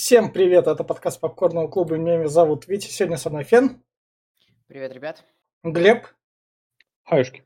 Всем 0.00 0.32
привет, 0.32 0.66
это 0.66 0.82
подкаст 0.82 1.20
Попкорного 1.20 1.68
клуба, 1.68 1.98
меня 1.98 2.26
зовут 2.26 2.66
Витя, 2.66 2.86
сегодня 2.86 3.18
со 3.18 3.28
мной 3.28 3.44
Фен. 3.44 3.82
Привет, 4.66 4.94
ребят. 4.94 5.26
Глеб. 5.62 6.06
Хаюшки. 7.04 7.44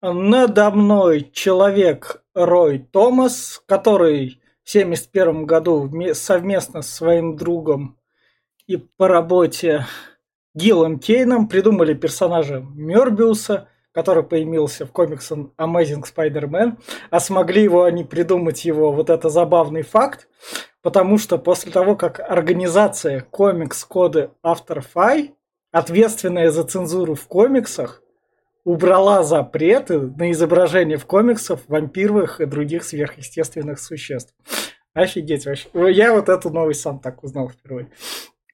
Надо 0.00 0.70
мной 0.70 1.28
человек 1.32 2.22
Рой 2.34 2.78
Томас, 2.78 3.60
который 3.66 4.40
в 4.62 4.70
1971 4.70 5.44
году 5.44 6.14
совместно 6.14 6.82
с 6.82 6.88
своим 6.88 7.34
другом 7.34 7.98
и 8.68 8.76
по 8.76 9.08
работе 9.08 9.84
Гиллом 10.54 11.00
Кейном 11.00 11.48
придумали 11.48 11.94
персонажа 11.94 12.60
Мёрбиуса, 12.60 13.68
который 13.92 14.22
появился 14.22 14.86
в 14.86 14.92
комиксе 14.92 15.34
Amazing 15.58 16.04
Spider-Man, 16.04 16.78
а 17.10 17.20
смогли 17.20 17.62
его 17.62 17.84
они 17.84 18.04
придумать 18.04 18.64
его, 18.64 18.92
вот 18.92 19.10
это 19.10 19.28
забавный 19.28 19.82
факт, 19.82 20.28
потому 20.82 21.18
что 21.18 21.38
после 21.38 21.70
того, 21.70 21.94
как 21.96 22.20
организация 22.20 23.20
комикс-коды 23.20 24.30
After 24.44 24.82
Five, 24.94 25.30
ответственная 25.70 26.50
за 26.50 26.64
цензуру 26.64 27.14
в 27.14 27.26
комиксах, 27.26 28.02
убрала 28.64 29.22
запреты 29.22 30.00
на 30.00 30.30
изображение 30.30 30.96
в 30.96 31.06
комиксах 31.06 31.60
вампиров 31.68 32.40
и 32.40 32.46
других 32.46 32.84
сверхъестественных 32.84 33.80
существ. 33.80 34.34
Офигеть 34.94 35.46
вообще. 35.46 35.68
Я 35.90 36.12
вот 36.12 36.28
эту 36.28 36.50
новость 36.50 36.82
сам 36.82 37.00
так 37.00 37.24
узнал 37.24 37.48
впервые. 37.48 37.88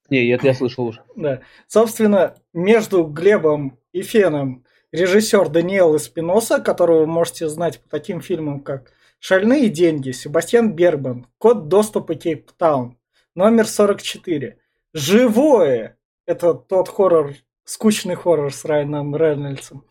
Не, 0.09 0.31
это 0.31 0.47
я 0.47 0.55
слышал 0.55 0.87
уже. 0.87 1.03
Да. 1.17 1.41
Собственно, 1.67 2.37
между 2.55 3.05
Глебом 3.05 3.79
и 3.93 4.03
Феном 4.03 4.65
режиссер 4.93 5.49
Даниэл 5.49 5.97
Эспиноса, 5.97 6.61
которого 6.61 7.01
вы 7.01 7.07
можете 7.07 7.49
знать 7.49 7.81
по 7.81 7.89
таким 7.89 8.21
фильмам, 8.21 8.61
как 8.61 8.93
«Шальные 9.19 9.69
деньги», 9.69 10.13
Себастьян 10.13 10.73
Бербан, 10.73 11.27
«Код 11.39 11.69
доступа 11.69 12.15
Кейптаун», 12.15 12.99
номер 13.35 13.67
44. 13.67 14.59
«Живое»– 14.95 15.99
это 16.27 16.55
тот 16.55 16.89
хоррор, 16.89 17.35
скучный 17.65 18.15
хоррор 18.15 18.53
с 18.53 18.65
Райаном 18.65 19.17
Рейнольдсом 19.17 19.85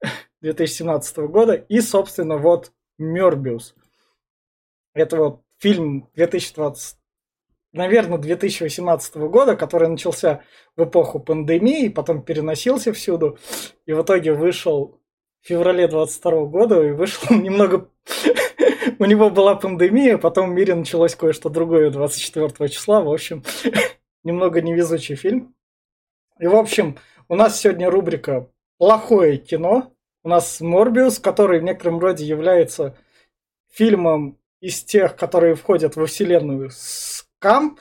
2017 0.40 1.16
года. 1.18 1.54
И, 1.54 1.80
собственно, 1.80 2.36
вот 2.36 2.72
«Мёрбиус». 2.98 3.74
Это 4.94 5.16
вот 5.16 5.42
фильм 5.58 6.08
2020 6.14 6.99
наверное, 7.72 8.18
2018 8.18 9.16
года, 9.16 9.56
который 9.56 9.88
начался 9.88 10.42
в 10.76 10.84
эпоху 10.84 11.20
пандемии, 11.20 11.88
потом 11.88 12.22
переносился 12.22 12.92
всюду, 12.92 13.38
и 13.86 13.92
в 13.92 14.02
итоге 14.02 14.32
вышел 14.32 15.00
в 15.42 15.48
феврале 15.48 15.88
22 15.88 16.46
года, 16.46 16.82
и 16.82 16.92
вышел 16.92 17.22
немного... 17.34 17.88
У 18.98 19.04
него 19.04 19.30
была 19.30 19.54
пандемия, 19.54 20.18
потом 20.18 20.50
в 20.50 20.52
мире 20.52 20.74
началось 20.74 21.14
кое-что 21.14 21.48
другое 21.48 21.90
24 21.90 22.68
числа, 22.68 23.00
в 23.00 23.10
общем, 23.10 23.44
немного 24.24 24.60
невезучий 24.60 25.16
фильм. 25.16 25.54
И, 26.38 26.46
в 26.46 26.54
общем, 26.54 26.98
у 27.28 27.34
нас 27.34 27.60
сегодня 27.60 27.90
рубрика 27.90 28.48
«Плохое 28.78 29.38
кино». 29.38 29.92
У 30.22 30.28
нас 30.28 30.60
Морбиус, 30.60 31.18
который 31.18 31.60
в 31.60 31.62
некотором 31.62 31.98
роде 31.98 32.26
является 32.26 32.96
фильмом 33.70 34.38
из 34.60 34.82
тех, 34.84 35.16
которые 35.16 35.54
входят 35.54 35.96
во 35.96 36.06
вселенную 36.06 36.70
Кам, 37.40 37.78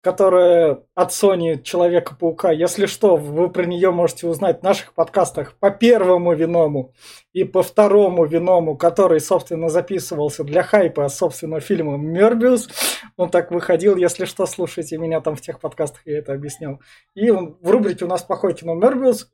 которая 0.00 0.84
от 0.94 1.10
Sony 1.10 1.60
Человека-паука. 1.60 2.52
Если 2.52 2.86
что, 2.86 3.16
вы 3.16 3.50
про 3.50 3.64
нее 3.64 3.90
можете 3.90 4.28
узнать 4.28 4.60
в 4.60 4.62
наших 4.62 4.94
подкастах 4.94 5.54
по 5.58 5.72
первому 5.72 6.32
виному 6.32 6.94
и 7.32 7.42
по 7.42 7.64
второму 7.64 8.24
виному, 8.26 8.76
который, 8.76 9.18
собственно, 9.18 9.68
записывался 9.68 10.44
для 10.44 10.62
хайпа, 10.62 11.08
собственно, 11.08 11.58
фильма 11.58 11.96
Мёрбиус. 11.96 12.68
Он 13.16 13.28
так 13.28 13.50
выходил, 13.50 13.96
если 13.96 14.24
что, 14.24 14.46
слушайте 14.46 14.98
меня 14.98 15.20
там 15.20 15.34
в 15.34 15.40
тех 15.40 15.58
подкастах, 15.58 16.02
я 16.04 16.18
это 16.18 16.34
объяснял. 16.34 16.80
И 17.16 17.28
в 17.32 17.56
рубрике 17.68 18.04
у 18.04 18.08
нас 18.08 18.22
плохое 18.22 18.54
кино 18.54 18.74
Мёрбиус. 18.74 19.32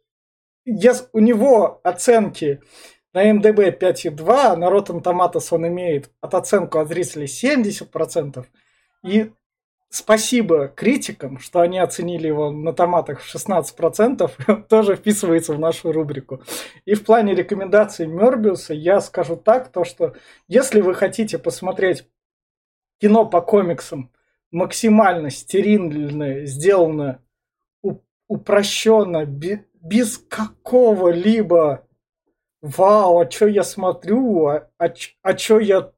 Yes, 0.67 1.09
у 1.13 1.19
него 1.19 1.81
оценки 1.85 2.63
на 3.13 3.31
МДБ 3.31 3.79
5,2, 3.79 4.57
на 4.57 4.71
Rotten 4.71 5.03
Tomatoes 5.03 5.49
он 5.51 5.69
имеет 5.69 6.11
от 6.23 6.33
оценку 6.33 6.79
от 6.79 6.89
зрителей 6.89 7.27
70%. 7.27 8.47
И 9.05 9.33
спасибо 9.93 10.69
критикам, 10.69 11.39
что 11.39 11.61
они 11.61 11.79
оценили 11.79 12.27
его 12.27 12.51
на 12.51 12.73
томатах 12.73 13.21
в 13.21 13.35
16%, 13.35 14.63
тоже 14.69 14.97
вписывается 14.97 15.53
в 15.53 15.61
нашу 15.61 15.93
рубрику. 15.93 16.43
И 16.87 16.95
в 16.95 17.05
плане 17.05 17.35
рекомендаций 17.35 18.07
Мёрбиуса 18.07 18.73
я 18.73 19.01
скажу 19.03 19.37
так, 19.37 19.71
то 19.71 19.85
что 19.85 20.15
если 20.49 20.81
вы 20.81 20.95
хотите 20.95 21.39
посмотреть 21.39 22.09
кино 23.01 23.27
по 23.27 23.43
комиксам 23.43 24.11
максимально 24.51 25.29
стерильно, 25.31 26.47
сделано 26.47 27.21
упрощенно, 28.29 29.27
без 29.27 30.17
какого-либо 30.17 31.87
вау, 32.63 33.21
а 33.21 33.31
что 33.31 33.47
я 33.47 33.63
смотрю, 33.63 34.47
а, 34.47 34.71
а, 34.79 34.95
а 35.23 35.37
что 35.37 35.59
я, 35.59 35.93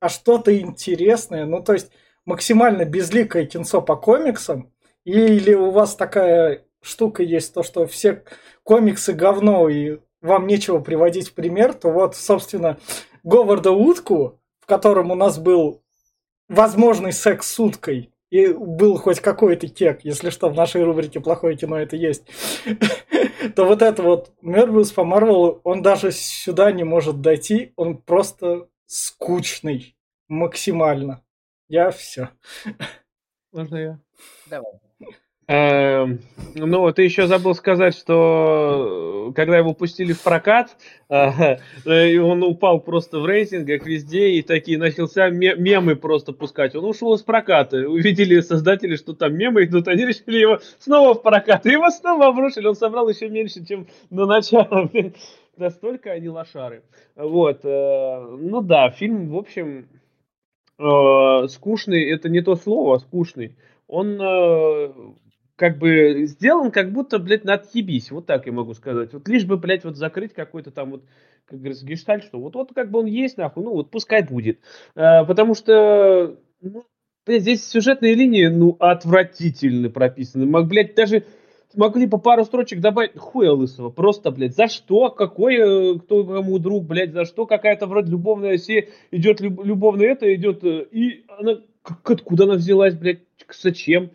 а 0.00 0.08
что-то 0.08 0.58
интересное, 0.58 1.44
ну 1.44 1.62
то 1.62 1.74
есть 1.74 1.92
максимально 2.24 2.84
безликое 2.84 3.46
кинцо 3.46 3.82
по 3.82 3.96
комиксам, 3.96 4.72
или 5.04 5.54
у 5.54 5.70
вас 5.70 5.96
такая 5.96 6.64
штука 6.80 7.22
есть, 7.22 7.54
то, 7.54 7.62
что 7.62 7.86
все 7.86 8.24
комиксы 8.62 9.12
говно, 9.12 9.68
и 9.68 9.98
вам 10.20 10.46
нечего 10.46 10.80
приводить 10.80 11.28
в 11.28 11.34
пример, 11.34 11.74
то 11.74 11.90
вот, 11.90 12.16
собственно, 12.16 12.78
Говарда 13.24 13.72
Утку, 13.72 14.40
в 14.60 14.66
котором 14.66 15.10
у 15.10 15.14
нас 15.14 15.38
был 15.38 15.82
возможный 16.48 17.12
секс 17.12 17.48
с 17.48 17.58
уткой, 17.58 18.12
и 18.30 18.48
был 18.48 18.96
хоть 18.96 19.20
какой-то 19.20 19.68
кек, 19.68 20.00
если 20.04 20.30
что, 20.30 20.48
в 20.48 20.54
нашей 20.54 20.82
рубрике 20.82 21.20
«Плохое 21.20 21.56
кино» 21.56 21.78
это 21.78 21.96
есть, 21.96 22.24
то 23.54 23.66
вот 23.66 23.82
это 23.82 24.02
вот 24.02 24.32
Мёрбиус 24.40 24.92
по 24.92 25.04
Марвелу, 25.04 25.60
он 25.64 25.82
даже 25.82 26.12
сюда 26.12 26.72
не 26.72 26.82
может 26.82 27.20
дойти, 27.20 27.72
он 27.76 27.98
просто 27.98 28.68
скучный 28.86 29.96
максимально. 30.28 31.22
Я 31.72 31.90
все. 31.90 32.28
Можно 33.50 33.76
я? 33.76 33.98
Давай. 34.50 34.72
Эм, 35.48 36.20
ну, 36.54 36.92
ты 36.92 37.00
еще 37.00 37.26
забыл 37.26 37.54
сказать, 37.54 37.96
что 37.96 39.30
э, 39.30 39.32
когда 39.32 39.56
его 39.56 39.72
пустили 39.72 40.12
в 40.12 40.22
прокат, 40.22 40.76
э, 41.08 41.56
э, 41.86 42.18
он 42.18 42.42
упал 42.42 42.78
просто 42.78 43.20
в 43.20 43.24
рейтингах 43.24 43.86
везде, 43.86 44.32
и 44.32 44.42
такие 44.42 44.76
начался 44.76 45.30
мемы 45.30 45.96
просто 45.96 46.34
пускать. 46.34 46.76
Он 46.76 46.84
ушел 46.84 47.14
из 47.14 47.22
проката. 47.22 47.78
Увидели 47.88 48.40
создатели, 48.40 48.96
что 48.96 49.14
там 49.14 49.34
мемы 49.34 49.64
идут, 49.64 49.88
они 49.88 50.04
решили 50.04 50.40
его 50.40 50.58
снова 50.78 51.14
в 51.14 51.22
прокат. 51.22 51.64
И 51.64 51.70
его 51.70 51.88
снова 51.88 52.26
обрушили. 52.26 52.66
Он 52.66 52.76
собрал 52.76 53.08
еще 53.08 53.30
меньше, 53.30 53.64
чем 53.64 53.86
на 54.10 54.26
начало. 54.26 54.90
Настолько 55.56 56.12
они 56.12 56.28
лошары. 56.28 56.82
Вот. 57.16 57.64
Ну 57.64 58.60
да, 58.60 58.90
фильм, 58.90 59.30
в 59.30 59.38
общем, 59.38 59.86
э, 60.82 61.48
скучный 61.48 62.10
это 62.10 62.28
не 62.28 62.40
то 62.40 62.56
слово, 62.56 62.96
а 62.96 62.98
скучный. 62.98 63.56
Он 63.86 64.20
э, 64.20 64.92
как 65.56 65.78
бы 65.78 66.24
сделан 66.26 66.70
как 66.70 66.92
будто, 66.92 67.18
блядь, 67.18 67.44
на 67.44 67.54
отъебись. 67.54 68.10
Вот 68.10 68.26
так 68.26 68.46
я 68.46 68.52
могу 68.52 68.74
сказать. 68.74 69.12
Вот 69.12 69.28
лишь 69.28 69.44
бы, 69.44 69.56
блядь, 69.56 69.84
вот 69.84 69.96
закрыть 69.96 70.34
какой-то 70.34 70.70
там 70.70 70.90
вот, 70.92 71.04
как 71.46 71.58
говорится, 71.58 71.86
гештальт, 71.86 72.24
что 72.24 72.40
вот, 72.40 72.54
вот 72.54 72.72
как 72.74 72.90
бы 72.90 73.00
он 73.00 73.06
есть, 73.06 73.36
нахуй, 73.36 73.62
ну 73.64 73.72
вот 73.72 73.90
пускай 73.90 74.22
будет. 74.22 74.60
Э, 74.94 75.24
потому 75.24 75.54
что, 75.54 76.36
ну, 76.60 76.84
блядь, 77.26 77.42
здесь 77.42 77.66
сюжетные 77.66 78.14
линии, 78.14 78.46
ну, 78.46 78.76
отвратительно 78.80 79.88
прописаны. 79.90 80.46
Блядь, 80.64 80.94
даже 80.94 81.24
могли 81.74 82.06
по 82.06 82.18
пару 82.18 82.44
строчек 82.44 82.80
добавить 82.80 83.16
хуя 83.16 83.52
лысого. 83.52 83.90
Просто, 83.90 84.30
блядь, 84.30 84.54
за 84.54 84.68
что? 84.68 85.10
Какой, 85.10 85.56
э, 85.56 85.98
кто 85.98 86.24
кому 86.24 86.58
друг, 86.58 86.84
блядь, 86.84 87.12
за 87.12 87.24
что? 87.24 87.46
Какая-то 87.46 87.86
вроде 87.86 88.10
любовная 88.10 88.58
се 88.58 88.88
идет, 89.10 89.40
любовная 89.40 90.08
это 90.08 90.34
идет, 90.34 90.64
э, 90.64 90.86
и 90.90 91.24
она, 91.38 91.60
как, 91.82 92.10
откуда 92.10 92.44
она 92.44 92.54
взялась, 92.54 92.94
блядь, 92.94 93.20
зачем? 93.60 94.10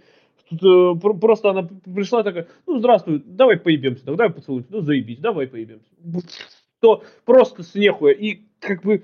Тут, 0.49 0.63
э, 0.63 0.99
просто 1.19 1.49
она 1.49 1.63
пришла 1.63 2.23
такая, 2.23 2.47
ну, 2.65 2.79
здравствуй, 2.79 3.21
давай 3.25 3.57
поебемся, 3.57 4.05
давай 4.05 4.29
поцелуемся, 4.29 4.69
ну, 4.71 4.81
заебись, 4.81 5.19
давай 5.19 5.47
поебемся. 5.47 5.89
То 6.79 7.03
просто 7.25 7.63
с 7.63 7.75
нехуя. 7.75 8.13
И 8.13 8.41
как 8.59 8.83
бы 8.83 9.03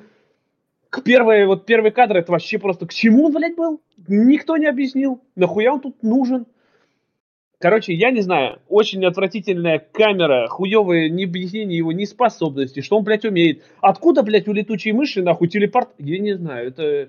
к 0.90 1.02
первой, 1.02 1.48
вот 1.48 1.66
первый 1.66 1.92
кадр, 1.92 2.18
это 2.18 2.32
вообще 2.32 2.60
просто 2.60 2.86
к 2.86 2.94
чему 2.94 3.26
он, 3.26 3.34
блядь, 3.34 3.56
был? 3.56 3.82
Никто 4.08 4.58
не 4.58 4.68
объяснил. 4.68 5.22
Нахуя 5.36 5.74
он 5.74 5.82
тут 5.82 6.04
нужен? 6.04 6.46
Короче, 7.64 7.94
я 7.94 8.12
не 8.12 8.20
знаю, 8.20 8.60
очень 8.68 9.06
отвратительная 9.06 9.80
камера, 9.80 10.48
хуевое 10.50 11.08
необъяснение 11.08 11.78
его 11.78 11.94
неспособности, 11.94 12.82
что 12.82 12.98
он, 12.98 13.06
блядь, 13.06 13.24
умеет. 13.24 13.64
Откуда, 13.80 14.22
блядь, 14.22 14.50
у 14.50 14.52
летучей 14.52 14.92
мыши, 14.92 15.24
нахуй, 15.24 15.48
телепорт? 15.48 15.88
Я 15.98 16.20
не 16.20 16.34
знаю, 16.34 16.68
это... 16.68 17.08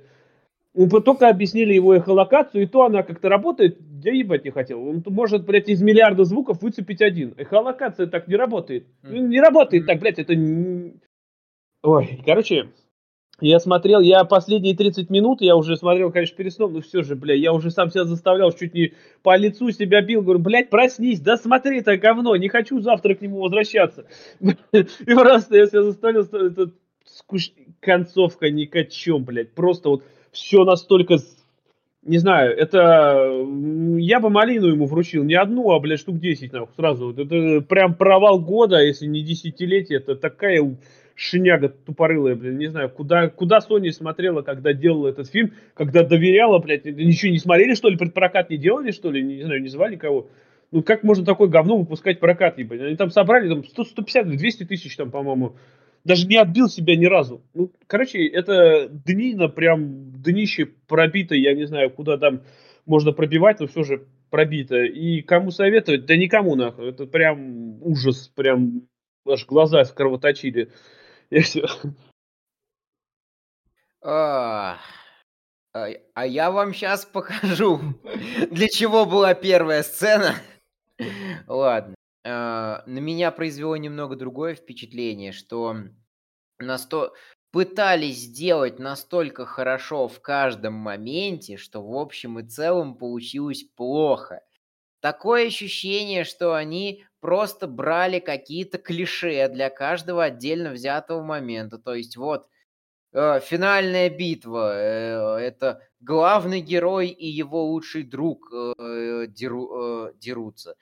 Мы 0.73 1.01
только 1.01 1.29
объяснили 1.29 1.75
его 1.75 1.97
эхолокацию, 1.97 2.63
и 2.63 2.67
то 2.67 2.85
она 2.85 3.03
как-то 3.03 3.29
работает, 3.29 3.81
я 4.05 4.13
ебать 4.13 4.45
не 4.45 4.53
хотел. 4.53 4.81
Он 4.87 5.03
может, 5.07 5.45
блядь, 5.45 5.69
из 5.69 5.83
миллиарда 5.83 6.25
звуков 6.25 6.63
выцепить 6.63 7.03
один. 7.03 7.35
Эхолокация 7.37 8.07
так 8.07 8.29
не 8.29 8.37
работает. 8.37 8.87
Mm. 9.03 9.27
Не 9.27 9.41
работает 9.41 9.87
так, 9.87 9.99
блядь, 9.99 10.21
это... 10.21 10.35
Ой, 11.83 12.21
короче, 12.25 12.69
Я 13.47 13.61
смотрел, 13.61 14.01
я 14.01 14.25
последние 14.25 14.75
30 14.75 15.11
минут, 15.11 15.43
я 15.43 15.55
уже 15.55 15.77
смотрел, 15.77 16.11
конечно, 16.11 16.35
перед 16.35 16.55
сном, 16.55 16.73
но 16.73 16.81
все 16.81 17.03
же, 17.03 17.15
бля, 17.15 17.35
я 17.35 17.53
уже 17.53 17.71
сам 17.71 17.91
себя 17.91 18.05
заставлял, 18.05 18.53
чуть 18.53 18.73
не 18.73 18.95
по 19.23 19.37
лицу 19.37 19.71
себя 19.71 20.01
бил, 20.01 20.23
говорю, 20.23 20.39
блядь, 20.39 20.71
проснись, 20.71 21.21
да 21.21 21.37
смотри 21.37 21.81
это 21.81 21.99
говно, 21.99 22.37
не 22.37 22.49
хочу 22.49 22.81
завтра 22.81 23.15
к 23.15 23.21
нему 23.21 23.41
возвращаться. 23.41 24.07
И 24.41 25.15
просто 25.15 25.59
я 25.59 25.67
себя 25.67 25.83
заставлял, 25.83 26.23
это 26.23 26.71
скуч... 27.05 27.53
концовка 27.81 28.49
ни 28.51 28.65
к 28.65 28.83
чем, 28.89 29.25
блядь, 29.25 29.53
просто 29.53 29.91
вот 29.91 30.05
все 30.33 30.65
настолько 30.65 31.19
не 32.01 32.17
знаю, 32.19 32.57
это 32.57 33.31
я 33.99 34.21
бы 34.21 34.31
малину 34.31 34.69
ему 34.69 34.87
вручил, 34.87 35.23
не 35.23 35.35
одну, 35.35 35.71
а, 35.73 35.81
блядь, 35.81 36.01
штук 36.01 36.19
10, 36.19 36.53
нахуй, 36.53 36.75
сразу. 36.77 37.13
Это 37.13 37.61
прям 37.63 37.95
провал 37.95 38.41
года, 38.41 38.79
если 38.79 39.07
не 39.07 39.23
десятилетие, 39.23 39.99
это 39.99 40.15
такая 40.15 40.63
шняга 41.15 41.69
тупорылая, 41.69 42.35
блин, 42.35 42.59
не 42.59 42.67
знаю, 42.67 42.91
куда, 42.91 43.29
куда 43.29 43.59
Sony 43.59 43.91
смотрела, 43.91 44.43
когда 44.43 44.73
делала 44.73 45.09
этот 45.09 45.31
фильм, 45.31 45.53
когда 45.75 46.03
доверяла, 46.03 46.59
блядь, 46.59 46.85
ничего 46.85 47.33
не 47.33 47.39
смотрели, 47.39 47.75
что 47.75 47.89
ли, 47.89 47.97
предпрокат 47.97 48.51
не 48.51 48.57
делали, 48.57 48.91
что 48.91 49.11
ли, 49.11 49.23
не, 49.23 49.37
не 49.37 49.43
знаю, 49.43 49.63
не 49.63 49.69
звали 49.69 49.97
кого. 49.97 50.29
Ну, 50.71 50.83
как 50.83 51.05
можно 51.05 51.25
такое 51.25 51.49
говно 51.49 51.79
выпускать 51.79 52.19
прокат, 52.19 52.59
ебать? 52.59 52.81
Они 52.81 52.97
там 52.97 53.11
собрали 53.11 53.49
там 53.49 53.65
100, 53.65 53.85
150, 53.85 54.29
200 54.29 54.65
тысяч 54.65 54.97
там, 54.97 55.11
по-моему. 55.11 55.57
Даже 56.05 56.27
не 56.27 56.37
отбил 56.37 56.69
себя 56.69 56.97
ни 56.97 57.07
разу. 57.07 57.43
Ну, 57.55 57.71
короче, 57.87 58.27
это 58.27 58.89
днина, 58.89 59.49
прям 59.49 60.11
днище 60.21 60.67
пробито, 60.89 61.35
я 61.35 61.55
не 61.55 61.65
знаю, 61.65 61.91
куда 61.91 62.19
там 62.19 62.43
можно 62.87 63.13
пробивать, 63.13 63.61
но 63.61 63.67
все 63.67 63.85
же 63.85 64.07
пробито. 64.31 64.83
И 64.83 65.23
кому 65.23 65.51
советовать? 65.51 66.07
Да 66.07 66.17
никому, 66.17 66.57
нахуй. 66.57 66.91
Это 66.91 67.07
прям 67.07 67.83
ужас, 67.83 68.33
прям 68.35 68.83
аж 69.27 69.47
глаза 69.47 69.85
скровоточили. 69.85 70.71
И 71.31 71.41
все. 71.41 71.67
А, 74.03 74.79
а, 75.73 76.27
я 76.27 76.51
вам 76.51 76.75
сейчас 76.75 77.05
покажу, 77.05 77.81
для 78.51 78.69
чего 78.69 79.07
была 79.07 79.35
первая 79.35 79.83
сцена. 79.83 80.35
Ладно. 81.47 81.95
А, 82.27 82.83
на 82.87 82.99
меня 82.99 83.31
произвело 83.31 83.77
немного 83.77 84.17
другое 84.17 84.55
впечатление, 84.55 85.33
что 85.33 85.77
насто... 86.59 87.13
пытались 87.51 88.19
сделать 88.19 88.79
настолько 88.79 89.47
хорошо 89.47 90.07
в 90.07 90.21
каждом 90.21 90.75
моменте, 90.75 91.57
что 91.57 91.83
в 91.83 91.97
общем 91.97 92.39
и 92.39 92.49
целом 92.49 92.97
получилось 92.97 93.65
плохо. 93.75 94.43
Такое 95.05 95.49
ощущение, 95.49 96.25
что 96.25 96.55
они 96.55 97.05
просто 97.21 97.67
брали 97.67 98.21
какие-то 98.21 98.79
клише 98.79 99.49
для 99.49 99.69
каждого 99.69 100.25
отдельно 100.25 100.71
взятого 100.71 101.23
момента. 101.23 101.77
То 101.77 101.95
есть 101.95 102.17
вот 102.17 102.49
э, 103.13 103.39
финальная 103.41 104.09
битва, 104.09 104.73
э, 104.75 105.41
это 105.41 105.83
главный 106.01 106.63
герой 106.63 107.09
и 107.09 107.29
его 107.29 107.65
лучший 107.65 108.03
друг 108.03 108.51
э, 108.51 109.27
деру, 109.29 110.07
э, 110.07 110.13
дерутся. 110.15 110.75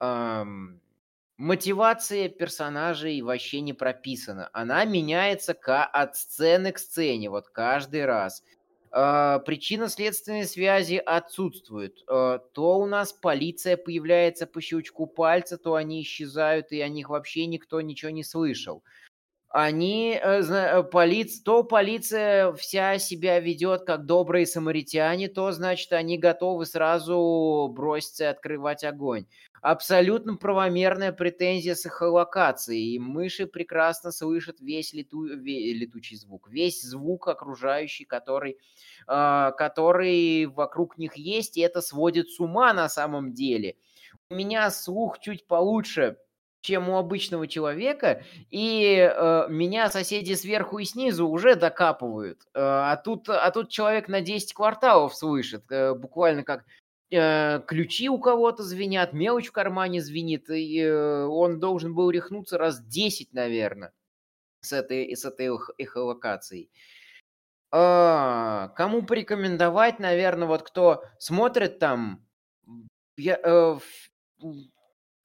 Эм, 0.00 0.80
мотивация 1.36 2.28
персонажей 2.28 3.22
вообще 3.22 3.60
не 3.60 3.74
прописана. 3.74 4.50
Она 4.52 4.84
меняется 4.86 5.52
от 5.52 6.16
сцены 6.16 6.72
к 6.72 6.80
сцене, 6.80 7.30
вот 7.30 7.48
каждый 7.50 8.06
раз. 8.06 8.42
Uh, 8.90 9.40
причинно-следственные 9.44 10.46
связи 10.46 10.96
отсутствуют. 10.96 12.04
Uh, 12.08 12.40
то 12.54 12.78
у 12.78 12.86
нас 12.86 13.12
полиция 13.12 13.76
появляется 13.76 14.46
по 14.46 14.60
щелчку 14.60 15.06
пальца, 15.06 15.58
то 15.58 15.74
они 15.74 16.02
исчезают, 16.02 16.72
и 16.72 16.80
о 16.80 16.88
них 16.88 17.10
вообще 17.10 17.46
никто 17.46 17.80
ничего 17.80 18.10
не 18.10 18.24
слышал. 18.24 18.82
Они, 19.50 20.20
uh, 20.22 20.82
полиц... 20.84 21.40
то 21.40 21.64
полиция 21.64 22.52
вся 22.52 22.98
себя 22.98 23.40
ведет 23.40 23.84
как 23.84 24.04
добрые 24.04 24.44
самаритяне, 24.44 25.28
то, 25.28 25.52
значит, 25.52 25.92
они 25.92 26.18
готовы 26.18 26.66
сразу 26.66 27.72
броситься 27.74 28.28
открывать 28.28 28.84
огонь. 28.84 29.26
Абсолютно 29.62 30.36
правомерная 30.36 31.12
претензия 31.12 31.74
с 31.74 31.86
эхолокацией. 31.86 32.94
И 32.94 32.98
мыши 32.98 33.46
прекрасно 33.46 34.12
слышат 34.12 34.60
весь 34.60 34.92
лету... 34.92 35.24
летучий 35.24 36.16
звук, 36.16 36.48
весь 36.50 36.82
звук 36.82 37.28
окружающий, 37.28 38.04
который, 38.04 38.58
э, 39.08 39.52
который 39.56 40.44
вокруг 40.44 40.98
них 40.98 41.16
есть, 41.16 41.56
и 41.56 41.62
это 41.62 41.80
сводит 41.80 42.28
с 42.30 42.38
ума 42.38 42.74
на 42.74 42.90
самом 42.90 43.32
деле. 43.32 43.76
У 44.28 44.34
меня 44.34 44.70
слух 44.70 45.18
чуть 45.20 45.46
получше, 45.46 46.18
чем 46.60 46.88
у 46.88 46.98
обычного 46.98 47.46
человека, 47.46 48.22
и 48.50 48.96
э, 48.96 49.46
меня 49.48 49.90
соседи 49.90 50.34
сверху 50.34 50.78
и 50.78 50.84
снизу 50.84 51.28
уже 51.28 51.54
докапывают. 51.54 52.42
Э, 52.54 52.60
а, 52.60 52.96
тут, 52.96 53.28
а 53.28 53.50
тут 53.50 53.70
человек 53.70 54.08
на 54.08 54.20
10 54.20 54.52
кварталов 54.54 55.14
слышит, 55.14 55.70
э, 55.70 55.94
буквально 55.94 56.42
как 56.42 56.64
э, 57.10 57.60
ключи 57.66 58.08
у 58.08 58.18
кого-то 58.18 58.62
звенят, 58.62 59.12
мелочь 59.12 59.48
в 59.48 59.52
кармане 59.52 60.02
звенит, 60.02 60.50
и 60.50 60.80
э, 60.80 61.24
он 61.24 61.60
должен 61.60 61.94
был 61.94 62.10
рехнуться 62.10 62.58
раз 62.58 62.80
10, 62.80 63.32
наверное, 63.32 63.92
с 64.60 64.72
этой, 64.72 65.14
с 65.14 65.24
этой 65.24 65.50
эхолокацией. 65.78 66.70
А, 67.70 68.68
кому 68.76 69.02
порекомендовать, 69.02 69.98
наверное, 69.98 70.48
вот 70.48 70.62
кто 70.62 71.04
смотрит 71.18 71.78
там, 71.78 72.26
я, 73.16 73.38
э, 73.42 73.78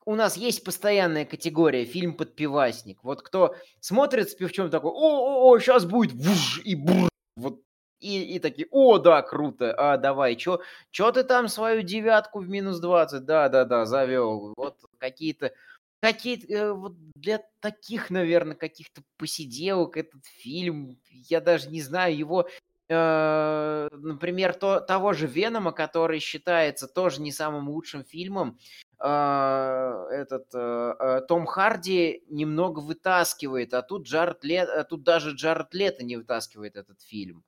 у 0.05 0.15
нас 0.15 0.37
есть 0.37 0.63
постоянная 0.63 1.25
категория 1.25 1.85
фильм 1.85 2.13
подпивасник. 2.15 3.03
Вот 3.03 3.21
кто 3.21 3.55
смотрит 3.79 4.29
с 4.29 4.35
пивчом 4.35 4.69
такой, 4.69 4.91
о, 4.91 4.95
о, 4.95 5.49
о, 5.51 5.59
сейчас 5.59 5.85
будет 5.85 6.13
вуж 6.13 6.61
и 6.63 6.75
бур, 6.75 7.09
вот 7.37 7.61
и, 7.99 8.35
и 8.35 8.39
такие, 8.39 8.67
о, 8.71 8.97
да, 8.97 9.21
круто, 9.21 9.73
а 9.77 9.97
давай, 9.97 10.35
чё, 10.35 10.59
чё 10.91 11.11
ты 11.13 11.23
там 11.23 11.47
свою 11.47 11.81
девятку 11.83 12.39
в 12.39 12.49
минус 12.49 12.79
20, 12.79 13.25
да-да-да, 13.25 13.85
завел, 13.85 14.53
вот 14.57 14.77
какие-то, 14.97 15.53
какие-то, 16.01 16.53
э, 16.53 16.73
вот 16.73 16.95
для 17.15 17.41
таких, 17.61 18.09
наверное, 18.09 18.55
каких-то 18.57 19.03
посиделок 19.17 19.95
этот 19.97 20.25
фильм, 20.25 20.99
я 21.09 21.39
даже 21.39 21.69
не 21.69 21.81
знаю, 21.81 22.17
его, 22.17 22.49
э, 22.89 23.89
например, 23.93 24.53
то, 24.53 24.81
того 24.81 25.13
же 25.13 25.27
Венома, 25.27 25.71
который 25.71 26.19
считается 26.19 26.87
тоже 26.89 27.21
не 27.21 27.31
самым 27.31 27.69
лучшим 27.69 28.03
фильмом, 28.03 28.59
этот 29.05 30.47
э, 30.53 30.95
э, 30.99 31.21
Том 31.27 31.45
Харди 31.45 32.23
немного 32.29 32.79
вытаскивает, 32.79 33.73
а 33.73 33.81
тут 33.81 34.07
Джаред 34.07 34.43
Лет, 34.43 34.69
а 34.69 34.83
тут 34.83 35.03
даже 35.03 35.31
Джаред 35.31 35.73
Лето 35.73 36.03
не 36.03 36.17
вытаскивает 36.17 36.75
этот 36.75 37.01
фильм 37.01 37.43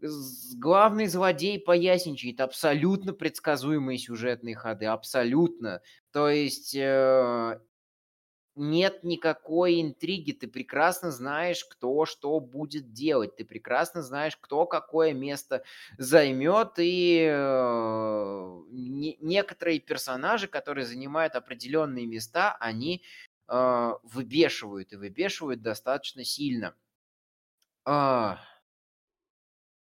главный 0.00 1.06
злодей 1.06 1.58
поясничает 1.58 2.40
абсолютно 2.40 3.12
предсказуемые 3.12 3.98
сюжетные 3.98 4.54
ходы, 4.54 4.86
абсолютно. 4.86 5.80
То 6.12 6.28
есть 6.28 6.74
э, 6.74 7.60
нет 8.58 9.04
никакой 9.04 9.80
интриги, 9.80 10.32
ты 10.32 10.48
прекрасно 10.48 11.10
знаешь, 11.10 11.64
кто 11.64 12.04
что 12.04 12.38
будет 12.40 12.92
делать, 12.92 13.36
ты 13.36 13.44
прекрасно 13.44 14.02
знаешь, 14.02 14.36
кто 14.36 14.66
какое 14.66 15.12
место 15.14 15.64
займет, 15.96 16.74
и 16.78 17.26
э, 17.30 18.60
не, 18.70 19.16
некоторые 19.20 19.80
персонажи, 19.80 20.48
которые 20.48 20.86
занимают 20.86 21.34
определенные 21.36 22.06
места, 22.06 22.56
они 22.60 23.02
э, 23.48 23.92
выбешивают, 24.02 24.92
и 24.92 24.96
выбешивают 24.96 25.62
достаточно 25.62 26.24
сильно. 26.24 26.74
А, 27.84 28.38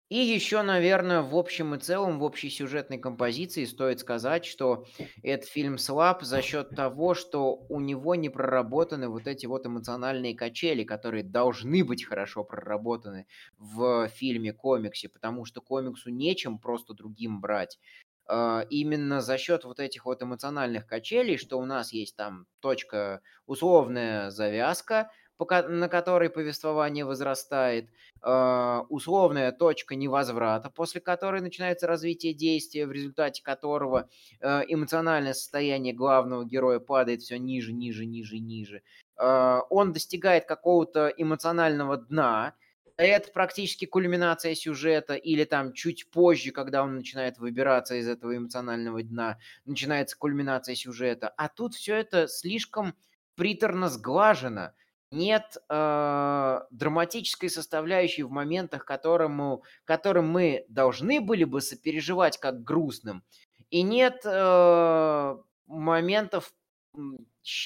и 0.09 0.17
еще, 0.17 0.62
наверное, 0.62 1.21
в 1.24 1.35
общем 1.35 1.74
и 1.74 1.79
целом, 1.79 2.19
в 2.19 2.24
общей 2.24 2.50
сюжетной 2.51 3.00
композиции 3.00 3.65
стоит 3.65 4.00
сказать, 4.00 4.45
что 4.45 4.85
этот 5.24 5.50
фильм 5.50 5.79
слаб 5.79 6.21
за 6.21 6.43
счет 6.43 6.69
того, 6.75 7.15
что 7.15 7.55
у 7.69 7.79
него 7.79 8.13
не 8.13 8.29
проработаны 8.29 9.09
вот 9.09 9.25
эти 9.27 9.47
вот 9.47 9.65
эмоциональные 9.65 10.35
качели, 10.35 10.83
которые 10.83 11.24
должны 11.24 11.83
быть 11.83 12.05
хорошо 12.05 12.43
проработаны 12.43 13.25
в 13.57 14.07
фильме-комиксе, 14.09 15.09
потому 15.09 15.43
что 15.45 15.62
комиксу 15.62 16.12
нечем 16.12 16.59
просто 16.59 16.93
другим 16.93 17.41
брать. 17.41 17.79
А, 18.27 18.65
именно 18.69 19.21
за 19.21 19.38
счет 19.38 19.65
вот 19.65 19.79
этих 19.79 20.05
вот 20.05 20.24
эмоциональных 20.24 20.88
качелей, 20.88 21.38
что 21.38 21.59
у 21.59 21.65
нас 21.65 21.93
есть 21.93 22.15
там 22.15 22.47
точка 22.59 23.21
условная 23.45 24.31
завязка, 24.31 25.12
на 25.39 25.89
которой 25.89 26.29
повествование 26.29 27.05
возрастает, 27.05 27.89
а, 28.21 28.85
условная 28.89 29.51
точка 29.51 29.95
невозврата, 29.95 30.69
после 30.69 31.01
которой 31.01 31.41
начинается 31.41 31.87
развитие 31.87 32.33
действия, 32.33 32.85
в 32.85 32.91
результате 32.91 33.43
которого 33.43 34.09
а, 34.41 34.61
эмоциональное 34.67 35.33
состояние 35.33 35.93
главного 35.93 36.45
героя 36.45 36.79
падает 36.79 37.21
все 37.21 37.37
ниже, 37.37 37.73
ниже, 37.73 38.05
ниже, 38.05 38.39
ниже. 38.39 38.81
А, 39.17 39.61
он 39.69 39.93
достигает 39.93 40.45
какого-то 40.45 41.13
эмоционального 41.15 41.97
дна, 41.97 42.55
это 42.97 43.29
практически 43.31 43.85
кульминация 43.85 44.55
сюжета, 44.55 45.15
или 45.15 45.43
там 45.43 45.73
чуть 45.73 46.09
позже, 46.09 46.51
когда 46.51 46.81
он 46.81 46.95
начинает 46.95 47.37
выбираться 47.37 47.95
из 47.95 48.07
этого 48.07 48.37
эмоционального 48.37 49.03
дна, 49.03 49.37
начинается 49.65 50.17
кульминация 50.17 50.75
сюжета. 50.75 51.27
А 51.35 51.49
тут 51.49 51.75
все 51.75 51.95
это 51.95 52.27
слишком 52.29 52.95
приторно 53.35 53.89
сглажено 53.89 54.71
нет 55.15 55.57
э, 55.69 56.60
драматической 56.69 57.50
составляющей 57.50 58.24
в 58.24 58.29
моментах, 58.29 58.86
которому, 58.86 59.63
которым 59.86 60.29
мы 60.29 60.65
должны 60.69 61.22
были 61.22 61.45
бы 61.45 61.62
сопереживать 61.62 62.38
как 62.38 62.63
грустным, 62.63 63.24
и 63.69 63.81
нет 63.81 64.22
э, 64.25 65.38
моментов 65.65 66.53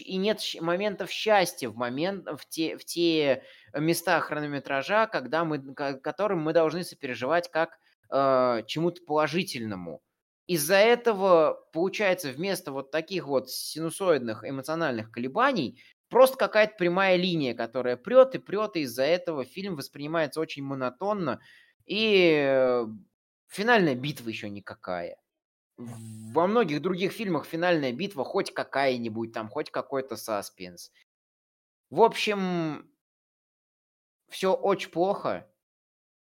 и 0.05 0.17
нет 0.17 0.41
моментов 0.59 1.11
счастья 1.11 1.69
в 1.69 1.75
момент 1.75 2.27
в 2.27 2.47
те 2.47 2.77
в 2.77 2.85
те 2.85 3.43
места 3.73 4.19
хронометража, 4.19 5.07
когда 5.07 5.45
мы 5.45 5.59
которым 5.73 6.39
мы 6.41 6.53
должны 6.53 6.83
сопереживать 6.83 7.49
как 7.51 7.77
э, 8.09 8.63
чему-то 8.67 9.01
положительному. 9.03 10.01
Из-за 10.47 10.77
этого 10.77 11.63
получается 11.73 12.31
вместо 12.31 12.71
вот 12.71 12.89
таких 12.89 13.27
вот 13.27 13.51
синусоидных 13.51 14.43
эмоциональных 14.43 15.11
колебаний 15.11 15.79
просто 16.09 16.37
какая-то 16.37 16.75
прямая 16.77 17.15
линия, 17.15 17.53
которая 17.53 17.97
прет 17.97 18.35
и 18.35 18.39
прет, 18.39 18.75
и 18.75 18.81
из-за 18.81 19.03
этого 19.03 19.45
фильм 19.45 19.75
воспринимается 19.75 20.39
очень 20.39 20.63
монотонно, 20.63 21.39
и 21.85 22.85
финальная 23.47 23.95
битва 23.95 24.29
еще 24.29 24.49
никакая. 24.49 25.17
Во 25.77 26.45
многих 26.47 26.81
других 26.81 27.13
фильмах 27.13 27.45
финальная 27.45 27.93
битва 27.93 28.25
хоть 28.25 28.53
какая-нибудь 28.53 29.31
там, 29.31 29.49
хоть 29.49 29.71
какой-то 29.71 30.17
саспенс. 30.17 30.91
В 31.89 32.01
общем, 32.01 32.91
все 34.27 34.53
очень 34.53 34.89
плохо. 34.91 35.49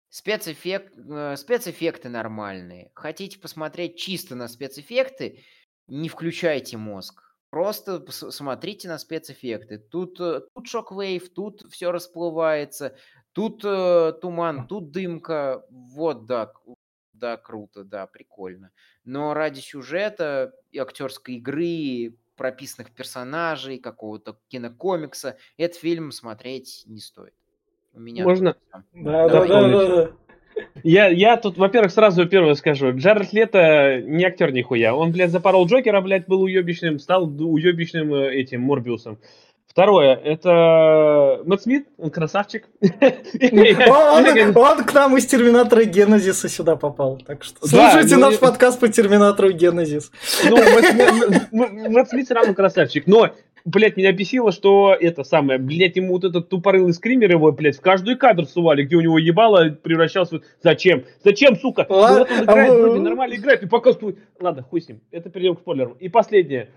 Спецэффект, 0.09 0.93
э, 0.97 1.35
спецэффекты 1.35 2.07
нормальные. 2.09 2.91
Хотите 2.95 3.39
посмотреть 3.39 3.97
чисто 3.97 4.35
на 4.35 4.47
спецэффекты, 4.47 5.43
не 5.87 6.07
включайте 6.07 6.77
мозг. 6.77 7.32
Просто 7.53 8.03
смотрите 8.09 8.87
на 8.87 8.97
спецэффекты. 8.97 9.77
Тут, 9.77 10.19
э, 10.19 10.41
тут 10.55 10.65
шоквейв, 10.65 11.29
тут 11.29 11.63
все 11.69 11.91
расплывается, 11.91 12.95
тут 13.31 13.63
э, 13.63 14.13
туман, 14.19 14.65
тут 14.65 14.89
дымка. 14.89 15.63
Вот, 15.69 16.25
да, 16.25 16.51
да, 17.13 17.37
круто, 17.37 17.83
да, 17.83 18.07
прикольно. 18.07 18.71
Но 19.05 19.35
ради 19.35 19.59
сюжета 19.59 20.55
и 20.71 20.79
актерской 20.79 21.35
игры, 21.35 22.17
прописанных 22.37 22.91
персонажей, 22.91 23.77
какого-то 23.77 24.39
кинокомикса, 24.47 25.37
этот 25.55 25.77
фильм 25.77 26.11
смотреть 26.11 26.85
не 26.87 27.01
стоит. 27.01 27.35
У 27.93 27.99
меня 27.99 28.23
Можно? 28.23 28.57
Да, 28.93 29.29
да, 29.29 29.45
да, 29.45 29.67
да, 29.67 29.87
да. 29.87 30.17
Я, 30.83 31.07
я 31.07 31.37
тут, 31.37 31.57
во-первых, 31.57 31.91
сразу 31.91 32.25
первое 32.25 32.55
скажу. 32.55 32.95
Джаред 32.95 33.33
Лето 33.33 34.01
не 34.01 34.25
актер 34.25 34.51
нихуя. 34.51 34.93
Он, 34.93 35.11
блядь, 35.11 35.31
запорол 35.31 35.65
Джокера, 35.65 36.01
блядь, 36.01 36.27
был 36.27 36.41
уебищным, 36.41 36.99
стал 36.99 37.25
уебищным 37.25 38.13
э, 38.13 38.33
этим 38.33 38.61
Морбиусом. 38.61 39.17
Второе, 39.73 40.13
это 40.13 41.41
Мэтт 41.45 41.63
Смит, 41.63 41.87
он 41.97 42.11
красавчик. 42.11 42.67
Он, 42.81 44.83
к 44.83 44.93
нам 44.93 45.17
из 45.17 45.25
Терминатора 45.25 45.85
Генезиса 45.85 46.47
сюда 46.47 46.75
попал, 46.75 47.17
так 47.17 47.43
что 47.43 47.67
слушайте 47.67 48.17
ну, 48.17 48.21
наш 48.21 48.37
подкаст 48.37 48.79
по 48.79 48.87
Терминатору 48.87 49.51
Генезис. 49.51 50.11
Ну, 50.47 50.57
Мэтт 51.89 52.11
Смит 52.11 52.25
все 52.25 52.35
равно 52.35 52.53
красавчик, 52.53 53.07
но 53.07 53.31
блядь, 53.65 53.97
меня 53.97 54.11
бесило, 54.11 54.51
что 54.51 54.95
это 54.99 55.23
самое, 55.23 55.59
блядь, 55.59 55.95
ему 55.95 56.13
вот 56.13 56.23
этот 56.23 56.49
тупорылый 56.49 56.93
скример 56.93 57.31
его, 57.31 57.51
блядь, 57.51 57.77
в 57.77 57.81
каждый 57.81 58.15
кадр 58.15 58.45
сували, 58.45 58.83
где 58.83 58.95
у 58.95 59.01
него 59.01 59.17
ебало 59.17 59.69
превращался. 59.69 60.41
Зачем? 60.61 61.03
Зачем, 61.23 61.55
сука? 61.55 61.85
Ну, 61.89 61.95
вот 61.95 62.31
он 62.31 62.43
играет, 62.43 62.71
а 62.71 62.77
вроде 62.77 62.99
нормально 62.99 63.35
играет, 63.35 63.63
и 63.63 63.67
показывает... 63.67 64.17
Ладно, 64.39 64.63
хуй 64.63 64.81
с 64.81 64.89
ним, 64.89 65.01
это 65.11 65.29
перейдем 65.29 65.55
к 65.55 65.59
спойлерам. 65.59 65.93
И 65.99 66.09
последнее. 66.09 66.69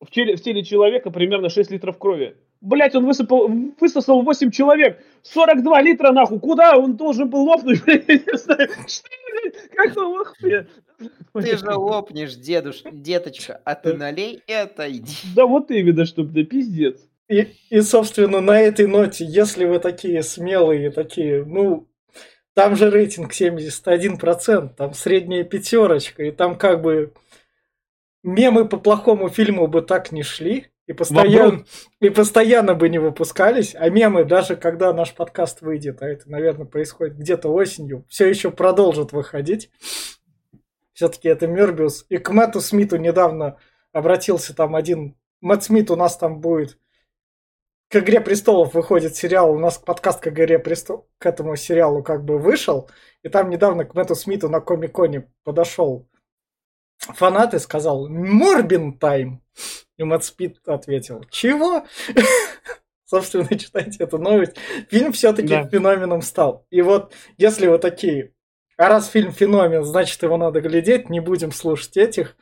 В 0.00 0.10
теле, 0.10 0.36
в 0.36 0.42
теле 0.42 0.64
человека 0.64 1.10
примерно 1.10 1.48
6 1.48 1.70
литров 1.70 1.96
крови. 1.96 2.36
Блять, 2.60 2.94
он 2.94 3.06
высыпал, 3.06 3.48
высосал 3.80 4.22
8 4.22 4.50
человек. 4.50 5.00
42 5.22 5.82
литра 5.82 6.12
нахуй. 6.12 6.40
Куда 6.40 6.76
он 6.76 6.96
должен 6.96 7.30
был 7.30 7.44
лопнуть? 7.44 7.82
Я 7.86 7.94
не 7.94 8.36
знаю. 8.36 8.68
Что, 8.86 9.08
блядь? 9.30 9.70
Какого 9.70 10.24
хуя? 10.24 10.66
Ты 11.34 11.56
же 11.56 11.70
лопнешь, 11.72 12.34
дедуш, 12.34 12.82
деточка, 12.90 13.60
а 13.64 13.74
ты 13.74 13.94
налей 13.94 14.42
и 14.46 14.52
отойди. 14.52 15.16
Да 15.34 15.46
вот 15.46 15.70
именно, 15.70 16.04
чтобы 16.04 16.32
да 16.32 16.44
пиздец. 16.44 17.00
И, 17.28 17.48
и, 17.70 17.80
собственно, 17.80 18.40
на 18.40 18.60
этой 18.60 18.86
ноте, 18.86 19.24
если 19.24 19.64
вы 19.64 19.78
такие 19.78 20.22
смелые, 20.22 20.90
такие, 20.90 21.44
ну, 21.44 21.88
там 22.54 22.76
же 22.76 22.90
рейтинг 22.90 23.32
71%, 23.32 24.74
там 24.76 24.92
средняя 24.92 25.44
пятерочка, 25.44 26.24
и 26.24 26.30
там 26.30 26.58
как 26.58 26.82
бы 26.82 27.12
мемы 28.22 28.68
по 28.68 28.76
плохому 28.76 29.28
фильму 29.28 29.66
бы 29.66 29.82
так 29.82 30.12
не 30.12 30.22
шли, 30.22 30.66
и 30.86 30.92
постоянно, 30.92 31.64
и 32.00 32.10
постоянно 32.10 32.74
бы 32.74 32.88
не 32.88 32.98
выпускались, 32.98 33.74
а 33.74 33.88
мемы, 33.88 34.24
даже 34.24 34.56
когда 34.56 34.92
наш 34.92 35.14
подкаст 35.14 35.62
выйдет, 35.62 36.02
а 36.02 36.08
это, 36.08 36.28
наверное, 36.30 36.66
происходит 36.66 37.16
где-то 37.16 37.48
осенью, 37.48 38.04
все 38.08 38.28
еще 38.28 38.50
продолжат 38.50 39.12
выходить. 39.12 39.70
Все-таки 40.92 41.28
это 41.28 41.46
Мербиус. 41.46 42.06
И 42.08 42.18
к 42.18 42.30
Мэтту 42.30 42.60
Смиту 42.60 42.96
недавно 42.96 43.58
обратился 43.92 44.54
там 44.54 44.74
один... 44.74 45.16
Мэтт 45.40 45.64
Смит 45.64 45.90
у 45.90 45.96
нас 45.96 46.16
там 46.16 46.40
будет... 46.40 46.78
К 47.88 47.96
«Игре 47.96 48.22
престолов» 48.22 48.72
выходит 48.72 49.16
сериал, 49.16 49.52
у 49.52 49.58
нас 49.58 49.76
подкаст 49.76 50.20
к 50.20 50.28
«Игре 50.28 50.58
престолов» 50.58 51.04
к 51.18 51.26
этому 51.26 51.56
сериалу 51.56 52.02
как 52.02 52.24
бы 52.24 52.38
вышел, 52.38 52.88
и 53.22 53.28
там 53.28 53.50
недавно 53.50 53.84
к 53.84 53.94
Мэтту 53.94 54.14
Смиту 54.14 54.48
на 54.48 54.60
Комиконе 54.60 55.30
подошел 55.44 56.08
фанат 56.96 57.52
и 57.52 57.58
сказал 57.58 58.08
«Морбин 58.08 58.98
тайм!» 58.98 59.42
И 59.98 60.04
Мэтт 60.04 60.24
Смит 60.24 60.66
ответил 60.66 61.22
«Чего?» 61.30 61.84
Собственно, 63.04 63.58
читайте 63.58 64.04
эту 64.04 64.16
новость. 64.16 64.56
Фильм 64.88 65.12
все-таки 65.12 65.48
да. 65.48 65.68
феноменом 65.68 66.22
стал. 66.22 66.66
И 66.70 66.80
вот, 66.80 67.12
если 67.36 67.66
вы 67.66 67.78
такие, 67.78 68.32
а 68.82 68.88
раз 68.88 69.08
фильм 69.08 69.30
феномен, 69.30 69.84
значит 69.84 70.20
его 70.24 70.36
надо 70.36 70.60
глядеть, 70.60 71.08
не 71.08 71.20
будем 71.20 71.52
слушать 71.52 71.96
этих 71.96 72.36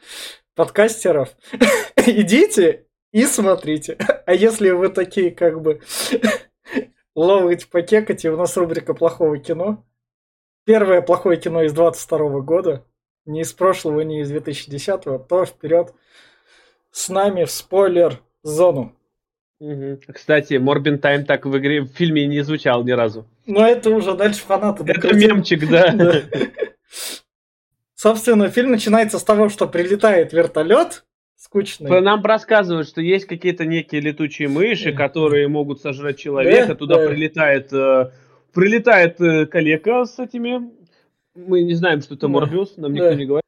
подкастеров. 0.54 1.36
Идите 1.96 2.86
и 3.12 3.26
смотрите. 3.26 3.98
А 4.24 4.32
если 4.32 4.70
вы 4.70 4.88
такие 4.88 5.32
как 5.32 5.60
бы 5.60 5.82
ловите 7.14 7.66
покекать, 7.66 8.24
у 8.24 8.38
нас 8.38 8.56
рубрика 8.56 8.94
плохого 8.94 9.36
кино. 9.36 9.84
Первое 10.64 11.02
плохое 11.02 11.38
кино 11.38 11.62
из 11.64 11.74
22 11.74 12.40
года. 12.40 12.86
Не 13.26 13.42
из 13.42 13.52
прошлого, 13.52 14.00
не 14.00 14.22
из 14.22 14.30
2010, 14.30 15.26
то 15.28 15.44
вперед 15.44 15.92
с 16.90 17.10
нами 17.10 17.44
в 17.44 17.50
спойлер-зону. 17.50 18.96
Кстати, 20.12 20.54
Морбин 20.54 20.98
Тайм 20.98 21.24
так 21.24 21.44
в 21.44 21.58
игре, 21.58 21.82
в 21.82 21.88
фильме 21.88 22.26
не 22.26 22.42
звучал 22.42 22.82
ни 22.82 22.92
разу. 22.92 23.26
Но 23.46 23.66
это 23.66 23.90
уже 23.90 24.14
дальше 24.14 24.40
фанаты. 24.40 24.84
Это 24.86 25.14
мемчик, 25.14 25.68
да. 25.70 26.22
Собственно, 27.94 28.48
фильм 28.48 28.70
начинается 28.70 29.18
с 29.18 29.24
того, 29.24 29.50
что 29.50 29.68
прилетает 29.68 30.32
вертолет, 30.32 31.04
скучный. 31.36 32.00
Нам 32.00 32.24
рассказывают, 32.24 32.88
что 32.88 33.02
есть 33.02 33.26
какие-то 33.26 33.66
некие 33.66 34.00
летучие 34.00 34.48
мыши, 34.48 34.92
которые 34.92 35.48
могут 35.48 35.82
сожрать 35.82 36.18
человека. 36.18 36.68
Да? 36.68 36.74
Туда 36.74 36.94
да. 36.96 37.08
прилетает, 37.08 37.70
э, 37.74 38.10
прилетает 38.54 39.20
э, 39.20 39.44
коллега 39.44 40.06
с 40.06 40.18
этими. 40.18 40.70
Мы 41.34 41.62
не 41.62 41.74
знаем, 41.74 42.00
что 42.00 42.14
это. 42.14 42.28
Морбиус, 42.28 42.78
нам 42.78 42.94
никто 42.94 43.12
не 43.12 43.26
говорит. 43.26 43.44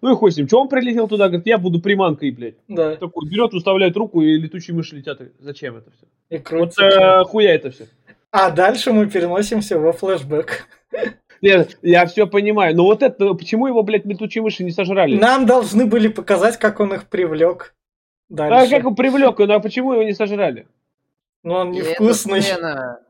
Ну 0.00 0.12
и 0.12 0.14
хуй 0.14 0.32
с 0.32 0.36
ним. 0.36 0.46
Че 0.46 0.58
он 0.58 0.68
прилетел 0.68 1.08
туда? 1.08 1.28
Говорит, 1.28 1.46
я 1.46 1.58
буду 1.58 1.80
приманкой, 1.80 2.30
блядь. 2.30 2.56
Да. 2.68 2.96
Такой 2.96 3.28
берет, 3.28 3.52
выставляет 3.52 3.96
руку, 3.96 4.22
и 4.22 4.36
летучие 4.38 4.74
мыши 4.74 4.96
летят. 4.96 5.20
Зачем 5.38 5.76
это 5.76 5.90
все? 5.90 6.06
И 6.30 6.38
крутится. 6.38 6.82
Вот 6.84 6.92
э, 6.92 7.24
хуя 7.24 7.54
это 7.54 7.70
все. 7.70 7.86
А 8.30 8.50
дальше 8.50 8.92
мы 8.92 9.06
переносимся 9.06 9.78
во 9.78 9.92
флешбэк. 9.92 10.66
Нет, 11.42 11.78
я 11.82 12.06
все 12.06 12.26
понимаю. 12.26 12.74
Но 12.76 12.84
вот 12.84 13.02
это, 13.02 13.34
почему 13.34 13.66
его, 13.66 13.82
блядь, 13.82 14.06
летучие 14.06 14.42
мыши 14.42 14.64
не 14.64 14.70
сожрали? 14.70 15.16
Нам 15.16 15.46
должны 15.46 15.86
были 15.86 16.08
показать, 16.08 16.58
как 16.58 16.80
он 16.80 16.94
их 16.94 17.06
привлек. 17.08 17.74
Дальше. 18.28 18.74
А 18.74 18.78
как 18.78 18.86
он 18.86 18.96
привлек, 18.96 19.38
ну 19.38 19.54
а 19.54 19.60
почему 19.60 19.92
его 19.92 20.02
не 20.02 20.12
сожрали? 20.12 20.66
Ну 21.44 21.54
он 21.54 21.70
невкусный. 21.70 22.40
Это 22.40 23.05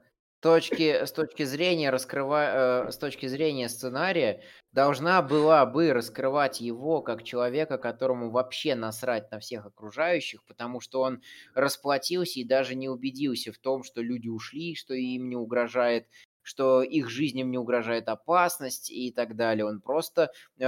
точки, 0.46 1.04
с 1.04 1.10
точки 1.10 1.42
зрения 1.42 1.90
раскрыва, 1.90 2.86
э, 2.86 2.92
с 2.92 2.98
точки 2.98 3.26
зрения 3.26 3.68
сценария 3.68 4.44
должна 4.70 5.20
была 5.20 5.66
бы 5.66 5.92
раскрывать 5.92 6.60
его 6.60 7.02
как 7.02 7.24
человека, 7.24 7.78
которому 7.78 8.30
вообще 8.30 8.76
насрать 8.76 9.28
на 9.32 9.40
всех 9.40 9.66
окружающих, 9.66 10.44
потому 10.44 10.78
что 10.78 11.00
он 11.00 11.20
расплатился 11.54 12.38
и 12.38 12.44
даже 12.44 12.76
не 12.76 12.88
убедился 12.88 13.52
в 13.52 13.58
том, 13.58 13.82
что 13.82 14.02
люди 14.02 14.28
ушли, 14.28 14.76
что 14.76 14.94
им 14.94 15.28
не 15.28 15.36
угрожает 15.36 16.06
что 16.48 16.84
их 16.84 17.10
жизням 17.10 17.50
не 17.50 17.58
угрожает 17.58 18.08
опасность 18.08 18.88
и 18.92 19.10
так 19.10 19.34
далее. 19.34 19.64
Он 19.66 19.80
просто 19.80 20.30
э, 20.60 20.64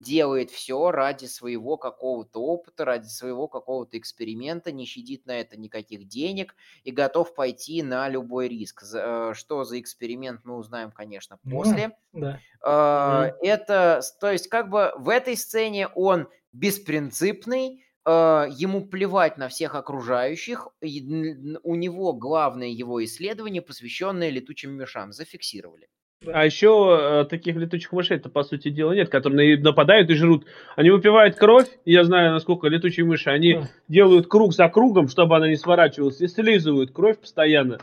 делает 0.00 0.50
все 0.50 0.90
ради 0.90 1.26
своего 1.26 1.76
какого-то 1.76 2.42
опыта, 2.42 2.84
ради 2.84 3.06
своего 3.06 3.48
какого-то 3.48 3.98
эксперимента, 3.98 4.72
не 4.72 4.86
щадит 4.86 5.26
на 5.26 5.38
это 5.38 5.58
никаких 5.58 6.08
денег 6.08 6.56
и 6.84 6.90
готов 6.90 7.34
пойти 7.34 7.82
на 7.82 8.08
любой 8.08 8.48
риск. 8.48 8.82
Э, 8.94 9.32
что 9.34 9.64
за 9.64 9.78
эксперимент, 9.78 10.40
мы 10.44 10.56
узнаем, 10.56 10.90
конечно, 10.90 11.38
после. 11.50 11.92
Да, 12.12 12.40
да. 12.62 13.34
Это, 13.42 14.00
то 14.20 14.32
есть, 14.32 14.48
как 14.48 14.70
бы 14.70 14.92
в 14.96 15.08
этой 15.08 15.36
сцене 15.36 15.88
он 15.88 16.28
беспринципный, 16.52 17.84
э, 18.04 18.10
ему 18.10 18.86
плевать 18.86 19.36
на 19.36 19.48
всех 19.48 19.74
окружающих, 19.74 20.68
у 20.80 21.74
него 21.74 22.12
главное 22.14 22.68
его 22.68 23.04
исследование, 23.04 23.62
посвященное 23.62 24.30
летучим 24.30 24.76
мышам, 24.76 25.12
зафиксировали. 25.12 25.88
А 26.26 26.44
еще 26.44 27.26
таких 27.30 27.56
летучих 27.56 27.92
мышей-то, 27.92 28.28
по 28.28 28.42
сути 28.42 28.68
дела, 28.68 28.92
нет, 28.92 29.08
которые 29.08 29.56
на- 29.56 29.62
нападают 29.70 30.10
и 30.10 30.14
жрут. 30.14 30.44
Они 30.76 30.90
выпивают 30.90 31.36
кровь, 31.36 31.66
я 31.86 32.04
знаю, 32.04 32.32
насколько 32.32 32.68
летучие 32.68 33.06
мыши, 33.06 33.30
они 33.30 33.54
Хм. 33.54 33.64
делают 33.88 34.26
круг 34.26 34.52
за 34.52 34.68
кругом, 34.68 35.08
чтобы 35.08 35.36
она 35.36 35.48
не 35.48 35.56
сворачивалась, 35.56 36.20
и 36.20 36.28
слизывают 36.28 36.90
кровь 36.92 37.18
постоянно. 37.18 37.78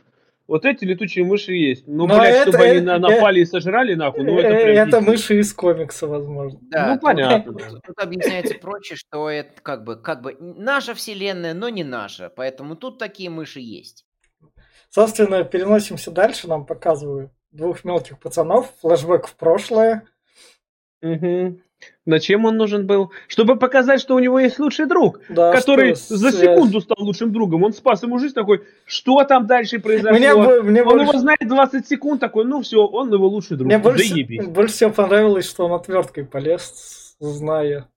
Вот 0.48 0.66
эти 0.66 0.86
летучие 0.86 1.26
мыши 1.26 1.54
есть. 1.54 1.88
Ну, 1.88 2.06
Но 2.08 2.20
блядь, 2.20 2.36
это- 2.36 2.52
чтобы 2.52 2.64
они 2.66 2.78
э, 2.78 2.82
на- 2.82 2.96
э, 2.96 3.00
напали 3.00 3.40
и 3.42 3.46
сожрали, 3.46 3.96
нахуй, 3.96 4.24
ну 4.24 4.38
это 4.38 4.54
Э, 4.54 4.64
прям 4.66 4.88
Это 4.88 5.02
мыши 5.02 5.40
из 5.40 5.52
комикса, 5.54 6.06
возможно. 6.08 6.60
Да, 6.70 6.88
Ну, 6.90 6.94
тут- 6.94 7.02
понятно. 7.02 7.54
Тут, 7.54 7.64
тут 7.86 8.00
объясняется 8.00 8.54
проще, 8.62 8.96
что 8.96 9.30
это 9.32 9.60
как 9.64 9.84
бы, 9.84 9.96
как 9.98 10.22
бы 10.22 10.38
наша 10.40 10.94
вселенная, 10.94 11.56
но 11.56 11.70
не 11.70 11.84
наша. 11.84 12.30
Поэтому 12.34 12.76
тут 12.76 13.00
такие 13.00 13.32
мыши 13.32 13.60
есть. 13.62 14.06
Собственно, 14.90 15.44
переносимся 15.44 16.12
дальше, 16.12 16.48
нам 16.48 16.66
показывают 16.66 17.32
двух 17.58 17.84
мелких 17.84 18.20
пацанов, 18.20 18.72
флешбэк 18.82 19.28
в 19.28 19.36
прошлое. 19.36 20.04
Мгм. 21.02 21.62
Зачем 22.08 22.46
он 22.46 22.58
нужен 22.58 22.88
был? 22.88 23.12
Чтобы 23.28 23.56
показать, 23.58 24.00
что 24.02 24.16
у 24.16 24.20
него 24.20 24.40
есть 24.40 24.58
лучший 24.58 24.88
друг, 24.88 25.20
Да, 25.30 25.52
который 25.52 25.96
что 25.96 26.16
за 26.18 26.32
связь. 26.32 26.56
секунду 26.56 26.82
стал 26.82 26.98
лучшим 27.00 27.32
другом. 27.32 27.64
Он 27.64 27.74
спас 27.74 28.02
ему 28.02 28.18
жизнь 28.18 28.34
такой, 28.34 28.64
что 28.86 29.24
там 29.26 29.46
дальше 29.46 29.80
произошло? 29.80 30.18
Мне, 30.18 30.34
мне 30.64 30.82
Он 30.84 30.90
больше, 30.90 31.10
его 31.10 31.20
знает 31.20 31.40
20 31.48 31.88
секунд, 31.88 32.20
такой, 32.20 32.46
ну 32.46 32.62
все, 32.62 32.78
он 32.86 33.14
его 33.14 33.28
лучший 33.28 33.58
друг. 33.58 33.68
мне 33.68 33.78
больше, 33.78 34.26
больше 34.48 34.74
всего 34.74 34.90
понравилось, 34.92 35.48
что 35.48 35.66
он 35.66 35.74
отверткой 35.74 36.26
полез, 36.26 37.16
зная. 37.20 37.88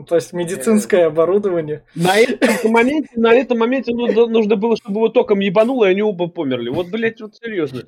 Ну, 0.00 0.06
то 0.06 0.14
есть 0.14 0.32
медицинское 0.32 1.04
оборудование. 1.06 1.84
На 1.94 2.16
этом 2.16 2.72
моменте, 2.72 3.10
на 3.16 3.34
этом 3.34 3.58
моменте 3.58 3.92
нужно, 3.94 4.26
нужно 4.28 4.56
было, 4.56 4.74
чтобы 4.74 4.96
его 4.96 5.08
током 5.10 5.40
ебануло, 5.40 5.84
и 5.84 5.90
они 5.90 6.00
оба 6.00 6.26
померли. 6.26 6.70
Вот, 6.70 6.88
блядь, 6.88 7.20
вот 7.20 7.36
серьезно. 7.36 7.82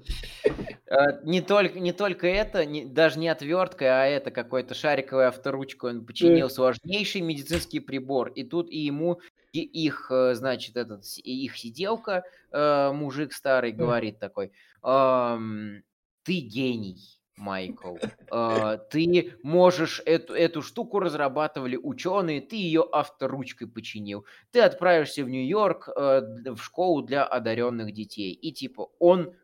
Э, 0.87 1.23
Не 1.25 1.40
только, 1.40 1.81
не 1.81 1.92
только 1.92 2.26
это, 2.26 2.66
не- 2.66 2.85
даже 2.85 3.19
не 3.19 3.28
отверткой, 3.28 3.88
а 3.88 4.04
это 4.04 4.31
какой-то 4.31 4.75
шариковой 4.75 5.28
авторучкой 5.28 5.92
он 5.92 6.04
починил 6.04 6.50
сложнейший 6.50 7.23
медицинский 7.23 7.81
прибор. 7.81 8.28
И 8.28 8.45
тут 8.45 8.69
и 8.71 8.81
ему, 8.81 9.21
и 9.54 9.61
их, 9.61 10.09
э, 10.11 10.35
значит, 10.35 10.76
этот, 10.76 11.04
их 11.25 11.57
сиделка, 11.57 12.25
э, 12.50 12.92
мужик 12.92 13.33
старый, 13.33 13.73
говорит 13.73 14.19
такой, 14.19 14.52
«Ам, 14.83 15.81
ты 16.25 16.40
гений, 16.40 17.21
Майкл. 17.36 17.96
Э, 18.30 18.78
ты 18.90 19.34
можешь 19.42 20.02
эту, 20.06 20.34
эту 20.34 20.62
штуку 20.62 20.98
разрабатывали 20.98 21.76
ученые, 21.76 22.40
ты 22.40 22.56
ее 22.56 22.86
авторучкой 22.90 23.68
починил. 23.68 24.24
Ты 24.50 24.60
отправишься 24.60 25.24
в 25.24 25.28
Нью-Йорк 25.28 25.88
э, 25.88 26.20
в 26.52 26.58
школу 26.58 27.02
для 27.02 27.24
одаренных 27.24 27.92
детей. 27.92 28.32
И 28.32 28.52
типа 28.52 28.88
он 28.98 29.34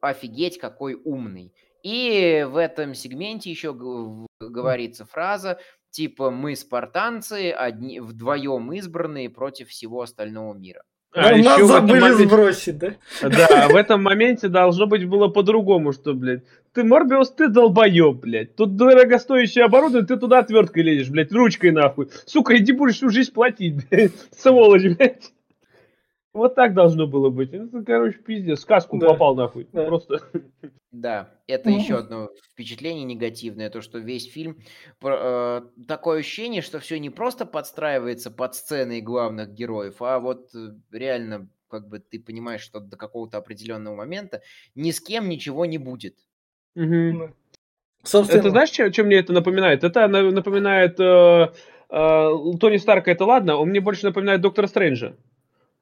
офигеть 0.00 0.58
какой 0.58 0.94
умный. 0.94 1.52
И 1.82 2.44
в 2.48 2.56
этом 2.56 2.94
сегменте 2.94 3.50
еще 3.50 3.72
говорится 4.40 5.04
фраза 5.04 5.58
типа 5.96 6.30
мы 6.30 6.54
спартанцы, 6.56 7.50
одни, 7.52 8.00
вдвоем 8.00 8.70
избранные 8.74 9.30
против 9.30 9.68
всего 9.68 10.02
остального 10.02 10.52
мира. 10.52 10.82
А 11.14 11.30
Нас 11.30 11.38
еще 11.38 11.48
этом 11.48 11.66
забыли 11.68 12.00
моменте- 12.00 12.26
сбросить, 12.26 12.78
да? 12.78 12.94
Да, 13.22 13.68
в 13.68 13.74
этом 13.74 14.02
моменте 14.02 14.48
должно 14.48 14.86
быть 14.86 15.08
было 15.08 15.28
по-другому, 15.28 15.92
что, 15.92 16.12
блядь, 16.12 16.44
ты, 16.76 16.84
Морбиус, 16.84 17.30
ты 17.32 17.48
долбоеб, 17.48 18.16
блядь. 18.18 18.54
Тут 18.54 18.76
дорогостоящее 18.76 19.64
оборудование, 19.64 20.06
ты 20.06 20.16
туда 20.18 20.40
отверткой 20.40 20.82
лезешь, 20.82 21.08
блядь, 21.10 21.32
ручкой 21.32 21.70
нахуй. 21.72 22.10
Сука, 22.26 22.56
иди 22.58 22.72
будешь 22.72 22.96
всю 22.96 23.08
жизнь 23.08 23.32
платить, 23.32 23.74
блядь, 23.90 24.12
сволочь, 24.36 24.82
блядь. 24.96 25.32
Вот 26.34 26.54
так 26.54 26.74
должно 26.74 27.06
было 27.06 27.30
быть. 27.30 27.54
Это, 27.54 27.82
короче, 27.82 28.18
пиздец, 28.18 28.60
сказку 28.60 28.98
Да. 28.98 29.08
попал 29.08 29.34
нахуй. 29.34 29.66
Да. 29.72 29.86
Просто. 29.86 30.20
Да, 30.92 31.30
это 31.46 31.70
Ну. 31.70 31.78
еще 31.78 31.96
одно 31.96 32.28
впечатление 32.52 33.04
негативное, 33.04 33.70
то, 33.70 33.80
что 33.80 33.98
весь 33.98 34.30
фильм 34.30 34.58
э, 35.02 35.60
такое 35.88 36.18
ощущение, 36.20 36.60
что 36.60 36.78
все 36.78 36.98
не 36.98 37.08
просто 37.08 37.46
подстраивается 37.46 38.30
под 38.30 38.54
сцены 38.54 39.00
главных 39.00 39.54
героев, 39.54 39.96
а 40.00 40.18
вот 40.20 40.54
э, 40.54 40.72
реально, 40.92 41.48
как 41.68 41.88
бы 41.88 42.00
ты 42.00 42.20
понимаешь, 42.20 42.60
что 42.60 42.80
до 42.80 42.98
какого-то 42.98 43.38
определенного 43.38 43.94
момента 43.94 44.42
ни 44.74 44.90
с 44.90 45.00
кем 45.00 45.30
ничего 45.30 45.64
не 45.64 45.78
будет. 45.78 46.16
Ну, 46.76 47.30
Собственно, 48.04 48.38
Это 48.40 48.50
знаешь, 48.50 48.68
что, 48.68 49.02
мне 49.02 49.16
это 49.16 49.32
напоминает? 49.32 49.82
Это 49.82 50.06
на- 50.06 50.30
напоминает 50.30 51.00
э, 51.00 51.48
э, 51.90 52.30
Тони 52.60 52.76
Старка, 52.76 53.10
это 53.10 53.24
ладно, 53.24 53.56
он 53.56 53.70
мне 53.70 53.80
больше 53.80 54.04
напоминает 54.06 54.40
Доктора 54.40 54.68
Стрэнджа. 54.68 55.14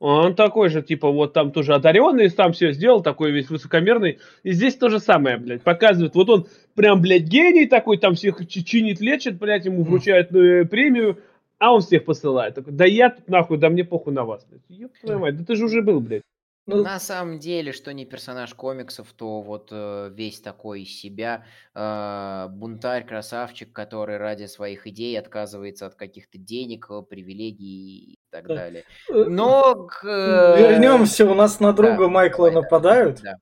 Он 0.01 0.35
такой 0.35 0.71
же, 0.71 0.83
типа, 0.83 1.11
вот 1.11 1.33
там 1.33 1.51
тоже 1.53 1.75
одаренный, 1.75 2.29
там 2.31 2.53
все 2.53 2.73
сделал, 2.73 3.03
такой 3.03 3.31
весь 3.31 3.49
высокомерный. 3.49 4.19
И 4.43 4.53
здесь 4.53 4.75
то 4.75 4.89
же 4.89 4.99
самое, 4.99 5.37
блядь, 5.39 5.63
показывает. 5.63 6.15
Вот 6.15 6.29
он 6.31 6.47
прям, 6.75 7.01
блядь, 7.01 7.23
гений 7.23 7.67
такой, 7.67 7.99
там 7.99 8.15
всех 8.15 8.47
чи- 8.49 8.65
чинит, 8.65 9.01
лечит, 9.01 9.39
блядь, 9.39 9.67
ему 9.67 9.83
вручают 9.85 10.33
э, 10.35 10.65
премию, 10.65 11.19
а 11.59 11.73
он 11.75 11.81
всех 11.81 12.05
посылает. 12.05 12.55
Такой, 12.55 12.73
да 12.73 12.85
я 12.85 13.11
тут 13.11 13.29
нахуй, 13.29 13.57
да 13.59 13.69
мне 13.71 13.85
похуй 13.85 14.13
на 14.13 14.25
вас. 14.25 14.45
блядь. 14.51 14.63
Ёб 14.69 14.93
твою 15.01 15.21
мать, 15.21 15.37
да 15.39 15.45
ты 15.45 15.55
же 15.57 15.65
уже 15.67 15.81
был, 15.81 16.01
блядь. 16.01 16.23
Ну, 16.67 16.83
На 16.83 16.99
самом 16.99 17.39
деле, 17.39 17.73
что 17.73 17.93
не 17.93 18.07
персонаж 18.07 18.55
комиксов, 18.55 19.13
то 19.13 19.43
вот 19.43 19.69
э, 19.71 20.11
весь 20.13 20.41
такой 20.41 20.83
из 20.83 20.99
себя 20.99 21.45
э, 21.75 22.47
бунтарь, 22.51 23.07
красавчик, 23.07 23.73
который 23.73 24.17
ради 24.17 24.47
своих 24.47 24.87
идей 24.87 25.19
отказывается 25.19 25.87
от 25.87 25.95
каких-то 25.95 26.39
денег, 26.39 26.87
э, 26.91 27.03
привилегий 27.03 28.15
и 28.15 28.19
так 28.31 28.47
Да. 28.47 28.55
далее. 28.55 28.85
э, 29.11 29.25
Но 29.29 29.87
к, 29.87 30.05
э, 30.07 30.59
вернемся, 30.59 31.27
у 31.27 31.35
нас 31.35 31.61
на 31.61 31.73
друга 31.73 32.05
да, 32.05 32.09
Майкла 32.09 32.51
нападают. 32.51 33.21
да. 33.23 33.35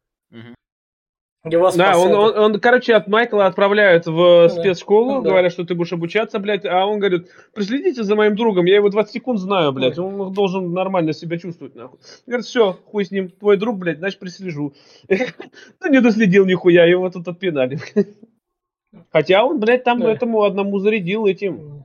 Его 1.44 1.72
Да, 1.72 1.98
он, 1.98 2.12
он, 2.12 2.38
он, 2.38 2.60
короче, 2.60 2.94
от 2.94 3.08
Майкла 3.08 3.46
отправляют 3.46 4.06
в 4.06 4.42
Да. 4.44 4.48
спецшколу, 4.48 5.22
Да. 5.22 5.30
говорят, 5.30 5.50
что 5.52 5.64
ты 5.64 5.74
будешь 5.74 5.92
обучаться, 5.92 6.38
блядь, 6.38 6.64
а 6.64 6.86
он 6.86 7.00
говорит, 7.00 7.30
проследите 7.52 8.04
за 8.04 8.14
моим 8.14 8.36
другом, 8.36 8.64
я 8.66 8.76
его 8.76 8.90
20 8.90 9.12
секунд 9.12 9.40
знаю, 9.40 9.72
блядь, 9.72 9.98
он 9.98 10.32
должен 10.32 10.72
нормально 10.72 11.12
себя 11.12 11.38
чувствовать, 11.38 11.74
нахуй. 11.74 11.98
Говорит, 12.28 12.46
все, 12.46 12.78
хуй 12.84 13.04
с 13.04 13.10
ним, 13.10 13.28
твой 13.28 13.56
друг, 13.56 13.76
блядь, 13.78 13.98
значит, 13.98 14.20
прислежу. 14.20 14.72
Ну, 15.80 15.90
не 15.90 16.00
доследил 16.00 16.46
нихуя, 16.46 16.84
его 16.84 17.10
тут 17.10 17.26
отпинали. 17.26 17.78
Хотя 19.10 19.44
он, 19.44 19.58
блядь, 19.58 19.82
там 19.82 20.00
этому 20.04 20.42
одному 20.44 20.78
зарядил 20.78 21.26
этим 21.26 21.84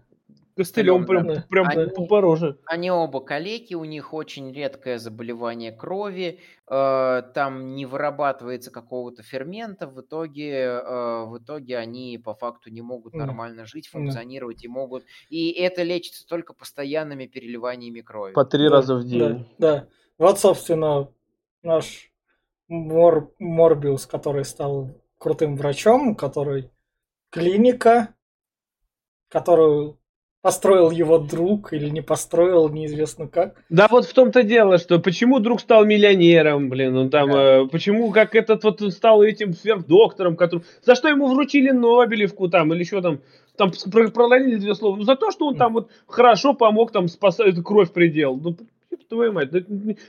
костылем 0.57 1.05
прям, 1.05 1.27
Да. 1.27 1.45
прям 1.49 1.67
Они- 1.69 2.07
по 2.07 2.19
роже. 2.21 2.59
Они 2.65 2.91
оба 2.91 3.21
калеки, 3.21 3.75
у 3.75 3.85
них 3.85 4.13
очень 4.13 4.51
редкое 4.51 4.97
заболевание 4.99 5.71
крови, 5.71 6.39
э, 6.69 7.21
там 7.33 7.75
не 7.75 7.85
вырабатывается 7.85 8.71
какого-то 8.71 9.23
фермента, 9.23 9.87
в 9.87 10.01
итоге, 10.01 10.51
э, 10.51 11.25
в 11.25 11.37
итоге 11.37 11.77
они 11.77 12.17
по 12.17 12.33
факту 12.33 12.69
не 12.69 12.81
могут 12.81 13.13
Да. 13.13 13.19
нормально 13.19 13.65
жить, 13.65 13.89
Да. 13.93 13.99
функционировать 13.99 14.63
и 14.65 14.67
могут, 14.67 15.05
и 15.29 15.51
это 15.51 15.83
лечится 15.83 16.27
только 16.27 16.53
постоянными 16.53 17.25
переливаниями 17.27 18.01
крови. 18.01 18.33
По 18.33 18.43
три 18.43 18.67
Да, 18.67 18.75
раза 18.75 18.95
в 18.95 19.03
Да, 19.03 19.09
день. 19.09 19.45
да. 19.57 19.87
Вот, 20.17 20.39
собственно, 20.39 21.09
наш 21.63 22.11
Мор- 22.69 23.31
Морбиус, 23.39 24.05
который 24.07 24.43
стал 24.43 24.89
крутым 25.19 25.55
врачом, 25.55 26.15
который 26.15 26.69
клиника, 27.29 28.13
которую 29.29 29.97
построил 30.41 30.91
его 30.91 31.17
друг 31.17 31.73
или 31.73 31.89
не 31.89 32.01
построил, 32.01 32.69
неизвестно 32.69 33.27
как. 33.27 33.55
Да 33.69 33.87
вот 33.89 34.05
в 34.05 34.13
том-то 34.13 34.43
дело, 34.43 34.77
что 34.77 34.99
почему 34.99 35.39
друг 35.39 35.59
стал 35.61 35.85
миллионером, 35.85 36.69
блин, 36.69 36.95
он 36.95 37.09
там, 37.09 37.31
Да. 37.31 37.63
э, 37.63 37.67
почему 37.67 38.11
как 38.11 38.35
этот 38.35 38.63
вот 38.63 38.81
стал 38.93 39.23
этим 39.23 39.53
сверхдоктором, 39.53 40.35
который, 40.35 40.63
за 40.83 40.95
что 40.95 41.09
ему 41.09 41.27
вручили 41.27 41.71
Нобелевку 41.71 42.49
там, 42.49 42.73
или 42.73 42.79
еще 42.81 43.01
там, 43.01 43.19
там 43.57 43.71
про- 43.91 44.09
проломили 44.09 44.57
две 44.57 44.75
слова, 44.75 44.95
ну 44.95 45.03
за 45.03 45.15
то, 45.15 45.31
что 45.31 45.47
он 45.47 45.55
там 45.57 45.73
вот 45.73 45.89
хорошо 46.05 46.53
помог 46.53 46.91
там 46.91 47.07
спасать 47.07 47.55
кровь 47.63 47.91
предел. 47.91 48.37
Ну, 48.37 48.55
твою 49.09 49.31
мать, 49.31 49.51
да 49.51 49.59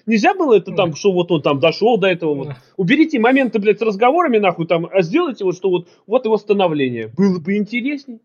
нельзя 0.06 0.34
было 0.34 0.56
это 0.56 0.72
там, 0.72 0.94
что 0.96 1.12
вот 1.12 1.30
он 1.30 1.40
там 1.40 1.60
дошел 1.60 1.98
до 1.98 2.08
этого 2.08 2.34
вот. 2.34 2.48
Уберите 2.76 3.20
моменты, 3.20 3.60
блядь, 3.60 3.78
с 3.78 3.82
разговорами 3.82 4.38
нахуй 4.38 4.66
там, 4.66 4.88
а 4.92 5.02
сделайте 5.02 5.44
вот, 5.44 5.54
что 5.56 5.70
вот, 5.70 5.88
вот 6.06 6.24
его 6.24 6.36
становление. 6.36 7.08
Было 7.16 7.38
бы 7.38 7.56
интересней. 7.56 8.20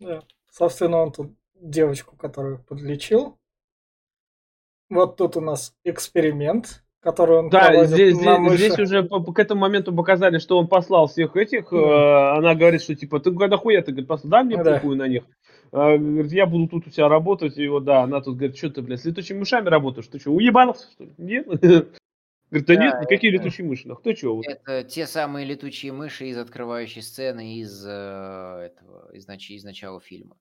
Да. 0.00 0.20
Собственно, 0.58 0.98
он 0.98 1.10
тут 1.10 1.32
девочку, 1.60 2.16
которую 2.16 2.62
подлечил. 2.62 3.36
Вот 4.88 5.16
тут 5.16 5.36
у 5.36 5.40
нас 5.40 5.74
эксперимент, 5.82 6.84
который 7.00 7.38
он 7.38 7.48
Да, 7.50 7.66
проводит 7.70 7.90
здесь, 7.90 8.20
на 8.20 8.38
здесь, 8.50 8.72
здесь 8.74 8.78
уже 8.78 9.02
по- 9.02 9.18
по- 9.20 9.32
к 9.32 9.38
этому 9.40 9.62
моменту 9.62 9.92
показали, 9.92 10.38
что 10.38 10.56
он 10.58 10.68
послал 10.68 11.08
всех 11.08 11.36
этих. 11.36 11.70
Да. 11.72 11.76
э, 11.76 12.38
она 12.38 12.54
говорит, 12.54 12.82
что 12.82 12.94
типа, 12.94 13.18
ты 13.18 13.34
когда 13.34 13.56
хуя 13.56 13.82
ты 13.82 13.90
говорит, 13.90 14.06
послал, 14.06 14.30
дай 14.30 14.44
мне 14.44 14.62
Да. 14.62 14.74
похуй 14.74 14.94
на 14.94 15.08
них. 15.08 15.24
А, 15.72 15.98
говорит, 15.98 16.30
я 16.30 16.46
буду 16.46 16.68
тут 16.68 16.86
у 16.86 16.90
тебя 16.90 17.08
работать. 17.08 17.58
И 17.58 17.66
вот, 17.66 17.82
да, 17.82 18.02
она 18.02 18.20
тут 18.20 18.36
говорит, 18.36 18.56
что 18.56 18.70
ты, 18.70 18.80
блядь, 18.82 19.00
с 19.00 19.04
летучими 19.06 19.38
мышами 19.40 19.68
работаешь? 19.68 20.06
Ты 20.06 20.20
что, 20.20 20.30
уебался, 20.30 20.88
что 20.92 21.02
ли? 21.02 21.14
Нет? 21.18 21.48
Говорит, 22.54 22.66
да 22.68 22.74
Да, 22.76 22.84
нет, 22.84 23.00
никакие 23.00 23.34
это- 23.34 23.42
летучие 23.42 23.66
мыши. 23.66 23.88
Ты 24.04 24.14
что? 24.14 24.36
Вот. 24.36 24.46
Это 24.46 24.84
те 24.84 25.08
самые 25.08 25.44
летучие 25.44 25.92
мыши 25.92 26.26
из 26.26 26.38
открывающей 26.38 27.02
сцены 27.02 27.56
из, 27.56 27.84
э, 27.84 27.90
этого, 27.90 29.10
из, 29.12 29.26
нач- 29.26 29.50
из 29.50 29.64
начала 29.64 30.00
фильма. 30.00 30.36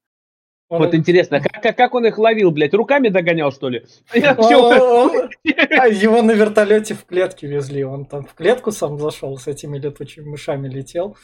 Он... 0.70 0.84
Вот 0.84 0.94
интересно, 0.94 1.40
как, 1.64 1.76
как 1.76 1.96
он 1.96 2.06
их 2.06 2.20
ловил, 2.20 2.52
блядь, 2.52 2.76
руками 2.76 3.10
догонял, 3.10 3.52
что 3.52 3.68
ли? 3.70 3.88
А 4.14 5.88
его 5.88 6.22
на 6.22 6.34
вертолете 6.34 6.94
в 6.94 7.04
клетке 7.06 7.48
везли. 7.48 7.84
Он 7.84 8.06
там 8.06 8.26
в 8.26 8.36
клетку 8.36 8.72
сам 8.72 9.00
зашел, 9.00 9.36
с 9.38 9.48
этими 9.48 9.80
летучими 9.80 10.30
мышами 10.30 10.68
летел. 10.68 11.18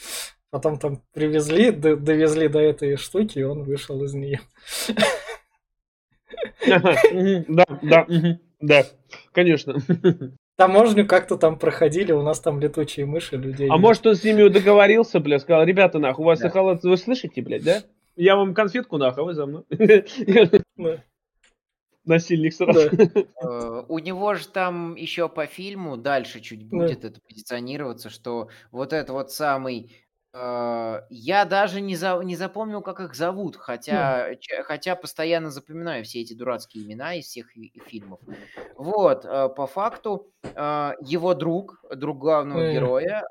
Потом 0.49 0.79
там 0.79 1.03
привезли, 1.13 1.69
довезли 1.69 2.47
до 2.47 2.59
этой 2.59 2.97
штуки, 2.97 3.37
и 3.37 3.43
он 3.43 3.61
вышел 3.63 4.03
из 4.03 4.15
нее. 4.15 4.39
Да, 6.67 7.65
да, 7.83 8.07
да, 8.59 8.85
конечно. 9.31 9.75
Таможню 10.59 11.07
как-то 11.07 11.37
там 11.37 11.57
проходили, 11.57 12.11
у 12.11 12.21
нас 12.21 12.41
там 12.41 12.59
летучие 12.59 13.05
мыши 13.05 13.37
людей. 13.37 13.69
А 13.69 13.77
может 13.77 14.05
он 14.05 14.13
с 14.13 14.25
ними 14.25 14.45
договорился, 14.49 15.21
бля, 15.21 15.39
сказал, 15.39 15.63
ребята, 15.63 15.99
нахуй, 15.99 16.23
у 16.23 16.25
вас 16.25 16.41
да. 16.41 16.49
халат, 16.49 16.83
вы 16.83 16.97
слышите, 16.97 17.41
блядь, 17.41 17.63
да? 17.63 17.81
Я 18.17 18.35
вам 18.35 18.53
конфетку 18.53 18.97
нахуй, 18.97 19.23
а 19.23 19.25
вы 19.25 19.33
за 19.35 19.45
мной. 19.45 19.63
Насильник 22.03 22.53
сразу. 22.53 22.89
Э, 23.41 23.83
у 23.87 23.99
него 23.99 24.33
же 24.33 24.49
там 24.49 24.95
еще 24.95 25.29
по 25.29 25.45
фильму 25.45 25.95
дальше 25.95 26.41
чуть 26.41 26.67
будет 26.67 27.05
это 27.05 27.21
позиционироваться, 27.21 28.09
что 28.09 28.49
вот 28.71 28.91
это 28.91 29.13
вот 29.13 29.31
самый 29.31 29.89
я 30.31 31.45
даже 31.45 31.81
не, 31.81 31.95
за, 31.95 32.19
не 32.23 32.35
запомнил, 32.35 32.81
как 32.81 32.99
их 32.99 33.15
зовут, 33.15 33.55
хотя, 33.55 34.35
ч, 34.35 34.61
хотя 34.61 34.95
постоянно 34.95 35.49
запоминаю 35.49 36.03
все 36.05 36.21
эти 36.21 36.33
дурацкие 36.33 36.85
имена 36.85 37.15
из 37.15 37.25
всех 37.25 37.47
фильмов. 37.87 38.19
Вот, 38.75 39.25
э, 39.25 39.49
по 39.49 39.65
факту, 39.65 40.31
э, 40.43 40.91
его 41.01 41.33
друг, 41.33 41.83
друг 41.95 42.19
главного 42.19 42.71
героя, 42.71 43.23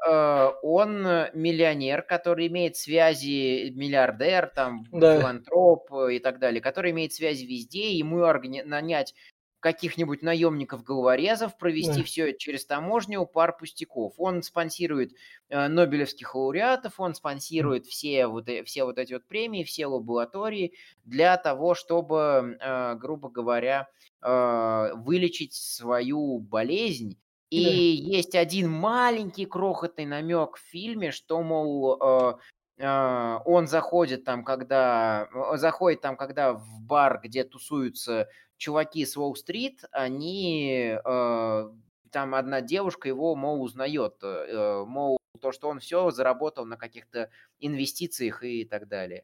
он 0.62 1.02
миллионер, 1.34 2.02
который 2.02 2.48
имеет 2.48 2.76
связи, 2.76 3.70
миллиардер, 3.70 4.50
там, 4.54 4.84
да. 4.90 5.20
филантроп 5.20 5.92
и 6.10 6.18
так 6.18 6.40
далее, 6.40 6.60
который 6.60 6.90
имеет 6.90 7.12
связи 7.12 7.44
везде, 7.44 7.92
ему 7.92 8.18
органи- 8.24 8.64
нанять 8.64 9.14
каких-нибудь 9.60 10.22
наемников-головорезов, 10.22 11.56
провести 11.58 11.98
да. 11.98 12.04
все 12.04 12.30
это 12.30 12.38
через 12.38 12.64
таможню, 12.64 13.26
пар 13.26 13.56
пустяков. 13.56 14.14
Он 14.16 14.42
спонсирует 14.42 15.12
э, 15.48 15.68
нобелевских 15.68 16.34
лауреатов, 16.34 17.00
он 17.00 17.14
спонсирует 17.14 17.86
все 17.86 18.26
вот, 18.26 18.48
э, 18.48 18.62
все 18.64 18.84
вот 18.84 18.98
эти 18.98 19.14
вот 19.14 19.26
премии, 19.26 19.64
все 19.64 19.86
лаборатории 19.86 20.74
для 21.04 21.36
того, 21.36 21.74
чтобы, 21.74 22.56
э, 22.60 22.94
грубо 22.94 23.30
говоря, 23.30 23.88
э, 24.22 24.90
вылечить 24.94 25.54
свою 25.54 26.38
болезнь. 26.38 27.18
И 27.50 27.64
да. 27.64 28.16
есть 28.16 28.34
один 28.34 28.70
маленький 28.70 29.46
крохотный 29.46 30.06
намек 30.06 30.56
в 30.56 30.60
фильме, 30.60 31.10
что, 31.10 31.42
мол, 31.42 31.98
э, 32.00 32.34
э 32.78 33.38
он 33.44 33.66
заходит 33.66 34.24
там, 34.24 34.44
когда 34.44 35.28
э, 35.32 35.56
заходит 35.56 36.00
там, 36.00 36.16
когда 36.16 36.52
в 36.52 36.80
бар, 36.82 37.20
где 37.24 37.42
тусуются 37.42 38.28
чуваки 38.58 39.06
с 39.06 39.16
Уолл-стрит, 39.16 39.84
они, 39.92 40.96
э, 41.02 41.70
там 42.12 42.34
одна 42.34 42.60
девушка 42.60 43.08
его, 43.08 43.34
мол, 43.34 43.62
узнает, 43.62 44.16
э, 44.22 44.84
мол, 44.86 45.18
то, 45.40 45.52
что 45.52 45.68
он 45.68 45.78
все 45.78 46.10
заработал 46.10 46.66
на 46.66 46.76
каких-то 46.76 47.30
инвестициях 47.60 48.42
и 48.42 48.64
так 48.64 48.88
далее. 48.88 49.22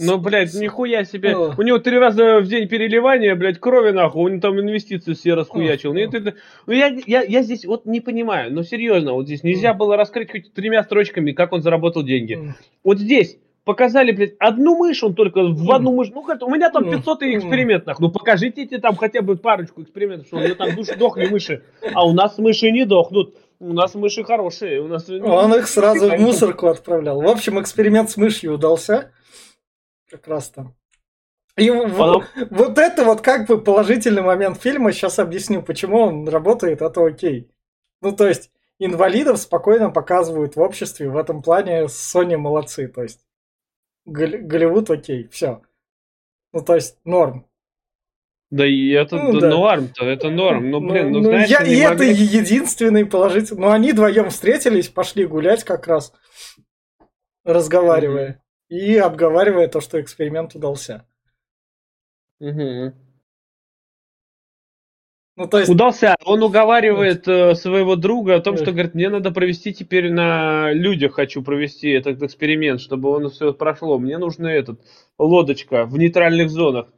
Ну, 0.00 0.18
блядь, 0.18 0.54
нихуя 0.54 1.04
себе. 1.04 1.36
О. 1.36 1.54
У 1.58 1.62
него 1.62 1.78
три 1.78 1.98
раза 1.98 2.38
в 2.38 2.46
день 2.46 2.68
переливания, 2.68 3.34
блядь, 3.34 3.58
крови 3.58 3.90
нахуй. 3.90 4.22
У 4.22 4.28
него 4.28 4.40
там 4.40 4.60
инвестиции 4.60 5.12
все 5.14 5.34
расхуячил. 5.34 5.92
Нет, 5.92 6.14
это... 6.14 6.36
Ну, 6.66 6.72
я, 6.72 6.86
я, 7.06 7.22
я 7.22 7.42
здесь 7.42 7.64
вот 7.64 7.84
не 7.84 8.00
понимаю. 8.00 8.54
Ну, 8.54 8.62
серьезно, 8.62 9.14
вот 9.14 9.26
здесь 9.26 9.42
нельзя 9.42 9.74
было 9.74 9.96
раскрыть 9.96 10.30
хоть 10.30 10.52
тремя 10.54 10.84
строчками, 10.84 11.32
как 11.32 11.52
он 11.52 11.62
заработал 11.62 12.04
деньги. 12.04 12.54
Вот 12.84 13.00
здесь 13.00 13.38
показали, 13.68 14.12
блядь, 14.12 14.34
одну 14.38 14.78
мышь, 14.78 15.02
он 15.02 15.14
только 15.14 15.42
в 15.42 15.70
одну 15.70 15.94
мышь. 15.94 16.08
Ну, 16.08 16.22
у 16.22 16.50
меня 16.50 16.70
там 16.70 16.88
500 16.90 17.22
экспериментов. 17.24 18.00
Ну, 18.00 18.10
покажите 18.10 18.66
там 18.78 18.96
хотя 18.96 19.20
бы 19.20 19.36
парочку 19.36 19.82
экспериментов, 19.82 20.28
что 20.28 20.36
у 20.38 20.40
меня 20.40 20.54
там 20.54 20.74
души 20.74 20.96
дохли 20.96 21.26
мыши. 21.26 21.62
А 21.92 22.06
у 22.06 22.14
нас 22.14 22.38
мыши 22.38 22.70
не 22.70 22.86
дохнут. 22.86 23.36
У 23.60 23.74
нас 23.74 23.94
мыши 23.94 24.24
хорошие. 24.24 24.80
У 24.80 24.88
нас... 24.88 25.06
Он 25.10 25.54
их 25.54 25.68
сразу 25.68 26.08
в 26.08 26.18
мусорку 26.18 26.68
отправлял. 26.68 27.20
В 27.20 27.28
общем, 27.28 27.60
эксперимент 27.60 28.08
с 28.08 28.16
мышью 28.16 28.54
удался. 28.54 29.12
Как 30.10 30.26
раз 30.28 30.48
там. 30.48 30.74
И 31.58 31.70
Потом... 31.70 32.24
вот 32.48 32.78
это 32.78 33.04
вот 33.04 33.20
как 33.20 33.46
бы 33.48 33.60
положительный 33.60 34.22
момент 34.22 34.62
фильма. 34.62 34.92
Сейчас 34.92 35.18
объясню, 35.18 35.60
почему 35.60 35.98
он 35.98 36.26
работает, 36.26 36.80
это 36.80 37.04
окей. 37.04 37.50
Ну, 38.00 38.12
то 38.12 38.26
есть, 38.26 38.50
инвалидов 38.78 39.36
спокойно 39.36 39.90
показывают 39.90 40.56
в 40.56 40.60
обществе. 40.62 41.10
В 41.10 41.18
этом 41.18 41.42
плане 41.42 41.82
Sony 41.82 42.38
молодцы. 42.38 42.88
То 42.88 43.02
есть, 43.02 43.27
Голливуд 44.08 44.90
окей, 44.90 45.28
все. 45.28 45.62
Ну, 46.52 46.62
то 46.62 46.74
есть 46.74 46.98
норм. 47.04 47.46
Да 48.50 48.66
и 48.66 48.90
это 48.90 49.16
ну, 49.16 49.38
да. 49.38 49.50
норм-то, 49.50 50.06
это 50.06 50.30
норм. 50.30 50.70
Ну, 50.70 50.80
блин, 50.80 51.12
ну, 51.12 51.18
ну 51.18 51.24
знаешь, 51.24 51.50
я, 51.50 51.58
И 51.58 51.82
могли... 51.82 51.82
это 51.82 52.04
единственный 52.04 53.04
положительный. 53.04 53.60
Ну, 53.60 53.70
они 53.70 53.92
вдвоем 53.92 54.30
встретились, 54.30 54.88
пошли 54.88 55.26
гулять 55.26 55.64
как 55.64 55.86
раз, 55.86 56.14
разговаривая. 57.44 58.42
Mm-hmm. 58.70 58.76
И 58.78 58.96
обговаривая 58.96 59.68
то, 59.68 59.80
что 59.80 60.00
эксперимент 60.00 60.54
удался. 60.54 61.06
Угу. 62.40 62.92
Ну, 65.38 65.46
то 65.46 65.58
есть... 65.60 65.70
Удался. 65.70 66.16
Он 66.24 66.42
уговаривает 66.42 67.28
э, 67.28 67.54
своего 67.54 67.94
друга 67.94 68.34
о 68.34 68.40
том, 68.40 68.56
что, 68.56 68.72
говорит, 68.72 68.94
мне 68.94 69.08
надо 69.08 69.30
провести 69.30 69.72
теперь 69.72 70.10
на 70.10 70.72
людях, 70.72 71.14
хочу 71.14 71.42
провести 71.42 71.90
этот 71.90 72.20
эксперимент, 72.24 72.80
чтобы 72.80 73.08
он 73.10 73.30
все 73.30 73.52
прошло. 73.52 74.00
Мне 74.00 74.18
нужна 74.18 74.52
этот, 74.52 74.80
лодочка 75.16 75.84
в 75.84 75.96
нейтральных 75.96 76.50
зонах. 76.50 76.88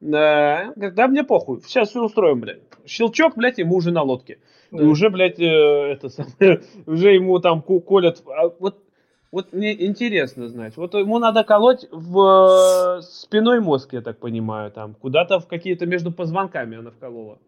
Да, 0.00 0.72
говорит, 0.74 0.94
да 0.96 1.06
мне 1.06 1.22
похуй, 1.22 1.60
сейчас 1.64 1.90
все 1.90 2.02
устроим, 2.02 2.40
блядь. 2.40 2.62
Щелчок, 2.84 3.36
блядь, 3.36 3.58
ему 3.58 3.76
уже 3.76 3.92
на 3.92 4.02
лодке. 4.02 4.38
Да. 4.72 4.82
И 4.82 4.86
уже, 4.86 5.08
блядь, 5.08 5.38
э, 5.38 5.44
это 5.44 6.08
самое, 6.08 6.62
уже 6.86 7.12
ему 7.12 7.38
там 7.38 7.62
колят. 7.62 8.24
А 8.26 8.48
вот, 8.58 8.82
вот 9.30 9.52
мне 9.52 9.72
интересно 9.86 10.48
знать. 10.48 10.76
Вот 10.76 10.94
ему 10.94 11.20
надо 11.20 11.44
колоть 11.44 11.86
в 11.92 12.98
э, 12.98 13.02
спиной 13.02 13.60
мозг, 13.60 13.92
я 13.92 14.00
так 14.00 14.18
понимаю, 14.18 14.72
там. 14.72 14.94
Куда-то 14.94 15.38
в 15.38 15.46
какие-то 15.46 15.86
между 15.86 16.10
позвонками 16.10 16.76
она 16.76 16.90
вколола. 16.90 17.38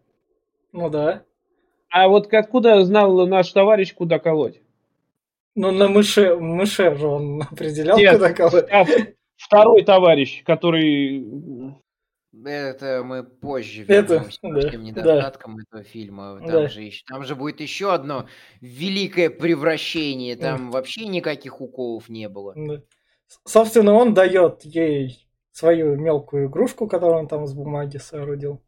Ну 0.77 0.91
да. 0.91 1.23
А 1.89 2.07
вот 2.07 2.31
откуда 2.31 2.83
знал 2.85 3.25
наш 3.25 3.51
товарищ, 3.51 3.95
куда 3.95 4.19
колоть? 4.19 4.61
Ну, 5.55 5.71
на 5.71 5.87
мыше, 5.87 6.35
мыше 6.35 6.95
же 6.95 7.07
он 7.07 7.41
определял, 7.41 7.97
Нет, 7.97 8.13
куда 8.13 8.31
колоть. 8.31 8.69
А 8.69 8.85
второй 9.37 9.83
товарищ, 9.83 10.43
который... 10.43 11.25
Это 12.45 13.01
мы 13.03 13.23
позже 13.23 13.81
вернемся 13.81 14.37
это, 14.43 14.61
да, 14.61 14.69
к 14.69 14.73
недостаткам 14.75 15.55
да. 15.55 15.63
этого 15.63 15.83
фильма. 15.83 16.37
Там, 16.37 16.47
да. 16.47 16.67
же 16.67 16.83
еще, 16.83 17.03
там 17.07 17.23
же 17.23 17.35
будет 17.35 17.59
еще 17.59 17.91
одно 17.91 18.27
великое 18.61 19.31
превращение. 19.31 20.35
Там 20.35 20.65
да. 20.65 20.71
вообще 20.73 21.07
никаких 21.07 21.59
уколов 21.59 22.07
не 22.07 22.29
было. 22.29 22.53
Да. 22.55 22.83
Собственно, 23.45 23.93
он 23.93 24.13
дает 24.13 24.63
ей 24.63 25.27
свою 25.51 25.95
мелкую 25.95 26.49
игрушку, 26.49 26.87
которую 26.87 27.21
он 27.21 27.27
там 27.27 27.45
из 27.45 27.53
бумаги 27.55 27.97
соорудил. 27.97 28.61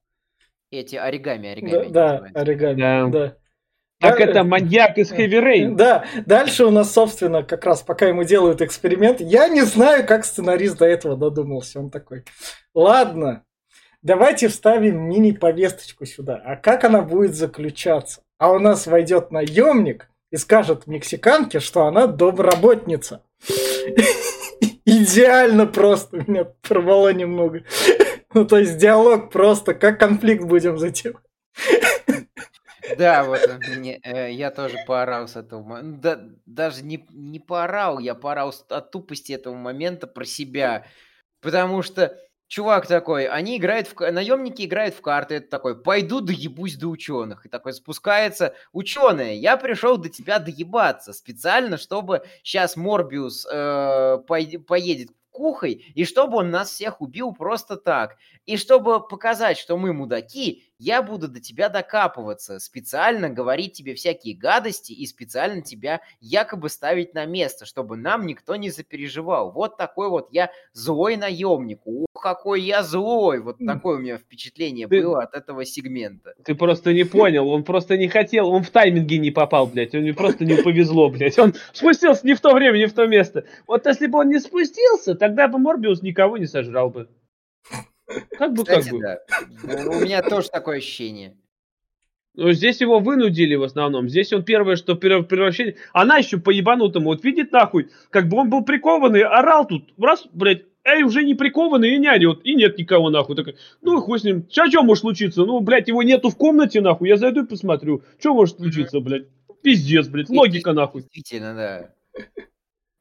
Эти 0.71 0.95
оригами, 0.95 1.49
оригами. 1.49 1.89
Да, 1.89 2.19
да 2.19 2.41
оригами, 2.41 2.79
да. 2.79 3.07
да. 3.07 3.35
Так 3.99 4.21
это 4.21 4.43
маньяк 4.43 4.97
из 4.97 5.11
Heavy 5.11 5.43
Rain. 5.43 5.75
Да, 5.75 6.05
дальше 6.25 6.65
у 6.65 6.71
нас, 6.71 6.93
собственно, 6.93 7.43
как 7.43 7.65
раз 7.65 7.81
пока 7.81 8.07
ему 8.07 8.23
делают 8.23 8.61
эксперимент, 8.61 9.19
я 9.19 9.49
не 9.49 9.61
знаю, 9.61 10.05
как 10.05 10.23
сценарист 10.23 10.77
до 10.77 10.85
этого 10.85 11.17
додумался. 11.17 11.79
Он 11.79 11.89
такой, 11.89 12.23
ладно, 12.73 13.43
давайте 14.01 14.47
вставим 14.47 15.09
мини-повесточку 15.09 16.05
сюда. 16.05 16.41
А 16.45 16.55
как 16.55 16.85
она 16.85 17.01
будет 17.01 17.35
заключаться? 17.35 18.21
А 18.37 18.51
у 18.51 18.59
нас 18.59 18.87
войдет 18.87 19.31
наемник 19.31 20.09
и 20.31 20.37
скажет 20.37 20.87
мексиканке, 20.87 21.59
что 21.59 21.85
она 21.85 22.07
домработница. 22.07 23.23
Идеально 24.85 25.65
просто. 25.65 26.23
Меня 26.25 26.45
порвало 26.67 27.11
немного. 27.11 27.63
Ну, 28.33 28.45
то 28.45 28.57
есть 28.57 28.77
диалог 28.77 29.31
просто, 29.31 29.73
как 29.73 29.99
конфликт 29.99 30.43
будем 30.43 30.77
затем. 30.77 31.15
Да, 32.97 33.23
вот 33.23 33.39
мне, 33.75 33.99
э, 34.03 34.31
я 34.31 34.51
тоже 34.51 34.77
поорал 34.87 35.27
с 35.27 35.35
этого 35.35 35.61
момента. 35.63 36.17
Да, 36.17 36.29
даже 36.45 36.83
не, 36.83 37.05
не 37.11 37.39
поорал, 37.39 37.99
я 37.99 38.15
поорал 38.15 38.53
от 38.69 38.91
тупости 38.91 39.33
этого 39.33 39.53
момента 39.55 40.07
про 40.07 40.25
себя. 40.25 40.85
Потому 41.41 41.81
что 41.83 42.17
чувак 42.47 42.87
такой, 42.87 43.27
они 43.27 43.57
играют 43.57 43.87
в... 43.87 44.11
Наемники 44.11 44.63
играют 44.63 44.95
в 44.95 45.01
карты, 45.01 45.35
это 45.35 45.49
такой, 45.49 45.81
пойду 45.81 46.19
доебусь 46.19 46.77
до 46.77 46.87
ученых. 46.87 47.45
И 47.45 47.49
такой 47.49 47.73
спускается, 47.73 48.55
ученые, 48.73 49.37
я 49.37 49.55
пришел 49.55 49.97
до 49.97 50.09
тебя 50.09 50.39
доебаться 50.39 51.13
специально, 51.13 51.77
чтобы 51.77 52.23
сейчас 52.43 52.75
Морбиус 52.75 53.47
э, 53.51 54.17
поедет 54.27 55.11
кукухой, 55.39 55.73
и 55.95 56.03
чтобы 56.05 56.37
он 56.37 56.51
нас 56.51 56.69
всех 56.69 57.01
убил 57.01 57.33
просто 57.33 57.77
так. 57.77 58.17
И 58.45 58.57
чтобы 58.57 59.05
показать, 59.07 59.57
что 59.57 59.77
мы 59.77 59.93
мудаки, 59.93 60.68
я 60.79 61.03
буду 61.03 61.27
до 61.27 61.41
тебя 61.41 61.67
докапываться, 61.67 62.59
специально 62.59 63.29
говорить 63.29 63.73
тебе 63.73 63.93
всякие 63.95 64.35
гадости 64.35 64.93
и 64.93 65.05
специально 65.05 65.61
тебя 65.61 66.01
якобы 66.21 66.69
ставить 66.69 67.13
на 67.13 67.25
место, 67.25 67.65
чтобы 67.65 67.97
нам 67.97 68.25
никто 68.25 68.55
не 68.55 68.69
запереживал. 68.69 69.51
Вот 69.51 69.77
такой 69.77 70.09
вот 70.09 70.29
я 70.31 70.51
злой 70.71 71.17
наемник. 71.17 71.81
Ух, 71.83 72.07
какой 72.13 72.61
я 72.61 72.81
злой. 72.81 73.41
Вот 73.41 73.57
такое 73.65 73.97
у 73.97 73.99
меня 73.99 74.17
впечатление 74.17 74.87
Ты- 74.87 75.01
было 75.01 75.21
от 75.23 75.35
этого 75.35 75.65
сегмента. 75.65 76.33
Ты 76.45 76.55
просто 76.55 76.93
не 76.93 77.03
понял, 77.03 77.49
он 77.49 77.63
просто 77.65 77.97
не 77.97 78.07
хотел, 78.07 78.49
он 78.49 78.63
в 78.63 78.69
тайминге 78.69 79.17
не 79.17 79.31
попал, 79.31 79.67
блядь, 79.67 79.93
он 79.93 80.13
просто 80.15 80.45
не 80.45 80.55
повезло, 80.55 81.09
блядь. 81.09 81.37
Он 81.37 81.53
спустился 81.73 82.25
не 82.25 82.35
в 82.35 82.41
то 82.41 82.53
время, 82.53 82.77
не 82.77 82.85
в 82.85 82.93
то 82.93 83.05
место. 83.05 83.43
Вот 83.67 83.85
если 83.85 84.07
бы 84.07 84.19
он 84.19 84.29
не 84.29 84.39
спустился, 84.39 85.15
тогда 85.15 85.49
бы 85.49 85.59
Морбиус 85.59 86.01
никого 86.01 86.37
не 86.37 86.45
сожрал 86.45 86.89
бы. 86.89 87.09
Как 88.37 88.53
бы, 88.53 88.65
как 88.65 88.79
Кстати, 88.79 88.91
бы. 88.91 89.01
да. 89.01 89.19
Ну, 89.63 89.97
У 89.97 90.01
меня 90.01 90.21
тоже 90.21 90.49
такое 90.49 90.77
ощущение. 90.77 91.35
Ну, 92.35 92.51
здесь 92.53 92.79
его 92.79 92.99
вынудили 92.99 93.55
в 93.55 93.63
основном. 93.63 94.07
Здесь 94.07 94.31
он 94.31 94.43
первое, 94.43 94.75
что 94.75 94.95
превращение. 94.95 95.75
Она 95.93 96.17
еще 96.17 96.37
по 96.37 96.51
ебанутому. 96.51 97.07
Вот 97.07 97.23
видит 97.23 97.51
нахуй, 97.51 97.89
как 98.11 98.29
бы 98.29 98.37
он 98.37 98.49
был 98.49 98.63
прикованный, 98.63 99.23
орал 99.23 99.67
тут. 99.67 99.89
Раз, 99.97 100.25
блядь, 100.31 100.63
эй, 100.85 101.03
уже 101.03 101.23
не 101.23 101.35
прикованный 101.35 101.95
и 101.95 101.97
не 101.97 102.09
орет. 102.09 102.39
И 102.43 102.55
нет 102.55 102.77
никого 102.77 103.09
нахуй. 103.09 103.35
Такой, 103.35 103.57
ну 103.81 103.97
и 103.97 104.01
хуй 104.01 104.19
с 104.19 104.23
ним. 104.23 104.45
Сейчас 104.49 104.69
что 104.69 104.83
может 104.83 105.01
случиться? 105.01 105.43
Ну, 105.43 105.59
блядь, 105.59 105.87
его 105.87 106.01
нету 106.03 106.29
в 106.29 106.37
комнате 106.37 106.81
нахуй. 106.81 107.09
Я 107.09 107.17
зайду 107.17 107.43
и 107.43 107.47
посмотрю. 107.47 108.03
Что 108.19 108.33
может 108.33 108.57
случиться, 108.57 108.99
блядь? 108.99 109.25
Пиздец, 109.61 110.07
блядь. 110.07 110.29
Логика 110.29 110.71
нахуй. 110.73 111.01
Действительно, 111.01 111.53
да. 111.55 111.93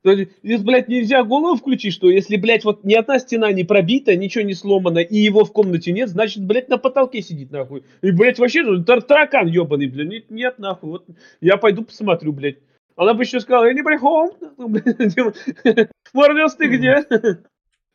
То 0.03 0.15
Здесь, 0.15 0.63
блядь, 0.63 0.89
нельзя 0.89 1.25
голову 1.25 1.57
включить, 1.57 1.93
что 1.93 2.09
если, 2.09 2.37
блядь, 2.37 2.65
вот 2.65 2.85
ни 2.85 2.95
одна 2.95 3.19
стена 3.19 3.53
не 3.53 3.65
пробита, 3.65 4.15
ничего 4.15 4.45
не 4.45 4.55
сломано, 4.55 4.99
и 5.01 5.17
его 5.17 5.45
в 5.45 5.53
комнате 5.53 5.91
нет, 5.93 6.09
значит, 6.09 6.45
блядь, 6.45 6.69
на 6.69 6.79
потолке 6.79 7.21
сидит, 7.21 7.51
нахуй. 7.51 7.83
И, 8.03 8.13
блядь, 8.13 8.39
вообще, 8.39 8.63
ну, 8.63 8.85
тар- 8.85 9.03
таракан 9.03 9.49
ебаный, 9.49 9.89
блядь, 9.89 10.09
нет, 10.09 10.31
нет, 10.31 10.59
нахуй, 10.59 10.91
вот, 10.91 11.07
я 11.41 11.57
пойду 11.57 11.83
посмотрю, 11.83 12.33
блядь. 12.33 12.59
Она 12.95 13.15
бы 13.15 13.23
еще 13.23 13.41
сказала, 13.41 13.67
я 13.67 13.75
не 13.75 13.83
прихом. 13.83 14.31
Морбиус, 16.13 16.55
ты 16.57 16.69
где? 16.69 17.05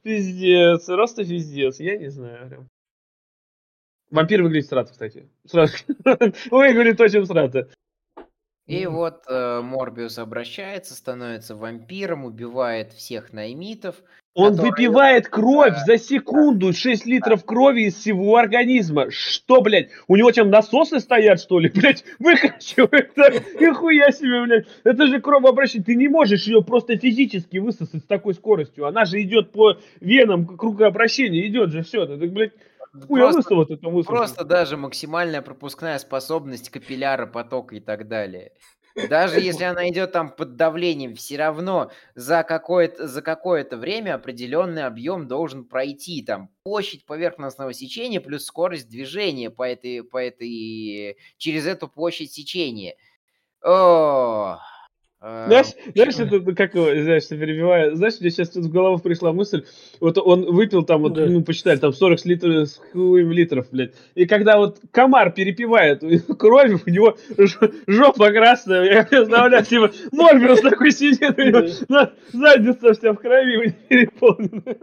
Пиздец, 0.04 0.86
просто 0.86 1.24
пиздец, 1.24 1.80
я 1.80 1.98
не 1.98 2.10
знаю. 2.10 2.50
прям. 2.50 2.70
Вампир 4.12 4.44
выглядит 4.44 4.68
срато, 4.68 4.92
кстати. 4.92 5.28
Сразу. 5.46 5.76
Ой, 6.52 6.74
говорит, 6.74 7.02
очень 7.02 7.26
срато. 7.26 7.70
И 8.66 8.86
Мгм. 8.86 8.96
вот 8.96 9.24
э, 9.28 9.62
Морбиус 9.62 10.18
обращается, 10.20 10.94
становится 10.94 11.56
вампиром, 11.56 12.24
убивает 12.24 12.94
всех 12.94 13.34
наймитов. 13.34 13.96
Он 14.36 14.56
Который- 14.56 14.70
выпивает 14.72 15.28
кровь 15.28 15.76
за 15.86 15.98
секунду, 16.00 16.74
6 16.74 17.06
литров 17.06 17.46
крови 17.46 17.82
из 17.82 17.96
всего 17.96 18.38
организма. 18.38 19.12
Что, 19.12 19.62
блядь? 19.62 19.90
У 20.08 20.16
него 20.16 20.32
чем 20.32 20.50
насосы 20.50 21.00
стоят, 21.02 21.40
что 21.40 21.60
ли? 21.60 21.70
Блядь, 21.76 22.04
выкачивает 22.18 23.14
так. 23.14 23.34
Нихуя 23.62 24.12
себе, 24.12 24.44
блядь. 24.46 24.66
Это 24.86 25.06
же 25.08 25.22
кровообращение. 25.22 25.86
Ты 25.86 25.96
не 25.96 26.08
можешь 26.08 26.46
ее 26.48 26.64
просто 26.64 26.98
физически 26.98 27.58
высосать 27.58 28.02
с 28.02 28.08
такой 28.08 28.34
скоростью. 28.34 28.88
Она 28.88 29.06
же 29.06 29.22
идет 29.22 29.52
по 29.52 29.78
венам 30.02 30.48
кругообращения. 30.58 31.46
Идет 31.46 31.72
же 31.72 31.84
все. 31.84 32.08
Ты, 32.08 32.16
блядь, 32.28 32.54
Просто, 33.08 33.66
ты 33.66 33.78
там 33.78 33.94
высосал. 33.94 34.16
просто 34.16 34.46
даже 34.46 34.78
максимальная 34.78 35.42
пропускная 35.42 35.98
способность 35.98 36.70
капилляра, 36.70 37.26
потока 37.26 37.76
и 37.76 37.80
так 37.80 38.08
далее. 38.08 38.52
Даже 39.10 39.40
если 39.40 39.64
она 39.64 39.90
идет 39.90 40.12
там 40.12 40.30
под 40.30 40.56
давлением, 40.56 41.16
все 41.16 41.38
равно 41.38 41.92
за 42.14 42.44
какое-то, 42.44 43.08
за 43.08 43.22
какое-то 43.24 43.78
время 43.78 44.14
определенный 44.14 44.86
объем 44.86 45.28
должен 45.28 45.66
пройти. 45.66 46.22
Там 46.24 46.50
площадь 46.64 47.06
поверхностного 47.06 47.74
сечения 47.74 48.22
плюс 48.22 48.46
скорость 48.46 48.90
движения 48.90 49.50
по 49.50 49.64
этой, 49.64 50.04
по 50.04 50.18
этой, 50.18 51.18
через 51.38 51.66
эту 51.66 51.88
площадь 51.88 52.32
сечения. 52.32 52.96
О, 53.64 54.60
Знаешь, 55.24 55.68
знаешь, 55.96 56.20
это 56.20 56.54
как 56.54 56.76
его, 56.76 56.86
знаешь, 57.02 57.24
что 57.24 57.38
перебиваю. 57.38 57.96
Знаешь, 57.96 58.20
мне 58.20 58.30
сейчас 58.30 58.50
тут 58.50 58.66
в 58.66 58.72
голову 58.72 59.00
пришла 59.00 59.32
мысль. 59.32 59.64
Вот 60.02 60.18
он 60.18 60.52
выпил 60.54 60.84
там, 60.84 61.02
вот, 61.04 61.14
Да. 61.14 61.26
ну, 61.28 61.42
посчитали, 61.42 61.78
там 61.78 61.94
40 61.94 62.26
литров, 62.26 62.68
с 62.68 62.78
хуем 62.92 63.32
литров, 63.32 63.68
блядь. 63.72 63.94
И 64.16 64.26
когда 64.26 64.58
вот 64.58 64.80
комар 64.92 65.32
перепивает 65.32 66.02
кровь, 66.38 66.82
у 66.86 66.90
него 66.90 67.18
жопа 67.88 68.32
красная. 68.32 68.84
Я 68.84 69.04
представляю, 69.06 69.64
типа, 69.64 69.92
Морбиус 70.12 70.60
такой 70.60 70.92
сидит, 70.92 71.40
у 71.40 71.42
него 71.42 71.68
за- 71.88 72.14
задница 72.34 72.94
вся 72.94 73.14
в 73.14 73.18
крови 73.18 73.74
переполнена. 73.88 74.78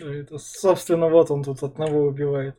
Это, 0.00 0.38
собственно, 0.38 1.08
вот 1.08 1.30
он 1.30 1.42
тут 1.42 1.62
одного 1.62 2.06
убивает. 2.06 2.56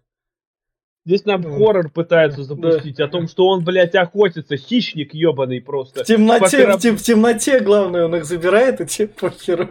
Здесь 1.03 1.25
нам 1.25 1.41
Ну, 1.41 1.57
хоррор 1.57 1.89
пытаются 1.89 2.43
запустить 2.43 2.99
о 2.99 3.07
том, 3.07 3.27
что 3.27 3.47
он, 3.47 3.63
блядь, 3.65 3.95
охотится, 3.95 4.55
хищник 4.55 5.15
ебаный 5.15 5.59
просто. 5.59 6.03
В 6.03 6.07
темноте, 6.07 6.59
Пока- 6.59 6.77
в, 6.77 6.79
тем- 6.79 6.95
в 6.95 7.01
темноте, 7.01 7.59
главное, 7.59 8.05
он 8.05 8.15
их 8.17 8.25
забирает, 8.25 8.81
и 8.81 8.85
тебе 8.85 9.07
похеру. 9.07 9.69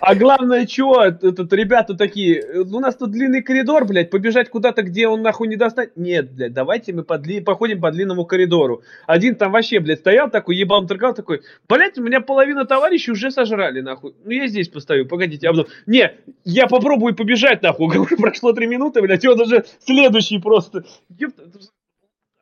А 0.00 0.14
главное, 0.14 0.64
чего, 0.64 1.02
этот, 1.02 1.52
ребята 1.52 1.94
такие, 1.94 2.42
у 2.62 2.80
нас 2.80 2.96
тут 2.96 3.10
длинный 3.10 3.42
коридор, 3.42 3.84
блядь, 3.84 4.08
побежать 4.08 4.48
куда-то, 4.48 4.82
где 4.82 5.06
он 5.06 5.20
нахуй 5.20 5.48
не 5.48 5.56
достанет. 5.56 5.98
Нет, 5.98 6.32
блядь, 6.32 6.54
давайте 6.54 6.94
мы 6.94 7.02
по 7.02 7.18
дли- 7.18 7.42
походим 7.42 7.82
по 7.82 7.90
длинному 7.90 8.24
коридору. 8.24 8.80
Один 9.06 9.34
там 9.34 9.52
вообще, 9.52 9.80
блядь, 9.80 9.98
стоял 9.98 10.30
такой, 10.30 10.56
ебал 10.56 10.86
торгал 10.86 11.12
такой, 11.12 11.42
блядь, 11.68 11.98
у 11.98 12.02
меня 12.02 12.22
половина 12.22 12.64
товарищей 12.64 13.12
уже 13.12 13.30
сожрали, 13.30 13.82
нахуй. 13.82 14.14
Ну, 14.24 14.30
я 14.30 14.46
здесь 14.46 14.70
постою, 14.70 15.06
погодите. 15.06 15.46
А 15.46 15.50
потом, 15.52 15.66
не, 15.84 16.10
я 16.46 16.66
попробую 16.68 17.14
побежать, 17.14 17.60
нахуй. 17.60 17.90
Прошло 18.16 18.54
три 18.54 18.66
минуты, 18.66 19.02
блядь, 19.02 19.24
и 19.24 19.28
он 19.28 19.38
уже 19.38 19.66
следующий 19.84 20.38
просто. 20.38 20.69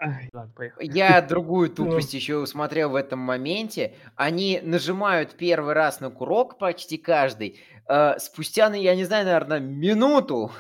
Ай, 0.01 0.29
ладно, 0.33 0.53
поехали. 0.55 0.89
Я 0.93 1.21
другую 1.21 1.71
Ну. 1.71 1.75
тупость 1.75 2.15
еще 2.15 2.37
усмотрел 2.37 2.91
в 2.91 2.95
этом 2.95 3.19
моменте. 3.19 3.97
Они 4.15 4.61
нажимают 4.63 5.33
первый 5.37 5.75
раз 5.75 6.01
на 6.01 6.11
курок 6.11 6.59
почти 6.59 6.99
каждый. 6.99 7.59
э, 7.91 8.19
спустя, 8.19 8.69
ну, 8.69 8.77
я 8.77 8.95
не 8.95 9.05
знаю, 9.05 9.25
наверное, 9.25 9.61
минуту 9.61 10.53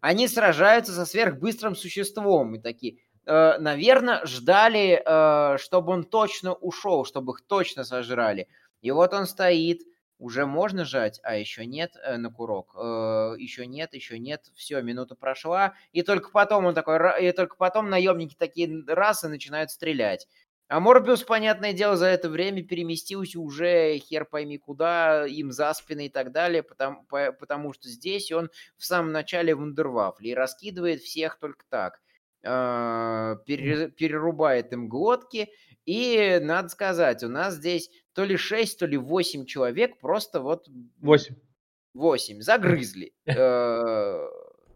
они 0.00 0.28
сражаются 0.28 0.92
со 0.92 1.06
сверхбыстрым 1.06 1.74
существом. 1.74 2.54
И 2.54 2.58
такие, 2.60 2.98
наверное, 3.26 4.24
ждали, 4.26 5.02
э, 5.04 5.58
чтобы 5.58 5.92
он 5.92 6.04
точно 6.04 6.52
ушел, 6.54 7.04
чтобы 7.04 7.32
их 7.32 7.46
точно 7.46 7.82
сожрали. 7.84 8.46
И 8.82 8.90
вот 8.92 9.14
он 9.14 9.26
стоит, 9.26 9.80
уже 10.18 10.46
можно 10.46 10.84
жать, 10.84 11.20
а 11.22 11.36
еще 11.36 11.66
нет 11.66 11.92
э, 12.02 12.16
на 12.16 12.30
курок. 12.30 12.74
еще 12.74 13.66
нет, 13.66 13.94
еще 13.94 14.18
нет. 14.18 14.50
Все, 14.54 14.80
минута 14.80 15.14
прошла. 15.14 15.74
И 15.92 16.02
только 16.02 16.30
потом 16.30 16.66
он 16.66 16.74
такой, 16.74 16.98
и 17.22 17.32
только 17.32 17.56
потом 17.56 17.90
наемники 17.90 18.34
такие 18.38 18.84
раз 18.86 19.24
и 19.24 19.28
начинают 19.28 19.70
стрелять. 19.70 20.26
А 20.68 20.80
Морбиус, 20.80 21.22
понятное 21.22 21.72
дело, 21.72 21.96
за 21.96 22.06
это 22.06 22.28
время 22.28 22.64
переместился 22.64 23.38
уже 23.38 23.98
хер 23.98 24.24
пойми 24.24 24.58
куда, 24.58 25.24
им 25.26 25.52
за 25.52 25.72
спины 25.74 26.06
и 26.06 26.08
так 26.08 26.32
далее, 26.32 26.64
потому, 26.64 27.04
по- 27.04 27.30
потому 27.30 27.72
что 27.72 27.88
здесь 27.88 28.32
он 28.32 28.50
в 28.76 28.84
самом 28.84 29.12
начале 29.12 29.54
вундервафли 29.54 30.28
и 30.28 30.34
раскидывает 30.34 31.02
всех 31.02 31.38
только 31.38 31.64
так. 31.68 32.00
Пере- 32.42 33.90
перерубает 33.90 34.72
им 34.72 34.88
глотки. 34.88 35.50
И, 35.86 36.40
надо 36.42 36.68
сказать, 36.68 37.22
у 37.22 37.28
нас 37.28 37.54
здесь 37.54 37.90
то 38.12 38.24
ли 38.24 38.36
6, 38.36 38.78
то 38.78 38.86
ли 38.86 38.96
8 38.96 39.46
человек 39.46 39.98
просто 40.00 40.40
вот 40.40 40.66
Восемь. 41.00 41.36
8 41.94 42.42
загрызли. 42.42 43.12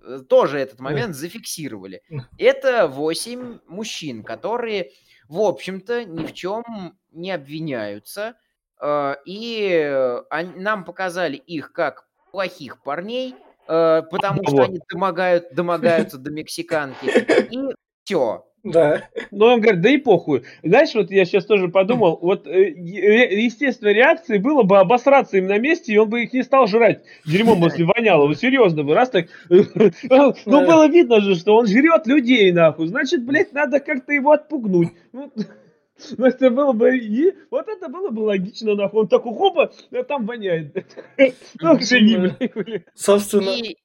Э, 0.02 0.18
Тоже 0.28 0.58
этот 0.58 0.80
момент 0.80 1.14
зафиксировали. 1.14 2.02
Это 2.38 2.86
8 2.88 3.58
мужчин, 3.66 4.22
которые, 4.24 4.92
в 5.28 5.40
общем-то, 5.40 6.04
ни 6.04 6.24
в 6.24 6.32
чем 6.32 6.64
не 7.10 7.30
обвиняются. 7.32 8.34
Э, 8.80 9.16
И 9.26 10.16
нам 10.56 10.84
показали 10.84 11.36
их 11.36 11.72
как 11.72 12.08
плохих 12.30 12.82
парней, 12.82 13.34
э, 13.68 14.02
потому 14.10 14.42
что 14.46 14.62
они 14.62 14.78
домогают, 14.88 15.52
домогаются 15.52 16.16
до 16.18 16.30
мексиканки. 16.30 17.06
И 17.54 17.74
все. 18.04 18.46
Да. 18.62 19.08
Но 19.30 19.54
он 19.54 19.60
говорит, 19.60 19.80
да 19.80 19.90
и 19.90 19.96
похуй. 19.96 20.42
Знаешь, 20.62 20.94
вот 20.94 21.10
я 21.10 21.24
сейчас 21.24 21.46
тоже 21.46 21.68
подумал, 21.68 22.18
вот 22.20 22.46
э, 22.46 22.68
естественной 22.70 23.94
реакцией 23.94 24.38
было 24.38 24.62
бы 24.62 24.78
обосраться 24.78 25.38
им 25.38 25.46
на 25.46 25.58
месте, 25.58 25.92
и 25.92 25.96
он 25.96 26.08
бы 26.10 26.22
их 26.24 26.32
не 26.32 26.42
стал 26.42 26.66
жрать 26.66 27.02
дерьмом, 27.26 27.62
если 27.64 27.84
воняло. 27.84 28.26
Вот 28.26 28.38
серьезно 28.38 28.84
бы, 28.84 28.94
раз 28.94 29.10
так... 29.10 29.26
Ну, 29.48 30.34
было 30.66 30.88
видно 30.88 31.20
же, 31.20 31.34
что 31.34 31.56
он 31.56 31.66
жрет 31.66 32.06
людей, 32.06 32.52
нахуй. 32.52 32.86
Значит, 32.88 33.24
блядь, 33.24 33.52
надо 33.52 33.80
как-то 33.80 34.12
его 34.12 34.32
отпугнуть. 34.32 34.90
Ну, 35.12 35.32
ну, 36.18 36.26
это 36.26 36.50
было 36.50 36.72
бы... 36.72 36.96
и- 36.98 37.32
Вот 37.50 37.68
это 37.68 37.88
было 37.88 38.10
бы 38.10 38.20
логично, 38.20 38.74
нахуй. 38.74 39.02
Он 39.02 39.08
такой, 39.08 39.32
хопа, 39.34 39.72
а 39.92 40.02
там 40.04 40.26
воняет. 40.26 40.86
Ну, 41.60 41.78
живи, 41.80 42.32
блядь. 42.54 42.84
Собственно, 42.94 43.50
И 43.50 43.76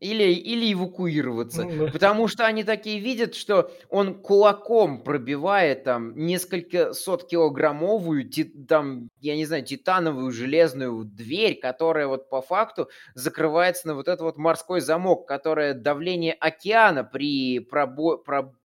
Или, 0.00 0.32
или 0.32 0.72
эвакуироваться. 0.72 1.64
Ну 1.64 1.86
да. 1.86 1.92
Потому 1.92 2.26
что 2.28 2.46
они 2.46 2.64
такие 2.64 3.00
видят, 3.00 3.34
что 3.34 3.70
он 3.90 4.14
кулаком 4.14 5.02
пробивает 5.02 5.84
там 5.84 6.16
несколько 6.16 6.94
сот 6.94 7.28
килограммовую, 7.28 8.28
ти- 8.28 8.44
там, 8.44 9.08
я 9.20 9.36
не 9.36 9.44
знаю, 9.44 9.64
титановую 9.64 10.32
железную 10.32 11.04
дверь, 11.04 11.58
которая 11.60 12.06
вот 12.06 12.30
по 12.30 12.40
факту 12.40 12.88
закрывается 13.14 13.88
на 13.88 13.94
вот 13.94 14.08
этот 14.08 14.22
вот 14.22 14.38
морской 14.38 14.80
замок, 14.80 15.26
которое 15.26 15.74
давление 15.74 16.32
океана 16.32 17.04
при 17.04 17.58
пробо- 17.58 18.18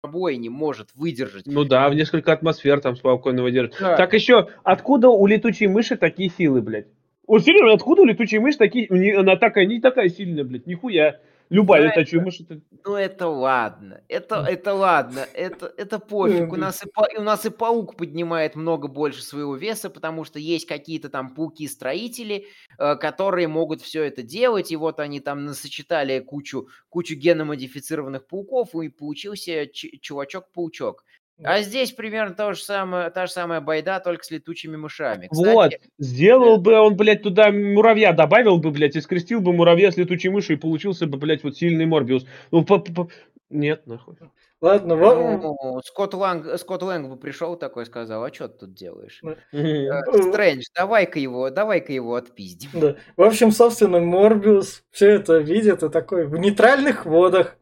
пробоине 0.01 0.49
может 0.49 0.89
выдержать. 0.95 1.45
Ну 1.45 1.63
да, 1.65 1.89
в 1.89 1.95
несколько 1.95 2.31
атмосфер 2.31 2.79
там 2.79 2.95
спокойно 2.95 3.43
выдерживает. 3.43 3.79
Да. 3.81 3.97
Так 3.97 4.13
еще, 4.13 4.49
откуда 4.63 5.09
у 5.09 5.25
летучей 5.27 5.67
мыши 5.67 5.97
такие 5.97 6.29
силы, 6.29 6.61
блядь? 6.61 6.87
Вот 7.27 7.43
серьезно, 7.43 7.73
откуда 7.73 8.03
у 8.03 8.05
летучей 8.05 8.39
мыши 8.39 8.57
такие... 8.57 8.87
Она 9.17 9.35
такая, 9.35 9.65
не 9.65 9.79
такая 9.79 10.09
сильная, 10.09 10.43
блядь, 10.43 10.67
нихуя. 10.67 11.19
Любая 11.49 11.83
Да, 11.83 11.99
летучая 11.99 12.21
мышь... 12.21 12.39
это- 12.39 12.59
Ну 12.83 12.95
это 12.95 13.27
ладно, 13.27 14.01
это, 14.07 14.43
это 14.49 14.73
ладно, 14.73 15.27
это, 15.33 15.71
это 15.77 15.99
пофиг. 15.99 16.51
У 16.51 16.55
нас, 16.55 16.83
и, 16.83 17.17
у 17.19 17.21
нас 17.21 17.45
и 17.45 17.51
паук 17.51 17.97
поднимает 17.97 18.55
много 18.55 18.87
больше 18.87 19.21
своего 19.21 19.55
веса, 19.55 19.91
потому 19.91 20.23
что 20.23 20.39
есть 20.39 20.65
какие-то 20.65 21.09
там 21.09 21.35
пауки-строители, 21.35 22.47
э, 22.79 22.95
которые 22.95 23.47
могут 23.47 23.81
все 23.81 24.03
это 24.03 24.23
делать, 24.23 24.71
и 24.71 24.75
вот 24.75 24.99
они 24.99 25.19
там 25.19 25.45
насочетали 25.45 26.19
кучу, 26.19 26.67
кучу 26.89 27.15
геномодифицированных 27.15 28.25
пауков, 28.25 28.73
и 28.73 28.89
получился 28.89 29.67
чувачок-паучок. 29.71 31.03
А 31.43 31.61
здесь 31.61 31.91
примерно 31.91 32.33
то 32.33 32.53
же 32.53 32.61
самое, 32.61 33.09
та 33.09 33.25
же 33.27 33.31
самая 33.33 33.59
байда, 33.61 33.99
только 33.99 34.23
с 34.23 34.31
летучими 34.31 34.77
мышами. 34.77 35.27
Вот, 35.31 35.71
Кстати, 35.71 35.79
сделал 35.99 36.57
бы 36.57 36.73
он, 36.79 36.95
блядь, 36.95 37.23
туда 37.23 37.51
муравья 37.51 38.13
добавил 38.13 38.57
бы, 38.57 38.71
блядь, 38.71 38.95
и 38.95 39.01
скрестил 39.01 39.41
бы 39.41 39.51
муравья 39.51 39.91
с 39.91 39.97
летучей 39.97 40.29
мышью, 40.29 40.55
и 40.55 40.59
получился 40.59 41.07
бы, 41.07 41.17
блядь, 41.17 41.43
вот 41.43 41.57
сильный 41.57 41.85
Морбиус. 41.85 42.25
Ну, 42.51 42.63
по- 42.63 42.79
по- 42.79 43.09
Нет, 43.49 43.85
нахуй. 43.85 44.15
Ладно, 44.61 44.95
во- 44.95 45.37
ну, 45.37 45.81
Скотт, 45.83 46.13
Ланг, 46.13 46.57
Скотт 46.57 46.81
Лэнг 46.81 47.09
бы 47.09 47.17
пришел 47.17 47.57
такой, 47.57 47.85
сказал, 47.85 48.23
а 48.23 48.33
что 48.33 48.47
ты 48.47 48.59
тут 48.59 48.73
делаешь? 48.73 49.19
Мгм. 49.21 49.35
Э, 49.51 50.01
Стрэндж, 50.29 50.63
давай-ка 50.73 51.19
его, 51.19 51.49
давай-ка 51.49 51.91
его 51.91 52.15
отпиздим. 52.15 52.69
да. 52.73 52.95
В 53.17 53.21
общем, 53.21 53.51
собственно, 53.51 53.99
Морбиус 53.99 54.83
все 54.91 55.09
это 55.11 55.37
видит 55.39 55.83
и 55.83 55.89
такой 55.89 56.25
в 56.25 56.37
нейтральных 56.39 57.05
водах 57.05 57.57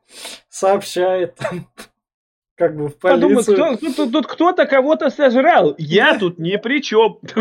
сообщает 0.50 1.38
как 2.56 2.76
бы 2.78 2.88
в 2.88 2.98
Подумай, 2.98 3.44
полицию. 3.44 3.78
кто, 3.78 3.78
тут, 3.78 4.12
тут- 4.12 4.28
кто-то 4.28 4.66
кого-то 4.66 5.10
сожрал. 5.10 5.76
Я 5.78 6.18
тут 6.20 6.38
ни 6.40 6.56
при 6.58 6.82
чем. 6.82 7.20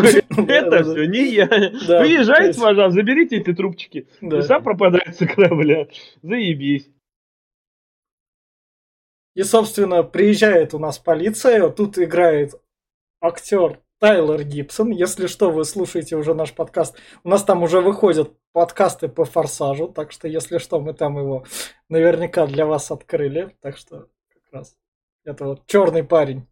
Это 0.48 0.82
все 0.84 1.04
не 1.04 1.26
я. 1.34 1.46
Приезжайте, 1.46 2.58
пожалуйста, 2.60 3.00
заберите 3.00 3.36
эти 3.36 3.52
трубчики. 3.52 4.08
Сам 4.42 4.62
пропадает 4.62 5.14
с 5.16 5.26
корабля. 5.26 5.88
Заебись. 6.22 6.88
И, 9.34 9.42
собственно, 9.44 10.02
приезжает 10.02 10.74
у 10.74 10.78
нас 10.78 10.98
полиция, 10.98 11.68
тут 11.70 11.98
играет 11.98 12.52
актер 13.20 13.80
Тайлер 13.98 14.42
Гибсон. 14.44 14.90
Если 14.90 15.26
что, 15.26 15.50
вы 15.50 15.64
слушаете 15.64 16.16
уже 16.16 16.34
наш 16.34 16.52
подкаст. 16.52 16.96
У 17.24 17.28
нас 17.30 17.42
там 17.42 17.62
уже 17.62 17.80
выходят 17.80 18.32
подкасты 18.52 19.08
по 19.08 19.24
Форсажу, 19.24 19.88
так 19.88 20.12
что, 20.12 20.28
если 20.28 20.58
что, 20.58 20.80
мы 20.80 20.92
там 20.92 21.16
его 21.18 21.44
наверняка 21.88 22.46
для 22.46 22.66
вас 22.66 22.90
открыли. 22.90 23.56
Так 23.62 23.78
что, 23.78 24.08
как 24.28 24.42
раз, 24.52 24.76
это 25.24 25.44
вот 25.44 25.66
черный 25.66 26.04
парень. 26.04 26.46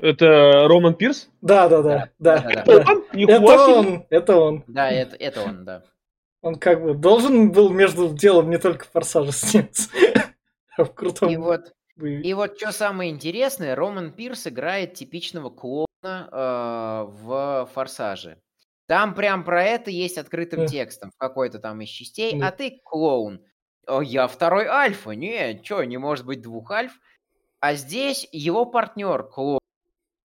Это 0.00 0.68
Роман 0.68 0.94
Пирс? 0.94 1.30
Да, 1.40 1.68
да, 1.68 1.82
да, 1.82 2.10
да. 2.18 2.40
да-да-да. 2.42 2.64
да. 2.84 2.92
Он? 2.92 3.04
Нихуя 3.14 3.36
Это 3.36 3.46
себе. 3.46 3.74
он, 3.74 4.06
это 4.10 4.36
он. 4.36 4.64
Да, 4.66 4.90
это, 4.90 5.16
это 5.16 5.40
он, 5.42 5.64
да. 5.64 5.82
Он 6.42 6.54
как 6.56 6.82
бы 6.82 6.94
должен 6.94 7.50
был 7.50 7.70
между 7.70 8.08
делом 8.14 8.50
не 8.50 8.58
только 8.58 8.84
Форсажа 8.92 9.32
сняться, 9.32 9.88
а 10.76 10.84
в 10.84 10.92
крутом 10.94 11.30
И 11.30 11.36
вот, 11.36 11.72
боевике. 11.96 12.28
и 12.28 12.34
вот 12.34 12.58
что 12.58 12.72
самое 12.72 13.10
интересное, 13.10 13.74
Роман 13.74 14.12
Пирс 14.12 14.46
играет 14.46 14.94
типичного 14.94 15.48
клоуна 15.48 15.86
э, 16.04 17.04
в 17.10 17.68
«Форсаже». 17.72 18.38
Там 18.86 19.14
прям 19.14 19.44
про 19.44 19.64
это 19.64 19.90
есть 19.90 20.18
открытым 20.18 20.60
Да. 20.60 20.66
текстом 20.66 21.10
в 21.10 21.16
какой-то 21.16 21.58
там 21.58 21.80
из 21.80 21.88
частей. 21.88 22.38
Да. 22.38 22.48
А 22.48 22.52
ты 22.52 22.80
клоун. 22.84 23.40
«О, 23.86 24.02
я 24.02 24.28
второй 24.28 24.66
альфа. 24.66 25.12
Не, 25.12 25.60
что, 25.64 25.82
не 25.84 25.96
может 25.96 26.26
быть 26.26 26.42
двух 26.42 26.70
альф. 26.70 26.92
А 27.60 27.74
здесь 27.74 28.28
его 28.32 28.66
партнер 28.66 29.24
клоун. 29.24 29.60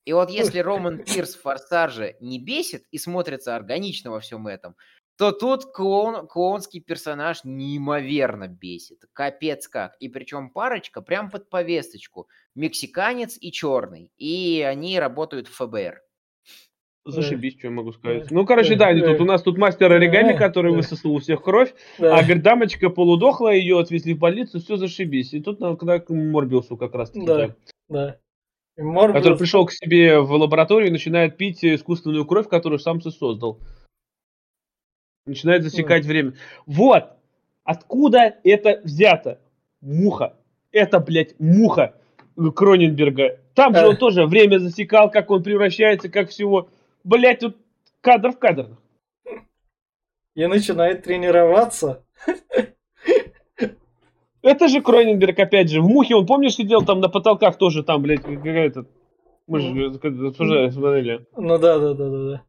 И 0.06 0.14
вот 0.14 0.30
если 0.30 0.60
Роман 0.60 1.04
Пирс 1.04 1.36
в 1.36 1.42
«Форсаже» 1.42 2.18
не 2.20 2.40
бесит 2.40 2.86
и 2.92 2.98
смотрится 2.98 3.56
органично 3.56 4.12
во 4.12 4.20
всем 4.20 4.48
этом, 4.48 4.76
то 5.18 5.32
тут 5.32 5.72
клоун, 5.72 6.28
клоунский 6.28 6.82
персонаж 6.82 7.44
неимоверно 7.44 8.48
бесит. 8.48 9.06
Капец 9.14 9.68
как. 9.68 9.96
И 10.00 10.10
причем 10.10 10.50
парочка 10.50 11.02
прям 11.02 11.30
под 11.30 11.50
повесточку. 11.50 12.28
Мексиканец 12.56 13.38
и 13.40 13.52
черный. 13.52 14.12
И 14.18 14.62
они 14.68 15.00
работают 15.00 15.48
в 15.48 15.54
ФБР. 15.54 16.02
Зашибись, 17.04 17.54
что 17.58 17.68
я 17.68 17.72
могу 17.72 17.94
сказать. 17.94 18.30
Ну, 18.30 18.46
короче, 18.46 18.76
да, 18.76 18.88
они 18.88 19.02
тут 19.02 19.20
у 19.22 19.26
нас 19.26 19.42
тут 19.42 19.58
мастер 19.58 19.92
оригами, 19.92 20.38
который 20.38 20.72
высосал 20.72 21.14
у 21.14 21.20
всех 21.20 21.42
кровь, 21.42 21.74
а, 22.00 22.22
говорит, 22.22 22.44
дамочка 22.44 22.90
полудохла, 22.92 23.50
ее 23.54 23.80
отвезли 23.80 24.14
в 24.14 24.20
больницу, 24.20 24.60
все 24.60 24.78
зашибись. 24.78 25.34
И 25.34 25.42
тут 25.42 25.58
когда 25.60 26.00
к 26.00 26.10
Морбиусу 26.12 26.78
как 26.78 26.94
раз 26.94 27.10
таки, 27.10 27.26
Да. 27.26 27.56
да. 27.90 28.18
Морбиус- 28.80 29.14
который 29.14 29.38
пришел 29.38 29.66
к 29.66 29.72
себе 29.72 30.20
в 30.20 30.32
лабораторию 30.32 30.90
и 30.90 30.92
начинает 30.92 31.38
пить 31.38 31.66
искусственную 31.66 32.26
кровь, 32.26 32.48
которую 32.48 32.78
сам 32.78 33.02
создал. 33.02 33.60
Начинает 35.26 35.64
засекать 35.64 36.06
время. 36.06 36.34
Вот! 36.68 37.06
Откуда 37.64 38.36
это 38.44 38.80
взято? 38.84 39.40
Муха. 39.82 40.36
Это, 40.72 41.00
блядь, 41.00 41.36
муха 41.40 41.96
Кроненберга. 42.56 43.40
Там 43.56 43.74
же 43.76 43.82
Э. 43.82 43.88
он 43.90 43.98
тоже 43.98 44.26
время 44.26 44.60
засекал, 44.60 45.10
как 45.12 45.30
он 45.32 45.44
превращается, 45.44 46.10
как 46.10 46.30
всего. 46.30 46.70
Блядь, 47.04 47.40
тут 47.40 47.58
кадр 48.02 48.32
в 48.32 48.40
кадр. 48.40 48.78
И 50.36 50.46
начинает 50.46 51.04
тренироваться. 51.04 52.06
Это 54.42 54.68
же 54.68 54.82
Кроненберг, 54.82 55.38
опять 55.40 55.70
же. 55.70 55.82
В 55.82 55.88
мухе, 55.88 56.16
он, 56.16 56.26
помнишь, 56.26 56.56
сидел 56.56 56.82
там 56.82 57.00
на 57.00 57.10
потолках 57.10 57.58
тоже, 57.58 57.84
там, 57.84 58.02
блядь, 58.02 58.22
какая-то... 58.22 58.88
Мы 59.48 59.60
же 59.60 59.86
обсуждали, 59.88 60.70
смотрели. 60.70 61.26
Ну 61.36 61.58
да, 61.58 61.78
да, 61.78 61.94
да, 61.94 62.10
да, 62.10 62.30
да. 62.30 62.44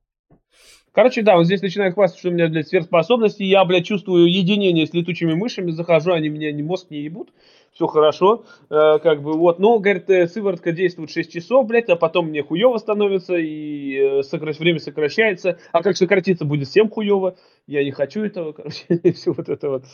Короче, 0.92 1.22
да, 1.22 1.36
он 1.36 1.44
здесь 1.44 1.62
начинает 1.62 1.94
хвастаться, 1.94 2.20
что 2.20 2.28
у 2.28 2.32
меня, 2.32 2.48
блядь, 2.48 2.68
сверхспособности. 2.68 3.42
Я, 3.42 3.64
блядь, 3.64 3.86
чувствую 3.86 4.30
единение 4.30 4.86
с 4.86 4.92
летучими 4.92 5.32
мышами. 5.32 5.70
Захожу, 5.70 6.12
они 6.12 6.28
меня 6.28 6.52
ни 6.52 6.62
мозг 6.62 6.90
не 6.90 7.00
ебут. 7.00 7.32
Все 7.72 7.86
хорошо. 7.86 8.44
Э, 8.68 8.98
как 8.98 9.22
бы 9.22 9.32
вот. 9.32 9.58
Но, 9.58 9.78
говорит, 9.78 10.08
э, 10.10 10.26
сыворотка 10.26 10.72
действует 10.72 11.10
6 11.10 11.32
часов, 11.32 11.66
блядь, 11.66 11.88
а 11.88 11.96
потом 11.96 12.28
мне 12.28 12.42
хуево 12.42 12.76
становится, 12.78 13.34
и 13.36 14.20
э, 14.20 14.22
время 14.58 14.78
сокращается. 14.78 15.58
А 15.72 15.82
как 15.82 15.96
сократиться 15.96 16.44
будет 16.44 16.68
всем 16.68 16.90
хуево? 16.90 17.36
Я 17.66 17.82
не 17.82 17.90
хочу 17.90 18.22
этого, 18.22 18.52
короче, 18.52 18.84
все 19.14 19.32
вот 19.32 19.48
это 19.48 19.70
вот. 19.70 19.84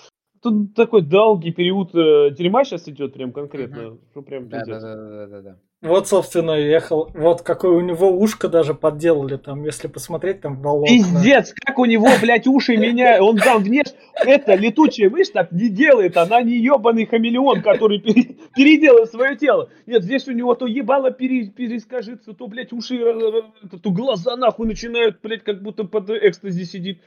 Тут 0.42 0.74
такой 0.74 1.02
долгий 1.02 1.52
период 1.52 1.94
э, 1.94 2.30
дерьма 2.30 2.64
сейчас 2.64 2.88
идет, 2.88 3.14
прям 3.14 3.32
конкретно. 3.32 3.98
Что 4.10 4.22
прям 4.22 4.48
Да, 4.48 4.58
да, 4.58 4.64
пиздец. 4.64 4.82
да, 4.82 4.96
да, 4.96 5.26
да, 5.26 5.42
да. 5.42 5.58
Вот, 5.80 6.08
собственно, 6.08 6.52
ехал. 6.52 7.08
Вот 7.14 7.42
какое 7.42 7.70
у 7.70 7.80
него 7.80 8.10
ушко 8.10 8.48
даже 8.48 8.74
подделали 8.74 9.36
там, 9.36 9.64
если 9.64 9.86
посмотреть 9.86 10.40
там 10.40 10.60
волокна. 10.60 10.88
Пиздец, 10.88 11.54
как 11.54 11.78
у 11.78 11.84
него, 11.84 12.08
блядь, 12.20 12.48
уши 12.48 12.76
меняют. 12.76 13.22
Он 13.22 13.36
там 13.36 13.62
внеш... 13.62 13.86
Это 14.26 14.56
летучая 14.56 15.08
мышь 15.08 15.28
так 15.28 15.52
не 15.52 15.68
делает. 15.68 16.16
Она 16.16 16.42
не 16.42 16.56
ебаный 16.56 17.06
хамелеон, 17.06 17.62
который 17.62 18.00
пере- 18.00 18.34
переделает 18.56 19.08
свое 19.10 19.36
тело. 19.36 19.70
Нет, 19.86 20.02
здесь 20.02 20.26
у 20.26 20.32
него 20.32 20.56
то 20.56 20.66
ебало 20.66 21.12
пере... 21.12 21.46
перескажется, 21.46 22.32
то, 22.32 22.48
блядь, 22.48 22.72
уши, 22.72 22.96
э, 22.96 23.42
э, 23.72 23.78
то 23.80 23.90
глаза 23.92 24.36
нахуй 24.36 24.66
начинают, 24.66 25.18
блядь, 25.22 25.44
как 25.44 25.62
будто 25.62 25.84
под 25.84 26.10
экстази 26.10 26.64
сидит. 26.64 26.98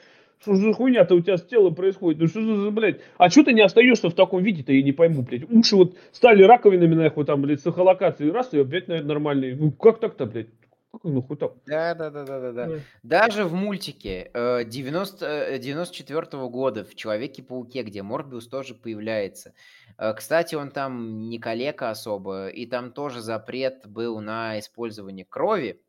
Что 0.42 0.56
за 0.56 0.74
хуйня-то 0.74 1.14
у 1.14 1.22
тебя 1.22 1.38
с 1.38 1.46
телом 1.46 1.76
происходит? 1.76 2.20
Ну 2.20 2.28
что 2.28 2.42
за, 2.42 2.72
блядь? 2.72 3.02
А 3.18 3.30
что 3.30 3.44
ты 3.44 3.54
не 3.54 3.62
остаешься 3.62 4.10
в 4.10 4.16
таком 4.16 4.42
виде-то, 4.42 4.74
я 4.74 4.82
не 4.82 4.92
пойму, 4.92 5.22
блядь. 5.22 5.50
Уши 5.52 5.76
вот 5.76 5.96
стали 6.12 6.42
раковинами, 6.44 6.96
нахуй, 6.96 7.26
там, 7.26 7.44
блядь, 7.44 7.62
с 7.62 7.68
эхолокацией. 7.68 8.32
Раз, 8.32 8.52
и 8.54 8.60
опять, 8.60 8.88
наверное, 8.88 9.10
нормальные. 9.10 9.56
Ну 9.56 9.72
как 9.72 10.00
так-то, 10.00 10.26
блядь? 10.26 10.48
Как 10.92 11.04
ну 11.04 11.22
хуй 11.22 11.38
так? 11.38 11.54
Да, 11.68 11.94
да, 11.94 12.10
да, 12.10 12.26
да, 12.26 12.40
да, 12.40 12.52
да. 12.52 12.68
Да. 12.68 12.76
Даже 13.04 13.46
в 13.46 13.54
мультике 13.54 14.32
э, 14.34 14.66
90, 14.66 15.26
э, 15.26 15.60
94 15.60 16.48
года 16.48 16.86
в 16.86 16.96
Человеке-пауке, 16.96 17.84
где 17.84 18.02
Морбиус 18.02 18.48
тоже 18.48 18.74
появляется. 18.74 19.54
Э, 20.00 20.14
Кстати, 20.16 20.56
он 20.56 20.72
там 20.72 21.30
не 21.30 21.38
калека 21.38 21.92
особо, 21.92 22.48
и 22.48 22.66
там 22.66 22.92
тоже 22.92 23.22
запрет 23.22 23.86
был 23.86 24.20
на 24.20 24.58
использование 24.58 25.24
крови, 25.24 25.82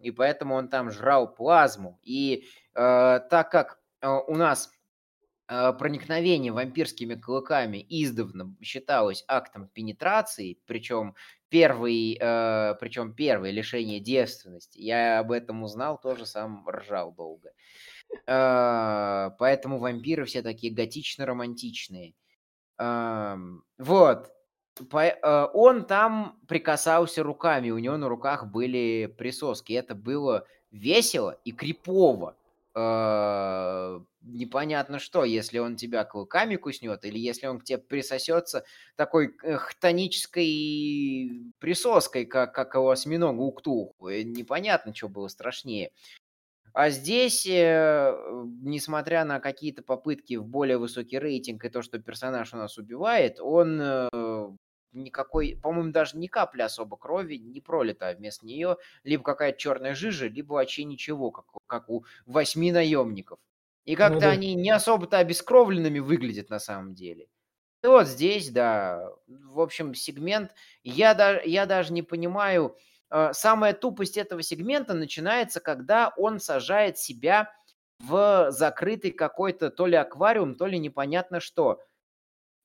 и 0.00 0.12
поэтому 0.12 0.54
он 0.54 0.68
там 0.68 0.92
жрал 0.92 1.34
плазму. 1.34 1.98
И 2.04 2.44
э, 2.74 3.20
так 3.28 3.50
как 3.50 3.80
у 4.10 4.36
нас 4.36 4.70
э, 5.48 5.72
проникновение 5.72 6.52
вампирскими 6.52 7.14
клыками 7.14 7.84
издавна 7.88 8.54
считалось 8.62 9.24
актом 9.28 9.68
пенетрации, 9.68 10.58
причем 10.66 11.14
первый, 11.48 12.18
э, 12.20 12.74
причем 12.80 13.14
первое 13.14 13.50
лишение 13.50 14.00
девственности. 14.00 14.78
Я 14.78 15.20
об 15.20 15.32
этом 15.32 15.62
узнал, 15.62 15.98
тоже 16.00 16.26
сам 16.26 16.68
ржал 16.68 17.12
долго. 17.12 17.52
А, 18.26 19.30
поэтому 19.38 19.78
вампиры 19.78 20.24
все 20.24 20.42
такие 20.42 20.72
готично-романтичные. 20.72 22.14
Вот. 22.78 24.30
Э, 24.92 25.46
Он 25.54 25.84
там 25.86 26.38
прикасался 26.48 27.22
руками, 27.22 27.70
у 27.70 27.78
него 27.78 27.96
на 27.96 28.08
руках 28.08 28.46
были 28.46 29.06
присоски. 29.06 29.72
Это 29.72 29.94
было 29.94 30.46
весело 30.70 31.38
и 31.44 31.52
крипово. 31.52 32.36
Э, 32.76 34.00
Непонятно 34.28 34.98
что, 34.98 35.24
если 35.24 35.58
он 35.58 35.76
тебя 35.76 36.04
клыками 36.04 36.56
куснет, 36.56 37.04
или 37.04 37.16
если 37.16 37.46
он 37.46 37.60
к 37.60 37.64
тебе 37.64 37.78
присосется 37.78 38.64
такой 38.96 39.36
хтонической 39.38 41.52
присоской, 41.60 42.26
как, 42.26 42.52
как 42.52 42.74
у 42.74 42.88
осьминога 42.88 43.40
Уктуху. 43.40 44.08
Э, 44.08 44.22
Непонятно, 44.22 44.92
что 44.94 45.08
было 45.08 45.28
страшнее. 45.28 45.92
А 46.74 46.90
здесь, 46.90 47.46
э, 47.46 48.14
несмотря 48.62 49.24
на 49.24 49.40
какие-то 49.40 49.82
попытки 49.82 50.34
в 50.36 50.44
более 50.46 50.76
высокий 50.76 51.18
рейтинг 51.18 51.64
и 51.64 51.70
то, 51.70 51.80
что 51.82 51.98
персонаж 51.98 52.52
у 52.52 52.58
нас 52.58 52.76
убивает, 52.76 53.40
он 53.40 53.80
э, 53.80 54.08
никакой, 54.96 55.58
по-моему, 55.62 55.92
даже 55.92 56.16
ни 56.16 56.26
капли 56.26 56.62
особо 56.62 56.96
крови 56.96 57.36
не 57.36 57.60
пролито, 57.60 58.08
а 58.08 58.14
вместо 58.14 58.46
нее 58.46 58.76
либо 59.04 59.22
какая-то 59.22 59.58
черная 59.58 59.94
жижа, 59.94 60.26
либо 60.28 60.54
вообще 60.54 60.84
ничего, 60.84 61.30
как, 61.30 61.54
у- 61.56 61.60
как 61.66 61.88
у 61.88 62.04
восьми 62.26 62.72
наемников. 62.72 63.38
И 63.84 63.94
как-то 63.94 64.20
да. 64.20 64.30
они 64.30 64.54
не 64.54 64.70
особо-то 64.70 65.18
обескровленными 65.18 66.00
выглядят 66.00 66.50
на 66.50 66.58
самом 66.58 66.94
деле. 66.94 67.28
И 67.84 67.86
вот 67.86 68.06
здесь, 68.08 68.50
да, 68.50 69.12
в 69.26 69.60
общем, 69.60 69.94
сегмент, 69.94 70.52
я, 70.82 71.14
да, 71.14 71.40
я 71.42 71.66
даже 71.66 71.92
не 71.92 72.02
понимаю, 72.02 72.76
э, 73.10 73.32
самая 73.32 73.74
тупость 73.74 74.16
этого 74.16 74.42
сегмента 74.42 74.94
начинается, 74.94 75.60
когда 75.60 76.12
он 76.16 76.40
сажает 76.40 76.98
себя 76.98 77.52
в 78.00 78.50
закрытый 78.50 79.12
какой-то 79.12 79.70
то 79.70 79.86
ли 79.86 79.96
аквариум, 79.96 80.56
то 80.56 80.66
ли 80.66 80.78
непонятно 80.78 81.40
что. 81.40 81.80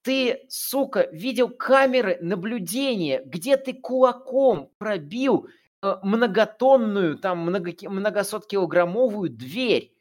Ты, 0.04 0.46
сука, 0.50 1.08
видел 1.12 1.50
камеры 1.50 2.18
наблюдения, 2.22 3.22
где 3.24 3.56
ты 3.58 3.74
кулаком 3.74 4.72
пробил 4.80 5.48
э, 5.84 5.96
многотонную, 6.02 7.18
там, 7.20 7.40
много, 7.40 7.72
многосоткилограммовую 7.88 9.30
дверь. 9.30 9.94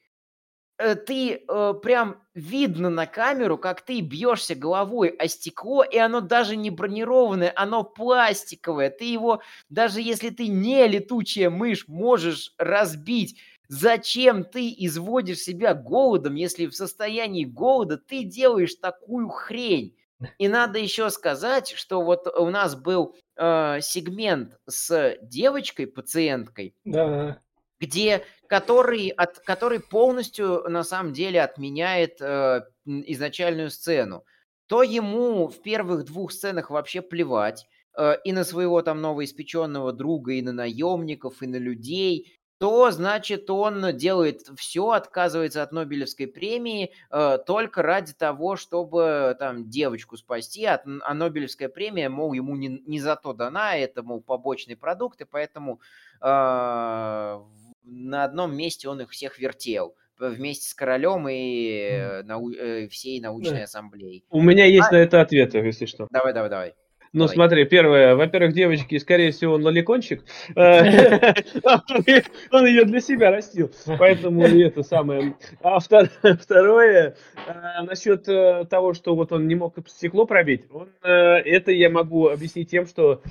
Э, 0.78 0.94
Ты 0.96 1.44
э, 1.46 1.74
прям 1.82 2.22
видно 2.34 2.90
на 2.90 3.06
камеру, 3.06 3.58
как 3.58 3.82
ты 3.82 4.00
бьешься 4.00 4.54
головой 4.54 5.10
о 5.10 5.28
стекло, 5.28 5.84
и 5.84 5.98
оно 5.98 6.20
даже 6.20 6.56
не 6.56 6.70
бронированное, 6.70 7.52
оно 7.56 7.84
пластиковое. 7.84 8.90
Ты 8.90 9.04
его, 9.04 9.42
даже 9.70 10.00
если 10.00 10.30
ты 10.30 10.48
не 10.48 10.88
летучая 10.88 11.50
мышь, 11.50 11.88
можешь 11.88 12.54
разбить. 12.58 13.38
Зачем 13.72 14.42
ты 14.42 14.74
изводишь 14.78 15.38
себя 15.38 15.74
голодом, 15.74 16.34
если 16.34 16.66
в 16.66 16.74
состоянии 16.74 17.44
голода 17.44 17.98
ты 17.98 18.24
делаешь 18.24 18.74
такую 18.74 19.28
хрень? 19.28 19.96
И 20.38 20.48
надо 20.48 20.80
еще 20.80 21.08
сказать, 21.08 21.68
что 21.68 22.02
вот 22.02 22.26
у 22.26 22.50
нас 22.50 22.74
был 22.74 23.14
э, 23.36 23.78
сегмент 23.80 24.58
с 24.68 25.16
девочкой, 25.22 25.86
пациенткой, 25.86 26.74
Да, 26.84 27.40
где 27.78 28.24
который, 28.48 29.10
от, 29.10 29.38
который 29.38 29.78
полностью 29.78 30.64
на 30.68 30.82
самом 30.82 31.12
деле 31.12 31.40
отменяет 31.40 32.20
э, 32.20 32.62
изначальную 32.84 33.70
сцену, 33.70 34.24
то 34.66 34.82
ему 34.82 35.46
в 35.46 35.62
первых 35.62 36.06
двух 36.06 36.32
сценах 36.32 36.70
вообще 36.70 37.02
плевать 37.02 37.68
э, 37.96 38.16
и 38.24 38.32
на 38.32 38.42
своего 38.42 38.82
там 38.82 39.00
новоиспеченного 39.00 39.92
друга, 39.92 40.32
и 40.32 40.42
на 40.42 40.52
наемников, 40.52 41.40
и 41.42 41.46
на 41.46 41.56
людей, 41.56 42.39
то 42.60 42.90
значит 42.90 43.48
он 43.48 43.96
делает 43.96 44.42
все, 44.54 44.90
отказывается 44.90 45.62
от 45.62 45.72
Нобелевской 45.72 46.26
премии 46.26 46.92
э, 47.10 47.38
только 47.46 47.80
ради 47.80 48.12
того, 48.12 48.56
чтобы 48.56 49.34
там 49.38 49.70
девочку 49.70 50.18
спасти, 50.18 50.66
а, 50.66 50.82
а 50.84 51.14
Нобелевская 51.14 51.70
премия, 51.70 52.10
мол, 52.10 52.34
ему 52.34 52.56
не, 52.56 52.82
не 52.86 53.00
за 53.00 53.16
то 53.16 53.32
дана, 53.32 53.76
это, 53.76 54.02
мол, 54.02 54.20
побочный 54.20 54.76
продукт, 54.76 55.22
и 55.22 55.24
поэтому 55.24 55.80
э, 56.20 56.26
на 56.26 58.24
одном 58.24 58.54
месте 58.54 58.90
он 58.90 59.00
их 59.00 59.10
всех 59.10 59.38
вертел 59.38 59.96
вместе 60.18 60.68
с 60.68 60.74
королем 60.74 61.28
и 61.30 61.70
э, 61.70 62.22
нау- 62.24 62.52
э, 62.52 62.88
всей 62.88 63.22
научной 63.22 63.64
ассамблеей. 63.64 64.22
У 64.28 64.42
меня 64.42 64.66
есть 64.66 64.88
А- 64.88 64.92
на 64.92 64.96
это 64.98 65.22
ответы, 65.22 65.58
если 65.58 65.86
что. 65.86 66.08
Давай, 66.10 66.34
давай, 66.34 66.50
давай. 66.50 66.74
Ну, 67.12 67.24
Давай. 67.24 67.34
смотри, 67.34 67.64
первое, 67.64 68.14
во-первых, 68.14 68.52
девочки, 68.52 68.96
скорее 68.98 69.32
всего, 69.32 69.54
он 69.54 69.64
лоликончик. 69.64 70.22
Э, 70.54 71.34
Он 72.52 72.66
ее 72.66 72.84
для 72.84 73.00
себя 73.00 73.32
растил. 73.32 73.70
Поэтому 73.98 74.46
и 74.46 74.62
это 74.62 74.84
самое. 74.84 75.34
А 75.60 75.78
втор- 75.78 76.08
второе, 76.40 77.16
э, 77.48 77.82
насчет 77.82 78.28
э, 78.28 78.64
того, 78.70 78.94
что 78.94 79.16
вот 79.16 79.32
он 79.32 79.48
не 79.48 79.56
мог 79.56 79.74
стекло 79.88 80.24
пробить, 80.24 80.66
э, 81.02 81.10
это 81.10 81.72
я 81.72 81.90
могу 81.90 82.28
объяснить 82.28 82.70
тем, 82.70 82.86
что 82.86 83.22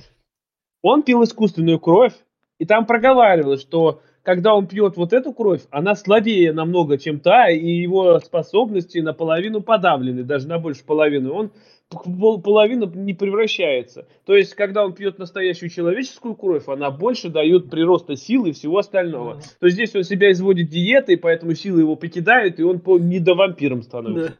он 0.82 1.03
пил 1.03 1.23
искусственную 1.23 1.80
кровь, 1.80 2.13
и 2.57 2.65
там 2.65 2.86
проговаривалось, 2.86 3.61
что 3.61 4.01
когда 4.23 4.55
он 4.55 4.67
пьет 4.67 4.97
вот 4.97 5.13
эту 5.13 5.32
кровь, 5.32 5.61
она 5.71 5.95
слабее 5.95 6.51
намного, 6.51 6.97
чем 6.97 7.21
та, 7.21 7.49
и 7.49 7.65
его 7.65 8.19
способности 8.19 8.99
наполовину 8.99 9.61
подавлены, 9.61 10.23
даже 10.23 10.49
на 10.49 10.59
больше 10.59 10.84
половины. 10.84 11.32
Он 11.32 11.51
в 11.91 12.19
пол- 12.19 12.39
половину 12.41 12.85
не 12.93 13.13
превращается. 13.13 14.07
То 14.25 14.35
есть, 14.35 14.53
когда 14.53 14.85
он 14.85 14.93
пьет 14.93 15.17
настоящую 15.17 15.69
человеческую 15.69 16.35
кровь, 16.35 16.67
она 16.67 16.91
больше 16.91 17.29
дает 17.29 17.69
прироста 17.69 18.15
силы 18.15 18.49
и 18.49 18.51
всего 18.51 18.77
остального. 18.77 19.33
Мгм. 19.35 19.41
То 19.59 19.65
есть 19.65 19.75
здесь 19.75 19.95
он 19.95 20.03
себя 20.03 20.31
изводит 20.31 20.69
диетой, 20.69 21.17
поэтому 21.17 21.55
силы 21.55 21.81
его 21.81 21.95
покидают, 21.95 22.59
и 22.59 22.63
он 22.63 22.79
по- 22.79 22.99
недовампиром 22.99 23.81
становится. 23.81 24.29
да. 24.29 24.35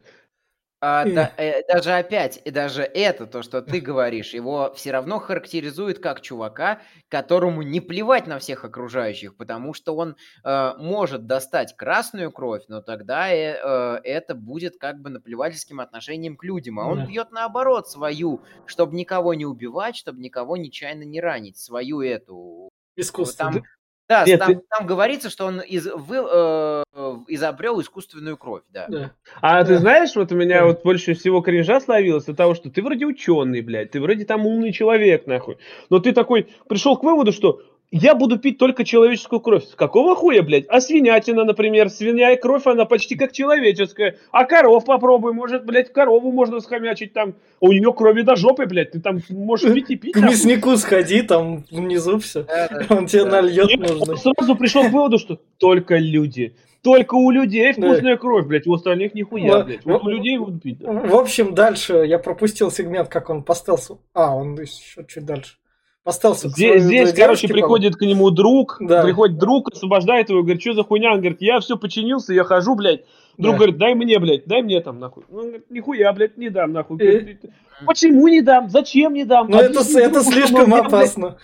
А, 0.82 1.04
И- 1.04 1.10
да, 1.12 1.34
э, 1.36 1.62
даже 1.68 1.92
опять, 1.92 2.40
и 2.42 2.50
даже 2.50 2.82
это, 2.82 3.26
то, 3.26 3.42
что 3.42 3.60
ты 3.60 3.80
говоришь, 3.80 4.32
его 4.32 4.72
все 4.74 4.92
равно 4.92 5.18
характеризует 5.18 5.98
как 5.98 6.22
чувака, 6.22 6.80
которому 7.08 7.60
не 7.60 7.80
плевать 7.82 8.26
на 8.26 8.38
всех 8.38 8.64
окружающих, 8.64 9.36
потому 9.36 9.74
что 9.74 9.94
он 9.94 10.16
э, 10.42 10.72
может 10.78 11.26
достать 11.26 11.76
красную 11.76 12.32
кровь, 12.32 12.62
но 12.68 12.80
тогда 12.80 13.28
э, 13.30 13.58
э, 13.62 14.00
это 14.04 14.34
будет 14.34 14.78
как 14.78 15.00
бы 15.02 15.10
наплевательским 15.10 15.80
отношением 15.80 16.36
к 16.38 16.44
людям, 16.44 16.80
а 16.80 16.86
он 16.88 17.02
Да. 17.02 17.04
пьет 17.04 17.30
наоборот 17.30 17.86
свою, 17.90 18.42
чтобы 18.64 18.94
никого 18.96 19.34
не 19.34 19.44
убивать, 19.44 19.96
чтобы 19.96 20.20
никого 20.22 20.56
нечаянно 20.56 21.02
не 21.02 21.20
ранить, 21.20 21.58
свою 21.58 22.00
эту 22.00 22.70
Искусство. 22.96 23.50
там, 23.50 23.64
да, 24.10 24.24
Нет, 24.26 24.40
там, 24.40 24.54
ты- 24.54 24.60
там 24.68 24.86
говорится, 24.86 25.30
что 25.30 25.46
он 25.46 25.60
из, 25.60 25.86
вы, 25.86 26.16
э, 26.16 26.82
э, 26.94 27.14
изобрел 27.28 27.80
искусственную 27.80 28.36
кровь, 28.36 28.62
да. 28.68 28.86
Да. 28.88 29.12
А 29.40 29.62
ты 29.64 29.74
Да. 29.74 29.78
знаешь, 29.78 30.16
вот 30.16 30.32
у 30.32 30.34
меня 30.34 30.58
Да. 30.60 30.66
вот 30.66 30.82
больше 30.82 31.14
всего 31.14 31.40
кринжа 31.40 31.80
словилось 31.80 32.28
от 32.28 32.36
того, 32.36 32.54
что 32.54 32.70
ты 32.70 32.82
вроде 32.82 33.06
ученый, 33.06 33.60
блядь, 33.60 33.92
ты 33.92 34.00
вроде 34.00 34.24
там 34.24 34.44
умный 34.46 34.72
человек, 34.72 35.28
нахуй. 35.28 35.58
Но 35.90 36.00
ты 36.00 36.12
такой 36.12 36.48
пришел 36.68 36.96
к 36.96 37.04
выводу, 37.04 37.30
что 37.30 37.60
я 37.92 38.14
буду 38.14 38.38
пить 38.38 38.56
только 38.58 38.84
человеческую 38.84 39.40
кровь. 39.40 39.64
С 39.64 39.74
какого 39.74 40.14
хуя, 40.14 40.42
блядь? 40.42 40.66
А 40.68 40.80
свинятина, 40.80 41.44
например, 41.44 41.90
свиная 41.90 42.36
кровь, 42.36 42.66
она 42.66 42.84
почти 42.84 43.16
как 43.16 43.32
человеческая. 43.32 44.16
А 44.30 44.44
коров 44.44 44.84
попробуй, 44.84 45.32
может, 45.32 45.64
блядь, 45.64 45.92
корову 45.92 46.30
можно 46.30 46.60
схомячить 46.60 47.12
там. 47.12 47.34
У 47.60 47.72
нее 47.72 47.92
крови 47.92 48.22
до 48.22 48.36
жопы, 48.36 48.66
блядь, 48.66 48.92
ты 48.92 49.00
там 49.00 49.18
можешь 49.30 49.72
пить 49.74 49.90
и 49.90 49.96
пить. 49.96 50.14
К 50.14 50.18
мяснику 50.20 50.76
сходи, 50.76 51.22
там 51.22 51.64
внизу 51.70 52.18
все. 52.20 52.46
Он 52.90 53.06
тебе 53.06 53.24
Да. 53.24 53.42
нальет 53.42 53.70
И 53.70 53.76
нужно. 53.76 54.16
сразу 54.16 54.54
пришел 54.56 54.84
к 54.84 54.90
выводу, 54.92 55.18
что 55.18 55.40
только 55.58 55.96
люди. 55.98 56.54
Только 56.82 57.14
у 57.16 57.30
людей 57.30 57.74
Да. 57.76 57.88
вкусная 57.88 58.16
кровь, 58.16 58.46
блядь, 58.46 58.66
у 58.66 58.72
остальных 58.72 59.14
нихуя, 59.14 59.64
блядь. 59.64 59.84
Вот 59.84 60.02
у 60.04 60.08
людей 60.08 60.38
буду 60.38 60.58
пить. 60.58 60.78
да. 60.78 60.92
В 60.92 61.14
общем, 61.16 61.54
дальше 61.54 62.04
я 62.06 62.18
пропустил 62.18 62.70
сегмент, 62.70 63.08
как 63.08 63.28
он 63.30 63.42
по 63.42 63.54
стелсу. 63.54 64.00
А, 64.14 64.34
он 64.34 64.54
еще 64.58 65.04
чуть 65.06 65.26
дальше. 65.26 65.56
К 66.02 66.12
Здесь, 66.12 66.84
здесь 66.84 67.12
короче, 67.12 67.46
приходит 67.46 67.96
к 67.96 68.00
нему 68.00 68.30
друг, 68.30 68.78
Да. 68.80 69.02
приходит 69.02 69.36
друг, 69.38 69.70
освобождает 69.70 70.30
его, 70.30 70.42
говорит, 70.42 70.62
что 70.62 70.72
за 70.72 70.82
хуйня? 70.82 71.12
Он 71.12 71.18
говорит, 71.18 71.42
я 71.42 71.60
все 71.60 71.76
починился, 71.76 72.32
я 72.32 72.44
хожу, 72.44 72.74
блядь. 72.74 73.04
Друг 73.36 73.52
Да. 73.54 73.58
говорит, 73.58 73.76
дай 73.76 73.94
мне, 73.94 74.18
блядь, 74.18 74.46
дай 74.46 74.62
мне 74.62 74.80
там, 74.80 74.98
нахуй. 74.98 75.24
Он 75.30 75.42
говорит, 75.42 75.70
нихуя, 75.70 76.10
блядь, 76.14 76.38
не 76.38 76.48
дам, 76.48 76.72
нахуй. 76.72 76.96
Говорит, 76.96 77.42
Почему 77.86 78.28
не 78.28 78.40
дам? 78.40 78.70
Зачем 78.70 79.12
не 79.12 79.24
дам? 79.24 79.48
Это, 79.48 79.66
Объясни 79.80 80.00
это 80.00 80.22
что 80.22 80.30
слишком 80.32 80.70
я, 80.70 80.82
блядь, 80.82 80.86
опасно. 80.86 81.36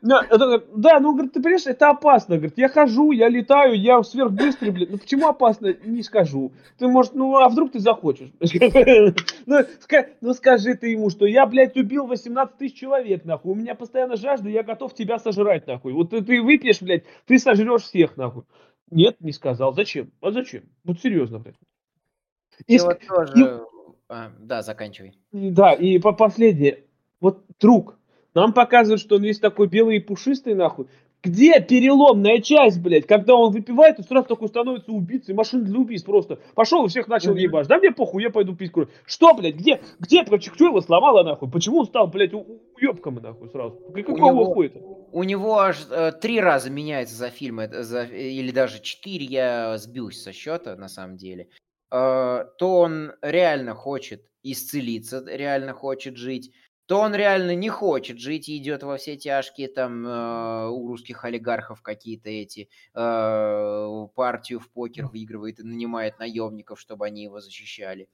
Да, 0.00 0.24
это- 0.30 0.62
да, 0.76 1.00
ну, 1.00 1.12
говорит, 1.12 1.32
ты 1.32 1.40
понимаешь, 1.42 1.66
это 1.66 1.90
опасно. 1.90 2.36
Говорит, 2.36 2.56
я 2.56 2.68
хожу, 2.68 3.10
я 3.10 3.28
летаю, 3.28 3.74
я 3.74 4.00
сверхбыстрый, 4.04 4.70
блядь. 4.70 4.90
Ну, 4.90 4.98
почему 4.98 5.26
опасно? 5.28 5.74
Не 5.84 6.02
скажу. 6.04 6.52
Ты, 6.78 6.86
может, 6.86 7.14
ну, 7.14 7.36
а 7.36 7.48
вдруг 7.48 7.72
ты 7.72 7.80
захочешь? 7.80 8.30
Ну, 9.46 9.60
ска- 9.60 10.08
ну, 10.20 10.34
скажи 10.34 10.74
ты 10.74 10.90
ему, 10.90 11.10
что 11.10 11.26
я, 11.26 11.46
блядь, 11.46 11.76
убил 11.76 12.06
18 12.06 12.56
тысяч 12.58 12.76
человек, 12.78 13.24
нахуй. 13.24 13.52
У 13.52 13.54
меня 13.56 13.74
постоянно 13.74 14.16
жажда, 14.16 14.48
я 14.48 14.62
готов 14.62 14.94
тебя 14.94 15.18
сожрать, 15.18 15.66
нахуй. 15.66 15.92
Вот 15.92 16.10
ты, 16.10 16.22
ты 16.22 16.40
выпьешь, 16.42 16.80
блядь, 16.80 17.04
ты 17.26 17.38
сожрешь 17.38 17.82
всех, 17.82 18.16
нахуй. 18.16 18.44
Нет, 18.90 19.16
не 19.20 19.32
сказал. 19.32 19.74
Зачем? 19.74 20.12
А 20.20 20.30
зачем? 20.30 20.62
Вот 20.84 21.00
серьезно, 21.00 21.40
блядь. 21.40 21.56
И 22.66 22.78
вот 22.78 23.00
тоже... 23.06 23.62
а, 24.08 24.30
да, 24.38 24.62
заканчивай. 24.62 25.14
Да, 25.32 25.72
и 25.72 25.98
по 25.98 26.12
последнее. 26.12 26.84
Вот 27.20 27.42
друг, 27.60 27.98
нам 28.34 28.52
показывают, 28.52 29.00
что 29.00 29.16
он 29.16 29.22
весь 29.22 29.38
такой 29.38 29.68
белый 29.68 29.96
и 29.96 30.00
пушистый, 30.00 30.54
нахуй. 30.54 30.86
Где 31.20 31.60
переломная 31.60 32.38
часть, 32.40 32.80
блядь? 32.80 33.04
Когда 33.06 33.34
он 33.34 33.52
выпивает, 33.52 33.98
и 33.98 34.04
сразу 34.04 34.28
такой 34.28 34.46
становится 34.46 34.92
убийцей, 34.92 35.34
машина 35.34 35.64
для 35.64 35.76
убийств 35.80 36.06
просто. 36.06 36.38
Пошел 36.54 36.84
и 36.84 36.88
всех 36.88 37.08
начал 37.08 37.34
ебать. 37.34 37.66
Да 37.66 37.78
мне 37.78 37.90
похуй, 37.90 38.22
я 38.22 38.30
пойду 38.30 38.54
пить 38.54 38.70
кровь. 38.70 38.88
Что, 39.04 39.34
блядь, 39.34 39.56
где, 39.56 39.80
где, 39.98 40.22
кто 40.24 40.64
его 40.64 40.80
сломало, 40.80 41.24
нахуй? 41.24 41.50
Почему 41.50 41.80
он 41.80 41.86
стал, 41.86 42.06
блядь, 42.06 42.34
у- 42.34 42.60
уебком, 42.80 43.16
нахуй, 43.16 43.48
сразу? 43.48 43.72
Какого 43.96 44.16
него- 44.30 44.44
хуя-то? 44.54 44.78
У 45.10 45.24
него 45.24 45.58
аж 45.58 45.78
э, 45.90 46.12
три 46.12 46.38
раза 46.40 46.70
меняется 46.70 47.16
за 47.16 47.30
фильм, 47.30 47.58
это 47.58 47.82
за- 47.82 48.04
или 48.04 48.52
даже 48.52 48.80
четыре, 48.80 49.24
я 49.26 49.76
сбился 49.78 50.22
со 50.24 50.32
счета, 50.32 50.76
на 50.76 50.88
самом 50.88 51.16
деле. 51.16 51.48
Э, 51.90 52.44
то 52.58 52.78
он 52.80 53.12
реально 53.22 53.74
хочет 53.74 54.22
исцелиться, 54.44 55.24
реально 55.26 55.72
хочет 55.72 56.16
жить, 56.16 56.52
то 56.88 57.00
он 57.00 57.14
реально 57.14 57.54
не 57.54 57.68
хочет 57.68 58.18
жить 58.18 58.48
и 58.48 58.56
идет 58.56 58.82
во 58.82 58.96
все 58.96 59.16
тяжкие, 59.18 59.68
там 59.68 60.06
э, 60.06 60.68
у 60.68 60.88
русских 60.88 61.24
олигархов 61.26 61.82
какие-то 61.82 62.30
эти 62.30 62.70
э, 62.94 64.06
партию 64.14 64.58
в 64.58 64.70
покер 64.70 65.06
выигрывает 65.06 65.60
и 65.60 65.64
нанимает 65.64 66.18
наемников, 66.18 66.80
чтобы 66.80 67.04
они 67.04 67.24
его 67.24 67.40
защищали. 67.40 68.08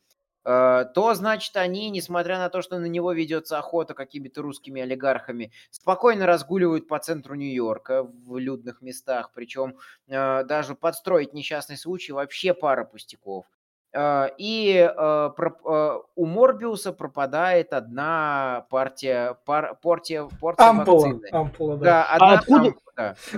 Э, 0.44 0.86
то, 0.92 1.14
значит, 1.14 1.56
они, 1.56 1.88
несмотря 1.90 2.38
на 2.38 2.48
то, 2.50 2.62
что 2.62 2.80
на 2.80 2.86
него 2.86 3.12
ведется 3.12 3.58
охота 3.58 3.94
какими-то 3.94 4.42
русскими 4.42 4.82
олигархами, 4.82 5.52
спокойно 5.70 6.26
разгуливают 6.26 6.88
по 6.88 6.98
центру 6.98 7.36
Нью-Йорка 7.36 8.02
в 8.02 8.38
людных 8.38 8.82
местах, 8.82 9.30
причем 9.32 9.76
э, 10.08 10.42
даже 10.42 10.74
подстроить 10.74 11.32
несчастный 11.32 11.76
случай 11.76 12.12
вообще 12.12 12.54
пара 12.54 12.84
пустяков. 12.84 13.46
Э, 13.94 14.28
И 14.38 14.74
э, 14.74 15.30
э, 15.38 15.98
у 16.16 16.26
Морбиуса 16.26 16.92
пропадает 16.92 17.72
одна 17.72 18.66
партия, 18.70 19.36
пар- 19.46 19.76
портия, 19.80 20.28
порция 20.40 20.66
Ампула. 20.68 20.94
вакцины. 21.06 21.28
Ампула, 21.32 21.76
да. 21.76 21.84
Да, 21.84 22.04
одна 22.14 22.32
откуда- 22.34 22.56
ампула. 22.66 22.74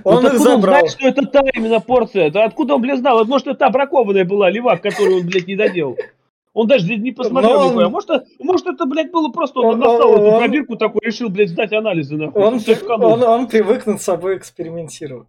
Он 0.04 0.14
Вот 0.14 0.24
их 0.24 0.30
откуда 0.32 0.50
он 0.50 0.56
забрал. 0.60 0.74
знает, 0.74 0.90
что 0.90 1.08
это 1.08 1.26
та 1.26 1.40
именно 1.54 1.80
порция? 1.80 2.30
Да 2.30 2.44
откуда 2.44 2.74
он, 2.74 2.82
блядь, 2.82 2.98
знал? 3.00 3.24
Может, 3.24 3.46
это 3.48 3.56
та 3.58 3.70
бракованная 3.70 4.24
была, 4.24 4.50
левак, 4.50 4.82
которую 4.82 5.20
он, 5.20 5.26
блядь, 5.26 5.46
не 5.46 5.56
доделал? 5.56 5.96
Он 6.52 6.66
даже 6.66 6.86
не 6.96 7.12
посмотрел 7.12 7.60
он- 7.60 7.68
никуда. 7.68 7.88
Может, 7.90 8.10
это- 8.10 8.26
может, 8.38 8.66
это, 8.66 8.86
блядь, 8.86 9.10
было 9.10 9.28
просто, 9.30 9.60
он, 9.60 9.66
Он- 9.74 9.78
настал 9.80 10.10
он- 10.10 10.16
эту 10.20 10.26
он- 10.26 10.38
пробирку 10.40 10.76
такой, 10.76 11.00
решил, 11.04 11.28
блядь, 11.28 11.50
сдать 11.50 11.72
анализы, 11.74 12.16
нахуй. 12.16 12.42
Он, 12.42 12.60
сэкономить. 12.60 13.14
он, 13.14 13.22
он 13.22 13.46
привык 13.46 13.84
над 13.86 14.00
собой 14.00 14.36
экспериментировать. 14.38 15.28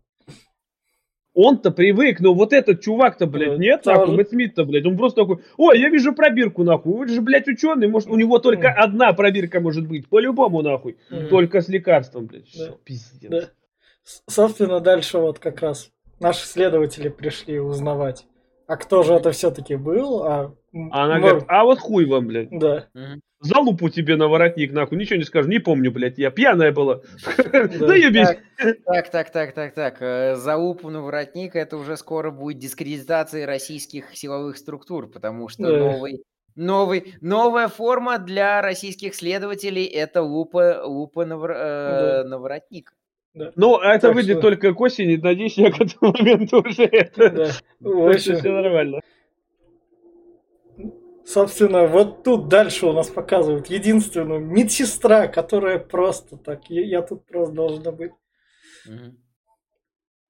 Он-то 1.39 1.69
привык, 1.69 2.19
но 2.19 2.33
вот 2.33 2.51
этот 2.51 2.81
чувак-то, 2.81 3.27
блядь, 3.27 3.59
нет, 3.59 3.83
тоже. 3.83 3.99
нахуй, 3.99 4.15
Мэтт 4.15 4.31
Смит-то, 4.31 4.65
блядь, 4.65 4.87
он 4.87 4.97
просто 4.97 5.21
такой, 5.21 5.43
ой, 5.55 5.79
я 5.79 5.89
вижу 5.89 6.15
пробирку, 6.15 6.63
нахуй, 6.63 6.93
он 6.93 7.07
же, 7.07 7.21
блядь, 7.21 7.47
ученый, 7.47 7.87
может, 7.87 8.09
у 8.09 8.15
него 8.15 8.39
только 8.39 8.71
одна 8.71 9.13
пробирка 9.13 9.59
может 9.59 9.87
быть, 9.87 10.09
по-любому, 10.09 10.63
нахуй, 10.63 10.97
только 11.29 11.61
с 11.61 11.69
лекарством, 11.69 12.25
блядь, 12.25 12.45
Да. 12.57 12.65
Всё, 12.65 12.79
пиздец. 12.83 13.29
Да. 13.29 13.41
Собственно, 14.25 14.79
дальше 14.79 15.19
вот 15.19 15.37
как 15.37 15.61
раз 15.61 15.91
наши 16.19 16.43
следователи 16.47 17.09
пришли 17.09 17.59
узнавать, 17.59 18.25
а 18.65 18.75
кто 18.75 19.03
же 19.03 19.13
это 19.13 19.29
все-таки 19.29 19.75
был, 19.75 20.23
а... 20.23 20.55
А 20.91 21.03
она 21.03 21.19
Мор- 21.19 21.29
говорит, 21.29 21.43
а 21.49 21.63
вот 21.65 21.77
хуй 21.77 22.05
вам, 22.05 22.25
блядь, 22.25 22.49
Да. 22.49 22.87
Залупу 23.39 23.89
тебе 23.89 24.15
на 24.15 24.27
воротник, 24.27 24.71
нахуй, 24.71 24.97
ничего 24.97 25.17
не 25.17 25.23
скажу, 25.25 25.47
не 25.49 25.59
помню, 25.59 25.91
блядь, 25.91 26.17
я 26.17 26.31
пьяная 26.31 26.71
была. 26.71 27.01
Да 27.79 27.95
ебись. 27.95 28.37
Так, 28.85 29.09
так, 29.09 29.29
так, 29.31 29.53
так, 29.53 29.73
так. 29.73 29.97
э, 30.01 30.35
За 30.35 30.55
лупу 30.55 30.89
на 30.89 31.01
воротник 31.01 31.55
это 31.55 31.77
уже 31.77 31.97
скоро 31.97 32.31
будет 32.31 32.57
дискредитация 32.59 33.45
российских 33.45 34.15
силовых 34.15 34.57
структур, 34.57 35.09
потому 35.09 35.47
что 35.49 35.63
Да. 35.63 35.77
новый, 35.77 36.23
новый, 36.55 37.13
новая 37.21 37.67
форма 37.67 38.17
для 38.17 38.61
российских 38.61 39.13
следователей 39.15 39.85
это 39.85 40.21
лупа, 40.23 40.81
лупа 40.83 41.25
на, 41.25 41.35
э, 41.35 42.23
на 42.23 42.39
воротник. 42.39 42.91
Ну, 43.55 43.77
а 43.77 43.93
это 43.93 44.07
Так 44.07 44.15
выйдет 44.15 44.37
что- 44.39 44.41
только 44.41 44.73
к 44.73 44.81
осени, 44.81 45.15
надеюсь, 45.17 45.59
я 45.59 45.71
к 45.71 45.79
этому 45.79 46.11
моменту 46.17 46.61
уже 46.67 46.85
это... 46.85 47.29
да. 47.29 47.49
Общем, 48.09 48.37
все 48.37 48.51
нормально. 48.51 48.99
Собственно, 51.27 51.87
вот 51.87 52.23
тут 52.23 52.47
дальше 52.47 52.85
у 52.85 52.93
нас 52.93 53.09
показывают 53.09 53.67
единственную 53.67 54.39
медсестра, 54.39 55.27
которая 55.27 55.77
просто 55.77 56.37
так, 56.37 56.69
я, 56.69 56.85
я 56.85 57.01
тут 57.01 57.25
просто 57.25 57.53
должна 57.53 57.91
быть. 57.91 58.13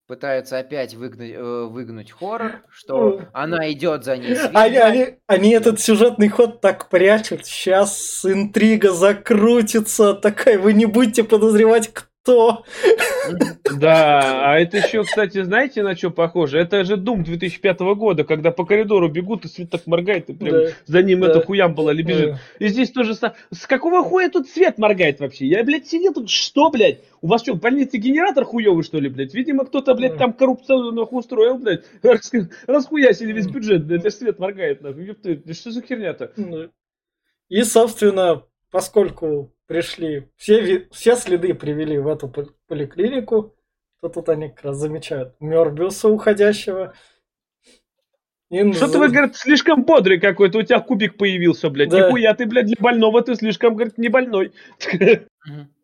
Пытаются 0.08 0.58
опять 0.58 0.95
выгнать, 0.95 1.34
э, 1.34 1.66
выгнуть 1.66 2.12
хоррор, 2.12 2.64
что 2.70 3.28
она 3.34 3.72
идет 3.72 4.06
за 4.06 4.18
ней. 4.18 4.38
Они, 4.54 4.78
они, 4.78 5.20
они 5.28 5.52
этот 5.52 5.80
сюжетный 5.80 6.30
ход 6.30 6.62
так 6.62 6.89
прячут. 6.89 7.45
Сейчас 7.45 8.26
интрига 8.26 8.91
закрутится. 8.91 10.16
Такая, 10.16 10.58
вы 10.58 10.74
не 10.74 10.88
будете 10.88 11.24
подозревать, 11.24 11.89
кто. 11.93 12.08
Мгм. 12.28 13.80
Да, 13.80 14.51
а 14.51 14.59
это 14.59 14.78
еще, 14.78 15.03
кстати, 15.03 15.43
знаете, 15.43 15.84
на 15.84 15.95
что 15.95 16.09
похоже? 16.11 16.59
Это 16.59 16.84
же 16.86 16.95
Дум 16.97 17.23
2005 17.23 17.80
года, 17.95 18.23
когда 18.23 18.51
по 18.51 18.65
коридору 18.65 19.09
бегут, 19.09 19.45
и 19.45 19.47
свет 19.47 19.69
так 19.69 19.86
моргает, 19.86 20.30
и 20.30 20.34
прям 20.34 20.51
Да. 20.53 20.69
за 20.86 21.03
ним 21.03 21.21
Да. 21.21 21.28
это 21.30 21.41
хуям 21.41 21.75
была 21.75 21.93
или 21.93 22.03
бежит. 22.03 22.36
И 22.59 22.67
здесь 22.67 22.91
тоже 22.91 23.13
самое. 23.15 23.38
С 23.51 23.67
какого 23.67 24.03
хуя 24.03 24.30
тут 24.30 24.47
свет 24.49 24.78
моргает 24.78 25.19
вообще? 25.19 25.45
Я, 25.47 25.63
блядь, 25.63 25.88
сидел 25.88 26.13
тут, 26.13 26.30
что, 26.30 26.69
блядь? 26.69 27.01
У 27.21 27.28
вас 27.28 27.41
что, 27.43 27.53
в 27.53 27.59
больнице 27.59 27.97
генератор 27.97 28.45
хуёвый, 28.45 28.84
что 28.84 28.99
ли, 28.99 29.09
блядь? 29.09 29.34
Видимо, 29.34 29.65
кто-то, 29.65 29.93
блядь, 29.95 30.13
Да. 30.13 30.19
там 30.19 30.34
коррупцию 30.34 30.91
нахуй 30.93 31.19
устроил, 31.19 31.57
блядь. 31.57 31.84
Рас- 32.03 32.32
Расхуясили 32.67 33.34
весь 33.34 33.47
бюджет, 33.47 33.86
блядь, 33.86 34.13
свет 34.13 34.39
моргает, 34.39 34.82
нахуй. 34.82 35.15
Что 35.53 35.71
за 35.71 35.82
херня-то? 35.82 36.32
Да. 36.38 36.69
И, 37.49 37.63
собственно, 37.63 38.43
поскольку 38.71 39.53
пришли, 39.68 40.30
все, 40.36 40.88
все 40.91 41.15
следы 41.15 41.53
привели 41.53 41.97
в 41.97 42.07
эту 42.07 42.28
пол- 42.28 42.51
поликлинику, 42.68 43.55
то 44.01 44.09
тут 44.09 44.30
они 44.30 44.49
как 44.49 44.63
раз 44.63 44.78
замечают 44.78 45.36
Мёрбиуса 45.39 46.09
уходящего. 46.09 46.93
И 48.49 48.72
Что-то 48.72 48.99
вы, 48.99 49.09
говорит, 49.09 49.36
слишком 49.36 49.84
бодрый 49.84 50.22
какой-то, 50.22 50.59
у 50.59 50.63
тебя 50.63 50.80
кубик 50.80 51.18
появился, 51.18 51.70
блядь. 51.70 51.89
Да. 51.89 52.07
Нихуя 52.07 52.34
ты, 52.34 52.45
блядь, 52.45 52.68
для 52.68 52.78
больного 52.80 53.22
ты 53.22 53.36
слишком, 53.36 53.76
говорит, 53.76 53.97
не 53.97 54.07
больной. 54.07 54.53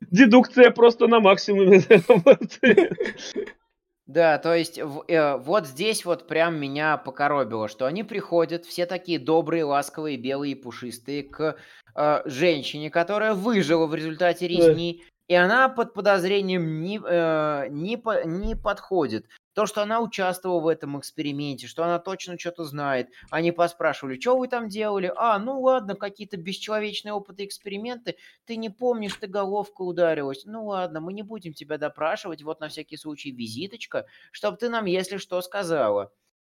Дедукция 0.10 0.72
просто 0.72 1.08
на 1.08 1.20
максимуме. 1.20 1.82
Да, 4.06 4.38
то 4.38 4.54
есть 4.54 4.82
в- 4.82 5.06
э, 5.08 5.38
вот 5.38 5.66
здесь 5.66 6.04
вот 6.04 6.28
прям 6.28 6.60
меня 6.60 6.98
покоробило, 6.98 7.70
что 7.70 7.86
они 7.86 8.04
приходят, 8.04 8.66
все 8.66 8.86
такие 8.86 9.18
добрые, 9.18 9.64
ласковые, 9.64 10.18
белые, 10.18 10.56
пушистые, 10.58 11.24
к 11.24 11.56
э, 11.96 12.22
женщине, 12.26 12.90
которая 12.90 13.34
выжила 13.34 13.86
в 13.86 13.96
результате 13.96 14.48
Да. 14.48 14.54
резни, 14.54 15.04
и 15.30 15.36
она 15.36 15.70
под 15.70 15.94
подозрением 15.94 16.82
не, 16.82 17.00
э, 17.06 17.68
не, 17.70 17.98
по- 17.98 18.26
не 18.26 18.56
подходит. 18.56 19.26
То, 19.54 19.66
что 19.68 19.82
она 19.84 20.02
участвовала 20.02 20.60
в 20.60 20.68
этом 20.68 21.00
эксперименте, 21.00 21.68
что 21.68 21.84
она 21.84 22.00
точно 22.00 22.40
что-то 22.40 22.64
знает. 22.64 23.10
Они 23.30 23.52
поспрашивали, 23.52 24.20
что 24.20 24.38
вы 24.38 24.48
там 24.48 24.68
делали? 24.68 25.12
А, 25.16 25.38
ну 25.38 25.62
ладно, 25.62 25.96
какие-то 25.96 26.38
бесчеловечные 26.38 27.14
опыты, 27.14 27.46
эксперименты. 27.46 28.16
Ты 28.46 28.56
не 28.56 28.70
помнишь, 28.70 29.16
ты 29.16 29.28
головка 29.28 29.82
ударилась. 29.84 30.44
Ну 30.46 30.66
ладно, 30.66 31.02
мы 31.02 31.14
не 31.14 31.22
будем 31.24 31.54
тебя 31.54 31.78
допрашивать. 31.78 32.42
Вот 32.42 32.60
на 32.60 32.68
всякий 32.68 32.98
случай 32.98 33.32
визиточка, 33.32 34.06
чтобы 34.32 34.58
ты 34.58 34.70
нам, 34.70 34.86
если 34.86 35.18
что, 35.18 35.42
сказала. 35.42 36.12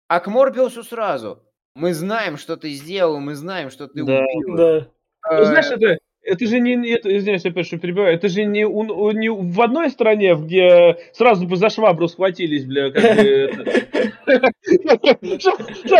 А 0.07 0.19
к 0.19 0.27
Морбиусу 0.27 0.83
сразу. 0.83 1.43
Мы 1.75 1.93
знаем, 1.93 2.35
что 2.37 2.57
ты 2.57 2.71
сделал, 2.71 3.19
мы 3.19 3.35
знаем, 3.35 3.69
что 3.69 3.87
ты 3.87 4.03
Да. 4.03 4.25
убил. 4.33 4.57
Да. 4.57 4.87
Ну, 5.31 5.45
знаешь, 5.45 5.67
это, 5.71 5.97
это 6.29 6.45
же 6.45 6.59
не, 6.59 6.89
это, 6.89 7.15
извиняюсь, 7.15 7.45
опять, 7.45 7.65
что 7.65 7.77
перебиваю, 7.77 8.13
это 8.13 8.29
же 8.29 8.45
не, 8.45 8.65
у- 8.65 9.11
не 9.11 9.29
в 9.29 9.61
одной 9.61 9.89
стране, 9.89 10.35
где 10.35 10.97
сразу 11.13 11.47
бы 11.47 11.55
за 11.55 11.69
швабру 11.69 12.07
схватились, 12.07 12.65
бля, 12.65 12.91
как 12.91 13.03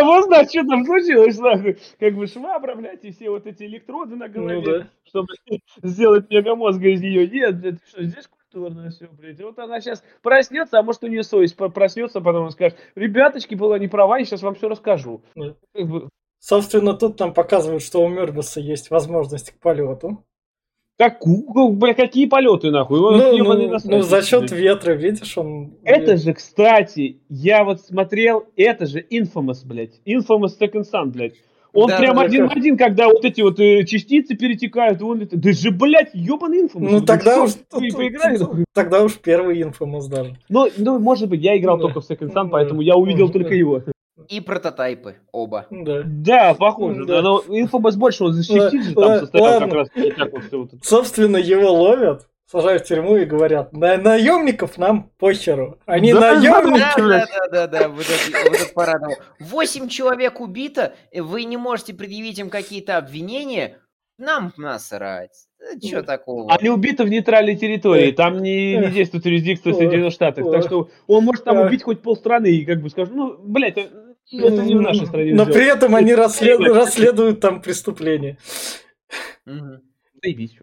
бы 0.06 0.20
узнать, 0.20 0.50
что 0.50 0.64
там 0.66 0.86
случилось, 0.86 1.40
нахуй. 1.40 1.78
Как 2.00 2.16
бы 2.16 2.28
швабра, 2.28 2.76
блядь, 2.76 3.06
и 3.06 3.12
все 3.12 3.30
вот 3.30 3.48
эти 3.48 3.64
электроды 3.64 4.16
на 4.16 4.28
Ну 4.28 4.34
голове, 4.34 4.88
чтобы 5.04 5.28
сделать 5.84 6.30
мегамозга 6.30 6.90
из 6.90 7.02
нее. 7.02 7.28
Нет, 7.28 7.60
блядь, 7.60 7.80
что, 7.88 8.04
здесь 8.04 8.28
культурно 8.28 8.90
все, 8.90 9.08
блядь. 9.08 9.42
Вот 9.42 9.60
она 9.60 9.82
сейчас 9.82 10.04
проснется, 10.22 10.80
а 10.80 10.84
может 10.84 11.04
у 11.04 11.08
нее 11.08 11.24
совесть 11.24 11.56
проснется, 11.56 12.22
потом 12.22 12.44
она 12.44 12.52
скажет, 12.52 12.78
ребяточки, 12.96 13.56
была 13.56 13.80
не 13.80 13.88
права, 13.88 14.20
я 14.20 14.26
сейчас 14.26 14.42
вам 14.42 14.56
все 14.56 14.70
расскажу. 14.70 15.22
Как 15.74 15.88
бы, 15.88 16.10
Собственно, 16.40 16.94
тут 16.94 17.20
нам 17.20 17.34
показывают, 17.34 17.84
что 17.84 18.00
у 18.04 18.08
Мёрбиуса 18.08 18.60
есть 18.62 18.90
возможность 18.90 19.52
к 19.52 19.60
полету. 19.60 20.24
Как, 20.98 21.20
бля, 21.26 21.94
какие 21.94 22.26
полеты, 22.28 22.72
нахуй? 22.72 23.00
Он 23.00 23.18
Ну, 23.18 23.38
ну, 23.38 23.78
ну, 23.86 24.02
за 24.02 24.22
счет 24.22 24.52
ветра, 24.52 24.92
видишь, 24.94 25.38
он... 25.38 25.78
Это 25.84 26.18
же, 26.18 26.34
кстати, 26.34 27.22
я 27.30 27.64
вот 27.64 27.80
смотрел, 27.82 28.46
это 28.58 28.86
же 28.86 29.06
Infamous, 29.10 29.60
блядь. 29.66 30.02
Infamous 30.06 30.58
Second 30.60 30.84
Son, 30.94 31.06
блядь. 31.06 31.36
Он 31.72 31.88
Да, 31.88 32.00
прям 32.00 32.16
да, 32.16 32.24
один 32.24 32.50
в 32.50 32.52
один, 32.52 32.78
когда 32.78 33.08
вот 33.08 33.24
эти 33.24 33.42
вот 33.42 33.60
э, 33.60 33.86
частицы 33.86 34.36
перетекают, 34.36 35.00
и 35.02 35.04
он 35.04 35.20
летает. 35.20 35.42
Да 35.42 35.52
же, 35.54 35.72
блядь, 35.72 36.10
ебаный 36.14 36.64
Infamous. 36.66 36.90
Ну 36.92 37.02
тогда 37.02 37.34
что, 37.36 37.44
уж, 37.44 37.52
вы 37.72 37.90
поиграли, 37.96 38.38
нахуй? 38.38 38.66
тогда 38.74 39.04
уж 39.04 39.18
первый 39.20 39.62
инфомус 39.62 40.08
даже. 40.08 40.36
Ну, 40.50 40.68
ну, 40.78 41.00
может 41.00 41.30
быть, 41.30 41.42
я 41.42 41.56
играл 41.58 41.78
Да. 41.78 41.84
только 41.84 42.02
в 42.02 42.10
Second 42.10 42.30
Son, 42.34 42.44
Да. 42.46 42.46
поэтому 42.46 42.82
я 42.82 42.96
увидел 42.96 43.28
Да. 43.28 43.34
только 43.34 43.54
его. 43.54 43.84
И 44.28 44.42
прототайпы 44.42 45.16
оба. 45.32 45.66
Да. 45.70 46.02
Да, 46.06 46.54
похоже. 46.54 47.06
Да. 47.06 47.22
Но 47.22 47.44
Infamous 47.48 47.96
больше, 47.98 48.26
он 48.26 48.36
Ла- 48.36 48.44
частиц 48.44 48.84
же 48.86 48.96
там 48.96 49.20
состоял 49.20 49.60
как 49.60 49.74
раз. 49.74 49.90
Так 50.18 50.32
вот 50.34 50.52
вот. 50.52 50.70
Собственно, 50.84 51.38
его 51.38 51.72
ловят 51.72 52.28
сажают 52.52 52.84
в 52.84 52.88
тюрьму 52.88 53.18
и 53.18 53.26
говорят, 53.26 53.74
на 53.74 53.98
наемников 53.98 54.78
нам 54.78 55.12
похеру. 55.20 55.78
Они 55.86 56.14
да, 56.14 56.36
наемники. 56.36 56.80
Да, 56.98 57.28
да, 57.28 57.48
да, 57.52 57.68
да, 57.68 57.90
вот 57.90 58.06
это, 58.06 58.50
вот 58.50 58.60
это 58.60 58.74
парадно. 58.74 59.10
Восемь 59.40 59.88
человек 59.88 60.42
убито, 60.42 60.94
вы 61.14 61.44
не 61.44 61.58
можете 61.58 61.94
предъявить 61.94 62.40
им 62.40 62.50
какие-то 62.50 62.98
обвинения, 62.98 63.78
нам 64.18 64.52
насрать. 64.58 65.48
Что 65.84 66.04
такого? 66.04 66.52
Они 66.52 66.70
убиты 66.70 67.04
в 67.04 67.10
нейтральной 67.10 67.56
территории, 67.56 68.12
там 68.12 68.42
не, 68.42 68.78
не 68.78 68.92
действует 68.92 69.26
юрисдикция 69.26 69.74
Соединенных 69.74 70.14
Штатов. 70.14 70.50
Так 70.52 70.64
что 70.64 70.90
он 71.06 71.26
может 71.26 71.44
там 71.44 71.60
убить 71.60 71.84
хоть 71.84 72.02
полстраны 72.02 72.48
и 72.48 72.66
как 72.66 72.82
бы 72.82 72.90
скажет, 72.90 73.14
ну, 73.14 73.38
блядь, 73.38 73.78
это 74.32 74.64
не 74.64 74.76
в 74.76 74.82
нашей 74.82 75.08
стране. 75.08 75.34
Но 75.34 75.46
при 75.46 75.66
этом 75.66 75.96
они 75.96 76.14
расследуют 76.14 77.40
там 77.40 77.62
преступления. 77.62 78.38
Заебись. 79.46 80.58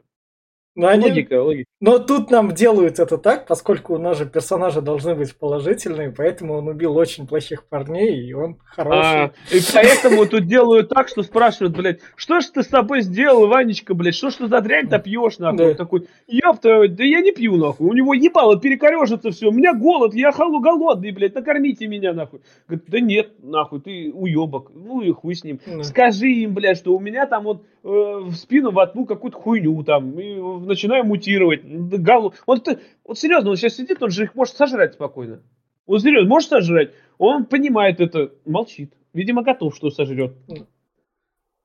Но 0.75 0.89
они... 0.89 1.09
Логика, 1.09 1.43
логика. 1.43 1.71
Но 1.79 1.99
тут 1.99 2.31
нам 2.31 2.53
делают 2.53 2.99
это 2.99 3.19
так, 3.19 3.47
поскольку 3.47 3.97
у 3.97 3.99
нас 3.99 4.17
же 4.17 4.25
персонажи 4.25 4.81
должны 4.81 5.15
быть 5.15 5.37
положительные, 5.37 6.11
поэтому 6.11 6.55
он 6.55 6.69
убил 6.69 6.97
очень 6.97 7.27
плохих 7.27 7.65
парней, 7.65 8.27
и 8.27 8.33
он 8.33 8.57
хороший. 8.65 9.25
А, 9.25 9.31
и 9.53 9.59
поэтому 9.75 10.25
тут 10.25 10.47
делают 10.47 10.89
так, 10.89 11.09
что 11.09 11.23
спрашивают, 11.23 11.77
блядь, 11.77 12.01
что 12.15 12.41
ж 12.41 12.47
ты 12.47 12.63
с 12.63 12.69
собой 12.69 13.03
сделал, 13.03 13.47
Ванечка, 13.47 13.93
блядь, 13.93 14.15
что 14.15 14.31
ж 14.31 14.37
ты 14.37 14.47
за 14.49 14.63
дрянь-то 14.63 14.99
пьешь, 14.99 15.37
нахуй? 15.37 15.59
Да. 15.59 15.75
Такой, 15.75 16.09
ёпта, 16.27 16.89
да 16.89 17.05
я 17.05 17.21
не 17.21 17.33
пью, 17.33 17.57
нахуй, 17.57 17.91
у 17.91 17.93
него 17.93 18.15
ебало 18.15 18.59
перекорежится 18.59 19.31
все, 19.31 19.49
у 19.49 19.53
меня 19.53 19.75
голод, 19.75 20.15
я 20.15 20.33
халу 20.33 20.61
голодный, 20.61 21.11
блядь, 21.11 21.35
накормите 21.35 21.87
меня, 21.89 22.15
нахуй. 22.15 22.41
Говорит, 22.67 22.87
да 22.89 23.01
нет, 23.01 23.33
нахуй, 23.43 23.83
ты 23.83 24.11
уебок, 24.15 24.71
ну 24.75 25.03
и 25.03 25.13
хуй 25.13 25.35
с 25.35 25.45
ним. 25.45 25.61
Да. 25.67 25.83
Скажи 25.83 26.29
им, 26.29 26.55
блядь, 26.55 26.79
что 26.79 26.97
у 26.97 27.01
меня 27.01 27.27
там 27.27 27.45
вот 27.45 27.65
э, 27.85 27.89
в 27.89 28.35
спину 28.35 28.71
воткнул 28.71 29.05
какую-то 29.05 29.37
хуйню 29.37 29.83
там, 29.85 30.19
и 30.19 30.41
начинаю 30.65 31.05
мутировать. 31.05 31.66
Галу... 31.67 32.35
Он, 32.47 32.63
вот 33.05 33.19
серьезно, 33.19 33.51
он 33.51 33.57
сейчас 33.57 33.75
сидит, 33.75 34.03
он 34.03 34.11
же 34.11 34.25
их 34.25 34.35
может 34.35 34.57
сожрать 34.57 34.95
спокойно. 34.95 35.43
Он 35.87 36.01
серьезно, 36.01 36.29
может 36.29 36.51
сожрать. 36.51 36.93
Он 37.19 37.45
понимает 37.45 38.01
это, 38.01 38.33
молчит. 38.45 38.95
Видимо, 39.13 39.43
готов, 39.43 39.75
что 39.75 39.91
сожрет. 39.91 40.37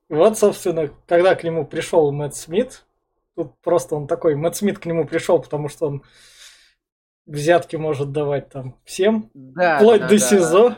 Вот, 0.10 0.38
собственно, 0.38 0.90
когда 1.08 1.36
к 1.36 1.44
нему 1.44 1.66
пришел 1.66 2.12
Мэтт 2.12 2.36
Смит, 2.36 2.86
тут 3.36 3.54
просто 3.62 3.96
он 3.96 4.08
такой, 4.08 4.36
Мэтт 4.36 4.58
Смит 4.58 4.80
к 4.80 4.86
нему 4.86 5.06
пришел, 5.06 5.42
потому 5.42 5.70
что 5.70 5.88
он 5.88 6.04
взятки 7.26 7.76
может 7.76 8.12
давать 8.12 8.50
там 8.50 8.76
всем, 8.84 9.30
да, 9.34 9.78
вплоть 9.78 10.08
до 10.08 10.18
СИЗО 10.18 10.78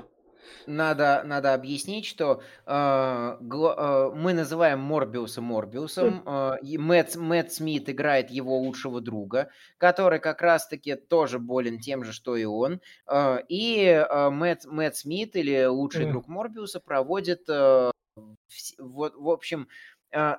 надо, 0.67 1.23
надо 1.25 1.53
объяснить, 1.53 2.05
что 2.05 2.41
э, 2.65 3.37
гло, 3.41 3.75
э, 3.77 4.15
мы 4.15 4.33
называем 4.33 4.79
Морбиуса 4.79 5.41
Морбиусом. 5.41 6.23
Э, 6.25 6.57
Мэтт, 6.77 7.15
Мэтт 7.15 7.53
Смит 7.53 7.89
играет 7.89 8.29
его 8.29 8.57
лучшего 8.59 9.01
друга, 9.01 9.49
который 9.77 10.19
как 10.19 10.41
раз-таки 10.41 10.95
тоже 10.95 11.39
болен 11.39 11.79
тем 11.79 12.03
же, 12.03 12.13
что 12.13 12.35
и 12.35 12.45
он. 12.45 12.81
Э, 13.07 13.39
и 13.47 13.85
э, 13.85 14.29
Мэтт, 14.29 14.65
Мэтт 14.65 14.97
Смит 14.97 15.35
или 15.35 15.65
лучший 15.65 16.09
друг 16.11 16.27
Морбиуса 16.27 16.79
проводит, 16.79 17.49
э, 17.49 17.91
в, 18.15 18.35
в, 18.77 19.11
в 19.15 19.29
общем, 19.29 19.67
э, 20.11 20.35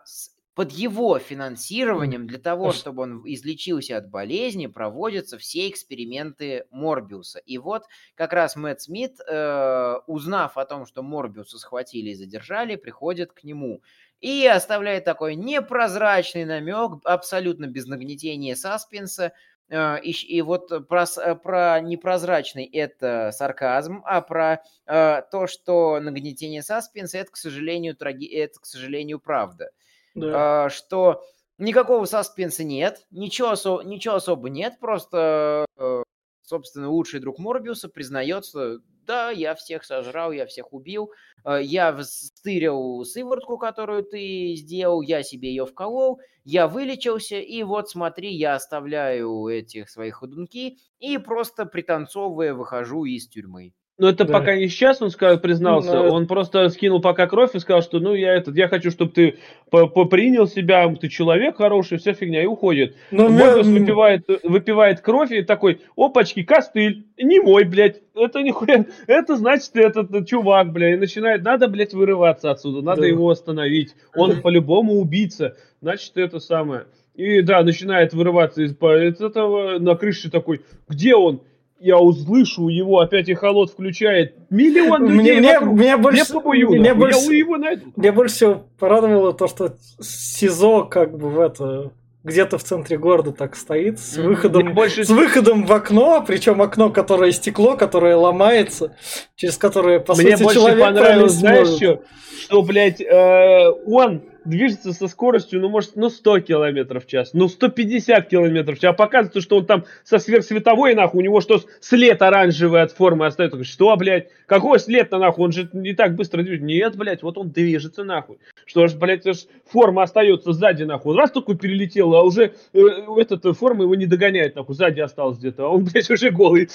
под 0.54 0.70
его 0.70 1.18
финансированием 1.18 2.26
для 2.28 2.38
того, 2.38 2.72
чтобы 2.72 3.02
он 3.02 3.22
излечился 3.24 3.96
от 3.96 4.08
болезни, 4.08 4.68
проводятся 4.68 5.36
все 5.36 5.68
эксперименты 5.68 6.66
Морбиуса. 6.70 7.40
И 7.40 7.58
вот 7.58 7.84
как 8.14 8.32
раз 8.32 8.54
Мэтт 8.54 8.82
Смит, 8.82 9.18
э, 9.20 9.96
узнав 10.06 10.56
о 10.56 10.64
том, 10.64 10.86
что 10.86 11.02
Морбиуса 11.02 11.58
схватили 11.58 12.10
и 12.10 12.14
задержали, 12.14 12.76
приходит 12.76 13.32
к 13.32 13.42
нему 13.42 13.82
и 14.20 14.46
оставляет 14.46 15.04
такой 15.04 15.34
непрозрачный 15.34 16.44
намек, 16.44 17.00
абсолютно 17.04 17.66
без 17.66 17.86
нагнетения 17.86 18.54
саспенса, 18.54 19.32
э, 19.68 20.00
и, 20.02 20.12
и 20.12 20.40
вот 20.40 20.70
про, 20.86 21.06
про 21.34 21.80
непрозрачный 21.80 22.64
это 22.64 23.32
сарказм, 23.32 24.02
а 24.04 24.20
про 24.20 24.62
э, 24.86 25.22
то, 25.32 25.48
что 25.48 25.98
нагнетение 25.98 26.62
саспенса, 26.62 27.18
это, 27.18 27.32
к 27.32 27.36
сожалению, 27.36 27.96
траги... 27.96 28.28
это, 28.28 28.60
к 28.60 28.66
сожалению, 28.66 29.18
правда 29.18 29.70
да. 30.14 30.44
что 30.70 31.22
никакого 31.58 32.04
саспенса 32.06 32.64
нет, 32.64 33.06
ничего, 33.10 33.52
осо- 33.52 33.82
ничего 33.84 34.14
особо 34.16 34.48
нет, 34.50 34.78
просто, 34.80 35.66
э, 35.76 36.02
собственно, 36.42 36.90
лучший 36.90 37.20
друг 37.20 37.38
Морбиуса 37.38 37.88
признается, 37.88 38.78
да, 39.06 39.30
я 39.30 39.54
всех 39.54 39.84
сожрал, 39.84 40.32
я 40.32 40.46
всех 40.46 40.72
убил, 40.72 41.12
э, 41.44 41.60
я 41.62 41.96
стырил 42.02 43.04
сыворотку, 43.04 43.58
которую 43.58 44.04
ты 44.04 44.54
сделал, 44.56 45.02
я 45.02 45.22
себе 45.22 45.50
ее 45.50 45.66
вколол, 45.66 46.20
я 46.44 46.68
вылечился, 46.68 47.36
и 47.36 47.62
вот 47.62 47.90
смотри, 47.90 48.32
я 48.34 48.54
оставляю 48.54 49.46
этих 49.48 49.90
своих 49.90 50.16
ходунки 50.16 50.78
и 50.98 51.18
просто 51.18 51.66
пританцовывая 51.66 52.54
выхожу 52.54 53.04
из 53.04 53.28
тюрьмы. 53.28 53.74
Но 53.96 54.08
это 54.08 54.24
да. 54.24 54.32
пока 54.32 54.56
не 54.56 54.68
сейчас, 54.68 55.00
он 55.02 55.10
сказал, 55.10 55.38
признался. 55.38 55.94
Но... 55.94 56.08
Он 56.10 56.26
просто 56.26 56.68
скинул 56.70 57.00
пока 57.00 57.28
кровь 57.28 57.54
и 57.54 57.60
сказал, 57.60 57.80
что 57.80 58.00
ну 58.00 58.12
я 58.12 58.34
этот, 58.34 58.56
я 58.56 58.66
хочу, 58.66 58.90
чтобы 58.90 59.12
ты 59.12 59.38
принял 59.70 60.48
себя, 60.48 60.92
ты 60.96 61.08
человек 61.08 61.58
хороший, 61.58 61.98
вся 61.98 62.12
фигня, 62.12 62.42
и 62.42 62.46
уходит. 62.46 62.96
Но 63.12 63.28
Морбиус 63.28 63.66
я... 63.68 63.72
выпивает, 63.72 64.24
выпивает 64.42 65.00
кровь 65.00 65.30
и 65.30 65.42
такой, 65.42 65.80
опачки, 65.96 66.42
костыль, 66.42 67.06
не 67.16 67.38
мой, 67.38 67.64
блядь, 67.64 68.02
это 68.16 68.42
нихуя, 68.42 68.84
это 69.06 69.36
значит 69.36 69.70
этот 69.74 70.26
чувак, 70.26 70.72
блядь, 70.72 70.94
и 70.94 71.00
начинает, 71.00 71.44
надо, 71.44 71.68
блядь, 71.68 71.94
вырываться 71.94 72.50
отсюда, 72.50 72.82
надо 72.82 73.02
да. 73.02 73.06
его 73.06 73.30
остановить, 73.30 73.94
он 74.16 74.40
по-любому 74.40 74.94
убийца, 74.94 75.56
значит, 75.80 76.16
это 76.16 76.40
самое. 76.40 76.86
И 77.14 77.42
да, 77.42 77.62
начинает 77.62 78.12
вырываться 78.12 78.62
из, 78.62 78.72
из 78.72 79.20
этого, 79.20 79.78
на 79.78 79.94
крыше 79.94 80.32
такой, 80.32 80.62
где 80.88 81.14
он? 81.14 81.42
Я 81.78 81.98
услышу 81.98 82.68
его, 82.68 83.00
опять 83.00 83.28
и 83.28 83.34
холод 83.34 83.70
включает 83.70 84.36
миллион 84.50 85.06
людей 85.06 85.38
мне, 85.38 85.58
вокруг. 85.58 85.78
Мне, 85.78 85.96
больше, 85.96 86.18
я 86.18 86.24
побою, 86.34 86.70
мне, 86.70 86.88
да, 86.90 86.94
больше, 86.94 87.32
я 87.32 87.38
его 87.38 87.56
найду. 87.56 87.92
Мне 87.96 88.12
больше 88.12 88.34
всего 88.34 88.62
порадовало 88.78 89.32
то, 89.32 89.48
что 89.48 89.74
СИЗО 90.00 90.84
как 90.84 91.16
бы 91.18 91.28
в 91.30 91.40
это 91.40 91.92
где-то 92.24 92.56
в 92.56 92.64
центре 92.64 92.96
города 92.96 93.32
так 93.32 93.54
стоит 93.54 94.00
с 94.00 94.16
выходом, 94.16 94.72
больше... 94.72 95.04
с 95.04 95.10
выходом 95.10 95.66
в 95.66 95.72
окно, 95.72 96.24
причем 96.26 96.62
окно, 96.62 96.88
которое 96.88 97.32
стекло, 97.32 97.76
которое 97.76 98.16
ломается, 98.16 98.96
через 99.36 99.58
которое 99.58 100.00
по 100.00 100.14
Мне 100.14 100.36
сути 100.36 100.42
больше 100.42 100.58
человек 100.58 100.80
понравилось, 100.80 101.32
знаешь 101.32 101.68
что, 101.68 102.02
что, 102.40 102.62
блядь, 102.62 103.02
э, 103.02 103.68
он 103.86 104.22
движется 104.44 104.92
со 104.92 105.08
скоростью, 105.08 105.60
ну, 105.60 105.68
может, 105.68 105.96
ну, 105.96 106.10
100 106.10 106.40
километров 106.40 107.04
в 107.04 107.08
час, 107.08 107.30
ну, 107.32 107.48
150 107.48 108.28
километров 108.28 108.78
в 108.78 108.80
час, 108.80 108.90
а 108.90 108.94
показывается, 108.94 109.40
что 109.40 109.58
он 109.58 109.66
там 109.66 109.84
со 110.04 110.18
сверхсветовой, 110.18 110.94
нахуй, 110.94 111.20
у 111.20 111.24
него 111.24 111.40
что, 111.40 111.60
след 111.80 112.20
оранжевый 112.22 112.82
от 112.82 112.92
формы 112.92 113.26
остается. 113.26 113.62
Что, 113.64 113.96
блядь, 113.96 114.28
какой 114.46 114.78
след-то, 114.78 115.18
нахуй, 115.18 115.44
он 115.44 115.52
же 115.52 115.68
не 115.72 115.94
так 115.94 116.14
быстро 116.14 116.42
движется. 116.42 116.66
Нет, 116.66 116.96
блядь, 116.96 117.22
вот 117.22 117.38
он 117.38 117.50
движется, 117.50 118.04
нахуй. 118.04 118.38
Что 118.66 118.86
ж, 118.86 118.94
блядь, 118.94 119.24
ж 119.24 119.46
форма 119.66 120.02
остается 120.02 120.52
сзади, 120.52 120.84
нахуй. 120.84 121.16
Раз 121.16 121.30
такой 121.30 121.56
перелетел, 121.56 122.14
а 122.14 122.22
уже 122.22 122.54
э, 122.72 122.80
эта 123.18 123.52
форма 123.52 123.84
его 123.84 123.94
не 123.94 124.06
догоняет, 124.06 124.54
нахуй, 124.54 124.74
сзади 124.74 125.00
остался 125.00 125.40
где-то, 125.40 125.66
а 125.66 125.68
он, 125.68 125.84
блядь, 125.92 126.10
уже 126.10 126.30
голый. 126.30 126.68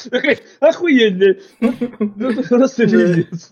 Охуеть, 0.59 1.17
блядь. 1.17 1.39
Просто 2.49 2.83
пиздец. 2.83 3.51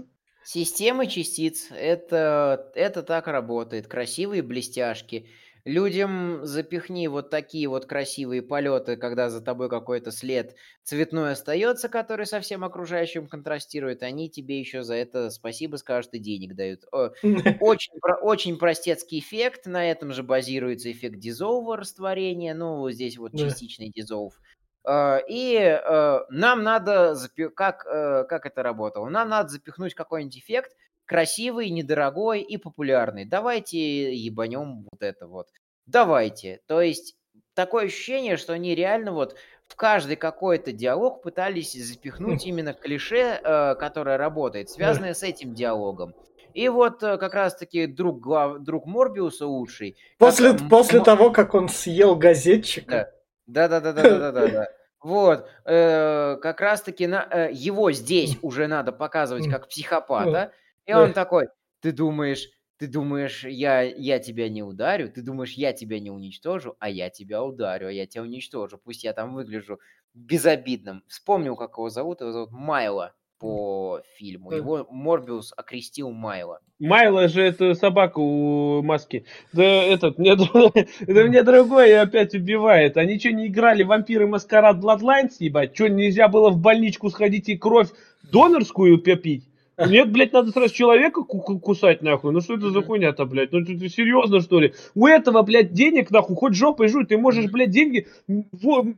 Системы 0.49 1.07
частиц 1.07 1.67
это, 1.71 2.71
это 2.73 3.03
так 3.03 3.27
работает. 3.27 3.87
Красивые 3.87 4.41
блестяшки. 4.41 5.27
Людям 5.65 6.45
запихни 6.45 7.07
вот 7.07 7.29
такие 7.29 7.67
вот 7.67 7.85
красивые 7.85 8.41
полеты, 8.41 8.95
когда 8.95 9.29
за 9.29 9.41
тобой 9.41 9.67
какой-то 9.67 10.13
след 10.13 10.55
цветной 10.83 11.33
остается, 11.33 11.89
который 11.89 12.25
со 12.25 12.39
всем 12.39 12.63
окружающим 12.63 13.27
контрастирует, 13.27 14.03
они 14.03 14.29
тебе 14.29 14.57
еще 14.61 14.83
за 14.83 14.95
это 14.95 15.31
спасибо 15.31 15.75
скажут 15.75 16.13
и 16.13 16.19
денег 16.19 16.55
дают. 16.55 16.85
Очень, 17.59 17.91
очень 18.21 18.57
простецкий 18.57 19.19
эффект, 19.19 19.65
на 19.65 19.91
этом 19.91 20.13
же 20.13 20.23
базируется 20.23 20.89
эффект 20.89 21.19
дизолва 21.19 21.75
растворения, 21.75 22.53
ну, 22.55 22.89
здесь 22.89 23.17
вот 23.17 23.33
частичный 23.37 23.89
дизолв. 23.93 24.39
Э, 24.87 25.19
и 25.27 25.57
э, 25.57 26.19
нам 26.29 26.63
надо, 26.63 27.15
как, 27.55 27.85
э, 27.85 28.23
как 28.23 28.45
это 28.45 28.63
работало, 28.63 29.09
нам 29.09 29.27
надо 29.29 29.49
запихнуть 29.49 29.93
какой-нибудь 29.93 30.37
эффект, 30.37 30.77
красивый, 31.05 31.69
недорогой 31.69 32.41
и 32.41 32.57
популярный. 32.57 33.25
Давайте 33.25 34.13
ебанем 34.13 34.87
вот 34.89 35.01
это 35.01 35.27
вот. 35.27 35.47
Давайте. 35.85 36.61
То 36.67 36.81
есть 36.81 37.15
такое 37.53 37.87
ощущение, 37.87 38.37
что 38.37 38.53
они 38.53 38.75
реально 38.75 39.11
вот 39.11 39.35
в 39.67 39.75
каждый 39.75 40.15
какой-то 40.15 40.71
диалог 40.71 41.21
пытались 41.21 41.73
запихнуть 41.73 42.45
именно 42.45 42.73
клише, 42.73 43.39
которое 43.79 44.17
работает, 44.17 44.69
связанное 44.69 45.13
с 45.13 45.23
этим 45.23 45.53
диалогом. 45.53 46.13
И 46.53 46.69
вот 46.69 46.99
как 46.99 47.33
раз-таки 47.33 47.87
друг, 47.87 48.19
глав, 48.19 48.59
друг 48.59 48.85
Морбиуса 48.85 49.47
лучший. 49.47 49.97
После, 50.17 50.53
как, 50.53 50.69
после 50.69 51.01
того, 51.01 51.31
как 51.31 51.53
он 51.53 51.67
съел 51.69 52.15
газетчика. 52.15 53.13
Да, 53.45 53.67
да, 53.67 53.79
да, 53.79 53.93
да, 53.93 54.03
да, 54.03 54.19
да, 54.19 54.31
да. 54.31 54.47
да. 54.47 54.67
Вот, 55.01 55.47
э, 55.65 56.37
как 56.41 56.59
раз-таки 56.61 57.07
на, 57.07 57.27
э, 57.31 57.49
его 57.53 57.91
здесь 57.91 58.37
уже 58.41 58.67
надо 58.67 58.91
показывать 58.91 59.47
как 59.47 59.67
психопата. 59.69 60.51
И 60.85 60.93
он 60.93 61.13
такой, 61.13 61.47
ты 61.81 61.91
думаешь, 61.91 62.49
Ты 62.77 62.85
думаешь, 62.87 63.43
я, 63.43 63.81
я 63.81 64.19
тебя 64.19 64.49
не 64.49 64.61
ударю, 64.63 65.09
ты 65.11 65.23
думаешь, 65.23 65.53
я 65.53 65.73
тебя 65.73 65.99
не 65.99 66.11
уничтожу, 66.11 66.75
а 66.79 66.89
я 66.89 67.09
тебя 67.09 67.43
ударю, 67.43 67.87
а 67.87 67.91
я 67.91 68.05
тебя 68.05 68.21
уничтожу. 68.23 68.77
Пусть 68.77 69.03
я 69.03 69.13
там 69.13 69.33
выгляжу 69.33 69.79
безобидным. 70.13 71.03
Вспомнил, 71.07 71.55
как 71.55 71.71
его 71.77 71.89
зовут. 71.89 72.21
Его 72.21 72.31
зовут 72.31 72.51
Майло 72.51 73.15
по 73.39 74.01
фильму. 74.17 74.51
Его 74.51 74.87
Морбиус 74.89 75.53
окрестил 75.55 76.11
Майло. 76.11 76.59
Майло 76.79 77.27
же 77.27 77.41
это 77.41 77.73
собака 77.73 78.19
у 78.19 78.81
маски. 78.83 79.25
Да 79.53 79.63
этот, 79.63 80.17
мне, 80.17 80.31
это 80.99 81.23
мне 81.25 81.43
другое 81.43 82.01
опять 82.01 82.33
убивает. 82.33 82.97
Они 82.97 83.19
что, 83.19 83.31
не 83.31 83.47
играли 83.47 83.83
вампиры 83.83 84.27
Маскарад 84.27 84.77
Bloodlines, 84.77 85.35
ебать? 85.39 85.75
Что, 85.75 85.87
нельзя 85.87 86.27
было 86.27 86.49
в 86.49 86.57
больничку 86.57 87.09
сходить 87.09 87.49
и 87.49 87.57
кровь 87.57 87.89
донорскую 88.31 89.01
попить? 89.01 89.45
Нет, 89.77 90.11
блядь, 90.11 90.33
надо 90.33 90.51
сразу 90.51 90.73
человека 90.73 91.23
кусать, 91.23 92.01
нахуй. 92.01 92.31
Ну 92.31 92.41
что 92.41 92.55
это 92.55 92.71
за 92.71 92.81
хуйня-то, 92.81 93.25
блядь? 93.25 93.51
Ну 93.51 93.63
ты, 93.63 93.77
серьезно, 93.89 94.41
что 94.41 94.59
ли? 94.59 94.73
У 94.95 95.05
этого, 95.05 95.43
блядь, 95.43 95.71
денег, 95.71 96.09
нахуй, 96.09 96.35
хоть 96.35 96.55
жопой 96.55 96.87
жуй. 96.87 97.05
Ты 97.05 97.17
можешь, 97.17 97.51
блядь, 97.51 97.69
деньги 97.69 98.07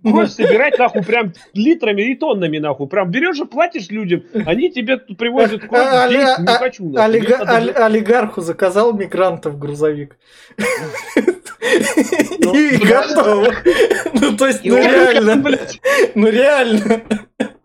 кровь 0.03 0.29
собирать, 0.29 0.79
нахуй, 0.79 1.03
прям 1.03 1.33
литрами 1.53 2.03
и 2.03 2.15
тоннами, 2.15 2.59
нахуй. 2.59 2.87
Прям 2.87 3.11
берешь 3.11 3.39
и 3.39 3.45
платишь 3.45 3.89
людям, 3.89 4.23
они 4.45 4.69
тебе 4.69 4.97
привозят 4.97 5.61
кровь, 5.61 5.81
а, 5.83 6.07
денег 6.07 6.39
не 6.39 6.47
хочу. 6.47 6.95
Олигарху 6.95 8.41
заказал 8.41 8.93
мигрантов 8.93 9.59
грузовик. 9.59 10.17
Ну, 12.39 12.55
и 12.55 12.77
готово. 12.77 13.53
Ну, 14.13 14.37
то 14.37 14.47
есть, 14.47 14.63
ну 14.63 14.77
реально. 14.77 15.43
Ну 16.15 16.27
реально. 16.27 17.01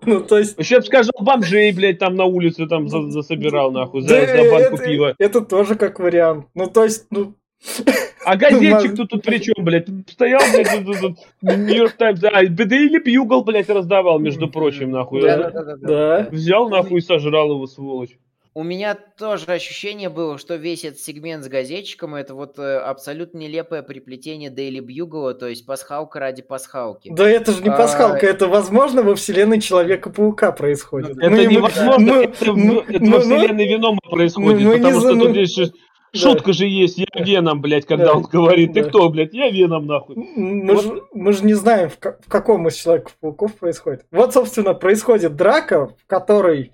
Ну, 0.07 0.21
то 0.21 0.39
есть... 0.39 0.59
Еще 0.59 0.79
бы 0.79 0.83
сказал, 0.83 1.13
бомжей, 1.21 1.73
блядь, 1.73 1.99
там 1.99 2.15
на 2.17 2.25
улице 2.25 2.67
там 2.67 2.89
за, 2.89 3.11
засобирал, 3.11 3.73
нахуй, 3.73 4.03
за, 4.03 4.09
да, 4.09 4.27
за 4.27 4.51
банку 4.51 4.77
это, 4.77 4.85
пива. 4.85 5.15
Это 5.19 5.41
тоже 5.41 5.75
как 5.77 5.99
вариант. 6.01 6.47
Ну, 6.55 6.67
то 6.67 6.85
есть, 6.85 7.07
ну... 7.11 7.35
А 8.25 8.37
газетчик 8.37 8.95
тут, 8.97 9.11
тут 9.11 9.23
при 9.23 9.39
чем, 9.39 9.65
блядь? 9.65 9.87
Стоял, 10.09 10.41
блядь, 10.53 10.85
тут, 10.85 11.01
тут, 11.01 11.19
Нью-Йорк 11.43 11.93
Таймс, 11.93 12.21
да, 12.21 12.31
да 12.31 12.77
или 12.77 12.99
Бьюгл, 12.99 13.43
блядь, 13.45 13.69
раздавал, 13.69 14.19
между 14.19 14.49
прочим, 14.49 14.91
нахуй. 14.91 15.23
Да, 15.23 15.51
да, 15.51 15.63
да, 15.63 15.77
да. 15.77 16.29
Взял, 16.31 16.69
нахуй, 16.69 16.99
и 16.99 17.03
сожрал 17.03 17.53
его, 17.53 17.67
сволочь 17.67 18.17
у 18.55 18.63
меня 18.63 18.95
тоже 18.95 19.47
ощущение 19.47 20.09
было, 20.09 20.39
что 20.39 20.55
весь 20.55 20.85
этот 20.85 21.01
сегмент 21.01 21.45
с 21.45 21.49
газетчиком 21.49 22.15
это 22.15 22.35
вот 22.35 22.59
э, 22.59 22.79
абсолютно 22.79 23.39
нелепое 23.39 23.83
приплетение 23.83 24.49
Дейли 24.49 24.79
Бьюгла, 24.79 25.35
то 25.35 25.49
есть 25.49 25.67
пасхалка 25.67 26.21
ради 26.21 26.43
пасхалки. 26.43 27.13
Да 27.13 27.29
это 27.29 27.51
же 27.51 27.63
не 27.63 27.69
а, 27.69 27.77
пасхалка, 27.77 28.27
а... 28.27 28.31
это 28.31 28.47
возможно 28.47 29.03
во 29.03 29.17
вселенной 29.17 29.61
Человека-паука 29.61 30.53
происходит. 30.53 31.19
Это 31.19 31.31
мы, 31.31 31.47
невозможно, 31.47 32.13
мы, 32.13 32.25
это, 32.25 32.53
мы, 32.53 32.75
это 32.89 33.05
мы, 33.05 33.11
во 33.11 33.21
вселенной 33.21 33.67
Венома 33.67 33.99
происходит, 34.09 34.63
мы, 34.63 34.77
потому 34.77 35.01
что 35.01 35.15
ну, 35.15 35.25
тут 35.25 35.31
здесь 35.33 35.73
Шутка 36.15 36.47
да. 36.47 36.53
же 36.53 36.67
есть, 36.67 36.97
я 36.97 37.07
Веном, 37.25 37.61
блядь, 37.61 37.87
когда 37.87 38.07
да. 38.07 38.15
он 38.15 38.23
говорит, 38.23 38.73
ты 38.73 38.85
да. 38.85 38.89
кто, 38.89 39.09
блядь, 39.09 39.35
я 39.35 39.51
Веном, 39.51 39.87
нахуй. 39.87 40.15
Мы, 40.15 40.75
вот. 40.75 40.85
же, 40.85 41.03
мы 41.13 41.33
же 41.33 41.45
не 41.45 41.55
знаем, 41.55 41.91
в, 41.91 41.99
в 41.99 42.29
каком 42.29 42.69
из 42.69 42.75
Человеков-пауков 42.77 43.57
происходит. 43.57 44.07
Вот, 44.13 44.33
собственно, 44.33 44.75
происходит 44.75 45.35
драка, 45.35 45.89
в 45.89 46.07
которой 46.07 46.71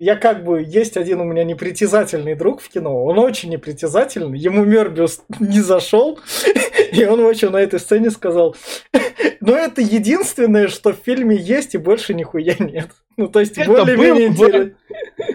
я 0.00 0.16
как 0.16 0.44
бы, 0.44 0.62
есть 0.66 0.96
один 0.96 1.20
у 1.20 1.24
меня 1.24 1.44
непритязательный 1.44 2.34
друг 2.34 2.62
в 2.62 2.70
кино, 2.70 3.04
он 3.04 3.18
очень 3.18 3.50
непритязательный, 3.50 4.38
ему 4.38 4.64
Мербиус 4.64 5.22
не 5.38 5.60
зашел, 5.60 6.18
и 6.92 7.04
он 7.04 7.20
очень 7.20 7.50
на 7.50 7.58
этой 7.58 7.78
сцене 7.78 8.10
сказал, 8.10 8.56
но 9.40 9.54
это 9.54 9.82
единственное, 9.82 10.68
что 10.68 10.94
в 10.94 10.96
фильме 10.96 11.36
есть, 11.36 11.74
и 11.74 11.78
больше 11.78 12.14
нихуя 12.14 12.56
нет. 12.58 12.88
Ну, 13.18 13.28
то 13.28 13.40
есть, 13.40 13.56
более-менее 13.66 14.28
интересно. 14.28 14.74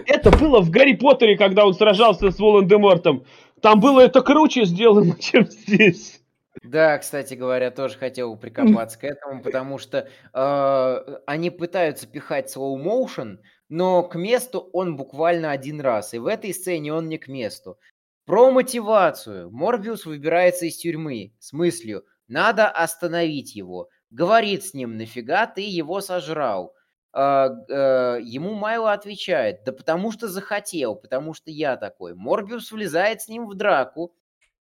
Это 0.06 0.30
было 0.36 0.60
в 0.60 0.70
Гарри 0.70 0.94
Поттере, 0.94 1.38
когда 1.38 1.64
он 1.64 1.72
сражался 1.72 2.32
с 2.32 2.38
Волан-де-Мортом. 2.40 3.24
Там 3.62 3.78
было 3.78 4.00
это 4.00 4.20
круче 4.20 4.64
сделано, 4.64 5.16
чем 5.20 5.46
здесь. 5.46 6.20
Да, 6.64 6.98
кстати 6.98 7.34
говоря, 7.34 7.70
тоже 7.70 7.96
хотел 7.96 8.36
прикопаться 8.36 8.98
к 8.98 9.04
этому, 9.04 9.42
потому 9.42 9.78
что 9.78 10.08
э, 10.32 11.16
они 11.26 11.50
пытаются 11.50 12.08
пихать 12.08 12.54
slow 12.54 12.76
motion, 12.82 13.38
но 13.68 14.02
к 14.02 14.14
месту 14.14 14.68
он 14.72 14.96
буквально 14.96 15.50
один 15.50 15.80
раз, 15.80 16.14
и 16.14 16.18
в 16.18 16.26
этой 16.26 16.54
сцене 16.54 16.92
он 16.92 17.08
не 17.08 17.18
к 17.18 17.28
месту. 17.28 17.78
Про 18.24 18.50
мотивацию. 18.50 19.50
Морбиус 19.50 20.04
выбирается 20.04 20.66
из 20.66 20.76
тюрьмы 20.76 21.32
с 21.38 21.52
мыслью 21.52 22.04
«надо 22.28 22.68
остановить 22.68 23.54
его». 23.54 23.88
Говорит 24.10 24.64
с 24.64 24.74
ним 24.74 24.96
«нафига 24.96 25.46
ты 25.46 25.60
его 25.62 26.00
сожрал?» 26.00 26.74
а, 27.12 27.48
а, 27.70 28.16
Ему 28.18 28.54
Майло 28.54 28.92
отвечает 28.92 29.62
«да 29.64 29.72
потому 29.72 30.10
что 30.10 30.28
захотел, 30.28 30.96
потому 30.96 31.34
что 31.34 31.50
я 31.50 31.76
такой». 31.76 32.14
Морбиус 32.14 32.72
влезает 32.72 33.22
с 33.22 33.28
ним 33.28 33.46
в 33.46 33.54
драку, 33.54 34.12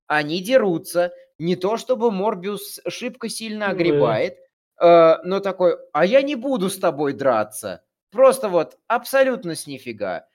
они 0.08 0.42
дерутся. 0.42 1.12
Не 1.40 1.56
то 1.56 1.78
чтобы 1.78 2.12
Морбиус 2.12 2.82
шибко 2.88 3.30
сильно 3.30 3.70
огребает, 3.70 4.38
э, 4.80 5.18
но 5.24 5.40
такой 5.40 5.76
«а 5.92 6.06
я 6.06 6.22
не 6.22 6.36
буду 6.36 6.70
с 6.70 6.78
тобой 6.78 7.14
драться». 7.14 7.82
Просто 8.16 8.48
вот 8.48 8.78
абсолютно 8.88 9.56
с 9.56 9.68
нифига. 9.68 10.26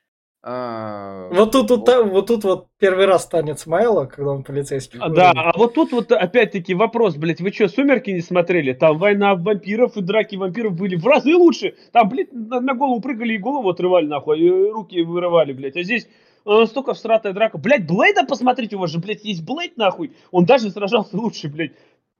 А, 0.42 1.28
вот 1.32 1.52
тут 1.52 1.70
вот, 1.70 1.88
вот. 1.88 2.10
вот 2.10 2.26
тут 2.26 2.44
вот 2.44 2.66
первый 2.78 3.06
раз 3.06 3.26
танец 3.26 3.64
Майла, 3.66 4.04
когда 4.04 4.32
он 4.32 4.42
полицейский. 4.42 4.98
А, 5.00 5.08
да, 5.08 5.32
а 5.34 5.56
вот 5.56 5.74
тут 5.74 5.92
вот 5.92 6.12
опять-таки 6.12 6.74
вопрос, 6.74 7.16
блядь, 7.16 7.40
вы 7.40 7.50
что, 7.52 7.68
Сумерки 7.68 8.10
не 8.10 8.20
смотрели? 8.20 8.74
Там 8.74 8.98
война 8.98 9.34
вампиров 9.34 9.96
и 9.96 10.02
драки 10.02 10.36
вампиров 10.36 10.74
были 10.74 10.96
в 10.96 11.06
разы 11.06 11.34
лучше. 11.34 11.74
Там, 11.92 12.10
блядь, 12.10 12.32
на, 12.32 12.60
на 12.60 12.74
голову 12.74 13.00
прыгали 13.00 13.34
и 13.34 13.38
голову 13.38 13.70
отрывали, 13.70 14.06
нахуй, 14.06 14.40
и 14.40 14.50
руки 14.70 15.00
вырывали, 15.02 15.54
блядь. 15.54 15.76
А 15.76 15.82
здесь 15.82 16.06
настолько 16.44 16.94
всратая 16.94 17.32
драка. 17.32 17.58
Блядь, 17.58 17.86
Блейда 17.86 18.24
посмотрите, 18.24 18.76
у 18.76 18.80
вас 18.80 18.90
же, 18.90 18.98
блядь, 18.98 19.24
есть 19.24 19.44
Блейд, 19.44 19.76
нахуй. 19.76 20.14
Он 20.30 20.44
даже 20.44 20.70
сражался 20.70 21.16
лучше, 21.16 21.48
блядь. 21.48 21.72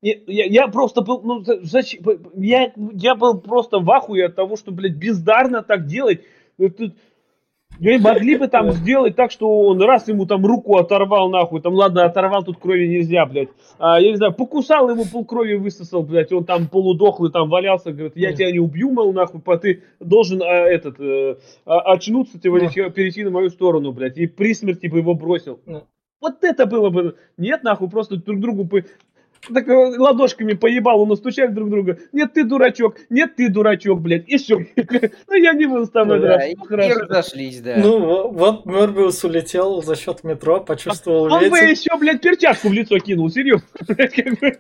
Я, 0.03 0.15
я, 0.27 0.69
просто 0.69 1.03
был, 1.03 1.21
ну, 1.23 1.45
зачем, 1.63 2.03
я, 2.35 2.73
я 2.95 3.15
был 3.15 3.39
просто 3.39 3.81
в 3.81 3.91
ахуе 3.91 4.27
от 4.27 4.35
того, 4.35 4.57
что, 4.57 4.73
блядь, 4.73 4.97
бездарно 4.97 5.63
так 5.63 5.87
делать. 5.87 6.23
Это, 6.59 6.93
ну, 7.79 7.99
могли 8.01 8.37
бы 8.37 8.49
там 8.49 8.73
сделать 8.73 9.15
так, 9.15 9.31
что 9.31 9.61
он 9.61 9.81
раз 9.83 10.09
ему 10.09 10.27
там 10.27 10.45
руку 10.45 10.77
оторвал, 10.77 11.29
нахуй, 11.31 11.61
там, 11.61 11.75
ладно, 11.75 12.05
оторвал, 12.05 12.43
тут 12.45 12.59
крови 12.59 12.87
нельзя, 12.87 13.27
блядь. 13.27 13.51
А, 13.79 14.01
я 14.01 14.11
не 14.11 14.17
знаю, 14.17 14.33
покусал 14.33 14.89
ему, 14.91 15.05
пол 15.05 15.25
крови 15.27 15.55
высосал, 15.55 16.03
блядь, 16.03 16.33
он 16.33 16.45
там 16.45 16.69
полудохлый 16.69 17.31
там 17.31 17.51
валялся, 17.51 17.93
говорит, 17.93 18.17
я 18.17 18.33
тебя 18.33 18.51
не 18.53 18.59
убью, 18.59 18.91
мол, 18.91 19.13
нахуй, 19.13 19.41
по 19.41 19.59
ты 19.59 19.83
должен, 19.99 20.43
а, 20.43 20.47
этот, 20.47 20.99
э, 20.99 21.37
а, 21.67 21.81
очнуться, 21.93 22.39
типа, 22.39 22.59
перейти 22.91 23.23
на 23.23 23.31
мою 23.31 23.51
сторону, 23.51 23.93
блядь, 23.93 24.17
и 24.17 24.27
при 24.27 24.55
смерти 24.55 24.87
бы 24.87 24.99
его 24.99 25.15
бросил. 25.15 25.61
Вот 26.21 26.45
это 26.45 26.67
было 26.67 26.91
бы... 26.91 27.17
Нет, 27.39 27.63
нахуй, 27.63 27.89
просто 27.89 28.17
друг 28.17 28.41
другу 28.41 28.65
бы 28.65 28.85
так 29.53 29.69
э, 29.69 29.99
ладошками 29.99 30.53
поебалу 30.53 31.07
настучали 31.07 31.51
друг 31.51 31.71
друга. 31.71 31.99
Нет, 32.13 32.35
ты 32.35 32.45
дурачок, 32.45 32.97
нет, 33.09 33.37
ты 33.37 33.49
дурачок, 33.49 34.01
блядь. 34.01 34.29
И 34.29 34.37
все. 34.37 34.67
Ну, 35.29 35.35
я 35.35 35.53
не 35.53 35.67
буду 35.67 35.87
с 35.87 35.91
тобой 35.91 36.21
драться. 36.21 36.49
И 36.49 36.57
разошлись, 36.93 37.61
да. 37.61 37.77
Ну, 37.79 38.31
вот 38.31 38.67
Морбиус 38.67 39.23
улетел 39.25 39.83
за 39.83 39.97
счет 39.97 40.25
метро, 40.25 40.61
почувствовал 40.61 41.27
ветер. 41.27 41.45
Он 41.45 41.51
бы 41.51 41.59
еще, 41.59 41.97
блядь, 41.99 42.21
перчатку 42.21 42.69
в 42.69 42.73
лицо 42.73 42.99
кинул, 42.99 43.31
серьезно. 43.31 43.67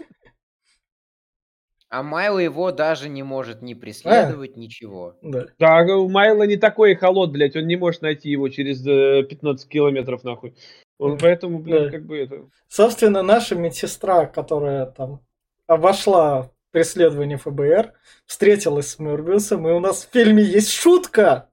А 1.92 2.04
Майло 2.04 2.38
его 2.38 2.70
даже 2.70 3.08
не 3.08 3.24
может 3.24 3.62
не 3.62 3.74
преследовать, 3.74 4.56
а? 4.56 4.60
ничего. 4.60 5.16
Да. 5.22 5.46
да, 5.58 5.96
у 5.96 6.08
Майла 6.08 6.44
не 6.44 6.56
такой 6.56 6.94
холод, 6.94 7.32
блядь, 7.32 7.56
он 7.56 7.66
не 7.66 7.74
может 7.74 8.02
найти 8.02 8.30
его 8.30 8.48
через 8.48 8.78
15 8.82 9.66
э, 9.66 9.68
километров, 9.68 10.22
нахуй. 10.22 10.54
Он 11.00 11.16
поэтому, 11.16 11.60
блядь, 11.60 11.84
да. 11.84 11.90
как 11.90 12.04
бы 12.04 12.18
это... 12.18 12.44
Собственно, 12.68 13.22
наша 13.22 13.54
медсестра, 13.54 14.26
которая 14.26 14.84
там 14.84 15.24
обошла 15.66 16.50
преследование 16.72 17.38
ФБР, 17.38 17.94
встретилась 18.26 18.88
с 18.88 18.98
Морбиусом, 18.98 19.66
и 19.66 19.72
у 19.72 19.80
нас 19.80 20.04
в 20.04 20.12
фильме 20.12 20.42
есть 20.42 20.70
шутка. 20.70 21.48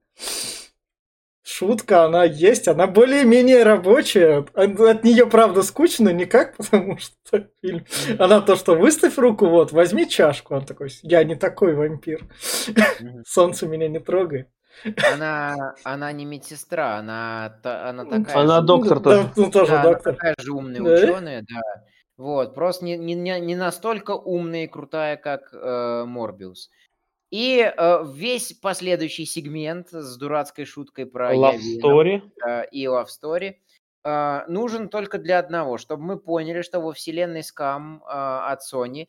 Шутка, 1.43 2.03
она 2.03 2.25
есть, 2.25 2.67
она 2.67 2.87
более-менее 2.87 3.63
рабочая. 3.63 4.45
От, 4.53 4.79
от 4.81 5.05
нее, 5.05 5.25
правда, 5.27 5.63
скучно 5.63 6.09
никак, 6.09 6.57
потому 6.57 6.97
что 6.97 7.47
фильм... 7.61 7.85
Она 8.19 8.41
то, 8.41 8.57
что 8.57 8.75
выставь 8.75 9.17
руку, 9.17 9.47
вот, 9.47 9.71
возьми 9.71 10.09
чашку. 10.09 10.55
Он 10.55 10.65
такой, 10.65 10.89
я 11.03 11.23
не 11.23 11.35
такой 11.35 11.73
вампир. 11.73 12.25
Солнце 13.25 13.65
меня 13.65 13.87
не 13.87 13.99
трогает. 13.99 14.49
Она, 15.13 15.75
она 15.83 16.11
не 16.11 16.25
медсестра, 16.25 16.97
она, 16.97 17.59
она 17.63 18.05
такая 18.05 18.37
Она 18.37 18.61
же, 18.61 18.67
доктор 18.67 18.99
тоже. 18.99 19.23
Да, 19.23 19.33
ну, 19.35 19.51
тоже 19.51 19.71
да, 19.71 19.83
доктор. 19.83 20.09
Она 20.09 20.15
такая 20.15 20.35
же 20.39 20.51
умная 20.51 20.81
да? 20.81 20.93
ученая, 20.93 21.45
да. 21.47 21.61
Вот, 22.17 22.55
просто 22.55 22.85
не, 22.85 22.97
не, 22.97 23.39
не 23.39 23.55
настолько 23.55 24.11
умная 24.11 24.63
и 24.63 24.67
крутая, 24.67 25.17
как 25.17 25.53
э, 25.53 26.03
Морбиус. 26.05 26.71
И 27.29 27.59
э, 27.59 28.05
весь 28.11 28.53
последующий 28.53 29.25
сегмент 29.25 29.89
с 29.91 30.17
дурацкой 30.17 30.65
шуткой 30.65 31.05
про 31.05 31.35
Love 31.35 31.59
Story 31.81 32.21
э, 32.45 32.65
и 32.71 32.85
Love 32.85 33.07
Story 33.07 33.55
э, 34.03 34.45
нужен 34.47 34.89
только 34.89 35.19
для 35.19 35.37
одного, 35.37 35.77
чтобы 35.77 36.03
мы 36.03 36.17
поняли, 36.17 36.61
что 36.61 36.79
во 36.79 36.93
вселенной 36.93 37.41
Scam 37.41 37.97
э, 37.97 38.01
от 38.05 38.61
Sony 38.61 39.07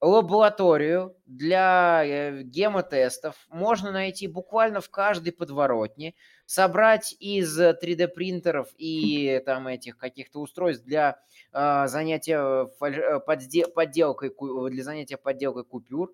лабораторию 0.00 1.16
для 1.26 2.02
э, 2.04 2.42
гемотестов. 2.42 3.36
Можно 3.48 3.92
найти 3.92 4.26
буквально 4.26 4.80
в 4.80 4.88
каждой 4.88 5.32
подворотне, 5.32 6.14
собрать 6.46 7.14
из 7.20 7.60
3D 7.60 8.08
принтеров 8.08 8.68
и 8.78 9.42
там 9.44 9.66
этих 9.66 9.98
каких-то 9.98 10.40
устройств 10.40 10.84
для 10.84 11.18
занятия 11.52 12.68
э, 12.80 13.68
подделкой 13.68 14.32
для 14.70 14.82
занятия 14.82 15.16
подделкой 15.16 15.64
купюр. 15.64 16.12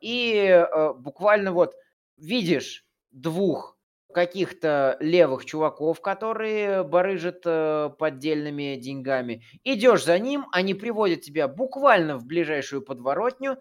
И 0.00 0.66
буквально 0.96 1.52
вот 1.52 1.74
видишь 2.16 2.86
двух 3.10 3.79
каких-то 4.12 4.96
левых 5.00 5.44
чуваков, 5.44 6.00
которые 6.00 6.84
барыжат 6.84 7.42
э, 7.44 7.90
поддельными 7.98 8.76
деньгами. 8.76 9.42
Идешь 9.64 10.04
за 10.04 10.18
ним, 10.18 10.46
они 10.52 10.74
приводят 10.74 11.22
тебя 11.22 11.48
буквально 11.48 12.16
в 12.16 12.26
ближайшую 12.26 12.82
подворотню. 12.82 13.58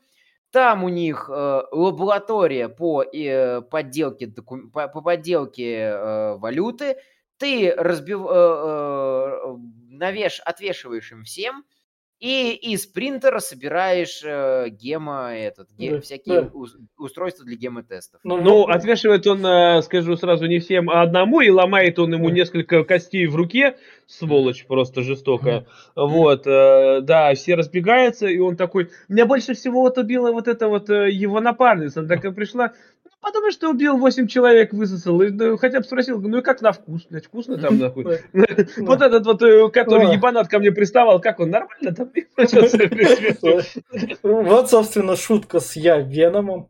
Там 0.51 0.83
у 0.83 0.89
них 0.89 1.29
э, 1.31 1.61
лаборатория 1.71 2.69
по 2.69 3.03
э, 3.03 3.61
подделке, 3.61 4.27
доку... 4.27 4.69
по, 4.69 4.87
по 4.87 5.01
подделке 5.01 5.75
э, 5.79 6.35
валюты. 6.37 6.97
Ты 7.37 7.73
разбив... 7.75 8.21
э, 8.21 8.33
э, 8.33 9.55
навеш... 9.89 10.41
отвешиваешь 10.41 11.11
им 11.11 11.23
всем– 11.23 11.63
и 12.19 12.51
из 12.53 12.85
принтера 12.85 13.39
собираешь 13.39 14.21
э, 14.25 14.69
гемо, 14.69 15.33
этот, 15.33 15.69
ге, 15.77 15.91
да, 15.91 16.01
всякие 16.01 16.41
да. 16.41 16.51
устройства 16.97 17.45
для 17.45 17.55
гемотестов. 17.55 18.19
Ну, 18.25 18.41
ну, 18.41 18.63
отвешивает 18.63 19.25
он, 19.25 19.45
э, 19.45 19.81
скажу 19.83 20.17
сразу, 20.17 20.45
не 20.45 20.59
всем, 20.59 20.89
а 20.89 21.01
одному, 21.01 21.39
и 21.39 21.49
ломает 21.49 21.97
он 21.97 22.13
ему 22.13 22.29
несколько 22.29 22.83
костей 22.83 23.25
в 23.25 23.35
руке, 23.35 23.77
сволочь 24.05 24.65
просто 24.65 25.01
жестокая. 25.01 25.65
Вот, 25.95 26.45
э, 26.45 26.99
да, 27.01 27.33
все 27.35 27.55
разбегаются, 27.55 28.27
и 28.27 28.39
он 28.39 28.57
такой, 28.57 28.89
меня 29.07 29.25
больше 29.25 29.53
всего 29.53 29.81
вот 29.81 29.97
убила 29.97 30.33
вот 30.33 30.49
эта 30.49 30.67
вот 30.67 30.89
э, 30.89 31.09
его 31.11 31.39
напарница, 31.39 32.01
она 32.01 32.09
такая 32.09 32.33
пришла, 32.33 32.73
Потому 33.21 33.51
что 33.51 33.69
убил 33.69 33.97
8 33.97 34.27
человек, 34.27 34.71
высосал. 34.71 35.21
И, 35.21 35.29
ну, 35.29 35.57
хотя 35.57 35.79
бы 35.79 35.83
спросил, 35.83 36.21
ну 36.21 36.37
и 36.37 36.41
как 36.41 36.61
на 36.61 36.71
вкус? 36.71 37.05
Блядь, 37.09 37.25
вкусно 37.25 37.57
там, 37.57 37.77
нахуй. 37.77 38.05
Вот 38.77 39.01
этот 39.01 39.25
вот, 39.25 39.41
э, 39.41 39.69
который 39.69 40.13
ебанат 40.13 40.47
ко 40.47 40.59
мне 40.59 40.71
приставал, 40.71 41.19
как 41.19 41.39
он, 41.41 41.49
нормально 41.49 41.93
там? 41.93 42.11
Вот, 44.23 44.69
собственно, 44.69 45.17
шутка 45.17 45.59
с 45.59 45.75
я 45.75 45.97
Веномом. 45.97 46.69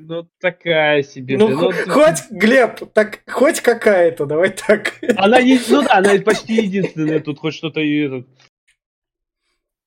Ну, 0.00 0.28
такая 0.40 1.02
себе. 1.02 1.38
Ну, 1.38 1.48
ну 1.48 1.72
хоть, 1.88 2.30
Глеб, 2.30 2.92
так 2.92 3.20
хоть 3.26 3.60
какая-то, 3.60 4.26
давай 4.26 4.50
так. 4.50 4.92
Она, 5.16 5.38
ну 5.40 5.82
да, 5.82 5.94
она 5.96 6.18
почти 6.22 6.54
единственная 6.54 7.20
тут, 7.20 7.38
хоть 7.38 7.54
что-то 7.54 7.80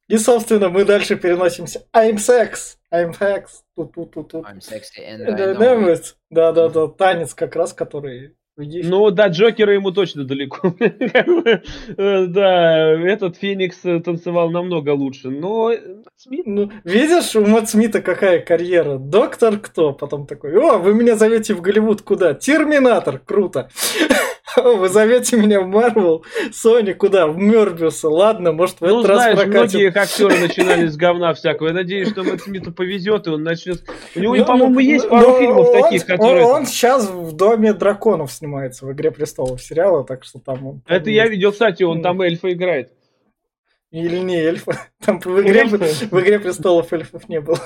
и 0.10 0.18
собственно, 0.18 0.70
мы 0.70 0.84
дальше 0.84 1.16
переносимся. 1.16 1.86
I'm 1.96 2.16
sex. 2.16 2.78
I'm 2.94 3.18
sex. 3.18 3.62
Тут, 3.78 3.94
тут, 3.94 4.12
тут, 4.12 4.32
тут. 4.32 4.46
I'm 4.46 4.60
sexy 4.60 5.06
and 5.08 5.24
I 5.24 5.54
know 5.56 5.88
it. 5.88 6.16
Да, 6.30 6.52
да, 6.52 6.68
да. 6.68 6.88
Танец 6.88 7.34
как 7.34 7.56
раз, 7.56 7.74
который 7.74 8.36
ну 8.60 9.10
да, 9.12 9.28
Джокера 9.28 9.74
ему 9.74 9.92
точно 9.92 10.26
далеко. 10.26 10.76
Э, 11.98 12.26
да, 12.28 12.92
этот 13.10 13.38
Феникс 13.38 13.80
танцевал 14.04 14.50
намного 14.50 14.92
лучше. 14.92 15.30
Но 15.30 15.72
Смит... 16.16 16.46
Ну, 16.46 16.72
видишь, 16.84 17.36
у 17.36 17.46
Мэтт 17.46 17.70
Смита 17.70 18.02
какая 18.02 18.40
карьера? 18.40 18.98
Доктор 18.98 19.58
кто? 19.60 19.94
Потом 19.94 20.28
такой, 20.28 20.56
о, 20.56 20.78
вы 20.78 20.94
меня 20.94 21.16
зовете 21.16 21.54
в 21.54 21.62
Голливуд 21.62 22.02
куда? 22.02 22.34
Терминатор, 22.34 23.20
круто. 23.20 23.70
Вы 24.56 24.90
зовете 24.90 25.38
меня 25.38 25.62
в 25.62 25.68
Марвел, 25.68 26.24
Сони 26.52 26.94
куда? 26.94 27.28
В 27.28 27.38
Мёрбиуса. 27.38 28.10
Ладно, 28.10 28.52
может 28.52 28.78
в 28.78 28.82
ну, 28.82 29.00
этот 29.00 29.16
знаешь, 29.16 29.38
раз 29.38 29.44
прокатит. 29.44 29.74
многие 29.74 29.98
актеры 29.98 30.40
начинали 30.40 30.88
с 30.88 30.96
говна 30.96 31.34
всякого. 31.34 31.68
Я 31.68 31.74
надеюсь, 31.74 32.10
что 32.10 32.24
Мэтт 32.24 32.44
Смиту 32.44 32.72
повезет, 32.72 33.28
и 33.28 33.30
он 33.30 33.44
начнет... 33.44 33.84
У 34.16 34.20
него, 34.20 34.36
ну, 34.36 34.46
по-моему, 34.46 34.80
есть 34.80 35.06
ну, 35.06 35.12
пару 35.12 35.38
фильмов 35.38 35.72
таких, 35.72 36.06
которые... 36.06 36.46
Он, 36.46 36.66
сейчас 36.66 37.10
в 37.10 37.34
Доме 37.34 37.74
драконов 37.74 38.32
снимается, 38.32 38.86
в 38.86 38.92
Игре 38.92 39.12
престолов 39.12 39.62
сериала, 39.62 40.04
так 40.04 40.24
что 40.24 40.40
там... 40.40 40.82
Это 40.88 41.10
я 41.10 41.28
видел, 41.28 41.52
кстати, 41.52 41.84
он 41.84 42.02
там 42.02 42.22
эльфа 42.22 42.52
играет. 42.52 42.92
Или 43.92 44.18
не 44.20 44.36
эльфа. 44.36 44.78
Там 45.04 45.20
в 45.20 45.42
игре, 45.42 45.66
в 45.66 46.20
игре 46.20 46.40
престолов 46.40 46.94
эльфов 46.94 47.28
не 47.28 47.42
было. 47.42 47.60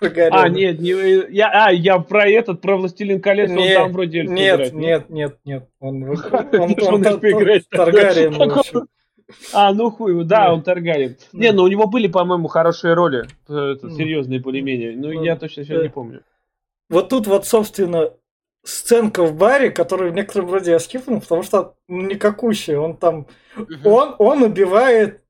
А, 0.00 0.48
нет, 0.48 0.78
не, 0.78 1.32
я, 1.34 1.66
а, 1.66 1.72
я 1.72 1.98
про 1.98 2.28
этот, 2.28 2.60
про 2.60 2.76
Властелин 2.76 3.20
колец, 3.20 3.50
нет, 3.50 3.78
он 3.78 3.84
там 3.84 3.92
вроде 3.92 4.20
эльф 4.20 4.30
Нет, 4.30 4.54
играет, 4.54 4.74
нет, 4.74 5.10
нет, 5.10 5.38
нет, 5.44 5.68
он, 5.80 6.02
он, 6.10 6.18
он, 6.52 6.76
он, 6.86 7.02
Таргариен 7.02 8.54
А, 9.54 9.72
ну 9.72 9.90
хуй, 9.90 10.24
да, 10.24 10.52
он 10.52 10.62
Таргариен. 10.62 11.16
Не, 11.32 11.52
ну 11.52 11.62
у 11.62 11.68
него 11.68 11.86
были, 11.86 12.08
по-моему, 12.08 12.48
хорошие 12.48 12.94
роли, 12.94 13.26
э, 13.48 13.76
серьезные 13.96 14.40
более-менее, 14.40 14.96
но 14.96 15.10
я 15.10 15.36
точно 15.36 15.64
сейчас 15.64 15.82
не 15.82 15.88
помню. 15.88 16.22
Вот 16.88 17.08
тут 17.08 17.26
вот, 17.26 17.46
собственно, 17.46 18.10
сценка 18.66 19.24
в 19.24 19.34
баре, 19.34 19.70
которую 19.70 20.12
в 20.12 20.14
некотором 20.14 20.52
роде 20.52 20.72
я 20.72 20.78
скипнул, 20.78 21.20
потому 21.20 21.42
что 21.42 21.74
ну, 21.88 22.02
никакущая. 22.02 22.78
Он 22.78 22.96
там... 22.96 23.26
Он, 23.84 24.14
он 24.18 24.42
убивает 24.42 25.22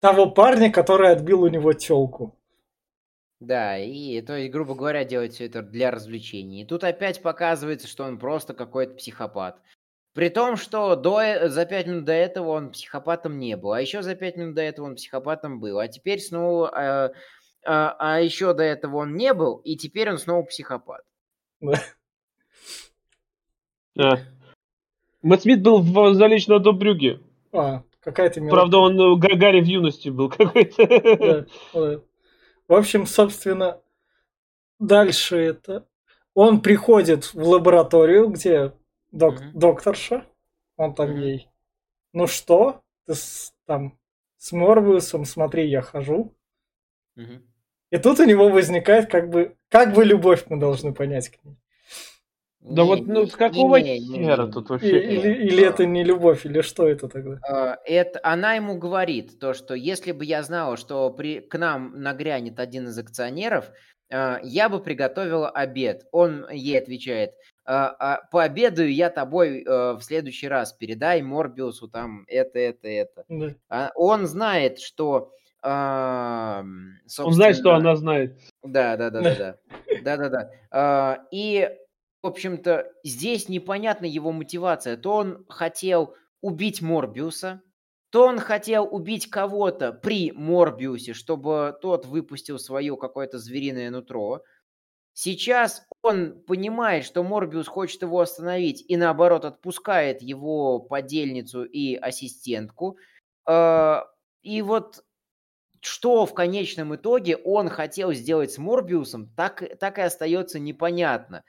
того 0.00 0.26
парня, 0.26 0.70
который 0.70 1.10
отбил 1.10 1.42
у 1.42 1.48
него 1.48 1.72
телку. 1.72 2.36
Да, 3.40 3.78
и 3.78 4.20
то 4.20 4.36
есть, 4.36 4.52
грубо 4.52 4.74
говоря, 4.74 5.04
делать 5.04 5.32
все 5.32 5.46
это 5.46 5.62
для 5.62 5.90
развлечений. 5.90 6.62
И 6.62 6.66
тут 6.66 6.84
опять 6.84 7.22
показывается, 7.22 7.88
что 7.88 8.04
он 8.04 8.18
просто 8.18 8.52
какой-то 8.52 8.94
психопат. 8.94 9.58
При 10.12 10.28
том, 10.28 10.56
что 10.56 10.94
до, 10.94 11.20
э, 11.20 11.48
за 11.48 11.64
пять 11.64 11.86
минут 11.86 12.04
до 12.04 12.12
этого 12.12 12.50
он 12.50 12.72
психопатом 12.72 13.38
не 13.38 13.56
был, 13.56 13.72
а 13.72 13.80
еще 13.80 14.02
за 14.02 14.14
пять 14.14 14.36
минут 14.36 14.56
до 14.56 14.62
этого 14.62 14.86
он 14.86 14.96
психопатом 14.96 15.58
был, 15.58 15.78
а 15.78 15.88
теперь 15.88 16.20
снова, 16.20 16.68
а, 16.68 17.12
а, 17.64 17.96
а 17.98 18.20
еще 18.20 18.52
до 18.52 18.62
этого 18.62 18.96
он 18.98 19.14
не 19.16 19.32
был, 19.32 19.56
и 19.58 19.76
теперь 19.76 20.10
он 20.10 20.18
снова 20.18 20.42
психопат. 20.44 21.02
А. 23.98 24.18
Мэтт 25.20 25.42
Смит 25.42 25.62
был 25.62 25.82
в 25.82 26.14
«Залично 26.14 26.60
до 26.60 26.72
Брюги». 26.72 27.20
А, 27.52 27.82
какая-то 28.00 28.40
Правда, 28.48 28.78
он 28.78 28.98
э, 28.98 29.16
Гарри 29.16 29.60
в 29.60 29.66
юности 29.66 30.08
был 30.08 30.28
какой-то. 30.30 31.46
В 32.70 32.74
общем, 32.74 33.04
собственно, 33.04 33.82
дальше 34.78 35.36
это... 35.36 35.88
Он 36.34 36.62
приходит 36.62 37.34
в 37.34 37.42
лабораторию, 37.42 38.28
где 38.28 38.72
док... 39.10 39.40
mm-hmm. 39.40 39.50
докторша, 39.54 40.24
он 40.76 40.94
там 40.94 41.10
mm-hmm. 41.10 41.20
ей, 41.20 41.48
ну 42.12 42.28
что, 42.28 42.80
ты 43.06 43.16
с, 43.16 43.52
там 43.66 43.98
с 44.36 44.52
Морбиусом, 44.52 45.24
смотри, 45.24 45.68
я 45.68 45.82
хожу. 45.82 46.32
Mm-hmm. 47.18 47.42
И 47.90 47.96
тут 47.98 48.20
у 48.20 48.24
него 48.24 48.48
возникает 48.48 49.10
как 49.10 49.30
бы, 49.30 49.56
как 49.68 49.92
бы 49.92 50.04
любовь 50.04 50.44
мы 50.48 50.56
должны 50.56 50.94
понять 50.94 51.28
к 51.28 51.42
ней. 51.42 51.56
Да 52.62 52.84
вот, 52.84 53.06
ну 53.06 53.26
с 53.26 53.36
какого 53.36 53.80
хера 53.80 54.46
тут 54.46 54.68
вообще? 54.68 55.02
Или, 55.02 55.46
или 55.46 55.64
это 55.66 55.86
не 55.86 56.04
любовь, 56.04 56.44
или 56.44 56.60
что 56.60 56.86
это 56.86 57.08
тогда? 57.08 57.38
А, 57.48 57.78
это, 57.86 58.20
она 58.22 58.54
ему 58.54 58.76
говорит 58.76 59.38
то, 59.38 59.54
что 59.54 59.74
если 59.74 60.12
бы 60.12 60.26
я 60.26 60.42
знала, 60.42 60.76
что 60.76 61.10
при, 61.10 61.40
к 61.40 61.56
нам 61.56 62.02
нагрянет 62.02 62.60
один 62.60 62.88
из 62.88 62.98
акционеров, 62.98 63.70
а, 64.12 64.40
я 64.42 64.68
бы 64.68 64.80
приготовила 64.80 65.48
обед. 65.48 66.04
Он 66.12 66.46
ей 66.50 66.78
отвечает, 66.78 67.32
«А, 67.64 68.20
пообедаю 68.30 68.92
я 68.92 69.08
тобой 69.08 69.64
в 69.64 70.00
следующий 70.02 70.48
раз, 70.48 70.74
передай 70.74 71.22
Морбиусу 71.22 71.88
там 71.88 72.24
это, 72.28 72.58
это, 72.58 72.88
это. 72.88 73.24
Да. 73.28 73.90
Он 73.94 74.26
знает, 74.26 74.80
что... 74.80 75.32
Он 75.62 76.98
знает, 77.32 77.56
что 77.56 77.74
она 77.74 77.94
знает. 77.96 78.38
Да, 78.62 78.96
да, 78.96 79.10
да, 79.10 79.20
да, 79.20 79.34
да. 79.34 79.56
Да, 80.02 80.16
да, 80.16 80.50
да. 80.70 81.26
И 81.30 81.68
в 82.22 82.26
общем-то, 82.26 82.92
здесь 83.02 83.48
непонятна 83.48 84.04
его 84.04 84.32
мотивация. 84.32 84.96
То 84.96 85.16
он 85.16 85.46
хотел 85.48 86.14
убить 86.40 86.82
Морбиуса, 86.82 87.62
то 88.10 88.26
он 88.26 88.38
хотел 88.38 88.88
убить 88.90 89.30
кого-то 89.30 89.92
при 89.92 90.32
Морбиусе, 90.32 91.14
чтобы 91.14 91.78
тот 91.80 92.06
выпустил 92.06 92.58
свое 92.58 92.96
какое-то 92.96 93.38
звериное 93.38 93.90
нутро. 93.90 94.42
Сейчас 95.12 95.86
он 96.02 96.40
понимает, 96.46 97.04
что 97.04 97.22
Морбиус 97.22 97.68
хочет 97.68 98.02
его 98.02 98.20
остановить 98.20 98.84
и 98.88 98.96
наоборот 98.96 99.44
отпускает 99.44 100.22
его 100.22 100.78
подельницу 100.80 101.64
и 101.64 101.94
ассистентку. 101.94 102.98
А, 103.46 104.06
и 104.42 104.62
вот 104.62 105.04
что 105.80 106.26
в 106.26 106.34
конечном 106.34 106.94
итоге 106.94 107.36
он 107.36 107.68
хотел 107.68 108.12
сделать 108.12 108.52
с 108.52 108.58
Морбиусом, 108.58 109.28
так, 109.34 109.62
так 109.78 109.98
и 109.98 110.02
остается 110.02 110.58
непонятно 110.58 111.42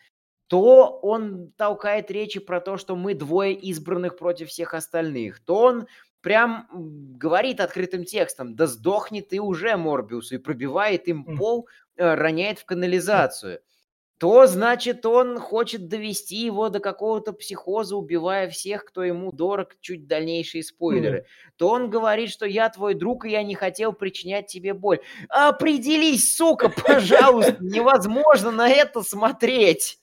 то 0.52 0.99
он 1.02 1.54
толкает 1.56 2.12
речи 2.12 2.41
про 2.41 2.60
то, 2.60 2.76
что 2.76 2.97
мы 2.97 3.14
двое 3.14 3.54
избранных 3.54 4.18
против 4.18 4.49
всех 4.49 4.74
остальных, 4.74 5.39
то 5.39 5.56
он 5.56 5.88
прям 6.20 6.68
говорит 6.74 7.62
открытым 7.62 8.04
текстом, 8.04 8.58
да 8.58 8.68
сдохни 8.68 9.22
ты 9.22 9.39
уже, 9.39 9.78
Морбиус, 9.78 10.34
и 10.34 10.38
пробивает 10.38 11.08
им 11.08 11.38
пол, 11.38 11.70
э, 11.95 12.16
роняет 12.16 12.60
в 12.60 12.66
канализацию. 12.66 13.62
то, 14.18 14.45
значит, 14.45 15.06
он 15.06 15.39
хочет 15.39 15.88
довести 15.88 16.36
его 16.36 16.68
до 16.68 16.82
какого-то 16.82 17.32
психоза, 17.32 17.95
убивая 17.95 18.49
всех, 18.49 18.84
кто 18.84 19.06
ему 19.06 19.32
дорог, 19.32 19.78
чуть 19.80 20.06
дальнейшие 20.06 20.64
спойлеры. 20.64 21.20
Mm. 21.20 21.54
То 21.56 21.70
он 21.70 21.89
говорит, 21.89 22.30
что 22.30 22.45
я 22.45 22.68
твой 22.70 22.93
друг, 22.93 23.26
и 23.26 23.30
я 23.30 23.41
не 23.41 23.56
хотел 23.56 23.93
причинять 23.93 24.47
тебе 24.47 24.74
боль. 24.74 24.99
Определись, 25.30 26.36
сука, 26.36 26.68
пожалуйста, 26.86 27.56
невозможно 27.62 28.52
на 28.52 28.70
это 28.70 29.02
смотреть. 29.02 30.01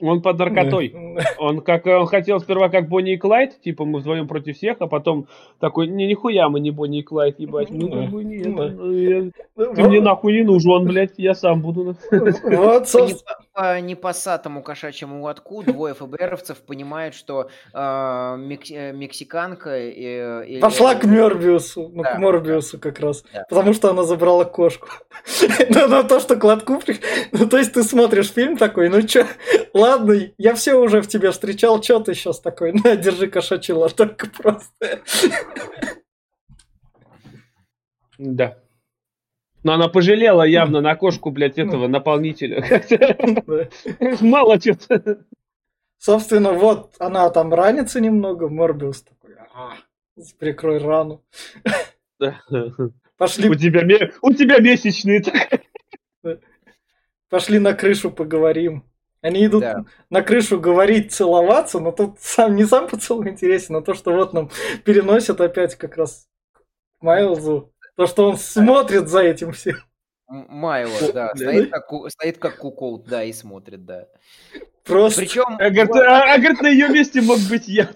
Он 0.00 0.22
под 0.22 0.38
наркотой. 0.38 0.92
Он 1.38 1.60
как 1.60 1.86
он 1.86 2.06
хотел 2.06 2.40
сперва 2.40 2.68
как 2.68 2.88
Бонни 2.88 3.14
и 3.14 3.16
Клайд, 3.16 3.60
типа 3.60 3.84
мы 3.84 4.00
вдвоем 4.00 4.26
против 4.26 4.56
всех, 4.56 4.78
а 4.80 4.86
потом 4.88 5.28
такой, 5.60 5.86
не 5.86 6.06
нихуя 6.06 6.48
мы 6.48 6.58
не 6.58 6.72
Бонни 6.72 7.00
и 7.00 7.02
Клайд, 7.02 7.38
ебать. 7.38 7.70
Ну, 7.70 7.90
как 7.90 8.10
бы 8.10 8.24
нет. 8.24 8.48
Ну, 8.48 8.92
я, 8.92 9.30
ты 9.54 9.84
мне 9.84 10.00
нахуй 10.00 10.32
не 10.32 10.42
нужен, 10.42 10.84
блядь, 10.84 11.14
я 11.16 11.34
сам 11.34 11.62
буду. 11.62 11.96
Вот, 12.44 12.88
по 13.54 13.80
непосатому 13.80 14.62
кошачьему 14.62 15.22
лотку 15.22 15.62
двое 15.62 15.94
ФБРовцев 15.94 16.58
понимают, 16.58 17.14
что 17.14 17.48
э, 17.72 17.78
э, 17.78 18.92
мексиканка... 18.92 19.70
Э, 19.70 20.60
Пошла 20.60 20.96
к 20.96 21.04
Морбиусу, 21.04 21.90
ну, 21.94 22.02
да. 22.02 22.14
к 22.14 22.18
Морбиусу 22.18 22.80
как 22.80 22.98
раз, 22.98 23.24
потому 23.48 23.72
что 23.72 23.90
она 23.90 24.02
забрала 24.02 24.44
кошку. 24.44 24.88
Но 25.70 25.86
на 25.86 26.02
то, 26.02 26.18
что 26.18 26.34
к 26.36 26.42
лотку... 26.42 26.80
Ну, 27.30 27.46
то 27.46 27.58
есть 27.58 27.72
ты 27.72 27.84
смотришь 27.84 28.32
фильм 28.32 28.56
такой, 28.56 28.88
ну 28.88 29.02
чё, 29.02 29.24
ладно, 29.84 30.14
я 30.38 30.54
все 30.54 30.74
уже 30.74 31.02
в 31.02 31.08
тебе 31.08 31.30
встречал, 31.30 31.80
чё 31.80 32.00
ты 32.00 32.14
сейчас 32.14 32.40
такой? 32.40 32.72
На, 32.84 32.96
держи 32.96 33.28
кошачий 33.28 33.74
лоток 33.74 34.24
просто. 34.36 35.02
Да. 38.18 38.58
Но 39.62 39.72
она 39.72 39.88
пожалела 39.88 40.42
явно 40.42 40.80
на 40.80 40.94
кошку, 40.94 41.30
блядь, 41.30 41.58
этого 41.58 41.88
наполнителя. 41.88 42.62
Мало 44.20 44.60
что-то. 44.60 45.24
Собственно, 45.98 46.52
вот 46.52 46.94
она 46.98 47.30
там 47.30 47.54
ранится 47.54 48.00
немного, 48.00 48.48
Морбиус 48.48 49.02
такой, 49.02 49.34
ага, 49.36 49.76
прикрой 50.38 50.78
рану. 50.78 51.24
Пошли. 53.16 53.48
У 53.48 53.54
тебя, 53.54 53.82
у 54.20 54.32
тебя 54.32 54.58
месячные. 54.58 55.22
Пошли 57.30 57.58
на 57.58 57.72
крышу 57.72 58.10
поговорим. 58.10 58.84
Они 59.24 59.46
идут 59.46 59.62
да. 59.62 59.84
на 60.10 60.20
крышу 60.20 60.60
говорить, 60.60 61.10
целоваться, 61.10 61.80
но 61.80 61.92
тут 61.92 62.20
сам 62.20 62.56
не 62.56 62.66
сам 62.66 62.86
поцелуй 62.86 63.30
интересен, 63.30 63.74
а 63.76 63.80
то, 63.80 63.94
что 63.94 64.12
вот 64.12 64.34
нам 64.34 64.50
переносят 64.84 65.40
опять 65.40 65.76
как 65.76 65.96
раз 65.96 66.28
Майлзу 67.00 67.72
то, 67.96 68.06
что 68.06 68.28
он 68.28 68.36
смотрит 68.36 69.08
за 69.08 69.22
этим 69.22 69.52
всем. 69.52 69.76
Майло, 70.28 71.12
да, 71.12 71.34
стоит 71.34 71.70
как, 71.70 71.84
стоит 72.08 72.38
как 72.38 72.58
кукол, 72.58 72.98
да, 72.98 73.24
и 73.24 73.32
смотрит, 73.32 73.86
да. 73.86 74.08
Просто. 74.84 75.22
Причем. 75.22 75.56
А, 75.58 75.70
говорит, 75.70 75.96
а, 75.96 76.34
а, 76.34 76.38
говорит, 76.38 76.60
на 76.60 76.68
ее 76.68 76.90
месте 76.90 77.22
мог 77.22 77.38
быть 77.48 77.66
я. 77.66 77.88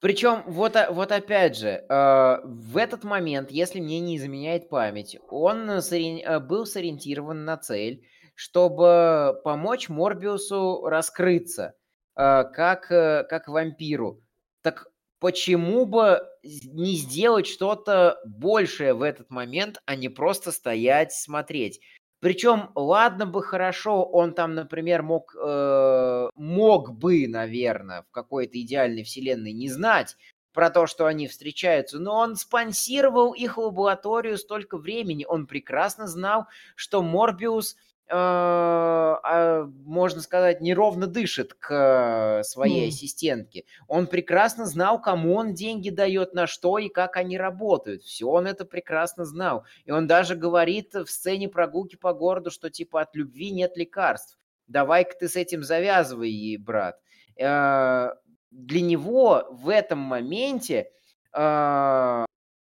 Причем, 0.00 0.42
вот, 0.46 0.74
а, 0.74 0.90
вот 0.90 1.12
опять 1.12 1.56
же, 1.56 1.84
э, 1.88 2.36
в 2.44 2.76
этот 2.76 3.04
момент, 3.04 3.52
если 3.52 3.80
мне 3.80 4.00
не 4.00 4.16
изменяет 4.16 4.68
память, 4.68 5.16
он 5.28 5.80
сори... 5.80 6.22
Э, 6.22 6.40
был 6.40 6.66
сориентирован 6.66 7.44
на 7.44 7.56
цель, 7.56 8.04
чтобы 8.36 9.40
помочь 9.42 9.88
Морбиусу 9.88 10.86
раскрыться, 10.86 11.74
э, 12.14 12.44
как, 12.44 12.92
э, 12.92 13.24
как 13.28 13.48
вампиру. 13.48 14.22
Так 14.62 14.86
почему 15.18 15.86
бы 15.86 16.22
не 16.44 16.94
сделать 16.94 17.46
что-то 17.46 18.20
большее 18.24 18.94
в 18.94 19.02
этот 19.02 19.30
момент, 19.30 19.82
а 19.86 19.96
не 19.96 20.08
просто 20.08 20.52
стоять, 20.52 21.12
смотреть. 21.12 21.80
Причем, 22.20 22.70
ладно 22.74 23.26
бы 23.26 23.42
хорошо, 23.42 24.04
он 24.04 24.34
там, 24.34 24.54
например, 24.54 25.02
мог, 25.02 25.34
э, 25.34 26.28
мог 26.34 26.92
бы, 26.92 27.26
наверное, 27.28 28.02
в 28.02 28.10
какой-то 28.10 28.60
идеальной 28.60 29.02
вселенной 29.02 29.52
не 29.52 29.68
знать 29.68 30.16
про 30.52 30.70
то, 30.70 30.86
что 30.86 31.06
они 31.06 31.28
встречаются, 31.28 31.98
но 31.98 32.16
он 32.16 32.36
спонсировал 32.36 33.32
их 33.32 33.58
лабораторию 33.58 34.38
столько 34.38 34.78
времени, 34.78 35.26
он 35.28 35.46
прекрасно 35.46 36.06
знал, 36.06 36.46
что 36.74 37.02
Морбиус 37.02 37.76
можно 38.08 40.20
сказать, 40.20 40.60
неровно 40.60 41.06
дышит 41.06 41.54
к 41.54 42.42
своей 42.44 42.86
mm. 42.86 42.88
ассистентке. 42.88 43.64
Он 43.88 44.06
прекрасно 44.06 44.66
знал, 44.66 45.00
кому 45.00 45.34
он 45.34 45.54
деньги 45.54 45.90
дает, 45.90 46.32
на 46.32 46.46
что 46.46 46.78
и 46.78 46.88
как 46.88 47.16
они 47.16 47.36
работают. 47.36 48.04
Все 48.04 48.28
он 48.28 48.46
это 48.46 48.64
прекрасно 48.64 49.24
знал. 49.24 49.64
И 49.84 49.90
он 49.90 50.06
даже 50.06 50.36
говорит 50.36 50.94
в 50.94 51.06
сцене 51.06 51.48
прогулки 51.48 51.96
по 51.96 52.12
городу, 52.12 52.50
что 52.50 52.70
типа 52.70 53.02
от 53.02 53.16
любви 53.16 53.50
нет 53.50 53.76
лекарств. 53.76 54.38
Давай-ка 54.68 55.14
ты 55.18 55.28
с 55.28 55.36
этим 55.36 55.62
завязывай, 55.62 56.56
брат. 56.58 56.98
А, 57.40 58.14
для 58.50 58.80
него 58.80 59.46
в 59.50 59.68
этом 59.68 59.98
моменте 59.98 60.90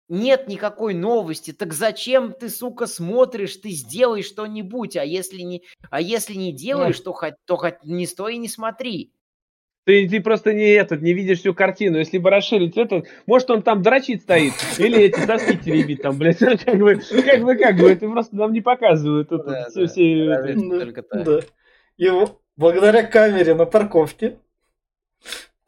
нет 0.09 0.49
никакой 0.49 0.95
новости, 0.95 1.53
так 1.53 1.73
зачем 1.73 2.33
ты, 2.33 2.49
сука, 2.49 2.87
смотришь, 2.87 3.57
ты 3.57 3.71
сделай 3.71 4.23
что-нибудь, 4.23 4.97
а 4.97 5.05
если 5.05 5.43
не, 5.43 5.63
а 5.91 6.01
если 6.01 6.35
не 6.35 6.53
делаешь, 6.53 7.01
то 7.01 7.13
хоть, 7.13 7.35
то 7.45 7.57
хоть 7.57 7.83
не 7.85 8.07
стой 8.07 8.35
и 8.35 8.39
не 8.39 8.49
смотри. 8.49 9.13
Ты, 9.85 10.09
ты 10.09 10.21
просто 10.21 10.53
не 10.53 10.69
этот, 10.73 11.01
не 11.01 11.15
видишь 11.15 11.39
всю 11.39 11.55
картину. 11.55 11.99
Если 11.99 12.19
бы 12.19 12.29
расширить 12.29 12.77
это, 12.77 13.05
может 13.25 13.49
он 13.51 13.63
там 13.63 13.83
дрочит 13.83 14.23
стоит, 14.23 14.53
или 14.79 15.03
эти 15.03 15.25
доски 15.25 15.57
теребит 15.57 16.03
там, 16.03 16.19
блядь, 16.19 16.39
как 16.65 16.77
бы, 16.77 16.97
как 16.97 17.43
бы, 17.43 17.55
как 17.55 17.77
бы, 17.77 17.91
это 17.91 18.09
просто 18.09 18.35
нам 18.35 18.53
не 18.53 18.61
показывают. 18.61 19.31
Это, 19.31 19.45
да, 19.45 19.71
все, 19.71 19.81
да, 19.83 19.87
все, 19.87 20.27
да, 20.27 20.49
это. 20.49 20.61
Только 20.61 21.03
так. 21.03 21.25
Да. 21.25 21.41
И 21.99 22.11
благодаря 22.57 23.05
камере 23.05 23.55
на 23.55 23.65
парковке 23.65 24.39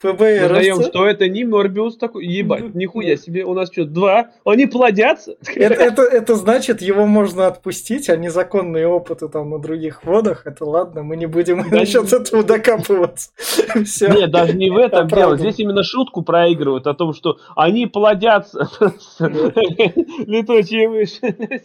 ФБР. 0.00 0.44
Узнаем, 0.44 0.82
что 0.82 1.06
это 1.06 1.28
не 1.28 1.44
Морбиус 1.44 1.96
такой. 1.96 2.24
Ебать, 2.24 2.74
нихуя 2.74 3.16
себе. 3.16 3.44
У 3.44 3.52
нас 3.52 3.70
что, 3.72 3.84
два? 3.84 4.30
Они 4.44 4.66
плодятся? 4.66 5.36
Это, 5.54 5.74
это, 5.74 6.02
это 6.02 6.36
значит, 6.36 6.80
его 6.82 7.06
можно 7.06 7.48
отпустить, 7.48 8.08
а 8.08 8.16
незаконные 8.16 8.86
опыты 8.86 9.28
там 9.28 9.50
на 9.50 9.58
других 9.58 10.04
водах, 10.04 10.46
это 10.46 10.64
ладно, 10.64 11.02
мы 11.02 11.16
не 11.16 11.26
будем 11.26 11.68
да 11.68 11.78
насчет 11.78 12.12
этого 12.12 12.44
докапываться. 12.44 13.30
Все. 13.84 14.08
Нет, 14.08 14.30
даже 14.30 14.54
не 14.54 14.70
в 14.70 14.76
этом 14.76 15.08
дело. 15.08 15.36
Здесь 15.36 15.58
именно 15.58 15.82
шутку 15.82 16.22
проигрывают 16.22 16.86
о 16.86 16.94
том, 16.94 17.12
что 17.12 17.38
они 17.56 17.86
плодятся. 17.86 18.68
Летучие 19.18 20.88
мыши. 20.88 21.62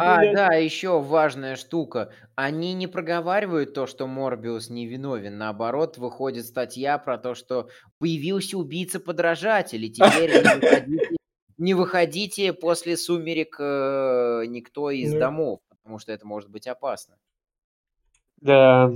А, 0.00 0.32
да, 0.32 0.54
еще 0.54 1.00
важная 1.00 1.56
штука. 1.56 2.12
Они 2.34 2.74
не 2.74 2.86
проговаривают 2.86 3.72
то, 3.74 3.86
что 3.86 4.06
Морбиус 4.06 4.68
невиновен. 4.68 5.38
Наоборот, 5.38 5.96
выходит 5.96 6.46
статья 6.46 6.98
про 6.98 7.18
то, 7.18 7.34
что 7.34 7.68
появился 7.98 8.58
убийца-подражатель, 8.58 9.84
и 9.84 9.90
теперь 9.90 10.32
не 10.32 10.54
выходите, 10.54 11.16
не 11.58 11.74
выходите 11.74 12.52
после 12.52 12.96
сумерек 12.96 13.56
э, 13.60 14.44
никто 14.48 14.90
из 14.90 15.12
домов, 15.12 15.60
потому 15.68 15.98
что 15.98 16.12
это 16.12 16.26
может 16.26 16.50
быть 16.50 16.66
опасно. 16.66 17.16
Да. 18.40 18.90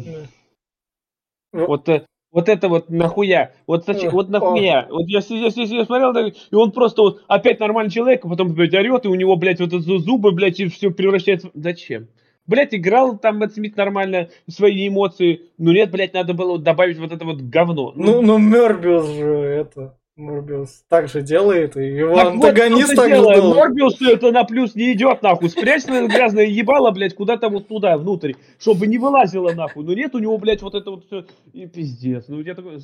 Вот 1.52 1.88
э, 1.88 2.06
вот 2.34 2.48
это 2.48 2.68
вот 2.68 2.90
нахуя, 2.90 3.52
вот, 3.66 3.86
вот 3.86 4.28
нахуя. 4.28 4.88
Вот 4.90 5.06
я, 5.06 5.20
я, 5.20 5.36
я, 5.46 5.64
я 5.64 5.84
смотрел, 5.84 6.26
и 6.26 6.54
он 6.54 6.72
просто 6.72 7.02
вот 7.02 7.22
опять 7.28 7.60
нормальный 7.60 7.92
человек, 7.92 8.24
а 8.24 8.28
потом, 8.28 8.52
блядь, 8.52 8.74
орет, 8.74 9.04
и 9.04 9.08
у 9.08 9.14
него, 9.14 9.36
блядь, 9.36 9.60
вот 9.60 9.72
эти 9.72 9.98
зубы, 9.98 10.32
блядь, 10.32 10.58
и 10.58 10.66
все 10.66 10.90
превращается... 10.90 11.50
Зачем? 11.54 12.08
Блядь, 12.46 12.74
играл 12.74 13.16
там 13.16 13.38
Мэтт 13.38 13.54
Смит 13.54 13.76
нормально, 13.76 14.28
свои 14.50 14.88
эмоции. 14.88 15.42
Ну 15.58 15.70
нет, 15.70 15.92
блядь, 15.92 16.12
надо 16.12 16.34
было 16.34 16.58
добавить 16.58 16.98
вот 16.98 17.12
это 17.12 17.24
вот 17.24 17.40
говно. 17.40 17.92
Ну, 17.94 18.20
ну, 18.20 18.36
Мербиус 18.36 19.06
же 19.06 19.28
это... 19.28 19.96
Морбиус 20.16 20.84
так 20.88 21.08
же 21.08 21.22
делает, 21.22 21.76
и 21.76 21.86
его 21.86 22.14
так 22.14 22.26
антагонист 22.34 22.90
вот, 22.90 22.96
так 22.96 23.08
же 23.08 23.14
делает. 23.16 23.56
Морбиусу 23.56 24.04
это 24.04 24.30
на 24.30 24.44
плюс 24.44 24.76
не 24.76 24.92
идет, 24.92 25.22
нахуй. 25.22 25.50
Спрячь 25.50 25.82
свое 25.82 26.06
грязное 26.06 26.46
ебало, 26.46 26.92
блядь, 26.92 27.16
куда-то 27.16 27.48
вот 27.48 27.66
туда, 27.66 27.98
внутрь, 27.98 28.34
чтобы 28.58 28.86
не 28.86 28.98
вылазило, 28.98 29.52
нахуй. 29.52 29.84
Но 29.84 29.92
нет 29.92 30.14
у 30.14 30.20
него, 30.20 30.38
блядь, 30.38 30.62
вот 30.62 30.76
это 30.76 30.92
вот 30.92 31.06
все. 31.06 31.26
И 31.52 31.66
пиздец. 31.66 32.26
Ну, 32.28 32.40
я 32.42 32.54
такой, 32.54 32.80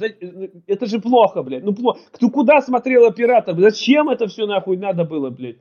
это 0.67 0.87
же 0.87 1.01
плохо, 1.01 1.45
блядь. 1.45 1.63
Ну, 1.63 1.73
плохо. 1.73 2.01
Ты 2.19 2.29
куда 2.29 2.61
смотрел 2.63 3.07
оператор? 3.07 3.57
Зачем 3.57 4.09
это 4.09 4.27
все, 4.27 4.47
нахуй, 4.47 4.77
надо 4.77 5.05
было, 5.05 5.31
блядь? 5.31 5.59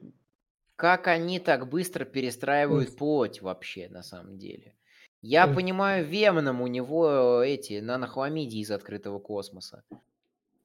Как 0.75 1.07
они 1.07 1.39
так 1.39 1.69
быстро 1.69 2.03
перестраивают 2.03 2.95
плоть 2.95 3.43
вообще, 3.43 3.89
на 3.89 4.01
самом 4.01 4.39
деле? 4.39 4.73
Я 5.21 5.45
понимаю, 5.45 6.05
Веном 6.05 6.61
у 6.61 6.67
него 6.67 7.43
эти 7.43 7.79
нанохламидии 7.79 8.61
из 8.61 8.71
открытого 8.71 9.19
космоса. 9.19 9.83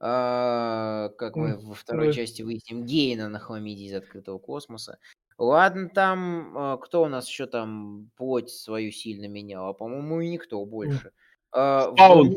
А, 0.06 1.08
как 1.16 1.34
мы 1.34 1.56
во 1.56 1.74
второй 1.74 2.12
части 2.12 2.42
выясним, 2.42 2.84
Гейна 2.84 3.30
на 3.30 3.38
хламиде 3.38 3.84
из 3.84 3.94
открытого 3.94 4.38
космоса. 4.38 4.98
Ладно, 5.38 5.88
там, 5.88 6.52
а, 6.58 6.76
кто 6.76 7.04
у 7.04 7.08
нас 7.08 7.26
еще 7.26 7.46
там 7.46 8.10
плоть 8.16 8.50
свою 8.50 8.92
сильно 8.92 9.26
менял? 9.28 9.68
А, 9.68 9.72
по-моему, 9.72 10.20
и 10.20 10.28
никто 10.28 10.62
больше. 10.66 11.12
Спаун. 11.50 12.36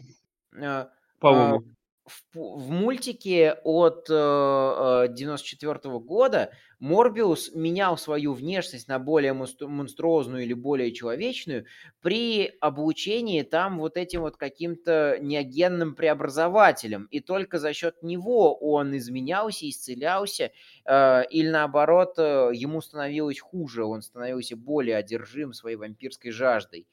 А, 0.62 0.90
По-моему. 1.20 1.64
В, 2.08 2.24
в 2.34 2.70
мультике 2.70 3.58
от 3.64 4.08
э, 4.10 5.08
94 5.10 5.80
э, 5.84 6.00
года 6.00 6.52
Морбиус 6.80 7.54
менял 7.54 7.98
свою 7.98 8.34
внешность 8.34 8.88
на 8.88 9.00
более 9.00 9.34
монструозную 9.34 10.44
или 10.44 10.54
более 10.54 10.94
человечную 10.94 11.66
при 12.02 12.54
облучении 12.62 13.42
там 13.42 13.80
вот 13.80 13.98
этим 13.98 14.22
вот 14.22 14.38
каким-то 14.38 15.18
неогенным 15.20 15.96
преобразователем. 15.96 17.08
И 17.12 17.20
только 17.20 17.58
за 17.60 17.74
счет 17.74 18.02
него 18.04 18.56
он 18.56 18.96
изменялся, 18.96 19.68
исцелялся, 19.68 20.52
э, 20.86 21.24
или 21.30 21.50
наоборот, 21.50 22.14
э, 22.18 22.52
ему 22.54 22.82
становилось 22.82 23.40
хуже, 23.40 23.84
он 23.84 24.02
становился 24.02 24.56
более 24.56 24.98
одержим 24.98 25.54
своей 25.54 25.76
вампирской 25.76 26.32
жаждой. 26.32 26.88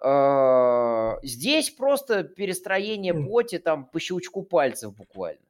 А, 0.00 1.18
здесь 1.22 1.70
просто 1.70 2.24
перестроение 2.24 3.14
плоти 3.14 3.58
там 3.58 3.86
по 3.86 4.00
щелчку 4.00 4.42
пальцев 4.42 4.94
буквально. 4.96 5.40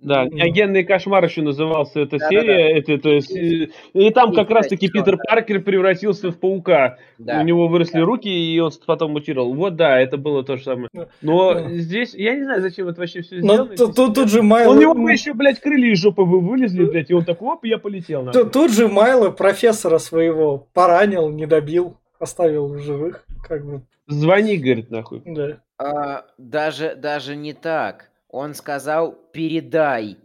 Да, 0.00 0.26
неогенный 0.26 0.84
кошмар 0.84 1.24
еще 1.24 1.42
назывался 1.42 2.00
эта 2.00 2.18
да, 2.18 2.28
серия. 2.28 2.68
Да, 2.68 2.92
да. 2.92 2.94
Это, 2.94 3.10
это, 3.10 3.72
и 3.94 4.10
там 4.10 4.32
как 4.32 4.48
раз-таки 4.48 4.88
Питер 4.88 5.16
да. 5.16 5.22
Паркер 5.28 5.60
превратился 5.60 6.30
в 6.30 6.38
паука. 6.38 6.98
Да. 7.18 7.40
У 7.40 7.44
него 7.44 7.66
выросли 7.66 7.98
да. 7.98 8.04
руки, 8.04 8.28
и 8.28 8.60
он 8.60 8.70
потом 8.86 9.12
мутировал. 9.12 9.54
Вот 9.54 9.74
да, 9.74 9.98
это 9.98 10.16
было 10.16 10.44
то 10.44 10.56
же 10.56 10.62
самое. 10.62 10.88
Но 11.20 11.54
да. 11.54 11.68
здесь, 11.70 12.14
я 12.14 12.36
не 12.36 12.44
знаю, 12.44 12.62
зачем 12.62 12.86
это 12.86 13.00
вообще 13.00 13.22
все 13.22 13.40
сделано. 13.40 13.76
Тут, 13.76 13.96
тут, 13.96 14.14
тут 14.14 14.30
же 14.30 14.42
Майло... 14.42 14.72
У 14.72 14.80
него 14.80 14.94
бы 14.94 15.10
еще, 15.10 15.34
блядь, 15.34 15.60
крылья 15.60 15.92
из 15.92 15.98
жопы 15.98 16.22
вылезли, 16.22 16.84
блядь, 16.84 17.10
и 17.10 17.14
он 17.14 17.24
так, 17.24 17.42
оп, 17.42 17.64
я 17.64 17.78
полетел. 17.78 18.30
Тут, 18.30 18.52
тут 18.52 18.72
же 18.72 18.86
Майло 18.86 19.30
профессора 19.30 19.98
своего 19.98 20.68
поранил, 20.74 21.28
не 21.28 21.46
добил, 21.46 21.96
оставил 22.20 22.68
в 22.68 22.78
живых. 22.78 23.24
Как 23.42 23.64
бы. 23.64 23.82
Звони, 24.06 24.56
говорит, 24.56 24.90
нахуй. 24.90 25.22
Да. 25.24 25.60
А, 25.78 26.26
даже, 26.38 26.94
даже 26.94 27.36
не 27.36 27.52
так. 27.52 28.10
Он 28.28 28.54
сказал, 28.54 29.12
передай. 29.32 30.18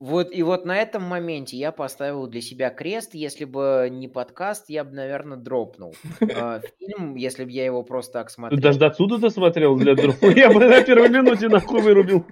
Вот, 0.00 0.28
и 0.32 0.42
вот 0.42 0.66
на 0.66 0.76
этом 0.76 1.02
моменте 1.02 1.56
я 1.56 1.72
поставил 1.72 2.26
для 2.26 2.42
себя 2.42 2.68
крест. 2.68 3.14
Если 3.14 3.44
бы 3.44 3.88
не 3.90 4.08
подкаст, 4.08 4.68
я 4.68 4.84
бы, 4.84 4.92
наверное, 4.92 5.38
дропнул. 5.38 5.94
А, 6.36 6.60
фильм, 6.78 7.14
если 7.14 7.44
бы 7.44 7.50
я 7.50 7.64
его 7.64 7.82
просто 7.82 8.12
так 8.12 8.30
смотрел. 8.30 8.58
Ты 8.58 8.62
даже 8.62 8.78
до 8.78 8.86
отсюда 8.88 9.18
досмотрел 9.18 9.76
для 9.76 9.94
дропа? 9.94 10.26
Я 10.26 10.52
бы 10.52 10.60
на 10.60 10.82
первой 10.82 11.08
минуте 11.08 11.48
нахуй 11.48 11.80
вырубил. 11.80 12.26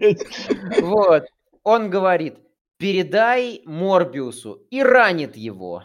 Вот. 0.82 1.24
Он 1.62 1.88
говорит, 1.88 2.38
передай 2.76 3.62
Морбиусу 3.64 4.66
и 4.70 4.82
ранит 4.82 5.36
его. 5.36 5.84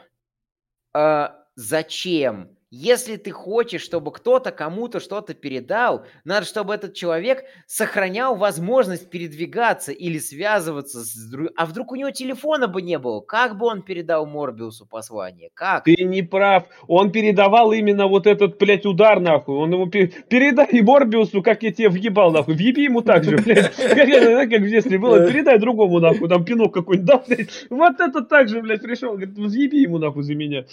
А, 0.94 1.46
зачем? 1.56 2.57
Если 2.70 3.16
ты 3.16 3.32
хочешь, 3.32 3.82
чтобы 3.82 4.12
кто-то 4.12 4.52
кому-то 4.52 5.00
что-то 5.00 5.34
передал, 5.34 6.06
надо, 6.26 6.46
чтобы 6.46 6.74
этот 6.74 6.96
человек 6.96 7.46
сохранял 7.66 8.36
возможность 8.36 9.10
передвигаться 9.10 9.94
или 9.94 10.18
связываться 10.18 11.00
с 11.00 11.30
другим. 11.32 11.54
А 11.56 11.66
вдруг 11.66 11.94
у 11.94 11.96
него 11.96 12.12
телефона 12.12 12.68
бы 12.68 12.82
не 12.82 13.00
было? 13.00 13.22
Как 13.22 13.58
бы 13.58 13.68
он 13.68 13.84
передал 13.84 14.26
Морбиусу 14.26 14.86
послание? 14.86 15.50
Как? 15.54 15.86
Ты 15.86 15.96
не 16.04 16.24
прав. 16.24 16.66
Он 16.88 17.14
передавал 17.14 17.72
именно 17.72 18.08
вот 18.08 18.28
этот, 18.28 18.58
блядь, 18.58 18.86
удар, 18.86 19.22
нахуй. 19.22 19.56
Он 19.56 19.72
ему 19.72 19.88
пер... 19.88 20.10
передай 20.28 20.82
Морбиусу, 20.82 21.42
как 21.42 21.64
я 21.64 21.72
тебе 21.72 21.88
въебал, 21.88 22.34
нахуй. 22.34 22.56
Въеби 22.56 22.84
ему 22.84 23.02
так 23.02 23.24
же, 23.24 23.38
блядь. 23.38 23.74
Как 23.78 24.62
в 24.62 24.68
детстве 24.68 24.98
было. 24.98 25.26
Передай 25.26 25.58
другому, 25.58 26.00
нахуй. 26.00 26.28
Там 26.28 26.44
пинок 26.44 26.74
какой-нибудь 26.74 27.08
дал, 27.08 27.24
блядь. 27.26 27.68
Вот 27.70 28.02
это 28.02 28.24
так 28.24 28.50
же, 28.50 28.62
блядь, 28.62 28.82
пришел. 28.82 29.12
Говорит, 29.12 29.38
въеби 29.38 29.82
ему, 29.82 30.00
нахуй, 30.00 30.24
за 30.24 30.36
меня. 30.36 30.66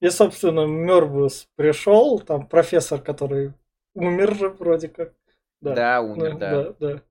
И, 0.00 0.08
собственно, 0.10 0.66
Мёрбиус 0.66 1.48
пришел, 1.56 2.20
там 2.20 2.46
профессор, 2.46 3.00
который 3.00 3.52
умер 3.94 4.34
же 4.36 4.48
вроде 4.50 4.88
как. 4.88 5.12
Да, 5.60 5.74
да 5.74 6.02
умер, 6.02 6.36
да. 6.38 6.50
да. 6.50 6.74
да. 6.78 7.02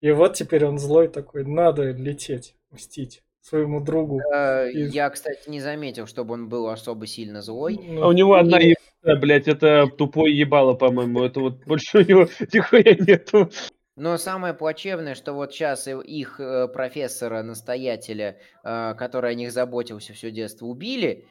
И 0.00 0.10
вот 0.10 0.34
теперь 0.34 0.64
он 0.64 0.78
злой 0.78 1.08
такой, 1.08 1.44
надо 1.44 1.90
лететь, 1.90 2.56
мстить 2.70 3.22
своему 3.44 3.80
другу. 3.80 4.20
Э, 4.34 4.70
и... 4.70 4.84
Я, 4.84 5.10
кстати, 5.10 5.48
не 5.48 5.60
заметил, 5.60 6.06
чтобы 6.06 6.34
он 6.34 6.48
был 6.48 6.68
особо 6.68 7.06
сильно 7.06 7.42
злой. 7.42 7.78
Ну, 7.82 8.02
а 8.02 8.08
у 8.08 8.12
него 8.12 8.34
одна 8.34 8.58
и... 8.58 8.74
ебала, 9.02 9.20
блядь, 9.20 9.48
это 9.48 9.86
тупой 9.86 10.32
ебало, 10.32 10.74
по-моему. 10.74 11.22
Это 11.22 11.40
вот 11.40 11.64
больше 11.66 11.98
у 11.98 12.00
него 12.02 12.28
нихуя 12.52 12.96
нету. 12.98 13.50
Но 13.96 14.16
самое 14.16 14.54
плачевное, 14.54 15.14
что 15.14 15.34
вот 15.34 15.52
сейчас 15.52 15.86
их 15.86 16.40
э, 16.40 16.68
профессора-настоятеля, 16.68 18.38
э, 18.64 18.94
который 18.98 19.30
о 19.30 19.34
них 19.34 19.52
заботился 19.52 20.14
все 20.14 20.30
детство, 20.30 20.66
убили, 20.66 21.26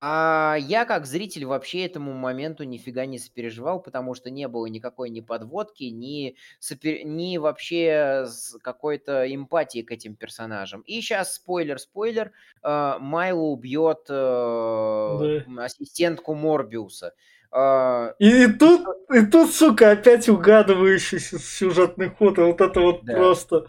а 0.00 0.56
я 0.60 0.84
как 0.84 1.06
зритель 1.06 1.44
вообще 1.44 1.84
этому 1.84 2.12
моменту 2.12 2.62
нифига 2.62 3.04
не 3.04 3.18
сопереживал, 3.18 3.80
потому 3.80 4.14
что 4.14 4.30
не 4.30 4.46
было 4.46 4.66
никакой 4.66 5.10
ни 5.10 5.20
подводки, 5.20 5.84
ни, 5.84 6.36
сопер... 6.60 7.04
ни 7.04 7.36
вообще 7.38 8.26
какой-то 8.62 9.32
эмпатии 9.32 9.82
к 9.82 9.90
этим 9.90 10.14
персонажам. 10.14 10.82
И 10.82 11.00
сейчас 11.00 11.34
спойлер-спойлер, 11.34 12.32
э, 12.62 12.94
Майло 13.00 13.42
убьет 13.42 14.06
э, 14.08 15.42
да. 15.48 15.64
ассистентку 15.64 16.34
Морбиуса. 16.34 17.14
А, 17.50 18.12
и, 18.18 18.44
и 18.44 18.46
тут, 18.46 18.82
и 19.10 19.24
тут, 19.24 19.50
сука, 19.50 19.92
опять 19.92 20.28
угадывающий 20.28 21.18
сюжетный 21.18 22.10
ход, 22.10 22.36
и 22.36 22.42
вот 22.42 22.60
это 22.60 22.80
вот 22.80 23.00
да. 23.04 23.14
просто. 23.14 23.64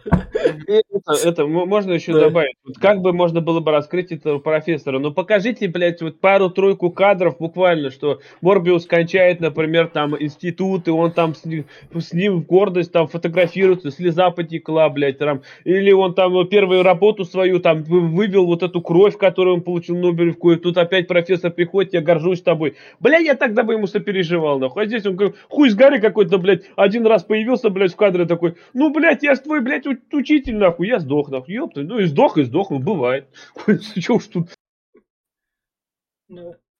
Это, 0.66 1.28
это 1.28 1.46
можно 1.46 1.92
еще 1.94 2.12
да. 2.12 2.20
добавить. 2.20 2.56
Вот 2.62 2.76
как 2.76 3.00
бы 3.00 3.14
можно 3.14 3.40
было 3.40 3.60
бы 3.60 3.70
раскрыть 3.70 4.12
этого 4.12 4.38
профессора? 4.38 4.98
Ну 4.98 5.12
покажите, 5.12 5.66
блядь, 5.66 6.02
вот 6.02 6.20
пару-тройку 6.20 6.90
кадров 6.90 7.38
буквально, 7.38 7.90
что 7.90 8.20
Морбиус 8.42 8.84
кончает, 8.84 9.40
например, 9.40 9.88
там 9.88 10.14
институт, 10.20 10.86
и 10.86 10.90
он 10.90 11.12
там 11.12 11.34
с 11.34 11.46
ним, 11.46 11.64
с 11.98 12.12
ним 12.12 12.40
в 12.40 12.46
гордость 12.46 12.92
там 12.92 13.08
фотографируется, 13.08 13.90
слеза 13.90 14.30
потекла, 14.30 14.90
блядь, 14.90 15.16
там, 15.16 15.40
или 15.64 15.90
он 15.90 16.14
там 16.14 16.46
первую 16.48 16.82
работу 16.82 17.24
свою 17.24 17.60
там 17.60 17.82
вывел 17.82 18.44
вот 18.44 18.62
эту 18.62 18.82
кровь, 18.82 19.16
которую 19.16 19.56
он 19.56 19.62
получил 19.62 19.96
Нобелевку, 19.96 20.52
и 20.52 20.56
тут 20.56 20.76
опять 20.76 21.08
профессор 21.08 21.50
приходит, 21.50 21.94
я 21.94 22.02
горжусь 22.02 22.42
тобой. 22.42 22.74
Блядь, 22.98 23.24
я 23.24 23.34
тогда 23.34 23.69
бы 23.70 23.74
ему 23.74 23.86
сопереживал, 23.86 24.58
нахуй. 24.58 24.82
А 24.82 24.86
здесь 24.86 25.06
он 25.06 25.16
как 25.16 25.36
хуй 25.48 25.70
с 25.70 25.76
горы 25.76 26.00
какой-то, 26.00 26.38
блядь, 26.38 26.64
один 26.74 27.06
раз 27.06 27.22
появился, 27.22 27.70
блядь, 27.70 27.92
в 27.92 27.96
кадре 27.96 28.26
такой, 28.26 28.56
ну, 28.74 28.92
блядь, 28.92 29.22
я 29.22 29.36
ж 29.36 29.38
твой, 29.38 29.60
блядь, 29.60 29.86
учитель, 29.86 30.56
нахуй, 30.56 30.88
я 30.88 30.98
сдох, 30.98 31.28
нахуй, 31.28 31.54
ёпта. 31.54 31.82
Ну, 31.82 32.00
и 32.00 32.06
сдох, 32.06 32.36
и 32.36 32.42
сдох, 32.42 32.70
ну, 32.70 32.80
бывает. 32.80 33.28
Чё 34.00 34.14
уж 34.16 34.26
тут. 34.26 34.48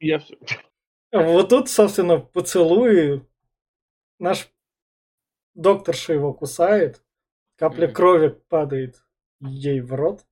Я 0.00 0.18
все. 0.18 0.36
Вот 1.12 1.48
тут, 1.48 1.68
собственно, 1.68 2.18
поцелуй. 2.18 3.22
Наш 4.18 4.48
докторша 5.54 6.12
его 6.14 6.34
кусает, 6.34 7.02
капля 7.56 7.86
крови 7.86 8.36
падает 8.48 8.96
ей 9.40 9.80
в 9.80 9.94
рот. 9.94 10.26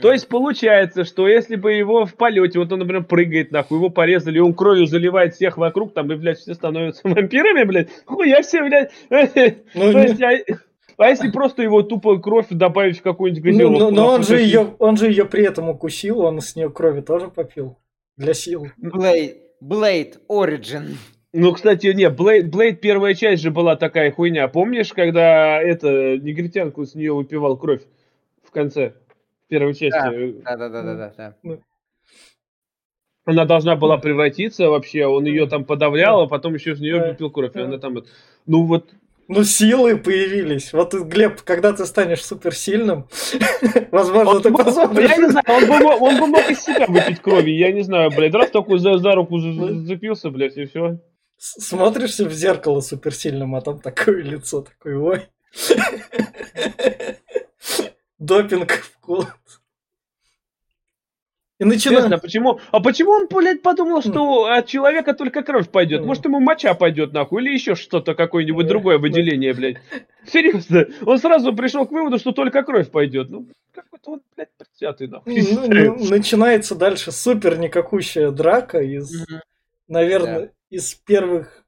То 0.00 0.12
есть 0.12 0.28
получается, 0.28 1.04
что 1.04 1.26
если 1.28 1.56
бы 1.56 1.72
его 1.72 2.04
в 2.06 2.14
полете, 2.14 2.58
вот 2.58 2.70
он, 2.72 2.80
например, 2.80 3.04
прыгает 3.04 3.50
нахуй, 3.50 3.78
его 3.78 3.90
порезали, 3.90 4.38
он 4.38 4.54
кровью 4.54 4.86
заливает 4.86 5.34
всех 5.34 5.56
вокруг, 5.56 5.94
там, 5.94 6.12
и, 6.12 6.16
блядь, 6.16 6.38
все 6.38 6.54
становятся 6.54 7.02
вампирами, 7.08 7.64
блядь, 7.64 7.88
хуя 8.04 8.42
все, 8.42 8.62
блядь. 8.62 8.90
Ну, 9.74 9.92
То 9.92 9.98
есть, 9.98 10.22
а, 10.22 10.30
а 10.96 11.08
если 11.08 11.30
просто 11.30 11.62
его 11.62 11.82
тупо 11.82 12.18
кровь 12.18 12.46
добавить 12.50 12.98
в 12.98 13.02
какую-нибудь 13.02 13.42
газировку? 13.42 13.78
Ну, 13.78 13.90
но 13.90 14.08
он 14.08 14.22
же, 14.22 14.38
ее, 14.38 14.74
он 14.78 14.96
же 14.96 15.08
ее 15.08 15.24
при 15.24 15.44
этом 15.44 15.68
укусил, 15.68 16.20
он 16.20 16.40
с 16.40 16.56
нее 16.56 16.70
крови 16.70 17.00
тоже 17.00 17.28
попил. 17.28 17.78
Для 18.16 18.34
сил. 18.34 18.66
Blade, 18.78 19.36
Blade 19.62 20.18
Origin. 20.28 20.96
Ну, 21.32 21.52
кстати, 21.52 21.86
не, 21.88 22.10
Блейд, 22.10 22.50
Блейд 22.50 22.80
первая 22.80 23.14
часть 23.14 23.42
же 23.42 23.50
была 23.50 23.76
такая 23.76 24.10
хуйня. 24.10 24.48
Помнишь, 24.48 24.92
когда 24.92 25.60
это 25.62 26.18
негритянку 26.18 26.84
с 26.84 26.94
нее 26.94 27.14
выпивал 27.14 27.56
кровь 27.56 27.82
в 28.42 28.50
конце? 28.50 28.94
Первой 29.50 29.74
части. 29.74 30.42
Да, 30.42 30.56
да, 30.56 30.68
да, 30.68 30.82
да, 30.82 30.94
да. 30.94 31.12
да. 31.16 31.34
Ну. 31.42 31.60
Она 33.26 33.44
должна 33.44 33.76
была 33.76 33.98
превратиться 33.98 34.70
вообще, 34.70 35.06
он 35.06 35.24
ее 35.24 35.46
там 35.46 35.64
подавлял, 35.64 36.22
а 36.22 36.26
потом 36.26 36.54
еще 36.54 36.72
из 36.72 36.80
нее 36.80 37.00
выпил 37.00 37.30
кровь. 37.30 37.54
И 37.54 37.60
она 37.60 37.78
там, 37.78 38.02
ну 38.46 38.64
вот, 38.64 38.90
ну, 39.28 39.44
силы 39.44 39.96
появились. 39.96 40.72
Вот, 40.72 40.92
Глеб, 40.92 41.42
когда 41.42 41.72
ты 41.72 41.86
станешь 41.86 42.24
суперсильным, 42.24 43.06
возможно, 43.92 44.32
он 44.32 44.42
ты 44.42 44.50
посмотришь. 44.50 45.08
Я 45.08 45.16
не 45.18 45.30
знаю, 45.30 45.44
он 45.46 45.66
бы, 45.68 45.74
он 46.00 46.18
бы 46.18 46.26
мог 46.26 46.50
из 46.50 46.62
себя 46.62 46.86
выпить 46.88 47.20
крови, 47.20 47.50
я 47.50 47.70
не 47.70 47.82
знаю, 47.82 48.10
блядь. 48.10 48.34
Раз 48.34 48.50
такой 48.50 48.80
за, 48.80 48.98
за 48.98 49.14
руку 49.14 49.38
зацепился, 49.38 50.30
блядь, 50.30 50.56
и 50.56 50.64
все. 50.64 50.98
Смотришься 51.36 52.24
в 52.24 52.32
зеркало 52.32 52.80
суперсильным, 52.80 53.54
а 53.54 53.60
там 53.60 53.78
такое 53.78 54.20
лицо, 54.22 54.62
такое, 54.62 54.98
ой. 54.98 55.28
Допинг 58.18 58.72
в 58.72 59.00
И 61.60 61.64
начинаю... 61.64 62.18
почему? 62.18 62.58
А 62.70 62.80
почему 62.80 63.10
он, 63.10 63.28
блядь, 63.28 63.60
подумал, 63.60 64.00
что 64.00 64.46
от 64.46 64.66
человека 64.66 65.12
только 65.12 65.42
кровь 65.42 65.68
пойдет? 65.68 66.06
Может, 66.06 66.24
ему 66.24 66.40
моча 66.40 66.72
пойдет, 66.72 67.12
нахуй, 67.12 67.42
или 67.42 67.52
еще 67.52 67.74
что-то, 67.74 68.14
какое-нибудь 68.14 68.66
другое 68.66 68.96
выделение, 68.96 69.52
блядь. 69.52 69.76
Серьезно. 70.26 70.86
Он 71.04 71.18
сразу 71.18 71.52
пришел 71.52 71.86
к 71.86 71.92
выводу, 71.92 72.18
что 72.18 72.32
только 72.32 72.62
кровь 72.62 72.90
пойдет. 72.90 73.28
Ну, 73.28 73.46
какой-то 73.74 74.12
он, 74.12 74.22
блядь, 74.34 74.48
предвзятый, 74.56 75.08
нахуй. 75.08 75.42
Ну, 75.52 75.66
ну, 75.68 76.04
начинается 76.08 76.74
дальше 76.74 77.12
супер 77.12 77.58
никакущая 77.58 78.30
драка 78.30 78.80
из, 78.80 79.26
наверное, 79.86 80.52
из 80.70 80.94
первых 80.94 81.59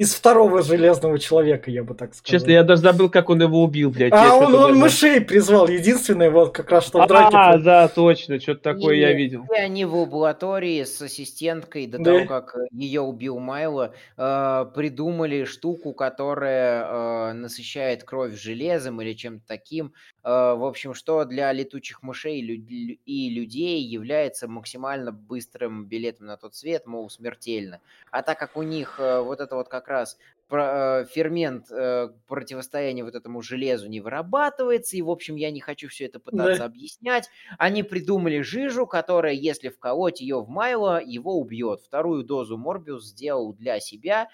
из 0.00 0.14
второго 0.14 0.62
железного 0.62 1.18
человека, 1.18 1.70
я 1.70 1.84
бы 1.84 1.94
так 1.94 2.14
сказал. 2.14 2.38
Честно, 2.40 2.52
я 2.52 2.62
даже 2.64 2.80
забыл, 2.80 3.10
как 3.10 3.28
он 3.28 3.42
его 3.42 3.62
убил, 3.62 3.90
блядь. 3.90 4.14
А 4.14 4.24
Я 4.24 4.34
он, 4.34 4.54
он 4.54 4.78
мышей 4.78 5.20
призвал, 5.20 5.68
единственное, 5.68 6.30
вот 6.30 6.54
как 6.54 6.70
раз 6.70 6.86
что 6.86 7.02
в 7.02 7.06
драке. 7.06 7.36
А, 7.36 7.58
да, 7.58 7.86
точно, 7.86 8.40
что-то 8.40 8.62
такое 8.62 8.94
я 8.96 9.12
И- 9.12 9.16
видел. 9.16 9.44
И 9.54 9.58
они 9.60 9.84
в 9.84 9.94
лаборатории 9.94 10.84
с 10.84 11.02
ассистенткой, 11.02 11.86
до 11.86 11.98
Да. 11.98 12.04
того, 12.04 12.24
как 12.24 12.56
ее 12.72 13.02
убил 13.02 13.40
Майло, 13.40 13.92
э, 14.16 14.66
придумали 14.74 15.44
штуку, 15.44 15.92
которая 15.92 16.86
э, 16.86 17.32
насыщает 17.34 18.02
кровь 18.04 18.40
железом 18.40 19.02
или 19.02 19.12
чем-то 19.12 19.46
таким. 19.46 19.92
Э, 20.24 20.54
в 20.54 20.64
общем, 20.64 20.94
что 20.94 21.26
для 21.26 21.52
летучих 21.52 22.02
мышей 22.02 22.40
и 22.40 23.28
людей 23.34 23.82
является 23.82 24.48
максимально 24.48 25.12
быстрым 25.12 25.84
билетом 25.84 26.26
на 26.28 26.38
тот 26.38 26.54
свет, 26.54 26.86
мол, 26.86 27.10
смертельно. 27.10 27.80
А 28.10 28.22
так 28.22 28.38
как 28.38 28.56
у 28.56 28.62
них 28.62 28.96
э, 28.98 29.20
вот 29.20 29.40
это 29.40 29.56
вот 29.56 29.68
как 29.68 29.89
раз 29.90 30.16
про- 30.48 31.02
э, 31.02 31.04
фермент 31.06 31.70
э, 31.70 32.08
противостояния 32.26 33.04
вот 33.04 33.14
этому 33.14 33.42
железу 33.42 33.88
не 33.88 34.00
вырабатывается, 34.00 34.96
и, 34.96 35.02
в 35.02 35.10
общем, 35.10 35.36
я 35.36 35.50
не 35.50 35.60
хочу 35.60 35.88
все 35.88 36.06
это 36.06 36.18
пытаться 36.18 36.60
Да. 36.60 36.64
объяснять, 36.64 37.28
они 37.58 37.82
придумали 37.82 38.40
жижу, 38.40 38.86
которая, 38.86 39.32
если 39.34 39.68
вколоть 39.68 40.20
ее 40.20 40.40
в 40.42 40.48
Майло, 40.48 41.00
его 41.04 41.38
убьет. 41.38 41.80
Вторую 41.82 42.24
дозу 42.24 42.56
Морбиус 42.56 43.04
сделал 43.06 43.52
для 43.52 43.78
себя. 43.80 44.28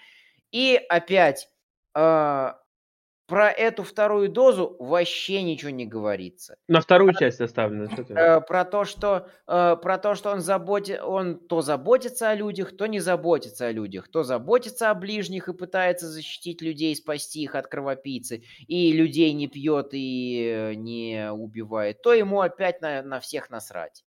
И 0.51 0.79
опять 0.89 1.49
э, 1.93 2.51
про 3.27 3.51
эту 3.51 3.83
вторую 3.83 4.29
дозу 4.29 4.75
вообще 4.79 5.43
ничего 5.43 5.69
не 5.69 5.85
говорится. 5.85 6.57
На 6.67 6.79
вторую 6.79 7.13
часть 7.13 7.41
оставлено. 7.41 7.89
Э, 8.09 8.39
про 8.41 8.63
то, 8.63 8.85
что 8.85 9.27
э, 9.47 9.75
про 9.81 9.97
то, 9.97 10.15
что 10.15 10.31
он 10.31 10.39
заботи, 10.39 10.97
он 11.03 11.37
то 11.37 11.61
заботится 11.61 12.29
о 12.29 12.35
людях, 12.35 12.75
то 12.75 12.87
не 12.87 12.99
заботится 12.99 13.67
о 13.67 13.71
людях, 13.71 14.07
то 14.07 14.23
заботится 14.23 14.89
о 14.89 14.95
ближних 14.95 15.49
и 15.49 15.53
пытается 15.53 16.07
защитить 16.07 16.61
людей, 16.61 16.95
спасти 16.95 17.43
их 17.43 17.55
от 17.55 17.67
кровопийцы, 17.67 18.43
и 18.65 18.93
людей 18.93 19.33
не 19.33 19.47
пьет 19.47 19.89
и 19.91 20.49
э, 20.49 20.73
не 20.75 21.29
убивает, 21.31 22.01
то 22.01 22.13
ему 22.13 22.39
опять 22.39 22.81
на, 22.81 23.01
на 23.01 23.19
всех 23.19 23.49
насрать. 23.49 24.05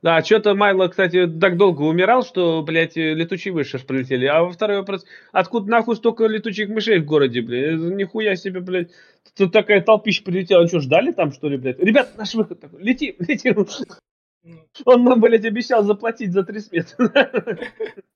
Да, 0.00 0.22
что-то 0.22 0.54
Майло, 0.54 0.88
кстати, 0.88 1.26
так 1.26 1.56
долго 1.56 1.82
умирал, 1.82 2.22
что, 2.22 2.62
блядь, 2.62 2.96
э, 2.96 3.14
летучие 3.14 3.52
мыши 3.52 3.78
прилетели. 3.80 4.26
А 4.26 4.44
во 4.44 4.52
второй 4.52 4.78
вопрос, 4.78 5.04
откуда 5.32 5.70
нахуй 5.70 5.96
столько 5.96 6.26
летучих 6.26 6.68
мышей 6.68 7.00
в 7.00 7.04
городе, 7.04 7.42
блядь? 7.42 7.74
Это 7.74 7.94
Нихуя 7.94 8.36
себе, 8.36 8.60
блядь. 8.60 8.90
Тут 9.36 9.52
такая 9.52 9.80
толпища 9.80 10.22
прилетела. 10.22 10.62
Ну 10.62 10.68
что, 10.68 10.80
ждали 10.80 11.10
там, 11.10 11.32
что 11.32 11.48
ли, 11.48 11.56
блядь? 11.56 11.80
Ребят, 11.80 12.16
наш 12.16 12.34
выход 12.34 12.60
такой. 12.60 12.80
Лети, 12.82 13.16
лети. 13.18 13.54
Он 14.84 15.04
нам, 15.04 15.20
блядь, 15.20 15.44
обещал 15.44 15.82
заплатить 15.82 16.32
за 16.32 16.44
три 16.44 16.60
сметы. 16.60 16.94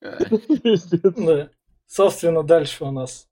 Пиздец. 0.62 1.14
Да. 1.16 1.50
Собственно, 1.86 2.42
дальше 2.44 2.84
у 2.84 2.92
нас. 2.92 3.28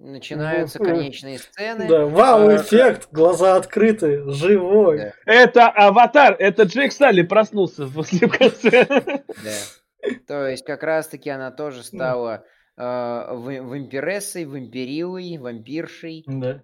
Начинаются 0.00 0.78
Ну, 0.78 0.86
конечные 0.86 1.38
сцены. 1.38 1.86
Да, 1.86 2.06
вау, 2.06 2.48
э, 2.48 2.56
эффект, 2.56 3.08
глаза 3.12 3.56
открыты, 3.56 4.30
живой. 4.30 4.96
Да. 4.98 5.12
Это 5.26 5.68
аватар, 5.68 6.34
это 6.38 6.62
Джек 6.62 6.92
Салли 6.92 7.20
проснулся 7.22 7.86
после 7.86 8.26
в 8.26 8.36
конце. 8.38 8.86
Да. 8.86 10.14
То 10.26 10.46
есть 10.48 10.64
как 10.64 10.82
раз-таки 10.82 11.28
она 11.28 11.50
тоже 11.50 11.82
стала 11.82 12.44
э, 12.78 12.82
ва- 12.82 13.62
вампирессой, 13.62 14.46
вампирилой, 14.46 15.36
вампиршей. 15.36 16.24
Да, 16.26 16.62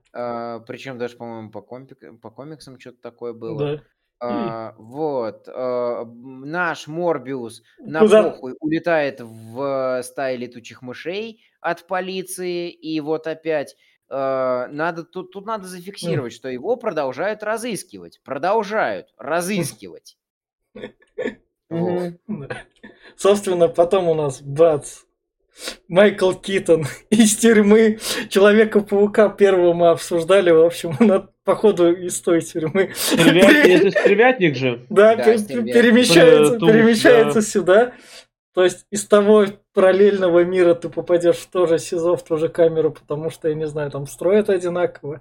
причем 0.66 0.96
даже, 0.96 1.16
по-моему, 1.18 1.50
по, 1.50 1.60
компик- 1.60 2.18
по 2.22 2.30
комиксам 2.30 2.80
что-то 2.80 3.02
такое 3.02 3.34
было. 3.34 3.58
да. 3.76 3.82
А, 4.18 4.74
вот. 4.78 5.48
а, 5.48 6.04
наш 6.04 6.86
Морбиус 6.86 7.62
на 7.78 8.00
Куда- 8.00 8.22
похуй 8.22 8.54
улетает 8.60 9.20
в 9.20 10.02
стае 10.02 10.36
летучих 10.36 10.82
мышей 10.82 11.42
от 11.60 11.86
полиции. 11.86 12.70
И 12.70 12.98
вот 13.00 13.26
опять 13.26 13.76
а, 14.08 14.68
надо 14.68 15.04
тут, 15.04 15.32
тут 15.32 15.46
надо 15.46 15.66
зафиксировать, 15.66 16.32
что 16.32 16.48
его 16.48 16.76
продолжают 16.76 17.42
разыскивать. 17.42 18.20
Продолжают 18.24 19.08
разыскивать. 19.18 20.16
Собственно, 23.16 23.68
потом 23.68 24.08
у 24.08 24.14
нас 24.14 24.40
бац. 24.40 25.00
Майкл 25.88 26.32
Китон 26.32 26.84
из 27.10 27.36
тюрьмы 27.36 27.98
Человека-паука 28.28 29.30
первого 29.30 29.72
мы 29.72 29.88
обсуждали, 29.88 30.50
в 30.50 30.62
общем, 30.62 30.96
он 31.00 31.30
походу 31.46 31.92
из 31.92 32.20
той 32.20 32.42
тюрьмы. 32.42 32.92
Стервятник, 32.94 34.56
же. 34.56 34.84
Да, 34.90 35.14
перемещается, 35.16 36.58
перемещается 36.58 37.40
да. 37.40 37.42
сюда. 37.42 37.92
То 38.52 38.64
есть 38.64 38.86
из 38.90 39.06
того 39.06 39.46
параллельного 39.72 40.44
мира 40.44 40.74
ты 40.74 40.88
попадешь 40.88 41.36
в 41.36 41.46
то 41.46 41.66
же 41.66 41.78
СИЗО, 41.78 42.16
в 42.16 42.24
ту 42.24 42.36
же 42.36 42.48
камеру, 42.48 42.90
потому 42.90 43.30
что, 43.30 43.48
я 43.48 43.54
не 43.54 43.66
знаю, 43.66 43.90
там 43.90 44.06
строят 44.06 44.50
одинаково. 44.50 45.20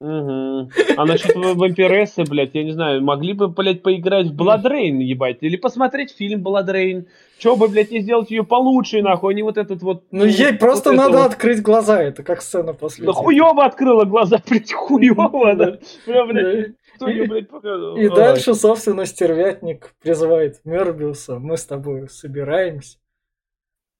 Мгм. 0.00 0.70
А 0.96 1.04
насчет 1.04 1.36
ва- 1.36 1.52
вампирессы, 1.54 2.24
блядь, 2.24 2.54
я 2.54 2.64
не 2.64 2.72
знаю, 2.72 3.02
могли 3.02 3.34
бы, 3.34 3.48
блядь, 3.48 3.82
поиграть 3.82 4.28
в 4.28 4.40
Rain, 4.40 5.02
ебать, 5.02 5.38
или 5.42 5.56
посмотреть 5.56 6.16
фильм 6.16 6.42
Rain. 6.42 7.06
Чё 7.38 7.54
бы, 7.54 7.68
блядь, 7.68 7.90
не 7.90 8.00
сделать 8.00 8.30
ее 8.30 8.42
получше, 8.42 9.02
нахуй, 9.02 9.34
а 9.34 9.36
не 9.36 9.42
вот 9.42 9.58
этот 9.58 9.82
вот... 9.82 10.04
Ну, 10.10 10.24
ей 10.24 10.52
вот 10.52 10.58
просто 10.58 10.92
надо 10.92 11.18
вот. 11.18 11.26
открыть 11.26 11.60
глаза, 11.60 12.02
это 12.02 12.22
как 12.22 12.40
сцена 12.40 12.72
после. 12.72 13.04
Да 13.04 13.12
хуёво 13.12 13.64
открыла 13.64 14.04
глаза, 14.04 14.42
блядь, 14.48 14.72
хуёво, 14.72 15.54
да. 15.54 15.78
Да. 16.06 16.24
блядь, 16.24 16.72
кто 16.96 17.06
блядь, 17.06 17.48
показывал? 17.50 17.96
И 17.98 18.08
дальше, 18.08 18.54
собственно, 18.54 19.04
стервятник 19.04 19.94
призывает 20.02 20.60
Мербиуса. 20.64 21.38
Мы 21.38 21.58
с 21.58 21.66
тобой 21.66 22.08
собираемся. 22.08 22.96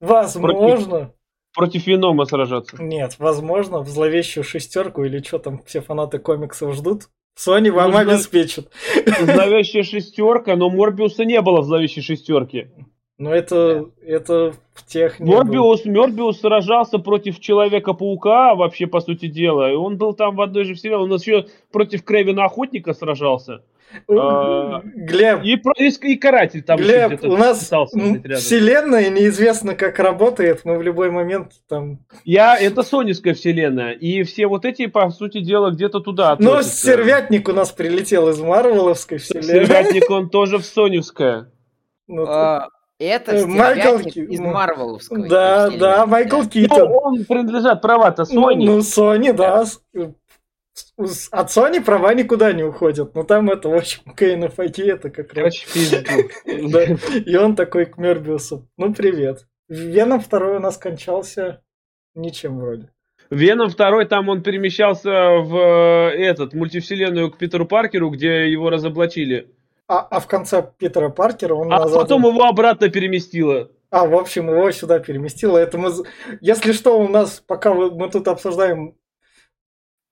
Возможно, 0.01 1.13
Против 1.55 1.87
Венома 1.87 2.27
сражаться. 2.27 2.81
нет, 2.83 3.17
возможно, 3.19 3.81
в 3.81 3.89
зловещую 3.89 4.45
шестерку 4.45 5.05
или 5.05 5.21
что 5.23 5.39
там 5.39 5.61
все 5.67 5.81
фанаты 5.81 6.19
комиксов 6.19 6.75
ждут. 6.75 7.05
Sony 7.39 7.71
вам 7.71 7.93
Ну, 7.93 7.99
обеспечит. 7.99 8.71
Зловещая 9.21 9.83
шестерка, 9.83 10.57
но 10.57 10.69
Морбиуса 10.71 11.25
не 11.25 11.41
было 11.41 11.61
в 11.63 11.65
зловещей 11.65 12.03
шестерке. 12.03 12.71
Но 13.19 13.35
это, 13.35 13.91
это 14.03 14.55
в 14.73 14.87
тех. 14.87 15.21
Морбиус, 15.21 15.85
Морбиус 15.85 16.41
сражался 16.41 16.99
против 16.99 17.39
Человека-паука, 17.39 18.55
вообще, 18.55 18.87
по 18.87 19.01
сути 19.01 19.27
дела. 19.27 19.71
И 19.71 19.75
он 19.75 19.99
был 19.99 20.15
там 20.15 20.37
в 20.37 20.41
одной 20.41 20.65
же 20.65 20.75
вселенной. 20.75 21.05
Он 21.05 21.15
еще 21.15 21.47
против 21.71 22.03
Крэвина 22.03 22.45
Охотника 22.47 22.95
сражался. 22.95 23.63
А, 24.09 24.83
Глеб, 24.85 25.41
И, 25.45 25.55
и, 25.79 26.13
и 26.13 26.17
Каратель 26.17 26.63
там 26.63 26.79
Глеб, 26.79 27.23
у 27.25 27.37
нас 27.37 27.61
вселенная 28.39 29.09
неизвестно 29.11 29.75
как 29.75 29.99
работает, 29.99 30.61
мы 30.65 30.79
в 30.79 30.83
любой 30.83 31.11
момент 31.11 31.53
там... 31.69 31.99
Я, 32.25 32.57
это 32.59 32.83
соневская 32.83 33.35
вселенная. 33.35 33.93
И 33.93 34.23
все 34.25 34.47
вот 34.47 34.65
эти, 34.65 34.87
по 34.87 35.11
сути 35.11 35.41
дела, 35.41 35.71
где-то 35.71 36.01
туда 36.01 36.37
Но 36.39 36.53
относятся. 36.53 36.79
стервятник 36.79 37.49
у 37.49 37.53
нас 37.53 37.71
прилетел 37.73 38.29
из 38.29 38.41
Марвеловской 38.41 39.19
вселенной. 39.19 39.65
Стервятник, 39.65 40.11
он 40.11 40.31
тоже 40.31 40.59
в 40.59 40.65
соневская. 40.65 41.51
Ну, 42.07 42.25
Это 42.99 43.33
Э, 43.33 43.47
Майкл 43.47 43.99
Ки- 43.99 44.19
из 44.19 44.41
ну, 44.41 44.51
Марвеловской. 44.53 45.27
Да, 45.29 45.71
да, 45.71 46.05
Майкл 46.07 46.43
Ну, 46.43 46.49
Китон. 46.49 46.93
он 46.93 47.25
принадлежат 47.25 47.81
права-то 47.81 48.25
Ну, 48.31 48.51
Sony. 48.51 48.65
ну, 48.67 48.79
Sony, 48.81 49.33
да. 49.33 49.65
От 50.97 51.49
Sony 51.49 51.83
права 51.83 52.15
никуда 52.15 52.53
не 52.53 52.63
уходят. 52.63 53.15
Но 53.15 53.23
там 53.23 53.51
это, 53.51 53.69
в 53.69 53.75
общем, 53.75 54.03
Факи, 54.07 54.83
это 54.83 55.11
как 55.11 55.33
раз. 55.35 55.55
Да. 56.47 56.83
И 56.85 57.37
он 57.37 57.57
такой 57.57 57.87
к 57.87 57.97
Мербиусу. 57.99 58.69
Ну, 58.77 58.95
привет. 58.95 59.47
Веном 59.69 60.21
второй 60.21 60.57
у 60.57 60.61
нас 60.61 60.77
кончался 60.77 61.63
ничем 62.15 62.59
вроде. 62.59 62.91
Веном 63.31 63.71
второй, 63.71 64.07
там 64.07 64.29
он 64.29 64.43
перемещался 64.43 65.39
в 65.39 65.57
э, 65.57 66.17
этот, 66.17 66.53
мультивселенную 66.53 67.31
к 67.31 67.39
Питеру 67.39 67.65
Паркеру, 67.65 68.11
где 68.11 68.51
его 68.51 68.71
разоблачили. 68.71 69.55
А, 69.87 70.01
а 70.01 70.21
в 70.21 70.27
конце 70.27 70.69
Питера 70.79 71.09
Паркера 71.09 71.55
он 71.55 71.73
А 71.73 71.81
назад... 71.81 72.03
потом 72.03 72.27
его 72.27 72.45
обратно 72.45 72.89
переместило. 72.89 73.71
А, 73.91 74.07
в 74.07 74.15
общем, 74.15 74.49
его 74.49 74.71
сюда 74.73 74.99
переместило. 74.99 75.59
Это 75.59 75.79
мы... 75.79 75.91
Если 76.41 76.73
что, 76.73 76.99
у 76.99 77.09
нас, 77.09 77.43
пока 77.45 77.75
мы 77.75 78.09
тут 78.09 78.29
обсуждаем, 78.29 78.95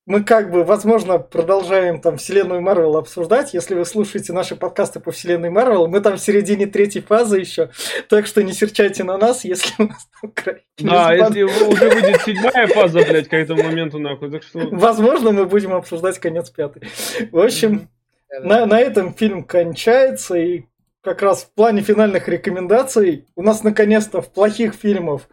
мы 0.08 0.24
как 0.24 0.50
бы, 0.50 0.64
возможно, 0.64 1.18
продолжаем 1.18 2.00
там 2.00 2.16
вселенную 2.16 2.62
Марвел 2.62 2.96
обсуждать. 2.96 3.52
Если 3.52 3.74
вы 3.74 3.84
слушаете 3.84 4.32
наши 4.32 4.56
подкасты 4.56 5.00
по 5.00 5.12
вселенной 5.12 5.50
Марвел, 5.50 5.86
мы 5.86 6.00
там 6.00 6.14
в 6.14 6.18
середине 6.18 6.66
третьей 6.66 7.02
фазы 7.02 7.40
еще. 7.40 7.68
Так 8.08 8.26
что 8.26 8.42
не 8.42 8.54
серчайте 8.54 9.04
на 9.04 9.18
нас, 9.18 9.44
если 9.44 9.70
у 9.76 9.88
нас 9.88 10.08
там 10.18 10.32
край- 10.32 10.62
Да, 10.78 11.12
если 11.12 11.42
уже 11.42 11.90
выйдет 11.90 12.22
седьмая 12.22 12.66
фаза, 12.68 13.00
блядь, 13.06 13.28
к 13.28 13.34
этому 13.34 13.62
моменту, 13.62 13.98
нахуй. 13.98 14.30
Так 14.30 14.44
что... 14.44 14.60
Возможно, 14.72 15.30
мы 15.32 15.44
будем 15.44 15.74
обсуждать 15.74 16.18
конец 16.18 16.48
пятой. 16.48 16.88
В 17.30 17.38
общем, 17.38 17.90
на, 18.30 18.64
на 18.64 18.80
этом 18.80 19.12
фильм 19.12 19.44
кончается, 19.44 20.36
и 20.36 20.62
как 21.02 21.20
раз 21.20 21.44
в 21.44 21.52
плане 21.52 21.82
финальных 21.82 22.28
рекомендаций 22.28 23.26
у 23.36 23.42
нас 23.42 23.62
наконец-то 23.62 24.22
в 24.22 24.32
плохих 24.32 24.72
фильмов 24.72 25.28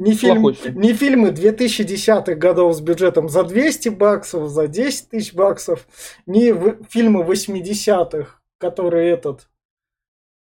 не, 0.00 0.14
фильм, 0.14 0.54
фильм. 0.54 0.80
не 0.80 0.92
фильмы 0.94 1.28
2010-х 1.28 2.34
годов 2.34 2.74
с 2.74 2.80
бюджетом 2.80 3.28
за 3.28 3.44
200 3.44 3.90
баксов, 3.90 4.48
за 4.48 4.66
10 4.66 5.10
тысяч 5.10 5.34
баксов, 5.34 5.86
не 6.26 6.52
в- 6.52 6.82
фильмы 6.88 7.22
80-х, 7.22 8.40
которые 8.58 9.10
этот 9.12 9.48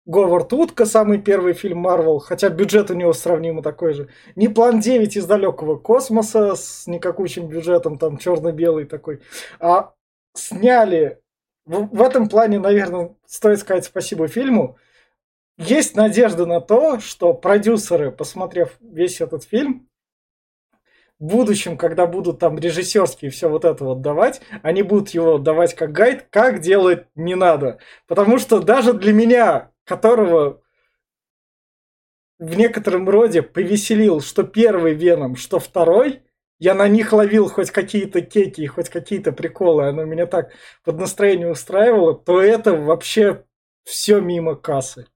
Говард 0.06 0.52
Утка, 0.52 0.86
самый 0.86 1.18
первый 1.18 1.52
фильм 1.52 1.78
Марвел, 1.78 2.18
хотя 2.18 2.48
бюджет 2.48 2.90
у 2.90 2.94
него 2.94 3.12
сравнимо 3.12 3.62
такой 3.62 3.92
же. 3.92 4.08
Не 4.34 4.48
план 4.48 4.80
9 4.80 5.16
из 5.16 5.26
далекого 5.26 5.76
космоса 5.76 6.56
с 6.56 6.86
никакущим 6.86 7.48
бюджетом, 7.48 7.98
там 7.98 8.16
черно-белый 8.18 8.86
такой. 8.86 9.20
А 9.60 9.92
сняли 10.34 11.20
в, 11.66 11.86
в 11.96 12.02
этом 12.02 12.28
плане, 12.28 12.58
наверное, 12.58 13.14
стоит 13.26 13.58
сказать 13.60 13.84
спасибо 13.84 14.26
фильму. 14.26 14.78
Есть 15.60 15.94
надежда 15.94 16.46
на 16.46 16.62
то, 16.62 17.00
что 17.00 17.34
продюсеры, 17.34 18.10
посмотрев 18.10 18.78
весь 18.80 19.20
этот 19.20 19.44
фильм, 19.44 19.90
в 21.18 21.26
будущем, 21.26 21.76
когда 21.76 22.06
будут 22.06 22.38
там 22.38 22.58
режиссерские 22.58 23.30
все 23.30 23.50
вот 23.50 23.66
это 23.66 23.84
вот 23.84 24.00
давать, 24.00 24.40
они 24.62 24.82
будут 24.82 25.10
его 25.10 25.36
давать 25.36 25.74
как 25.74 25.92
гайд, 25.92 26.28
как 26.30 26.60
делать 26.60 27.08
не 27.14 27.34
надо. 27.34 27.78
Потому 28.06 28.38
что 28.38 28.60
даже 28.60 28.94
для 28.94 29.12
меня, 29.12 29.70
которого 29.84 30.62
в 32.38 32.56
некотором 32.56 33.06
роде 33.06 33.42
повеселил, 33.42 34.22
что 34.22 34.44
первый 34.44 34.94
Веном, 34.94 35.36
что 35.36 35.58
второй, 35.58 36.22
я 36.58 36.72
на 36.72 36.88
них 36.88 37.12
ловил 37.12 37.50
хоть 37.50 37.70
какие-то 37.70 38.22
кеки, 38.22 38.64
хоть 38.64 38.88
какие-то 38.88 39.32
приколы, 39.32 39.88
оно 39.88 40.04
меня 40.04 40.24
так 40.24 40.52
под 40.84 40.98
настроение 40.98 41.50
устраивало, 41.50 42.14
то 42.14 42.40
это 42.40 42.72
вообще 42.72 43.44
все 43.84 44.20
мимо 44.20 44.54
кассы. 44.54 45.06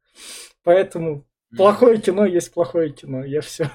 Поэтому 0.65 1.25
плохое 1.57 2.01
кино 2.01 2.25
есть 2.25 2.53
плохое 2.53 2.91
кино, 2.91 3.25
я 3.25 3.41
все. 3.41 3.71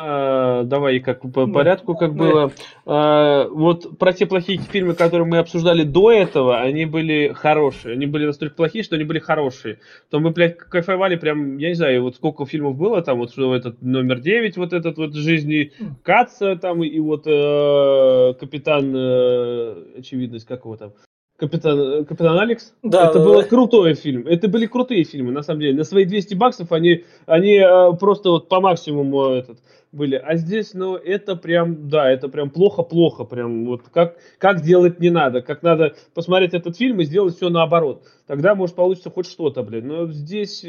А, 0.00 0.62
давай 0.62 1.00
как 1.00 1.22
по 1.32 1.48
порядку, 1.48 1.96
как 1.96 2.14
было. 2.14 2.52
А, 2.86 3.48
вот 3.48 3.98
про 3.98 4.12
те 4.12 4.26
плохие 4.26 4.58
фильмы, 4.60 4.94
которые 4.94 5.26
мы 5.26 5.38
обсуждали 5.38 5.82
до 5.82 6.12
этого, 6.12 6.60
они 6.60 6.86
были 6.86 7.32
хорошие. 7.34 7.94
Они 7.94 8.06
были 8.06 8.26
настолько 8.26 8.54
плохие, 8.54 8.84
что 8.84 8.94
они 8.94 9.04
были 9.04 9.18
хорошие. 9.18 9.80
То 10.10 10.20
мы, 10.20 10.30
блядь, 10.30 10.56
кайфовали 10.56 11.16
прям, 11.16 11.58
я 11.58 11.68
не 11.68 11.74
знаю, 11.74 12.02
вот 12.02 12.14
сколько 12.14 12.46
фильмов 12.46 12.76
было, 12.76 13.02
там 13.02 13.18
вот 13.18 13.32
что 13.32 13.54
этот 13.56 13.82
номер 13.82 14.20
9, 14.20 14.56
вот 14.56 14.72
этот 14.72 14.98
вот 14.98 15.14
жизни 15.14 15.72
Каца, 16.04 16.54
там 16.54 16.84
и 16.84 17.00
вот 17.00 17.24
э, 17.26 18.34
капитан, 18.38 18.94
э, 18.94 19.98
очевидность, 19.98 20.46
как 20.46 20.64
его 20.64 20.76
там, 20.76 20.92
Капитан, 21.38 22.04
Капитан 22.04 22.36
Алекс. 22.36 22.74
Да, 22.82 23.10
это 23.10 23.20
да, 23.20 23.24
был 23.24 23.36
да. 23.36 23.44
крутой 23.44 23.94
фильм. 23.94 24.26
Это 24.26 24.48
были 24.48 24.66
крутые 24.66 25.04
фильмы, 25.04 25.30
на 25.30 25.42
самом 25.42 25.60
деле. 25.60 25.76
На 25.76 25.84
свои 25.84 26.04
200 26.04 26.34
баксов 26.34 26.72
они, 26.72 27.04
они 27.26 27.54
э, 27.54 27.92
просто 27.96 28.30
вот 28.30 28.48
по 28.48 28.60
максимуму 28.60 29.28
этот 29.28 29.60
были. 29.92 30.16
А 30.16 30.34
здесь, 30.34 30.74
ну, 30.74 30.96
это 30.96 31.36
прям, 31.36 31.88
да, 31.88 32.10
это 32.10 32.28
прям 32.28 32.50
плохо-плохо. 32.50 33.22
Прям 33.22 33.66
вот 33.66 33.82
как, 33.92 34.16
как 34.38 34.62
делать 34.62 34.98
не 34.98 35.10
надо. 35.10 35.40
Как 35.40 35.62
надо 35.62 35.94
посмотреть 36.12 36.54
этот 36.54 36.76
фильм 36.76 37.00
и 37.00 37.04
сделать 37.04 37.36
все 37.36 37.50
наоборот. 37.50 38.02
Тогда, 38.26 38.56
может, 38.56 38.74
получится 38.74 39.10
хоть 39.10 39.26
что-то, 39.26 39.62
блин. 39.62 39.86
Но 39.86 40.06
здесь... 40.08 40.64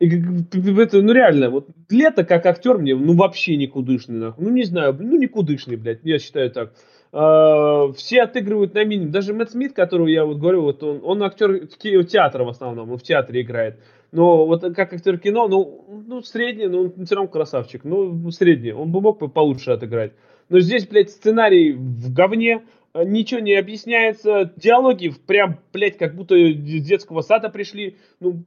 И 0.00 0.08
это, 0.08 1.00
ну 1.00 1.12
реально, 1.12 1.50
вот 1.50 1.68
Лето 1.88 2.24
как 2.24 2.44
актер 2.46 2.78
мне, 2.78 2.96
ну 2.96 3.14
вообще 3.14 3.56
никудышный, 3.56 4.16
нахуй. 4.16 4.44
Ну 4.44 4.50
не 4.50 4.64
знаю, 4.64 4.96
ну 4.98 5.16
никудышный, 5.16 5.76
блядь, 5.76 6.00
я 6.02 6.18
считаю 6.18 6.50
так. 6.50 6.72
Uh, 7.14 7.92
все 7.92 8.22
отыгрывают 8.22 8.74
на 8.74 8.82
минимум. 8.82 9.12
Даже 9.12 9.34
Мэтт 9.34 9.52
Смит, 9.52 9.72
которого 9.72 10.08
я 10.08 10.24
вот 10.24 10.38
говорю, 10.38 10.62
вот 10.62 10.82
он, 10.82 11.00
он 11.04 11.22
актер 11.22 11.68
театра 11.68 12.42
в 12.42 12.48
основном, 12.48 12.90
он 12.90 12.98
в 12.98 13.04
театре 13.04 13.42
играет. 13.42 13.78
Но 14.10 14.44
вот 14.46 14.62
как 14.74 14.92
актер 14.92 15.18
кино, 15.18 15.46
ну, 15.46 16.04
ну 16.08 16.22
средний, 16.22 16.66
но 16.66 16.80
он 16.80 17.04
все 17.04 17.14
равно 17.14 17.30
красавчик. 17.30 17.84
Ну, 17.84 18.30
средний. 18.32 18.72
Он 18.72 18.90
бы 18.90 19.00
мог 19.00 19.20
бы 19.20 19.28
получше 19.28 19.70
отыграть. 19.70 20.12
Но 20.48 20.58
здесь, 20.58 20.88
блядь, 20.88 21.10
сценарий 21.10 21.72
в 21.72 22.12
говне, 22.12 22.64
ничего 22.94 23.38
не 23.38 23.54
объясняется, 23.54 24.52
диалоги 24.56 25.12
прям, 25.26 25.58
блядь, 25.72 25.96
как 25.96 26.16
будто 26.16 26.36
с 26.36 26.84
детского 26.84 27.20
сада 27.20 27.48
пришли. 27.48 27.96
Ну, 28.18 28.44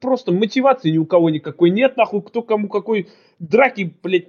просто 0.00 0.32
мотивации 0.32 0.90
ни 0.90 0.98
у 0.98 1.04
кого 1.06 1.28
никакой 1.28 1.68
нет, 1.68 1.98
нахуй, 1.98 2.22
кто 2.22 2.42
кому 2.42 2.68
какой 2.68 3.08
драки, 3.38 3.94
блядь, 4.02 4.28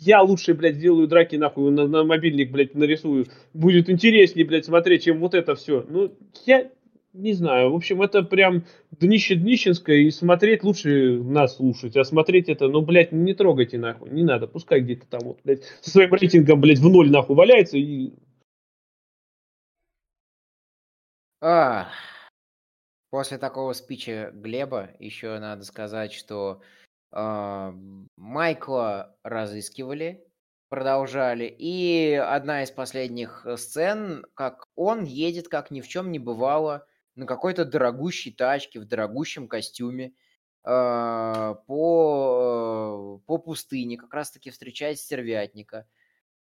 я 0.00 0.22
лучше, 0.22 0.54
блядь, 0.54 0.76
сделаю 0.76 1.06
драки, 1.06 1.36
нахуй, 1.36 1.70
на, 1.70 1.86
на 1.86 2.04
мобильник, 2.04 2.50
блядь, 2.50 2.74
нарисую. 2.74 3.26
Будет 3.54 3.88
интереснее, 3.88 4.46
блядь, 4.46 4.64
смотреть, 4.64 5.04
чем 5.04 5.20
вот 5.20 5.34
это 5.34 5.54
все. 5.54 5.84
Ну, 5.88 6.16
я 6.44 6.70
не 7.12 7.32
знаю. 7.32 7.70
В 7.70 7.76
общем, 7.76 8.02
это 8.02 8.22
прям 8.22 8.64
днище 8.90 9.36
днищенское, 9.36 9.98
и 9.98 10.10
смотреть 10.10 10.64
лучше 10.64 11.18
нас 11.22 11.56
слушать. 11.56 11.96
А 11.96 12.04
смотреть 12.04 12.48
это, 12.48 12.68
ну, 12.68 12.82
блядь, 12.82 13.12
не 13.12 13.34
трогайте, 13.34 13.78
нахуй. 13.78 14.10
Не 14.10 14.24
надо, 14.24 14.46
пускай 14.46 14.80
где-то 14.80 15.06
там 15.06 15.20
вот, 15.22 15.38
блядь, 15.44 15.64
со 15.80 15.90
своим 15.90 16.12
рейтингом, 16.12 16.60
блядь, 16.60 16.78
в 16.78 16.88
ноль, 16.88 17.10
нахуй, 17.10 17.36
валяется 17.36 17.78
и... 17.78 18.12
А, 21.40 21.88
после 23.10 23.38
такого 23.38 23.72
спича 23.72 24.30
Глеба 24.32 24.90
еще 24.98 25.38
надо 25.38 25.64
сказать, 25.64 26.12
что 26.12 26.60
Майкла 28.16 29.16
разыскивали, 29.22 30.26
продолжали. 30.68 31.54
И 31.58 32.14
одна 32.14 32.62
из 32.62 32.70
последних 32.70 33.46
э, 33.46 33.56
сцен, 33.56 34.24
как 34.34 34.66
он 34.74 35.04
едет, 35.04 35.48
как 35.48 35.70
ни 35.70 35.80
в 35.80 35.88
чем 35.88 36.10
не 36.10 36.18
бывало, 36.18 36.86
на 37.14 37.26
какой-то 37.26 37.64
дорогущей 37.64 38.32
тачке, 38.32 38.80
в 38.80 38.84
дорогущем 38.84 39.48
костюме 39.48 40.12
а, 40.64 41.54
по, 41.66 43.22
по 43.26 43.38
пустыне, 43.38 43.96
как 43.96 44.12
раз-таки 44.12 44.50
встречает 44.50 44.98
стервятника. 44.98 45.86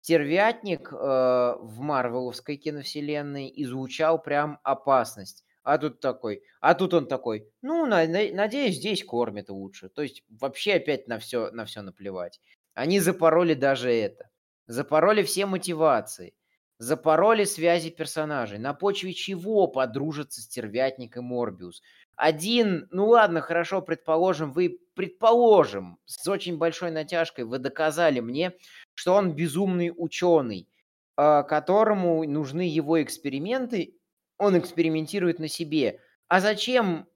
Стервятник 0.01 0.93
э, 0.93 0.97
в 0.97 1.81
Марвеловской 1.81 2.57
киновселенной 2.57 3.53
излучал 3.57 4.21
прям 4.21 4.59
опасность. 4.63 5.45
А 5.65 5.79
тут 5.79 6.01
такой, 6.01 6.43
а 6.61 6.75
тут 6.75 6.93
он 6.93 7.09
такой, 7.09 7.49
ну, 7.63 7.87
на, 7.87 8.07
на, 8.07 8.31
надеюсь, 8.33 8.77
здесь 8.77 9.03
кормят 9.03 9.49
лучше. 9.49 9.89
То 9.89 10.03
есть 10.03 10.23
вообще 10.29 10.75
опять 10.75 11.09
на 11.09 11.19
все, 11.19 11.51
на 11.51 11.65
все 11.65 11.81
наплевать. 11.81 12.39
Они 12.75 13.01
запороли 13.01 13.55
даже 13.55 13.91
это. 13.91 14.29
Запороли 14.67 15.23
все 15.23 15.47
мотивации. 15.47 16.35
Запороли 16.79 17.45
связи 17.45 17.89
персонажей. 17.89 18.59
На 18.59 18.75
почве 18.75 19.15
чего 19.15 19.67
подружатся 19.67 20.43
Стервятник 20.43 21.17
и 21.17 21.21
Морбиус? 21.21 21.83
Один, 22.15 22.87
ну 22.91 23.09
ладно, 23.09 23.41
хорошо, 23.41 23.81
предположим, 23.81 24.53
вы, 24.53 24.79
предположим, 24.95 25.99
с 26.05 26.29
очень 26.29 26.59
большой 26.59 26.91
натяжкой 26.91 27.45
вы 27.45 27.59
доказали 27.59 28.21
мне, 28.21 28.53
что 28.93 29.15
он 29.15 29.35
безумный 29.35 29.93
ученый, 29.97 30.69
а, 31.17 31.43
которому 31.43 32.23
нужны 32.25 32.63
его 32.63 33.03
эксперименты, 33.03 33.95
он 34.39 34.59
экспериментирует 34.59 35.39
на 35.39 35.49
себе. 35.49 36.01
А 36.29 36.41
зачем 36.41 37.07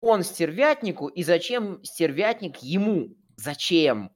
он 0.00 0.22
стервятнику 0.22 1.08
и 1.08 1.22
зачем 1.22 1.82
стервятник 1.84 2.58
ему? 2.58 3.16
Зачем? 3.36 4.10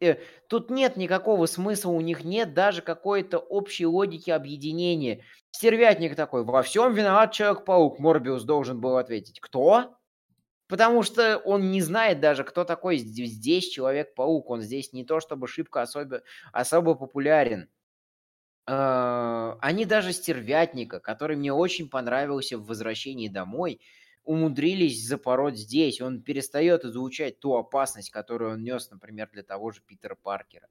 Э, 0.00 0.16
тут 0.48 0.70
нет 0.70 0.96
никакого 0.96 1.46
смысла, 1.46 1.90
у 1.90 2.00
них 2.00 2.24
нет 2.24 2.54
даже 2.54 2.82
какой-то 2.82 3.38
общей 3.38 3.86
логики 3.86 4.30
объединения. 4.30 5.24
Стервятник 5.52 6.16
такой, 6.16 6.44
во 6.44 6.62
всем 6.62 6.92
виноват 6.92 7.32
Человек-паук, 7.32 7.98
Морбиус 8.00 8.42
должен 8.42 8.80
был 8.80 8.96
ответить. 8.96 9.38
Кто? 9.40 9.96
Потому 10.66 11.02
что 11.02 11.36
он 11.38 11.70
не 11.70 11.82
знает 11.82 12.20
даже, 12.20 12.44
кто 12.44 12.64
такой 12.64 12.96
здесь 12.96 13.68
Человек-паук. 13.68 14.50
Он 14.50 14.62
здесь 14.62 14.92
не 14.92 15.04
то 15.04 15.20
чтобы 15.20 15.46
шибко 15.46 15.82
особо, 15.82 16.22
особо 16.52 16.94
популярен. 16.94 17.68
А, 18.66 19.58
они 19.60 19.84
даже 19.84 20.12
стервятника, 20.12 21.00
который 21.00 21.36
мне 21.36 21.52
очень 21.52 21.88
понравился 21.88 22.58
в 22.58 22.66
«Возвращении 22.66 23.28
домой», 23.28 23.80
умудрились 24.24 25.04
запороть 25.06 25.58
здесь. 25.58 26.00
Он 26.00 26.22
перестает 26.22 26.84
излучать 26.84 27.40
ту 27.40 27.54
опасность, 27.56 28.10
которую 28.10 28.52
он 28.52 28.62
нес, 28.62 28.90
например, 28.90 29.28
для 29.32 29.42
того 29.42 29.72
же 29.72 29.82
Питера 29.82 30.14
Паркера. 30.14 30.68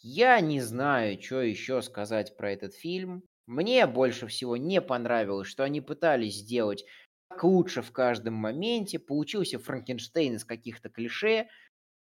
Я 0.00 0.40
не 0.40 0.60
знаю, 0.60 1.20
что 1.20 1.40
еще 1.40 1.82
сказать 1.82 2.36
про 2.36 2.52
этот 2.52 2.74
фильм. 2.74 3.22
Мне 3.46 3.86
больше 3.86 4.26
всего 4.26 4.56
не 4.56 4.80
понравилось, 4.80 5.48
что 5.48 5.64
они 5.64 5.80
пытались 5.80 6.36
сделать 6.36 6.84
как 7.28 7.44
лучше 7.44 7.82
в 7.82 7.92
каждом 7.92 8.34
моменте. 8.34 8.98
Получился 8.98 9.58
Франкенштейн 9.58 10.34
из 10.34 10.44
каких-то 10.44 10.88
клише, 10.88 11.48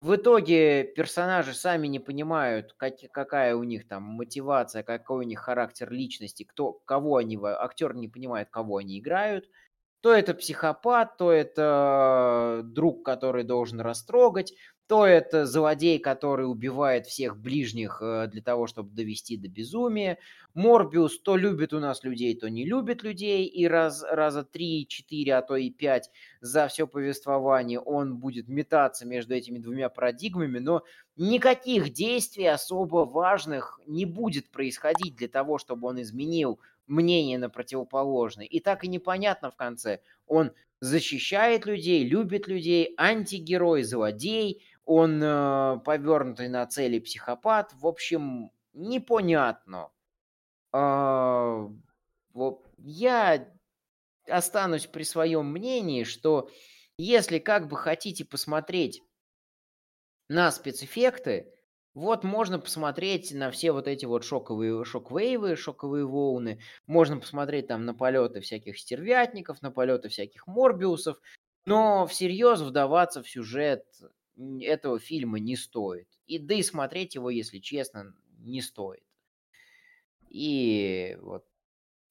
в 0.01 0.15
итоге 0.15 0.83
персонажи 0.83 1.53
сами 1.53 1.87
не 1.87 1.99
понимают, 1.99 2.73
как, 2.77 2.95
какая 3.11 3.55
у 3.55 3.63
них 3.63 3.87
там 3.87 4.03
мотивация, 4.03 4.83
какой 4.83 5.25
у 5.25 5.27
них 5.27 5.39
характер 5.39 5.91
личности, 5.91 6.43
кто, 6.43 6.73
кого 6.85 7.17
они, 7.17 7.37
актер 7.41 7.93
не 7.95 8.07
понимает, 8.07 8.49
кого 8.49 8.77
они 8.77 8.99
играют. 8.99 9.49
То 10.01 10.13
это 10.13 10.33
психопат, 10.33 11.17
то 11.17 11.31
это 11.31 12.61
друг, 12.63 13.03
который 13.05 13.43
должен 13.43 13.81
растрогать, 13.81 14.53
то 14.89 15.05
это 15.05 15.45
злодей, 15.45 15.99
который 15.99 16.49
убивает 16.49 17.05
всех 17.05 17.37
ближних 17.37 18.01
э, 18.01 18.25
для 18.25 18.41
того, 18.41 18.65
чтобы 18.65 18.89
довести 18.89 19.37
до 19.37 19.47
безумия. 19.47 20.17
Морбиус 20.55 21.21
то 21.21 21.37
любит 21.37 21.73
у 21.73 21.79
нас 21.79 22.03
людей, 22.03 22.35
то 22.35 22.49
не 22.49 22.65
любит 22.65 23.03
людей, 23.03 23.45
и 23.45 23.67
раз, 23.67 24.03
раза 24.03 24.43
три, 24.43 24.87
четыре, 24.87 25.35
а 25.35 25.43
то 25.43 25.55
и 25.55 25.69
пять 25.69 26.09
за 26.41 26.67
все 26.67 26.87
повествование 26.87 27.79
он 27.79 28.17
будет 28.17 28.47
метаться 28.47 29.05
между 29.05 29.35
этими 29.35 29.59
двумя 29.59 29.89
парадигмами, 29.89 30.57
но 30.57 30.81
никаких 31.17 31.93
действий 31.93 32.47
особо 32.47 33.05
важных 33.05 33.79
не 33.85 34.05
будет 34.05 34.49
происходить 34.49 35.15
для 35.15 35.27
того, 35.27 35.59
чтобы 35.59 35.87
он 35.87 36.01
изменил 36.01 36.59
мнение 36.87 37.37
на 37.37 37.51
противоположное. 37.51 38.47
И 38.47 38.59
так 38.59 38.83
и 38.83 38.87
непонятно 38.87 39.51
в 39.51 39.55
конце, 39.55 40.01
он 40.25 40.51
защищает 40.81 41.65
людей, 41.65 42.03
любит 42.07 42.47
людей, 42.47 42.93
антигерой, 42.97 43.83
злодей, 43.83 44.63
он 44.89 45.21
э, 45.21 45.79
повернутый 45.85 46.49
на 46.49 46.65
цели 46.65 46.97
психопат. 46.97 47.71
В 47.75 47.85
общем, 47.85 48.49
непонятно. 48.73 49.91
Э, 50.73 51.67
вот, 52.33 52.67
я 52.79 53.53
останусь 54.27 54.87
при 54.87 55.03
своем 55.03 55.45
мнении, 55.45 56.03
что 56.05 56.49
если 56.97 57.37
как 57.37 57.67
бы 57.67 57.77
хотите 57.77 58.25
посмотреть 58.25 59.03
на 60.27 60.49
спецэффекты, 60.51 61.53
вот 61.93 62.23
можно 62.23 62.57
посмотреть 62.57 63.31
на 63.31 63.51
все 63.51 63.71
вот 63.71 63.87
эти 63.87 64.05
вот 64.05 64.23
шоковые 64.23 64.83
шоквейвы, 64.85 65.55
шоковые 65.55 66.07
волны. 66.07 66.61
Можно 66.87 67.19
посмотреть 67.19 67.67
там 67.67 67.85
на 67.85 67.93
полеты 67.93 68.41
всяких 68.41 68.79
стервятников, 68.79 69.61
на 69.61 69.69
полеты 69.69 70.09
всяких 70.09 70.47
морбиусов. 70.47 71.19
Но 71.65 72.07
всерьез 72.07 72.61
вдаваться 72.61 73.21
в 73.21 73.29
сюжет 73.29 73.85
этого 74.61 74.99
фильма 74.99 75.39
не 75.39 75.55
стоит. 75.55 76.07
И 76.25 76.39
да 76.39 76.55
и 76.55 76.63
смотреть 76.63 77.15
его, 77.15 77.29
если 77.29 77.59
честно, 77.59 78.13
не 78.39 78.61
стоит. 78.61 79.03
И 80.29 81.17
вот 81.21 81.45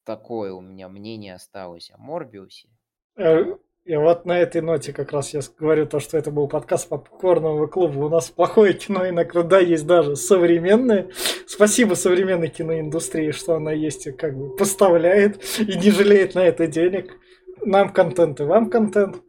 такое 0.03 0.53
у 0.53 0.61
меня 0.61 0.89
мнение 0.89 1.35
осталось 1.35 1.91
о 1.91 1.97
Морбиусе. 1.97 2.69
Э, 3.15 3.55
и 3.85 3.95
вот 3.95 4.25
на 4.25 4.39
этой 4.39 4.61
ноте 4.61 4.93
как 4.93 5.11
раз 5.11 5.33
я 5.33 5.41
говорю 5.57 5.87
то, 5.87 5.99
что 5.99 6.17
это 6.17 6.31
был 6.31 6.47
подкаст 6.47 6.89
попкорного 6.89 7.67
клуба. 7.67 7.99
У 7.99 8.09
нас 8.09 8.29
плохое 8.29 8.73
кино 8.73 9.07
иногда 9.07 9.59
есть 9.59 9.87
даже 9.87 10.15
современное. 10.15 11.09
Спасибо 11.47 11.95
современной 11.95 12.49
киноиндустрии, 12.49 13.31
что 13.31 13.55
она 13.55 13.71
есть 13.71 14.07
и 14.07 14.11
как 14.11 14.37
бы 14.37 14.55
поставляет 14.55 15.43
и 15.59 15.77
не 15.77 15.91
жалеет 15.91 16.35
на 16.35 16.45
это 16.45 16.67
денег. 16.67 17.17
Нам 17.65 17.91
контент 17.91 18.39
и 18.41 18.43
вам 18.43 18.69
контент. 18.69 19.23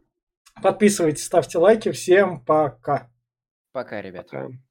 Подписывайтесь, 0.61 1.25
ставьте 1.25 1.57
лайки. 1.57 1.91
Всем 1.91 2.43
пока. 2.43 3.09
Пока, 3.71 4.01
ребята. 4.01 4.29
Пока. 4.29 4.70